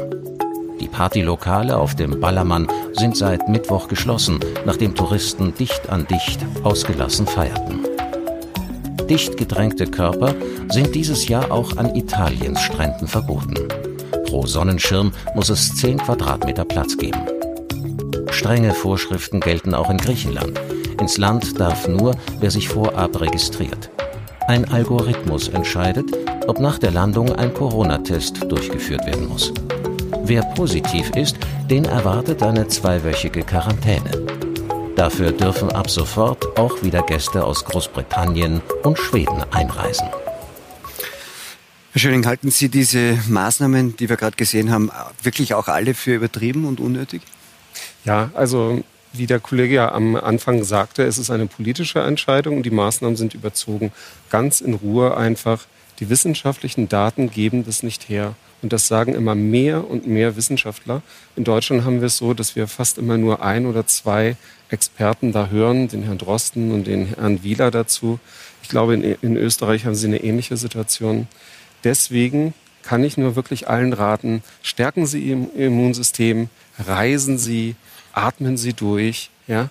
Die 0.80 0.88
Partylokale 0.88 1.78
auf 1.78 1.94
dem 1.94 2.22
Ballermann 2.22 2.70
sind 2.94 3.18
seit 3.18 3.50
Mittwoch 3.50 3.90
geschlossen, 3.90 4.40
nachdem 4.66 4.96
Touristen 4.96 5.54
dicht 5.56 5.90
an 5.90 6.08
dicht 6.08 6.40
ausgelassen 6.64 7.28
feierten. 7.28 7.86
Dicht 9.10 9.36
gedrängte 9.36 9.88
Körper 9.88 10.34
sind 10.70 10.96
dieses 10.96 11.28
Jahr 11.28 11.52
auch 11.52 11.76
an 11.76 11.96
Italiens 11.96 12.62
Stränden 12.62 13.10
verboten. 13.10 13.56
Pro 14.26 14.48
Sonnenschirm 14.48 15.12
muss 15.36 15.50
es 15.50 15.76
10 15.76 15.98
Quadratmeter 15.98 16.64
Platz 16.64 16.96
geben. 16.98 17.22
Strenge 18.42 18.74
Vorschriften 18.74 19.40
gelten 19.40 19.76
auch 19.76 19.92
in 19.92 19.98
Griechenland. 19.98 20.60
Ins 21.00 21.20
Land 21.20 21.60
darf 21.60 21.88
nur, 21.88 22.16
wer 22.40 22.50
sich 22.50 22.70
vorab 22.70 23.22
registriert. 23.22 23.92
Ein 24.48 24.68
Algorithmus 24.72 25.48
entscheidet, 25.48 26.10
ob 26.48 26.60
nach 26.60 26.80
der 26.80 26.90
Landung 26.90 27.32
ein 27.36 27.54
Corona-Test 27.54 28.52
durchgeführt 28.52 29.06
werden 29.06 29.28
muss. 29.28 29.54
Wer 30.24 30.42
positiv 30.42 31.12
ist, 31.12 31.38
den 31.70 31.86
erwartet 31.86 32.42
eine 32.42 32.68
zweiwöchige 32.68 33.44
Quarantäne. 33.44 34.10
Dafür 34.96 35.34
dürfen 35.34 35.72
ab 35.72 35.92
sofort 35.92 36.58
auch 36.58 36.82
wieder 36.82 37.04
Gäste 37.04 37.44
aus 37.44 37.64
Großbritannien 37.64 38.64
und 38.82 38.98
Schweden 38.98 39.44
einreisen. 39.52 40.08
Herr 41.92 42.00
Schöning, 42.00 42.26
halten 42.26 42.50
Sie 42.50 42.70
diese 42.70 43.20
Maßnahmen, 43.30 43.98
die 43.98 44.10
wir 44.10 44.18
gerade 44.18 44.36
gesehen 44.36 44.72
haben, 44.72 44.90
wirklich 45.22 45.54
auch 45.54 45.68
alle 45.68 45.94
für 45.94 46.16
übertrieben 46.16 46.66
und 46.66 46.80
unnötig? 46.80 47.22
Ja, 48.06 48.32
also 48.34 48.84
wie 49.14 49.28
der 49.28 49.40
Kollege 49.40 49.76
ja 49.76 49.92
am 49.92 50.16
Anfang 50.16 50.64
sagte, 50.64 51.04
es 51.04 51.18
ist 51.18 51.30
eine 51.30 51.46
politische 51.46 52.00
Entscheidung 52.00 52.58
und 52.58 52.64
die 52.64 52.72
Maßnahmen 52.72 53.16
sind 53.16 53.34
überzogen. 53.34 53.92
Ganz 54.30 54.62
in 54.62 54.74
Ruhe 54.74 55.18
einfach. 55.18 55.66
Die 56.00 56.10
wissenschaftlichen 56.10 56.90
Daten 56.90 57.30
geben 57.30 57.66
das 57.66 57.84
nicht 57.84 58.10
her. 58.10 58.36
Und 58.62 58.74
das 58.74 58.88
sagen 58.88 59.16
immer 59.16 59.36
mehr 59.36 59.90
und 59.90 60.08
mehr 60.08 60.36
Wissenschaftler. 60.36 61.02
In 61.36 61.44
Deutschland 61.44 61.84
haben 61.84 62.00
wir 62.00 62.08
es 62.08 62.18
so, 62.18 62.34
dass 62.34 62.56
wir 62.56 62.68
fast 62.68 62.98
immer 62.98 63.18
nur 63.18 63.44
ein 63.44 63.66
oder 63.66 63.88
zwei 63.88 64.36
Experten 64.70 65.32
da 65.32 65.48
hören, 65.48 65.88
den 65.88 66.04
Herrn 66.04 66.20
Drosten 66.20 66.72
und 66.72 66.86
den 66.86 67.08
Herrn 67.08 67.44
Wieler 67.44 67.72
dazu. 67.72 68.20
Ich 68.64 68.70
glaube, 68.70 68.94
in, 68.94 69.04
in 69.04 69.36
Österreich 69.36 69.86
haben 69.86 69.96
sie 69.96 70.08
eine 70.08 70.24
ähnliche 70.24 70.58
Situation. 70.58 71.28
Deswegen 71.84 72.54
kann 72.84 73.04
ich 73.04 73.18
nur 73.18 73.36
wirklich 73.36 73.68
allen 73.68 73.94
raten, 73.94 74.44
stärken 74.64 75.06
Sie 75.06 75.22
Ihr 75.22 75.48
Immunsystem, 75.56 76.50
reisen 76.80 77.38
Sie, 77.38 77.76
atmen 78.14 78.58
Sie 78.58 78.74
durch, 78.74 79.30
ja. 79.48 79.70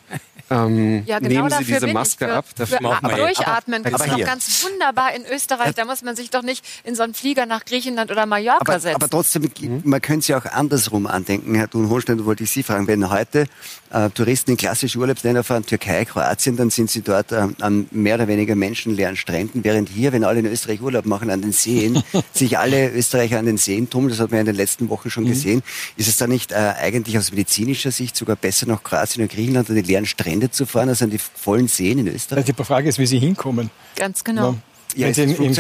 Ähm, 0.51 1.05
Ja, 1.07 1.19
genau 1.21 1.29
nehmen 1.47 1.51
Sie 1.51 1.57
dafür 1.59 1.81
diese. 1.81 1.93
Maske 1.93 2.27
für, 2.27 2.33
ab. 2.35 2.45
Für 2.49 2.55
Das 2.67 2.81
machen 2.81 3.09
wir 3.09 3.17
jetzt. 3.29 3.39
Durchatmen 3.39 3.87
Aber- 3.87 4.05
doch 4.07 4.17
hier. 4.17 4.25
ganz 4.27 4.65
wunderbar 4.65 5.15
in 5.15 5.25
Österreich. 5.33 5.75
Da 5.75 5.85
muss 5.85 6.03
man 6.03 6.17
sich 6.17 6.31
doch 6.31 6.43
nicht 6.43 6.65
in 6.85 6.95
so 6.95 7.03
einen 7.03 7.15
Flieger 7.15 7.47
nach 7.47 7.65
Griechenland 7.65 8.11
oder 8.11 8.27
Mallorca 8.27 8.59
Aber, 8.61 8.81
setzen. 8.81 8.97
aber 8.97 9.09
trotzdem, 9.09 9.51
man 9.85 10.01
könnte 10.01 10.21
es 10.21 10.29
ja 10.29 10.39
auch 10.39 10.47
andersrum 10.47 11.07
andenken. 11.07 11.55
Herr 11.55 11.71
Thun-Holstein, 11.71 12.25
wollte 12.25 12.45
ich 12.45 12.51
Sie 12.51 12.63
fragen. 12.63 12.87
Wenn 12.89 13.11
heute 13.11 13.47
äh, 13.91 14.11
Touristen 14.11 14.53
in 14.53 14.57
klassische 14.57 14.99
Urlaubsländer 14.99 15.45
fahren, 15.45 15.65
Türkei, 15.67 16.05
Kroatien, 16.05 16.57
dann 16.57 16.71
sind 16.71 16.91
sie 16.91 17.03
dort 17.03 17.33
äh, 17.33 17.47
an 17.61 17.87
mehr 17.91 18.17
oder 18.17 18.29
weniger 18.29 18.55
menschenleeren 18.55 19.17
Stränden, 19.17 19.65
während 19.65 19.89
hier, 19.89 20.13
wenn 20.13 20.25
alle 20.25 20.41
in 20.41 20.47
Österreich 20.47 20.81
Urlaub 20.81 21.07
machen, 21.07 21.31
an 21.31 21.43
den 21.43 21.53
Seen, 21.53 22.03
sich 22.33 22.59
alle 22.59 22.91
Österreicher 22.93 23.39
an 23.39 23.47
den 23.47 23.57
Seen 23.57 23.89
tummeln, 23.91 24.11
das 24.11 24.21
hat 24.21 24.31
man 24.31 24.39
ja 24.39 24.41
in 24.41 24.47
den 24.47 24.57
letzten 24.57 24.89
Wochen 24.91 25.11
schon 25.11 25.27
gesehen, 25.27 25.63
ist 25.97 26.09
es 26.09 26.17
da 26.17 26.27
nicht 26.27 26.53
äh, 26.53 26.75
eigentlich 26.81 27.19
aus 27.19 27.31
medizinischer 27.31 27.91
Sicht 27.91 28.17
sogar 28.17 28.37
besser, 28.37 28.67
nach 28.67 28.83
Kroatien 28.83 29.25
oder 29.25 29.35
Griechenland 29.35 29.69
an 29.71 29.77
die 29.77 29.83
leeren 29.83 30.07
Strände 30.41 30.51
zu 30.51 30.67
fahren, 30.67 30.89
als 30.89 31.03
an 31.03 31.11
die 31.11 31.19
vollen 31.19 31.69
Seen 31.69 31.99
in 31.99 32.09
Österreich? 32.09 32.45
Die 32.47 32.53
Frage 32.65 32.89
ist, 32.89 32.99
wie 32.99 33.07
Sie 33.07 33.19
hinkommen. 33.19 33.71
Ganz 33.97 34.25
genau. 34.25 34.57
Ja, 34.97 35.07
Wenn 35.07 35.15
Sie 35.15 35.23
im, 35.23 35.31
im, 35.37 35.53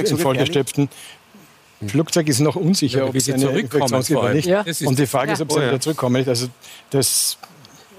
im 1.81 1.89
Flugzeug 1.89 2.28
ist 2.28 2.41
noch 2.41 2.57
unsicher, 2.57 2.99
Ja, 2.99 3.05
ob 3.07 3.18
Sie 3.20 3.35
zurückkommen. 3.37 4.41
Ja. 4.43 4.64
Und 4.85 4.99
die 4.99 5.07
Frage 5.07 5.33
ist, 5.33 5.41
ob 5.41 5.51
Sie 5.53 5.59
Oh 5.59 5.61
ja. 5.62 5.68
wieder 5.68 5.81
zurückkommen. 5.81 6.26
Also 6.26 6.49
das, 6.91 7.39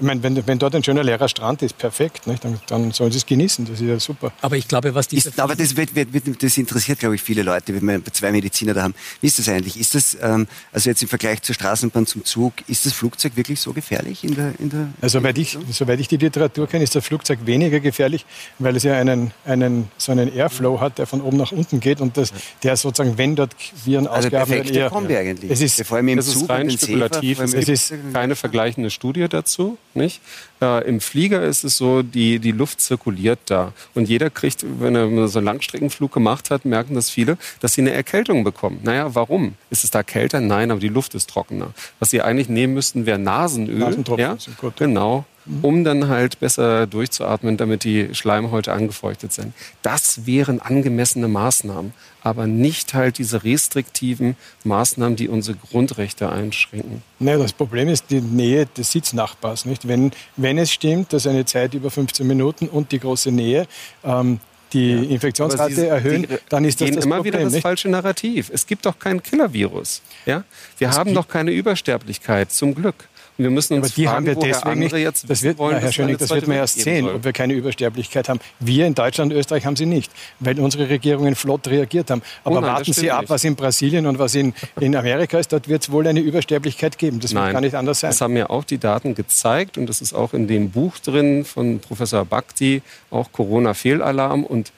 ich 0.02 0.08
meine, 0.08 0.24
wenn, 0.24 0.47
wenn 0.47 0.58
dort 0.58 0.74
ein 0.74 0.84
schöner 0.84 1.04
leerer 1.04 1.30
Strand 1.30 1.62
ist, 1.62 1.78
perfekt. 1.78 2.26
Nicht? 2.26 2.43
Dann, 2.43 2.60
dann 2.68 2.91
sollen 2.91 3.12
Sie 3.12 3.20
es 3.20 3.26
genießen. 3.26 3.66
Das 3.66 3.80
ist 3.80 3.88
ja 3.88 3.99
super. 3.99 4.32
Aber 4.41 4.58
ich 4.58 4.68
glaube, 4.68 4.95
was 4.95 5.08
diese 5.08 5.30
Ist, 5.30 5.39
aber 5.39 5.56
das, 5.56 5.78
wird, 5.78 5.95
wird, 5.95 6.12
wird, 6.12 6.41
das 6.41 6.58
interessiert, 6.58 6.99
glaube 6.99 7.16
ich, 7.16 7.22
viele 7.22 7.43
Leute, 7.43 7.76
wenn 7.76 7.86
wir 7.86 8.04
zwei 8.12 8.32
Mediziner 8.32 8.74
da 8.74 8.82
haben. 8.82 8.95
Wie 9.22 9.28
ist 9.28 9.38
das 9.38 9.47
eigentlich? 9.47 9.80
Ist 9.80 9.93
das, 9.93 10.18
ähm, 10.20 10.47
also 10.74 10.89
jetzt 10.89 11.04
im 11.04 11.08
Vergleich 11.08 11.43
zur 11.43 11.54
Straßenbahn 11.54 12.08
zum 12.08 12.26
Zug, 12.26 12.54
ist 12.68 12.86
das 12.86 12.93
Flugzeug 12.93 13.36
wirklich 13.36 13.60
so 13.60 13.74
gefährlich 13.74 14.24
in 14.24 14.34
der, 14.34 14.54
in 14.60 14.72
der 14.72 14.88
Also, 15.02 15.20
soweit 15.20 15.38
ich, 15.38 15.56
soweit 15.70 15.99
ich 15.99 16.08
die 16.08 16.18
Literatur 16.18 16.68
kenne, 16.68 16.84
ist 16.84 16.95
das 16.95 17.06
Flugzeug 17.06 17.45
weniger 17.45 17.80
gefährlich, 17.80 18.26
weil 18.58 18.76
es 18.76 18.84
ja 18.84 18.95
einen, 18.95 19.32
einen, 19.45 19.91
so 19.97 20.12
einen 20.12 20.34
Airflow 20.34 20.80
hat, 20.80 20.97
der 20.97 21.06
von 21.06 21.22
oben 21.22 21.38
nach 21.38 21.52
unten 21.52 21.80
geht 21.80 22.02
und 22.02 22.18
das, 22.18 22.34
der 22.64 22.76
sozusagen, 22.76 23.20
wenn 23.20 23.36
dort 23.36 23.56
Viren 23.86 24.08
Also 24.08 24.28
ausgeatmet 24.28 24.58
perfekte 24.58 24.80
eher, 24.80 24.89
Kombi 24.89 25.16
eigentlich. 25.16 25.52
Es 25.52 25.62
ist, 25.62 25.86
vor 25.86 25.97
allem 25.97 26.08
im 26.08 26.18
Das 26.18 26.28
ist 26.28 26.39
Zug 26.39 26.49
rein 26.49 26.64
und 26.64 26.72
den 26.72 26.78
spekulativ. 26.78 27.39
Es 27.39 27.54
ist 27.54 27.93
keine 28.14 28.36
vergleichende 28.36 28.89
Studie 28.89 29.28
dazu, 29.30 29.78
nicht? 29.96 30.22
Äh, 30.62 30.88
Im 30.88 31.02
Flieger 31.02 31.44
ist 31.44 31.64
es 31.64 31.78
so, 31.78 32.02
die, 32.02 32.39
die 32.39 32.52
Luft 32.52 32.82
zirkuliert 32.82 33.39
da. 33.46 33.74
Und 33.94 34.10
jeder 34.10 34.30
kriegt, 34.30 34.66
wenn 34.80 34.96
er 34.96 35.28
so 35.28 35.39
einen 35.39 35.46
Langstreckenflug 35.46 36.12
gemacht 36.12 36.50
hat, 36.50 36.66
merken 36.66 36.96
das 36.96 37.10
viele, 37.10 37.38
dass 37.60 37.74
sie 37.74 37.82
eine 37.82 37.92
Erkältung 37.92 38.44
bekommen. 38.44 38.80
Naja, 38.84 39.14
warum? 39.16 39.56
Ist 39.70 39.84
es 39.84 39.92
da 39.92 40.04
kälter? 40.04 40.42
Nein, 40.42 40.72
aber 40.72 40.80
die 40.80 40.89
Luft 40.89 41.16
ist 41.16 41.30
trockener. 41.30 41.72
Was 42.00 42.10
sie 42.10 42.22
eigentlich 42.22 42.50
nehmen 42.50 42.74
müssten, 42.74 43.06
wäre 43.06 43.20
Nasenöl. 43.20 43.78
Nasentropfen 43.78 44.20
ja? 44.20 44.38
gut. 44.58 44.78
Genau. 44.78 45.26
Um 45.62 45.84
dann 45.84 46.08
halt 46.08 46.39
besser 46.39 46.86
durchzuatmen, 46.88 47.58
damit 47.58 47.84
die 47.84 48.14
Schleimhäute 48.14 48.74
angefeuchtet 48.74 49.34
sind. 49.34 49.54
Das 49.82 50.26
wären 50.26 50.62
angemessene 50.62 51.28
Maßnahmen, 51.28 51.94
aber 52.22 52.48
nicht 52.48 52.94
halt 52.94 53.18
diese 53.18 53.44
restriktiven 53.44 54.36
Maßnahmen, 54.64 55.16
die 55.16 55.28
unsere 55.28 55.58
Grundrechte 55.58 56.30
einschränken. 56.30 57.02
Naja, 57.20 57.39
das 57.39 57.54
Problem 57.54 57.88
ist 57.89 58.06
die 58.12 58.22
Nähe 58.22 58.68
des 58.68 58.92
Sitznachbars. 58.92 59.66
Nicht? 59.66 59.88
Wenn, 59.88 60.12
wenn 60.38 60.58
es 60.58 60.72
stimmt, 60.72 61.14
dass 61.14 61.26
eine 61.26 61.46
Zeit 61.46 61.74
über 61.74 61.89
15 61.89 62.26
Minuten 62.28 62.68
und 62.68 62.92
die 62.92 63.00
große 63.00 63.32
Nähe, 63.32 63.68
ähm, 64.04 64.39
die 64.74 64.92
ja. 64.92 65.02
Infektionsrate 65.04 65.74
Sie, 65.74 65.88
erhöhen, 65.88 66.24
die, 66.24 66.38
dann 66.50 66.66
ist 66.66 66.80
das 66.80 66.86
gehen 66.86 66.96
das 66.96 67.06
immer 67.06 67.18
Problem, 67.18 67.34
wieder 67.34 67.44
das 67.44 67.54
nicht? 67.54 67.62
falsche 67.62 67.89
Narrativ. 67.89 68.50
Es 68.54 68.66
gibt 68.66 68.86
doch 68.86 68.98
kein 68.98 69.22
Killer-Virus. 69.22 70.02
Ja? 70.26 70.44
Wir 70.78 70.89
es 70.89 70.98
haben 70.98 71.14
doch 71.14 71.28
keine 71.28 71.52
Übersterblichkeit, 71.52 72.52
zum 72.52 72.76
Glück. 72.76 73.08
Wir 73.44 73.50
müssen 73.50 73.76
uns 73.76 73.88
aber 73.88 73.96
die 73.96 74.04
fragen, 74.06 74.16
haben 74.16 74.26
wir 74.26 74.36
deswegen 74.36 74.80
nicht. 74.80 74.96
Jetzt 74.96 75.30
das 75.30 75.42
wird, 75.44 75.58
wollen, 75.58 75.80
Herr 75.80 75.92
Schöning, 75.92 76.18
das 76.18 76.30
wird 76.30 76.48
man 76.48 76.58
erst 76.58 76.80
sehen, 76.80 77.06
soll. 77.06 77.16
ob 77.16 77.24
wir 77.24 77.34
keine 77.34 77.54
Übersterblichkeit 77.54 78.30
haben. 78.30 78.39
Wir 78.60 78.88
in 78.88 78.94
Deutschland 78.94 79.32
und 79.32 79.39
Österreich 79.39 79.66
haben 79.66 79.76
sie 79.76 79.86
nicht, 79.86 80.12
weil 80.39 80.60
unsere 80.60 80.89
Regierungen 80.89 81.36
flott 81.36 81.68
reagiert 81.68 82.12
haben. 82.12 82.22
Aber 82.44 82.58
oh 82.58 82.62
nein, 82.62 82.72
warten 82.72 82.94
Sie 82.94 83.12
ab, 83.12 83.22
nicht. 83.22 83.30
was 83.30 83.44
in 83.44 83.56
Brasilien 83.56 84.06
und 84.06 84.20
was 84.20 84.36
in, 84.36 84.54
in 84.80 84.96
Amerika 84.96 85.39
ist. 85.39 85.52
Dort 85.52 85.68
wird 85.68 85.84
es 85.84 85.92
wohl 85.92 86.08
eine 86.08 86.20
Übersterblichkeit 86.20 86.98
geben. 86.98 87.20
Das 87.20 87.34
nein, 87.34 87.46
wird 87.46 87.54
gar 87.54 87.62
nicht 87.62 87.76
anders 87.76 88.00
sein. 88.00 88.12
Das 88.12 88.22
haben 88.22 88.38
ja 88.38 88.50
auch 88.50 88.64
die 88.64 88.78
Daten 88.78 89.16
gezeigt 89.16 89.78
und 89.78 89.88
das 89.88 90.02
ist 90.02 90.14
auch 90.14 90.34
in 90.34 90.48
dem 90.48 90.70
Buch 90.72 90.98
drin 91.00 91.46
von 91.46 91.80
Professor 91.80 92.26
Bhakti, 92.26 92.82
auch 93.10 93.32
Corona-Fehlalarm 93.32 94.44
und 94.44 94.72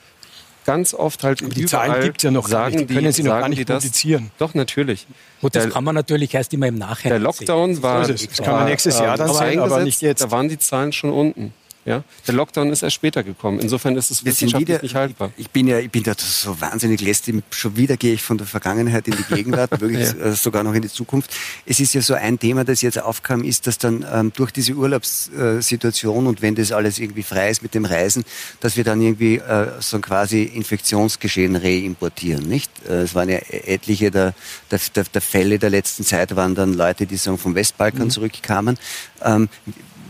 ganz 0.66 0.93
oft 0.93 1.24
halt 1.24 1.41
die 1.55 1.66
Zahlen 1.66 2.01
gibt 2.03 2.18
es 2.18 2.24
ja 2.24 2.32
noch 2.32 2.47
sagen 2.47 2.76
nicht. 2.76 2.89
Die 2.89 2.95
können 2.95 3.11
Sie 3.11 3.24
noch 3.24 3.39
gar 3.39 3.49
nicht 3.49 3.68
publizieren. 3.68 4.32
Doch, 4.38 4.53
natürlich. 4.53 5.07
Gut, 5.41 5.55
das 5.55 5.64
der, 5.64 5.72
kann 5.72 5.84
man 5.84 5.95
natürlich 5.95 6.34
erst 6.34 6.53
immer 6.53 6.68
im 6.68 6.78
Nachhinein 6.78 7.20
Der 7.20 7.20
Lockdown 7.20 7.76
sehen. 7.76 7.84
war... 7.84 8.07
Das, 8.07 8.28
das 8.28 8.38
kann 8.38 8.55
man 8.55 8.66
nächstes 8.66 8.99
Jahr 8.99 9.18
dann 9.18 9.34
sehen, 9.34 9.59
aber 9.59 9.84
nicht 9.84 10.01
jetzt. 10.01 10.24
Da 10.24 10.32
waren 10.32 10.49
die 10.49 10.59
Zahlen 10.59 10.91
schon 10.91 11.11
unten. 11.11 11.53
Ja? 11.86 12.03
Der 12.27 12.34
Lockdown 12.34 12.69
ist 12.71 12.81
erst 12.81 12.95
später 12.95 13.23
gekommen. 13.23 13.59
Insofern 13.59 13.95
ist 13.97 14.09
es 14.09 14.23
wissenschaftlich 14.23 14.69
wieder, 14.69 14.81
nicht 14.81 14.95
haltbar. 14.95 15.31
Ich 15.38 15.49
bin 15.49 15.67
ja, 15.67 15.79
ich 15.79 15.91
bin 15.91 16.03
da 16.03 16.13
so 16.17 16.59
wahnsinnig 16.61 17.01
lästig. 17.01 17.43
Schon 17.49 17.75
wieder 17.75 17.97
gehe 17.97 18.13
ich 18.13 18.21
von 18.21 18.38
der 18.38 18.47
Vergangenheit 18.47 19.07
in 19.07 19.15
die 19.17 19.36
Gegenwart, 19.36 19.71
wirklich 19.81 20.13
ja. 20.13 20.27
Äh, 20.27 20.36
sogar 20.36 20.63
noch 20.63 20.73
in 20.73 20.81
die 20.81 20.89
Zukunft. 20.89 21.31
Es 21.65 21.79
ist 21.79 21.93
ja 21.93 22.01
so 22.01 22.13
ein 22.13 22.39
Thema, 22.39 22.63
das 22.63 22.81
jetzt 22.81 23.01
aufkam, 23.01 23.43
ist, 23.43 23.67
dass 23.67 23.77
dann 23.77 24.05
ähm, 24.11 24.31
durch 24.34 24.51
diese 24.51 24.73
Urlaubssituation 24.73 26.27
und 26.27 26.41
wenn 26.41 26.55
das 26.55 26.71
alles 26.71 26.99
irgendwie 26.99 27.23
frei 27.23 27.49
ist 27.49 27.61
mit 27.61 27.73
dem 27.73 27.86
Reisen, 27.86 28.23
dass 28.61 28.77
wir 28.77 28.86
dann 28.86 29.01
irgendwie 29.01 29.38
äh, 29.38 29.67
so 29.79 29.99
quasi 29.99 30.43
Infektionsgeschehen 30.43 31.55
reimportieren, 31.55 32.47
nicht? 32.47 32.71
Äh, 32.88 33.01
es 33.01 33.15
waren 33.15 33.27
ja 33.27 33.39
etliche 33.49 34.09
der, 34.09 34.34
der, 34.71 34.79
der, 34.95 35.03
der, 35.03 35.21
Fälle 35.21 35.59
der 35.59 35.69
letzten 35.69 36.05
Zeit 36.05 36.36
waren 36.36 36.55
dann 36.55 36.73
Leute, 36.73 37.05
die 37.05 37.17
sagen, 37.17 37.38
vom 37.38 37.55
Westbalkan 37.55 38.05
mhm. 38.05 38.09
zurückkamen. 38.09 38.77
Ähm, 39.23 39.49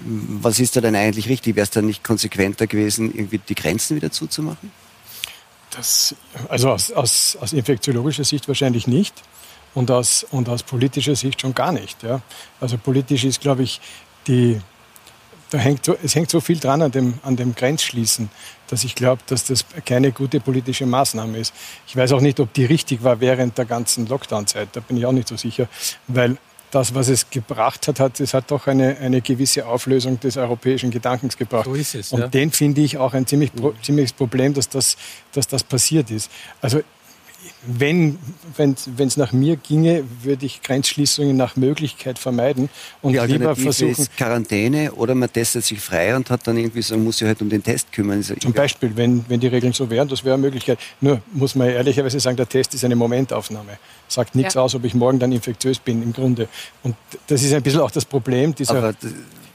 was 0.05 0.59
ist 0.59 0.75
da 0.75 0.81
denn 0.81 0.95
eigentlich 0.95 1.29
richtig? 1.29 1.55
Wäre 1.55 1.63
es 1.63 1.69
dann 1.69 1.85
nicht 1.85 2.03
konsequenter 2.03 2.67
gewesen, 2.67 3.13
irgendwie 3.13 3.37
die 3.37 3.55
Grenzen 3.55 3.95
wieder 3.95 4.11
zuzumachen? 4.11 4.71
Das, 5.71 6.15
also 6.49 6.69
aus, 6.69 6.91
aus, 6.91 7.37
aus 7.39 7.53
infektiologischer 7.53 8.23
Sicht 8.23 8.47
wahrscheinlich 8.47 8.85
nicht 8.87 9.15
und 9.73 9.89
aus, 9.89 10.25
und 10.29 10.49
aus 10.49 10.63
politischer 10.63 11.15
Sicht 11.15 11.41
schon 11.41 11.53
gar 11.53 11.71
nicht. 11.71 12.03
Ja. 12.03 12.21
Also 12.59 12.77
politisch 12.77 13.23
ist, 13.23 13.41
glaube 13.41 13.63
ich, 13.63 13.81
die, 14.27 14.59
da 15.49 15.57
hängt 15.57 15.85
so, 15.85 15.95
es 16.03 16.15
hängt 16.15 16.29
so 16.29 16.41
viel 16.41 16.59
dran 16.59 16.81
an 16.81 16.91
dem, 16.91 17.19
an 17.23 17.35
dem 17.35 17.55
Grenzschließen, 17.55 18.29
dass 18.67 18.83
ich 18.83 18.95
glaube, 18.95 19.21
dass 19.27 19.45
das 19.45 19.65
keine 19.85 20.11
gute 20.11 20.39
politische 20.39 20.85
Maßnahme 20.85 21.37
ist. 21.37 21.53
Ich 21.87 21.95
weiß 21.95 22.11
auch 22.11 22.21
nicht, 22.21 22.39
ob 22.39 22.53
die 22.53 22.65
richtig 22.65 23.03
war 23.03 23.19
während 23.19 23.57
der 23.57 23.65
ganzen 23.65 24.07
Lockdown-Zeit. 24.07 24.69
Da 24.73 24.79
bin 24.79 24.97
ich 24.97 25.05
auch 25.05 25.11
nicht 25.11 25.27
so 25.27 25.37
sicher, 25.37 25.67
weil 26.07 26.37
das, 26.73 26.95
was 26.95 27.07
es 27.09 27.29
gebracht 27.29 27.87
hat, 27.87 27.99
hat 27.99 28.19
es 28.19 28.33
hat 28.33 28.49
doch 28.49 28.67
eine, 28.67 28.97
eine 28.97 29.21
gewisse 29.21 29.65
Auflösung 29.67 30.19
des 30.19 30.37
europäischen 30.37 30.89
Gedankens 30.89 31.37
gebracht. 31.37 31.65
So 31.65 31.75
ist 31.75 31.93
es, 31.93 32.11
Und 32.11 32.21
ja. 32.21 32.27
den 32.27 32.51
finde 32.51 32.81
ich 32.81 32.97
auch 32.97 33.13
ein 33.13 33.27
ziemlich, 33.27 33.53
pro, 33.53 33.73
ziemliches 33.81 34.13
Problem, 34.13 34.53
dass 34.53 34.69
das, 34.69 34.97
dass 35.33 35.47
das 35.47 35.63
passiert 35.63 36.09
ist. 36.09 36.31
Also 36.61 36.81
wenn 37.65 38.17
es 38.99 39.17
nach 39.17 39.31
mir 39.31 39.55
ginge, 39.55 40.03
würde 40.21 40.45
ich 40.45 40.61
Grenzschließungen 40.61 41.35
nach 41.35 41.55
Möglichkeit 41.55 42.19
vermeiden 42.19 42.69
und 43.01 43.13
Die 43.13 43.19
lieber 43.19 43.55
versuchen. 43.55 43.91
Ist 43.91 44.17
Quarantäne 44.17 44.91
oder 44.93 45.15
man 45.15 45.31
testet 45.31 45.63
sich 45.63 45.79
frei 45.79 46.15
und 46.15 46.29
hat 46.29 46.45
dann 46.45 46.57
irgendwie 46.57 46.81
so, 46.81 46.97
muss 46.97 47.17
sich 47.17 47.27
halt 47.27 47.41
um 47.41 47.49
den 47.49 47.63
Test 47.63 47.91
kümmern. 47.91 48.17
Also 48.17 48.35
Zum 48.35 48.53
Beispiel, 48.53 48.91
wenn, 48.95 49.23
wenn 49.29 49.39
die 49.39 49.47
Regeln 49.47 49.71
so 49.71 49.89
wären, 49.89 50.07
das 50.07 50.23
wäre 50.23 50.33
eine 50.33 50.41
Möglichkeit. 50.41 50.77
Nur 50.99 51.21
muss 51.31 51.55
man 51.55 51.69
ehrlicherweise 51.69 52.19
sagen, 52.19 52.35
der 52.35 52.49
Test 52.49 52.73
ist 52.73 52.83
eine 52.83 52.95
Momentaufnahme. 52.95 53.77
Sagt 54.07 54.35
nichts 54.35 54.55
ja. 54.55 54.61
aus, 54.61 54.75
ob 54.75 54.83
ich 54.83 54.93
morgen 54.93 55.19
dann 55.19 55.31
infektiös 55.31 55.79
bin 55.79 56.03
im 56.03 56.11
Grunde. 56.11 56.49
Und 56.83 56.95
das 57.27 57.43
ist 57.43 57.53
ein 57.53 57.63
bisschen 57.63 57.79
auch 57.79 57.91
das 57.91 58.05
Problem 58.05 58.53
dieser. 58.53 58.93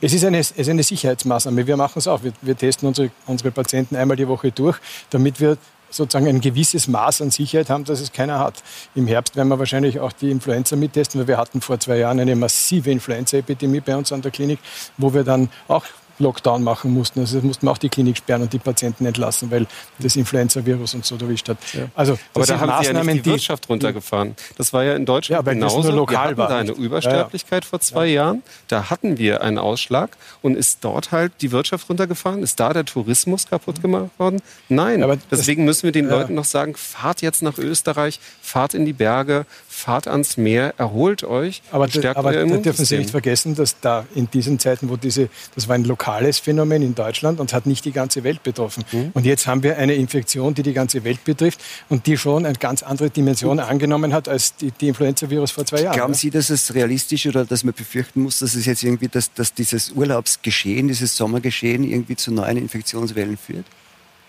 es 0.00 0.12
ist 0.14 0.24
eine, 0.24 0.38
es 0.38 0.52
ist 0.52 0.68
eine 0.68 0.82
Sicherheitsmaßnahme. 0.82 1.66
Wir 1.66 1.76
machen 1.76 1.98
es 1.98 2.09
auch. 2.09 2.22
Wir, 2.22 2.32
wir 2.40 2.56
testen 2.56 2.88
unsere, 2.88 3.11
unsere 3.26 3.50
Patienten 3.50 3.96
einmal 3.96 4.16
die 4.16 4.28
Woche 4.28 4.50
durch, 4.50 4.78
damit 5.11 5.40
wir 5.40 5.59
sozusagen 5.91 6.28
ein 6.28 6.41
gewisses 6.41 6.89
Maß 6.89 7.22
an 7.22 7.30
Sicherheit 7.30 7.70
haben, 7.70 7.84
dass 7.84 8.01
es 8.01 8.12
keiner 8.12 8.39
hat. 8.39 8.62
Im 8.95 9.07
Herbst 9.07 9.36
werden 9.36 9.49
wir 9.49 9.59
wahrscheinlich 9.59 10.01
auch 10.01 10.12
die 10.12 10.30
Influenza 10.30 10.76
mittesten, 10.76 11.20
weil 11.20 11.28
wir 11.28 11.36
hatten 11.39 11.61
vor 11.61 11.80
zwei 11.80 11.99
Jahren 11.99 12.20
eine 12.20 12.36
massive 12.36 12.91
Influenza-Epidemie 12.91 13.80
bei 13.80 13.97
uns 13.97 14.12
an 14.12 14.22
der 14.22 14.30
Klinik, 14.30 14.59
wo 14.97 15.12
wir 15.14 15.24
dann 15.24 15.51
auch 15.68 15.84
Lockdown 16.18 16.62
machen 16.62 16.92
mussten. 16.92 17.20
Also 17.20 17.40
mussten 17.40 17.66
wir 17.66 17.70
auch 17.70 17.78
die 17.78 17.88
Klinik 17.88 18.16
sperren 18.16 18.42
und 18.42 18.52
die 18.52 18.58
Patienten 18.58 19.06
entlassen, 19.06 19.50
weil 19.50 19.66
das 19.98 20.16
Influenza-Virus 20.16 20.94
und 20.94 21.04
so 21.04 21.16
erwischt 21.16 21.48
hat. 21.48 21.58
Ja. 21.72 21.86
Also, 21.94 22.18
Aber 22.34 22.46
da 22.46 22.60
haben 22.60 22.68
Maßnahmen, 22.68 23.02
Sie 23.02 23.08
ja 23.08 23.14
nicht 23.14 23.26
die 23.26 23.30
Wirtschaft 23.30 23.68
runtergefahren. 23.68 24.34
Das 24.56 24.72
war 24.72 24.84
ja 24.84 24.94
in 24.94 25.06
Deutschland 25.06 25.46
ja, 25.46 25.52
genauso. 25.52 25.82
Nur 25.82 25.92
lokal 25.92 26.16
wir 26.16 26.28
hatten 26.28 26.36
war. 26.38 26.48
da 26.48 26.58
eine 26.58 26.72
Übersterblichkeit 26.72 27.64
ja, 27.64 27.68
vor 27.68 27.80
zwei 27.80 28.06
Jahren. 28.06 28.42
Da 28.68 28.90
hatten 28.90 29.18
wir 29.18 29.42
einen 29.42 29.58
Ausschlag 29.58 30.16
und 30.42 30.56
ist 30.56 30.84
dort 30.84 31.12
halt 31.12 31.32
die 31.40 31.52
Wirtschaft 31.52 31.88
runtergefahren? 31.88 32.42
Ist 32.42 32.60
da 32.60 32.72
der 32.72 32.84
Tourismus 32.84 33.48
kaputt 33.48 33.82
gemacht 33.82 34.10
worden? 34.18 34.40
Nein. 34.68 35.02
Aber 35.02 35.16
Deswegen 35.30 35.64
müssen 35.64 35.84
wir 35.84 35.92
den 35.92 36.08
Leuten 36.08 36.34
noch 36.34 36.44
sagen, 36.44 36.74
fahrt 36.74 37.22
jetzt 37.22 37.42
nach 37.42 37.58
Österreich, 37.58 38.20
fahrt 38.40 38.74
in 38.74 38.84
die 38.84 38.92
Berge, 38.92 39.46
fahrt 39.78 40.08
ans 40.08 40.36
Meer, 40.36 40.74
erholt 40.76 41.24
euch. 41.24 41.62
Aber, 41.70 41.86
da, 41.86 42.16
aber 42.16 42.32
da 42.32 42.44
dürfen 42.44 42.84
Sie 42.84 42.98
nicht 42.98 43.10
vergessen, 43.10 43.54
dass 43.54 43.80
da 43.80 44.04
in 44.14 44.28
diesen 44.30 44.58
Zeiten, 44.58 44.88
wo 44.90 44.96
diese, 44.96 45.28
das 45.54 45.68
war 45.68 45.76
ein 45.76 45.84
lokales 45.84 46.38
Phänomen 46.38 46.82
in 46.82 46.94
Deutschland 46.94 47.40
und 47.40 47.52
hat 47.52 47.66
nicht 47.66 47.84
die 47.84 47.92
ganze 47.92 48.24
Welt 48.24 48.42
betroffen. 48.42 48.84
Mhm. 48.92 49.10
Und 49.14 49.24
jetzt 49.24 49.46
haben 49.46 49.62
wir 49.62 49.78
eine 49.78 49.94
Infektion, 49.94 50.54
die 50.54 50.62
die 50.62 50.72
ganze 50.72 51.04
Welt 51.04 51.24
betrifft 51.24 51.60
und 51.88 52.06
die 52.06 52.16
schon 52.16 52.44
eine 52.44 52.58
ganz 52.58 52.82
andere 52.82 53.10
Dimension 53.10 53.60
angenommen 53.60 54.12
hat 54.12 54.28
als 54.28 54.56
die, 54.56 54.72
die 54.72 54.88
Influenza-Virus 54.88 55.52
vor 55.52 55.64
zwei 55.64 55.82
Jahren. 55.82 55.94
Glauben 55.94 56.14
Sie, 56.14 56.30
dass 56.30 56.50
es 56.50 56.74
realistisch 56.74 57.26
oder 57.26 57.44
dass 57.44 57.64
man 57.64 57.74
befürchten 57.74 58.22
muss, 58.22 58.40
dass 58.40 58.54
es 58.54 58.66
jetzt 58.66 58.82
irgendwie, 58.82 59.08
dass, 59.08 59.32
dass 59.32 59.54
dieses 59.54 59.92
Urlaubsgeschehen, 59.92 60.88
dieses 60.88 61.16
Sommergeschehen 61.16 61.84
irgendwie 61.84 62.16
zu 62.16 62.32
neuen 62.32 62.56
Infektionswellen 62.56 63.36
führt? 63.36 63.64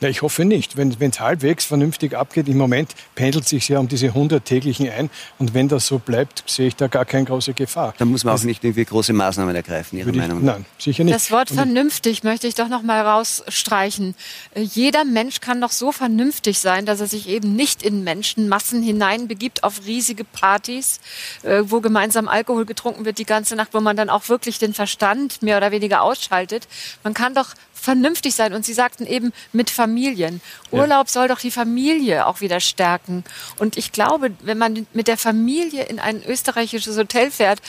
Ja, 0.02 0.08
ich 0.08 0.22
hoffe 0.22 0.46
nicht. 0.46 0.78
Wenn 0.78 0.92
es 0.92 1.20
halbwegs 1.20 1.66
vernünftig 1.66 2.16
abgeht, 2.16 2.48
im 2.48 2.58
Moment 2.58 2.96
pendelt 3.16 3.48
sich 3.48 3.68
ja 3.68 3.80
um 3.80 3.90
diese 3.90 4.08
100 4.08 4.44
täglichen 4.44 4.90
ein. 4.90 5.10
Und 5.40 5.54
wenn 5.54 5.68
das 5.68 5.88
so 5.88 6.00
bleibt, 6.00 6.44
sehe 6.48 6.68
ich 6.68 6.76
da 6.76 6.88
gar 6.88 7.04
keine 7.04 7.26
große 7.26 7.54
Gefahr. 7.54 7.94
Dann 7.98 8.08
muss 8.08 8.24
man 8.24 8.36
auch 8.36 8.44
nicht 8.44 8.64
irgendwie 8.64 8.86
große 8.86 9.12
Maßnahmen 9.12 9.54
ergreifen, 9.54 10.00
Ihrer 10.00 10.14
Meinung 10.14 10.44
nach? 10.44 10.54
Nein, 10.54 10.66
sicher 10.78 11.04
nicht. 11.04 11.14
Das 11.14 11.32
Wort 11.32 11.50
vernünftig 11.50 12.24
möchte 12.24 12.48
ich 12.48 12.56
doch 12.56 12.70
noch 12.70 12.82
mal 12.82 13.02
rausstreichen. 13.02 14.16
Äh, 14.56 14.62
jeder 14.62 15.04
Mensch 15.04 15.42
kann 15.42 15.60
doch 15.60 15.72
so 15.72 15.92
vernünftig 15.92 16.60
sein, 16.60 16.86
dass 16.86 17.02
er 17.02 17.08
sich 17.08 17.28
eben 17.28 17.56
nicht 17.56 17.84
in 17.84 18.04
Menschenmassen 18.04 18.82
hineinbegibt 18.82 19.64
auf 19.64 19.82
riesige 19.86 20.24
Partys, 20.24 21.02
äh, 21.44 21.64
wo 21.66 21.82
gemeinsam 21.82 22.30
Alkohol 22.30 22.66
getrunken 22.66 23.04
wird 23.04 23.18
die 23.18 23.26
ganze 23.26 23.56
Nacht, 23.56 23.74
wo 23.74 23.82
man 23.82 23.98
dann 23.98 24.10
auch 24.10 24.30
wirklich 24.30 24.60
den 24.60 24.74
Verstand 24.74 25.42
mehr 25.42 25.58
oder 25.58 25.72
weniger 25.72 26.04
ausschaltet. 26.04 26.68
Man 27.04 27.14
kann 27.14 27.34
doch 27.34 27.54
vernünftig 27.80 28.36
sein. 28.36 28.54
Und 28.54 28.66
Sie 28.66 28.74
sagten 28.74 29.06
eben 29.06 29.32
mit 29.54 29.70
Familien. 29.90 30.42
Urlaub 30.72 31.08
ja. 31.08 31.12
soll 31.12 31.28
doch 31.28 31.40
die 31.40 31.52
Familie 31.52 32.28
auch 32.28 32.42
wieder 32.42 32.60
stärken. 32.60 33.24
Und 33.58 33.76
ich 33.76 33.92
glaube, 33.92 34.32
wenn 34.44 34.58
man 34.58 34.86
mit 34.94 35.08
der 35.08 35.18
Familie 35.18 35.84
in 35.84 36.00
ein 36.00 36.22
österreichisches 36.24 36.96
Hotel 36.98 37.32
fährt, 37.32 37.60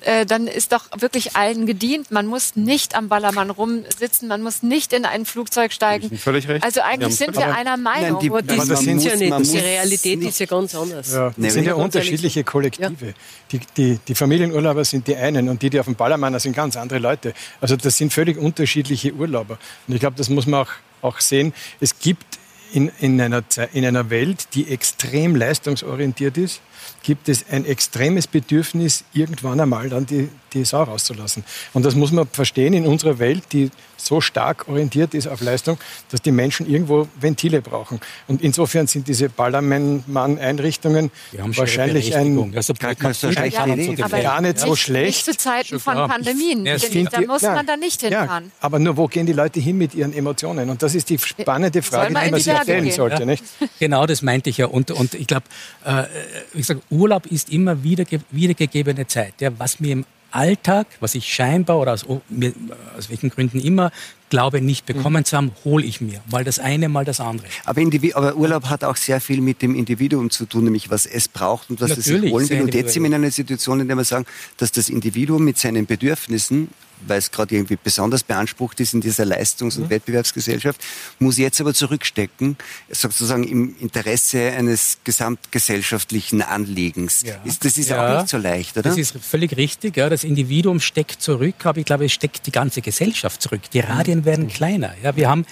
äh, 0.00 0.26
dann 0.26 0.46
ist 0.46 0.72
doch 0.72 0.84
wirklich 0.96 1.36
allen 1.36 1.66
gedient. 1.66 2.10
Man 2.10 2.26
muss 2.26 2.56
nicht 2.56 2.96
am 2.96 3.08
Ballermann 3.08 3.50
rumsitzen, 3.50 4.28
man 4.28 4.42
muss 4.42 4.62
nicht 4.62 4.92
in 4.92 5.04
ein 5.04 5.24
Flugzeug 5.24 5.72
steigen. 5.72 6.16
Völlig 6.18 6.48
recht. 6.48 6.64
Also 6.64 6.80
eigentlich 6.80 7.16
sind 7.16 7.36
wir 7.36 7.54
einer 7.54 7.76
Meinung. 7.76 8.12
Nein, 8.12 8.20
die, 8.20 8.30
aber 8.30 8.42
das, 8.42 8.66
das 8.66 8.80
sind 8.80 9.02
ja 9.02 9.14
nicht. 9.14 9.52
Die 9.52 9.58
Realität 9.58 10.22
ist 10.22 10.40
ja 10.40 10.46
ganz 10.46 10.74
anders. 10.74 11.12
Ja, 11.12 11.32
das 11.36 11.52
sind 11.52 11.64
ja 11.64 11.74
unterschiedliche 11.74 12.42
Kollektive. 12.42 13.06
Ja. 13.06 13.12
Die, 13.52 13.60
die, 13.76 13.98
die 14.06 14.14
Familienurlauber 14.14 14.84
sind 14.84 15.06
die 15.06 15.16
einen 15.16 15.48
und 15.48 15.62
die, 15.62 15.70
die 15.70 15.78
auf 15.78 15.86
dem 15.86 15.94
Ballermann 15.94 16.38
sind 16.38 16.54
ganz 16.54 16.76
andere 16.76 16.98
Leute. 16.98 17.34
Also 17.60 17.76
das 17.76 17.96
sind 17.96 18.12
völlig 18.12 18.36
unterschiedliche 18.36 19.12
Urlauber. 19.14 19.58
Und 19.86 19.94
ich 19.94 20.00
glaube, 20.00 20.16
das 20.16 20.28
muss 20.28 20.46
man 20.46 20.62
auch, 20.62 20.70
auch 21.02 21.20
sehen. 21.20 21.52
Es 21.80 21.98
gibt 21.98 22.38
in, 22.72 22.90
in, 23.00 23.20
einer, 23.20 23.42
in 23.72 23.84
einer 23.84 24.10
Welt, 24.10 24.48
die 24.54 24.70
extrem 24.70 25.36
leistungsorientiert 25.36 26.36
ist, 26.36 26.60
gibt 27.02 27.28
es 27.28 27.46
ein 27.50 27.64
extremes 27.64 28.26
Bedürfnis, 28.26 29.04
irgendwann 29.12 29.60
einmal 29.60 29.88
dann 29.88 30.06
die, 30.06 30.28
die 30.52 30.64
Sau 30.64 30.82
rauszulassen. 30.82 31.44
Und 31.72 31.84
das 31.84 31.94
muss 31.94 32.12
man 32.12 32.26
verstehen 32.28 32.72
in 32.74 32.86
unserer 32.86 33.18
Welt, 33.18 33.44
die 33.52 33.70
so 33.96 34.20
stark 34.20 34.68
orientiert 34.68 35.14
ist 35.14 35.26
auf 35.26 35.40
Leistung, 35.40 35.78
dass 36.10 36.22
die 36.22 36.30
Menschen 36.30 36.68
irgendwo 36.68 37.08
Ventile 37.20 37.60
brauchen. 37.60 38.00
Und 38.26 38.42
insofern 38.42 38.86
sind 38.86 39.08
diese 39.08 39.28
Ballermann-Einrichtungen 39.28 41.10
wahrscheinlich 41.32 42.14
ein 42.16 42.52
also, 42.54 42.74
gar, 42.74 42.94
gar, 42.94 43.12
so 43.12 43.30
schlecht, 43.32 43.56
gar 43.56 44.40
nicht 44.40 44.58
so 44.58 44.76
schlecht. 44.76 45.06
Nicht 45.06 45.24
zu 45.24 45.36
Zeiten 45.36 45.80
von 45.80 45.94
Pandemien. 46.08 46.64
Ja, 46.64 46.76
da 46.76 47.20
muss 47.22 47.42
man 47.42 47.66
da 47.66 47.76
nicht 47.76 48.00
hinfahren. 48.00 48.44
Ja, 48.44 48.50
aber 48.60 48.78
nur, 48.78 48.96
wo 48.96 49.06
gehen 49.06 49.26
die 49.26 49.32
Leute 49.32 49.60
hin 49.60 49.76
mit 49.76 49.94
ihren 49.94 50.12
Emotionen? 50.12 50.70
Und 50.70 50.82
das 50.82 50.94
ist 50.94 51.10
die 51.10 51.18
spannende 51.18 51.82
Frage, 51.82 52.08
die 52.08 52.30
man 52.30 52.40
sich 52.40 52.56
stellen 52.62 52.90
sollte. 52.90 53.26
Nicht? 53.26 53.44
Genau, 53.78 54.06
das 54.06 54.22
meinte 54.22 54.50
ich 54.50 54.58
ja. 54.58 54.66
Und, 54.66 54.90
und 54.90 55.14
ich 55.14 55.26
glaube, 55.26 55.44
äh, 55.84 56.04
wie 56.52 56.58
gesagt, 56.58 56.82
Urlaub 56.90 57.26
ist 57.26 57.50
immer 57.50 57.82
wieder, 57.82 58.04
wiedergegebene 58.30 59.06
Zeit. 59.06 59.34
Ja, 59.40 59.50
was 59.58 59.78
mir 59.78 59.92
im 59.92 60.04
Alltag, 60.30 60.86
was 61.00 61.14
ich 61.14 61.32
scheinbar 61.32 61.78
oder 61.78 61.92
aus, 61.92 62.04
aus 62.04 63.08
welchen 63.08 63.30
Gründen 63.30 63.60
immer 63.60 63.90
glaube, 64.28 64.60
nicht 64.60 64.86
bekommen 64.86 65.24
zu 65.24 65.36
haben, 65.36 65.52
hole 65.64 65.84
ich 65.84 66.00
mir. 66.00 66.20
Mal 66.30 66.44
das 66.44 66.58
eine, 66.58 66.88
mal 66.88 67.04
das 67.04 67.20
andere. 67.20 67.46
Aber, 67.64 67.80
aber, 68.14 68.36
Urlaub 68.36 68.64
hat 68.66 68.84
auch 68.84 68.96
sehr 68.96 69.20
viel 69.20 69.40
mit 69.40 69.62
dem 69.62 69.74
Individuum 69.74 70.30
zu 70.30 70.46
tun, 70.46 70.64
nämlich 70.64 70.90
was 70.90 71.06
es 71.06 71.28
braucht 71.28 71.70
und 71.70 71.80
was 71.80 71.90
Natürlich, 71.90 72.08
es 72.08 72.22
sich 72.22 72.32
holen 72.32 72.48
will. 72.50 72.62
Und 72.62 72.74
jetzt 72.74 72.92
sind 72.92 73.02
wir 73.02 73.08
in 73.08 73.14
einer 73.14 73.30
Situation, 73.30 73.80
in 73.80 73.88
der 73.88 73.96
wir 73.96 74.04
sagen, 74.04 74.26
dass 74.58 74.70
das 74.72 74.88
Individuum 74.88 75.44
mit 75.44 75.58
seinen 75.58 75.86
Bedürfnissen 75.86 76.68
weil 77.06 77.18
es 77.18 77.30
gerade 77.30 77.54
irgendwie 77.54 77.78
besonders 77.82 78.22
beansprucht 78.22 78.80
ist 78.80 78.94
in 78.94 79.00
dieser 79.00 79.24
Leistungs- 79.24 79.76
und 79.76 79.84
mhm. 79.84 79.90
Wettbewerbsgesellschaft, 79.90 80.80
muss 81.18 81.38
jetzt 81.38 81.60
aber 81.60 81.74
zurückstecken, 81.74 82.56
sozusagen 82.90 83.44
im 83.44 83.76
Interesse 83.80 84.52
eines 84.52 84.98
gesamtgesellschaftlichen 85.04 86.42
Anliegens. 86.42 87.22
Ja. 87.22 87.36
Ist, 87.44 87.64
das 87.64 87.78
ist 87.78 87.90
ja. 87.90 88.16
auch 88.16 88.20
nicht 88.20 88.30
so 88.30 88.38
leicht, 88.38 88.76
oder? 88.76 88.90
Das 88.90 88.98
ist 88.98 89.14
völlig 89.20 89.56
richtig. 89.56 89.96
Ja. 89.96 90.08
Das 90.08 90.24
Individuum 90.24 90.80
steckt 90.80 91.22
zurück, 91.22 91.64
aber 91.64 91.78
ich 91.78 91.86
glaube, 91.86 92.04
es 92.06 92.12
steckt 92.12 92.46
die 92.46 92.52
ganze 92.52 92.82
Gesellschaft 92.82 93.42
zurück. 93.42 93.62
Die 93.72 93.80
Radien 93.80 94.24
werden 94.24 94.44
mhm. 94.44 94.48
kleiner. 94.50 94.94
Ja, 95.02 95.16
wir 95.16 95.28
haben 95.28 95.46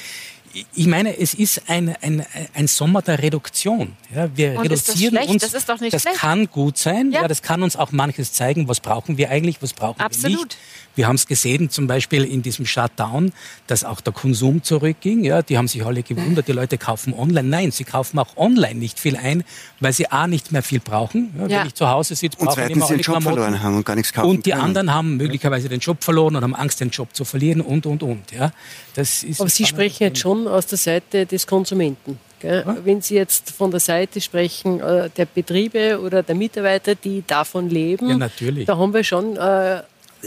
ich 0.74 0.86
meine, 0.86 1.18
es 1.18 1.34
ist 1.34 1.62
ein, 1.68 1.94
ein, 2.00 2.24
ein 2.54 2.66
Sommer 2.66 3.02
der 3.02 3.22
Reduktion. 3.22 3.92
Ja, 4.14 4.28
wir 4.36 4.52
Und 4.58 4.64
reduzieren 4.64 5.14
das 5.16 5.26
uns. 5.26 5.42
Das 5.42 5.54
ist 5.54 5.68
doch 5.68 5.80
nicht 5.80 5.92
Das 5.94 6.02
schlecht. 6.02 6.18
kann 6.18 6.46
gut 6.50 6.78
sein. 6.78 7.12
Ja. 7.12 7.22
ja. 7.22 7.28
das 7.28 7.42
kann 7.42 7.62
uns 7.62 7.76
auch 7.76 7.92
manches 7.92 8.32
zeigen. 8.32 8.68
Was 8.68 8.80
brauchen 8.80 9.18
wir 9.18 9.30
eigentlich? 9.30 9.60
Was 9.62 9.72
brauchen 9.72 10.00
Absolut. 10.00 10.38
wir 10.38 10.44
nicht? 10.44 10.56
Wir 10.94 11.06
haben 11.08 11.16
es 11.16 11.26
gesehen, 11.26 11.68
zum 11.68 11.86
Beispiel 11.86 12.24
in 12.24 12.40
diesem 12.40 12.64
Shutdown, 12.64 13.32
dass 13.66 13.84
auch 13.84 14.00
der 14.00 14.14
Konsum 14.14 14.62
zurückging. 14.62 15.24
Ja, 15.24 15.42
die 15.42 15.58
haben 15.58 15.68
sich 15.68 15.84
alle 15.84 16.02
gewundert, 16.02 16.48
die 16.48 16.52
Leute 16.52 16.78
kaufen 16.78 17.12
online. 17.12 17.46
Nein, 17.46 17.70
sie 17.70 17.84
kaufen 17.84 18.18
auch 18.18 18.34
online 18.38 18.76
nicht 18.76 18.98
viel 18.98 19.14
ein, 19.14 19.44
weil 19.78 19.92
sie 19.92 20.10
A, 20.10 20.26
nicht 20.26 20.52
mehr 20.52 20.62
viel 20.62 20.80
brauchen. 20.80 21.34
Ja, 21.38 21.46
ja. 21.48 21.60
Wenn 21.60 21.66
ich 21.66 21.74
zu 21.74 21.86
Hause 21.86 22.14
sitze, 22.14 22.38
brauche 22.38 22.62
ich 22.64 22.70
immer 22.70 22.86
alle 22.86 22.96
den 22.96 23.02
Job 23.02 23.16
Klamotten. 23.20 23.34
verloren 23.36 23.62
haben 23.62 23.76
und 23.76 23.84
gar 23.84 23.94
nichts 23.94 24.10
kaufen 24.14 24.30
Und 24.30 24.46
die 24.46 24.52
können. 24.52 24.62
anderen 24.62 24.94
haben 24.94 25.16
möglicherweise 25.18 25.68
den 25.68 25.80
Job 25.80 26.02
verloren 26.02 26.34
und 26.36 26.42
haben 26.42 26.54
Angst, 26.54 26.80
den 26.80 26.88
Job 26.88 27.14
zu 27.14 27.26
verlieren 27.26 27.60
und, 27.60 27.84
und, 27.84 28.02
und. 28.02 28.32
Ja, 28.32 28.52
das 28.94 29.22
ist 29.22 29.38
Aber 29.42 29.50
Sie 29.50 29.66
sprechen 29.66 30.02
jetzt 30.04 30.20
schon 30.20 30.45
aus 30.48 30.66
der 30.66 30.78
Seite 30.78 31.26
des 31.26 31.46
Konsumenten. 31.46 32.18
Ja? 32.42 32.76
Wenn 32.84 33.00
Sie 33.00 33.14
jetzt 33.14 33.50
von 33.50 33.70
der 33.70 33.80
Seite 33.80 34.20
sprechen, 34.20 34.80
äh, 34.80 35.10
der 35.16 35.26
Betriebe 35.26 36.00
oder 36.00 36.22
der 36.22 36.34
Mitarbeiter, 36.34 36.94
die 36.94 37.24
davon 37.26 37.70
leben, 37.70 38.08
ja, 38.10 38.16
natürlich. 38.16 38.66
da 38.66 38.76
haben 38.76 38.92
wir 38.92 39.04
schon 39.04 39.36
äh, 39.36 39.82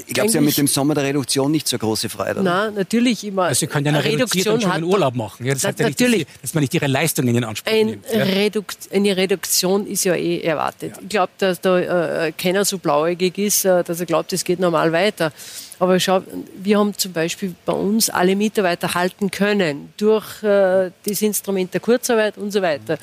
ich 0.08 0.14
glaube, 0.14 0.30
Sie 0.30 0.38
haben 0.38 0.46
mit 0.46 0.58
dem 0.58 0.68
Sommer 0.68 0.94
der 0.94 1.04
Reduktion 1.04 1.52
nicht 1.52 1.68
so 1.68 1.78
große 1.78 2.10
Freude. 2.10 2.42
Nein, 2.44 2.74
natürlich 2.76 3.24
immer. 3.24 3.44
Also 3.46 3.62
Sie 3.62 3.68
können 3.68 3.86
ja 3.86 3.92
eine 3.92 4.04
Reduktion 4.04 4.62
schon 4.62 4.84
Urlaub 4.84 5.16
machen. 5.16 5.46
Ja, 5.46 5.54
das 5.54 5.64
na, 5.64 5.70
heißt 5.70 5.80
ja 5.80 5.90
natürlich, 5.90 6.20
nicht, 6.20 6.44
dass 6.44 6.54
man 6.54 6.62
nicht 6.62 6.74
Ihre 6.74 6.88
Leistungen 6.88 7.36
in 7.36 7.44
Anspruch 7.44 7.72
ein 7.72 7.86
nimmt. 7.88 8.06
Ja. 8.12 8.24
Redukt, 8.24 8.78
eine 8.94 9.18
Reduktion 9.18 9.88
ist 9.88 10.04
ja 10.04 10.16
eh 10.16 10.42
erwartet. 10.42 10.94
Ja. 10.96 11.02
Ich 11.02 11.10
glaube, 11.10 11.32
dass 11.38 11.60
da 11.62 11.80
äh, 12.28 12.32
keiner 12.32 12.66
so 12.66 12.78
blauäugig 12.78 13.38
ist, 13.38 13.66
äh, 13.66 13.84
dass 13.84 14.00
er 14.00 14.06
glaubt, 14.06 14.32
es 14.32 14.44
geht 14.44 14.60
normal 14.60 14.92
weiter. 14.92 15.32
Aber 15.80 15.98
schau, 16.00 16.22
wir 16.62 16.78
haben 16.78 16.94
zum 16.98 17.14
Beispiel 17.14 17.56
bei 17.66 17.72
uns 17.72 18.10
alle 18.10 18.36
Mitarbeiter 18.36 18.94
halten 18.94 19.32
können 19.32 19.94
durch 19.96 20.44
äh, 20.44 20.92
das 21.06 21.22
Instrument 21.22 21.74
der 21.74 21.80
Kurzarbeit 21.80 22.38
und 22.38 22.52
so 22.52 22.62
weiter. 22.62 22.98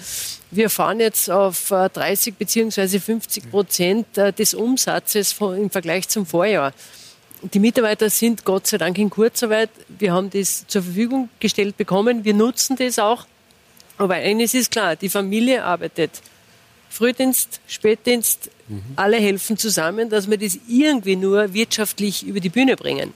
Wir 0.50 0.68
fahren 0.68 1.00
jetzt 1.00 1.30
auf 1.30 1.68
30 1.70 2.34
bzw. 2.34 2.98
50 2.98 3.50
Prozent 3.50 4.18
äh, 4.18 4.30
des 4.30 4.52
Umsatzes 4.52 5.32
von, 5.32 5.56
im 5.56 5.70
Vergleich 5.70 6.08
zum 6.08 6.26
Vorjahr. 6.26 6.74
Die 7.42 7.58
Mitarbeiter 7.60 8.10
sind 8.10 8.44
Gott 8.44 8.66
sei 8.66 8.76
Dank 8.76 8.98
in 8.98 9.08
Kurzarbeit. 9.08 9.70
Wir 9.88 10.12
haben 10.12 10.28
das 10.28 10.66
zur 10.66 10.82
Verfügung 10.82 11.30
gestellt 11.40 11.78
bekommen. 11.78 12.24
Wir 12.24 12.34
nutzen 12.34 12.76
das 12.76 12.98
auch. 12.98 13.26
Aber 13.96 14.14
eines 14.14 14.52
ist 14.52 14.70
klar, 14.70 14.96
die 14.96 15.08
Familie 15.08 15.64
arbeitet. 15.64 16.10
Frühdienst, 16.90 17.60
Spätdienst, 17.66 18.50
mhm. 18.68 18.82
alle 18.96 19.18
helfen 19.18 19.56
zusammen, 19.56 20.10
dass 20.10 20.30
wir 20.30 20.38
das 20.38 20.58
irgendwie 20.68 21.16
nur 21.16 21.52
wirtschaftlich 21.52 22.26
über 22.26 22.40
die 22.40 22.48
Bühne 22.48 22.76
bringen. 22.76 23.12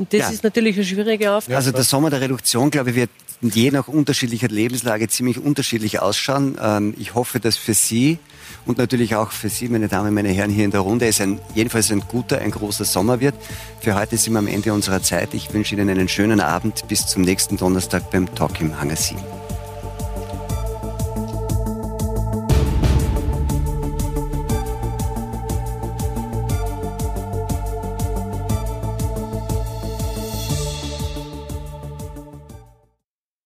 Und 0.00 0.12
das 0.14 0.20
ja. 0.20 0.30
ist 0.30 0.44
natürlich 0.44 0.76
eine 0.76 0.84
schwierige 0.84 1.30
Aufgabe. 1.32 1.56
Also 1.56 1.72
der 1.72 1.84
Sommer 1.84 2.08
der 2.08 2.22
Reduktion, 2.22 2.70
glaube 2.70 2.90
ich, 2.90 2.96
wird 2.96 3.10
je 3.42 3.70
nach 3.70 3.88
unterschiedlicher 3.88 4.48
Lebenslage 4.48 5.08
ziemlich 5.08 5.38
unterschiedlich 5.38 6.00
ausschauen. 6.00 6.56
Ähm, 6.60 6.94
ich 6.98 7.14
hoffe, 7.14 7.38
dass 7.38 7.56
für 7.56 7.74
Sie 7.74 8.18
und 8.66 8.78
natürlich 8.78 9.14
auch 9.14 9.30
für 9.30 9.48
Sie, 9.48 9.68
meine 9.68 9.88
Damen, 9.88 10.14
meine 10.14 10.28
Herren, 10.30 10.50
hier 10.50 10.64
in 10.64 10.70
der 10.70 10.80
Runde 10.80 11.06
es 11.06 11.20
ein, 11.20 11.38
jedenfalls 11.54 11.90
ein 11.90 12.00
guter, 12.00 12.38
ein 12.38 12.50
großer 12.50 12.84
Sommer 12.84 13.20
wird. 13.20 13.34
Für 13.80 13.94
heute 13.94 14.16
sind 14.16 14.32
wir 14.32 14.38
am 14.38 14.46
Ende 14.46 14.72
unserer 14.72 15.02
Zeit. 15.02 15.34
Ich 15.34 15.52
wünsche 15.52 15.74
Ihnen 15.74 15.88
einen 15.88 16.08
schönen 16.08 16.40
Abend. 16.40 16.86
Bis 16.88 17.06
zum 17.06 17.22
nächsten 17.22 17.56
Donnerstag 17.56 18.10
beim 18.10 18.34
Talk 18.34 18.60
im 18.60 18.78
Hangar 18.80 18.96
7. 18.96 19.39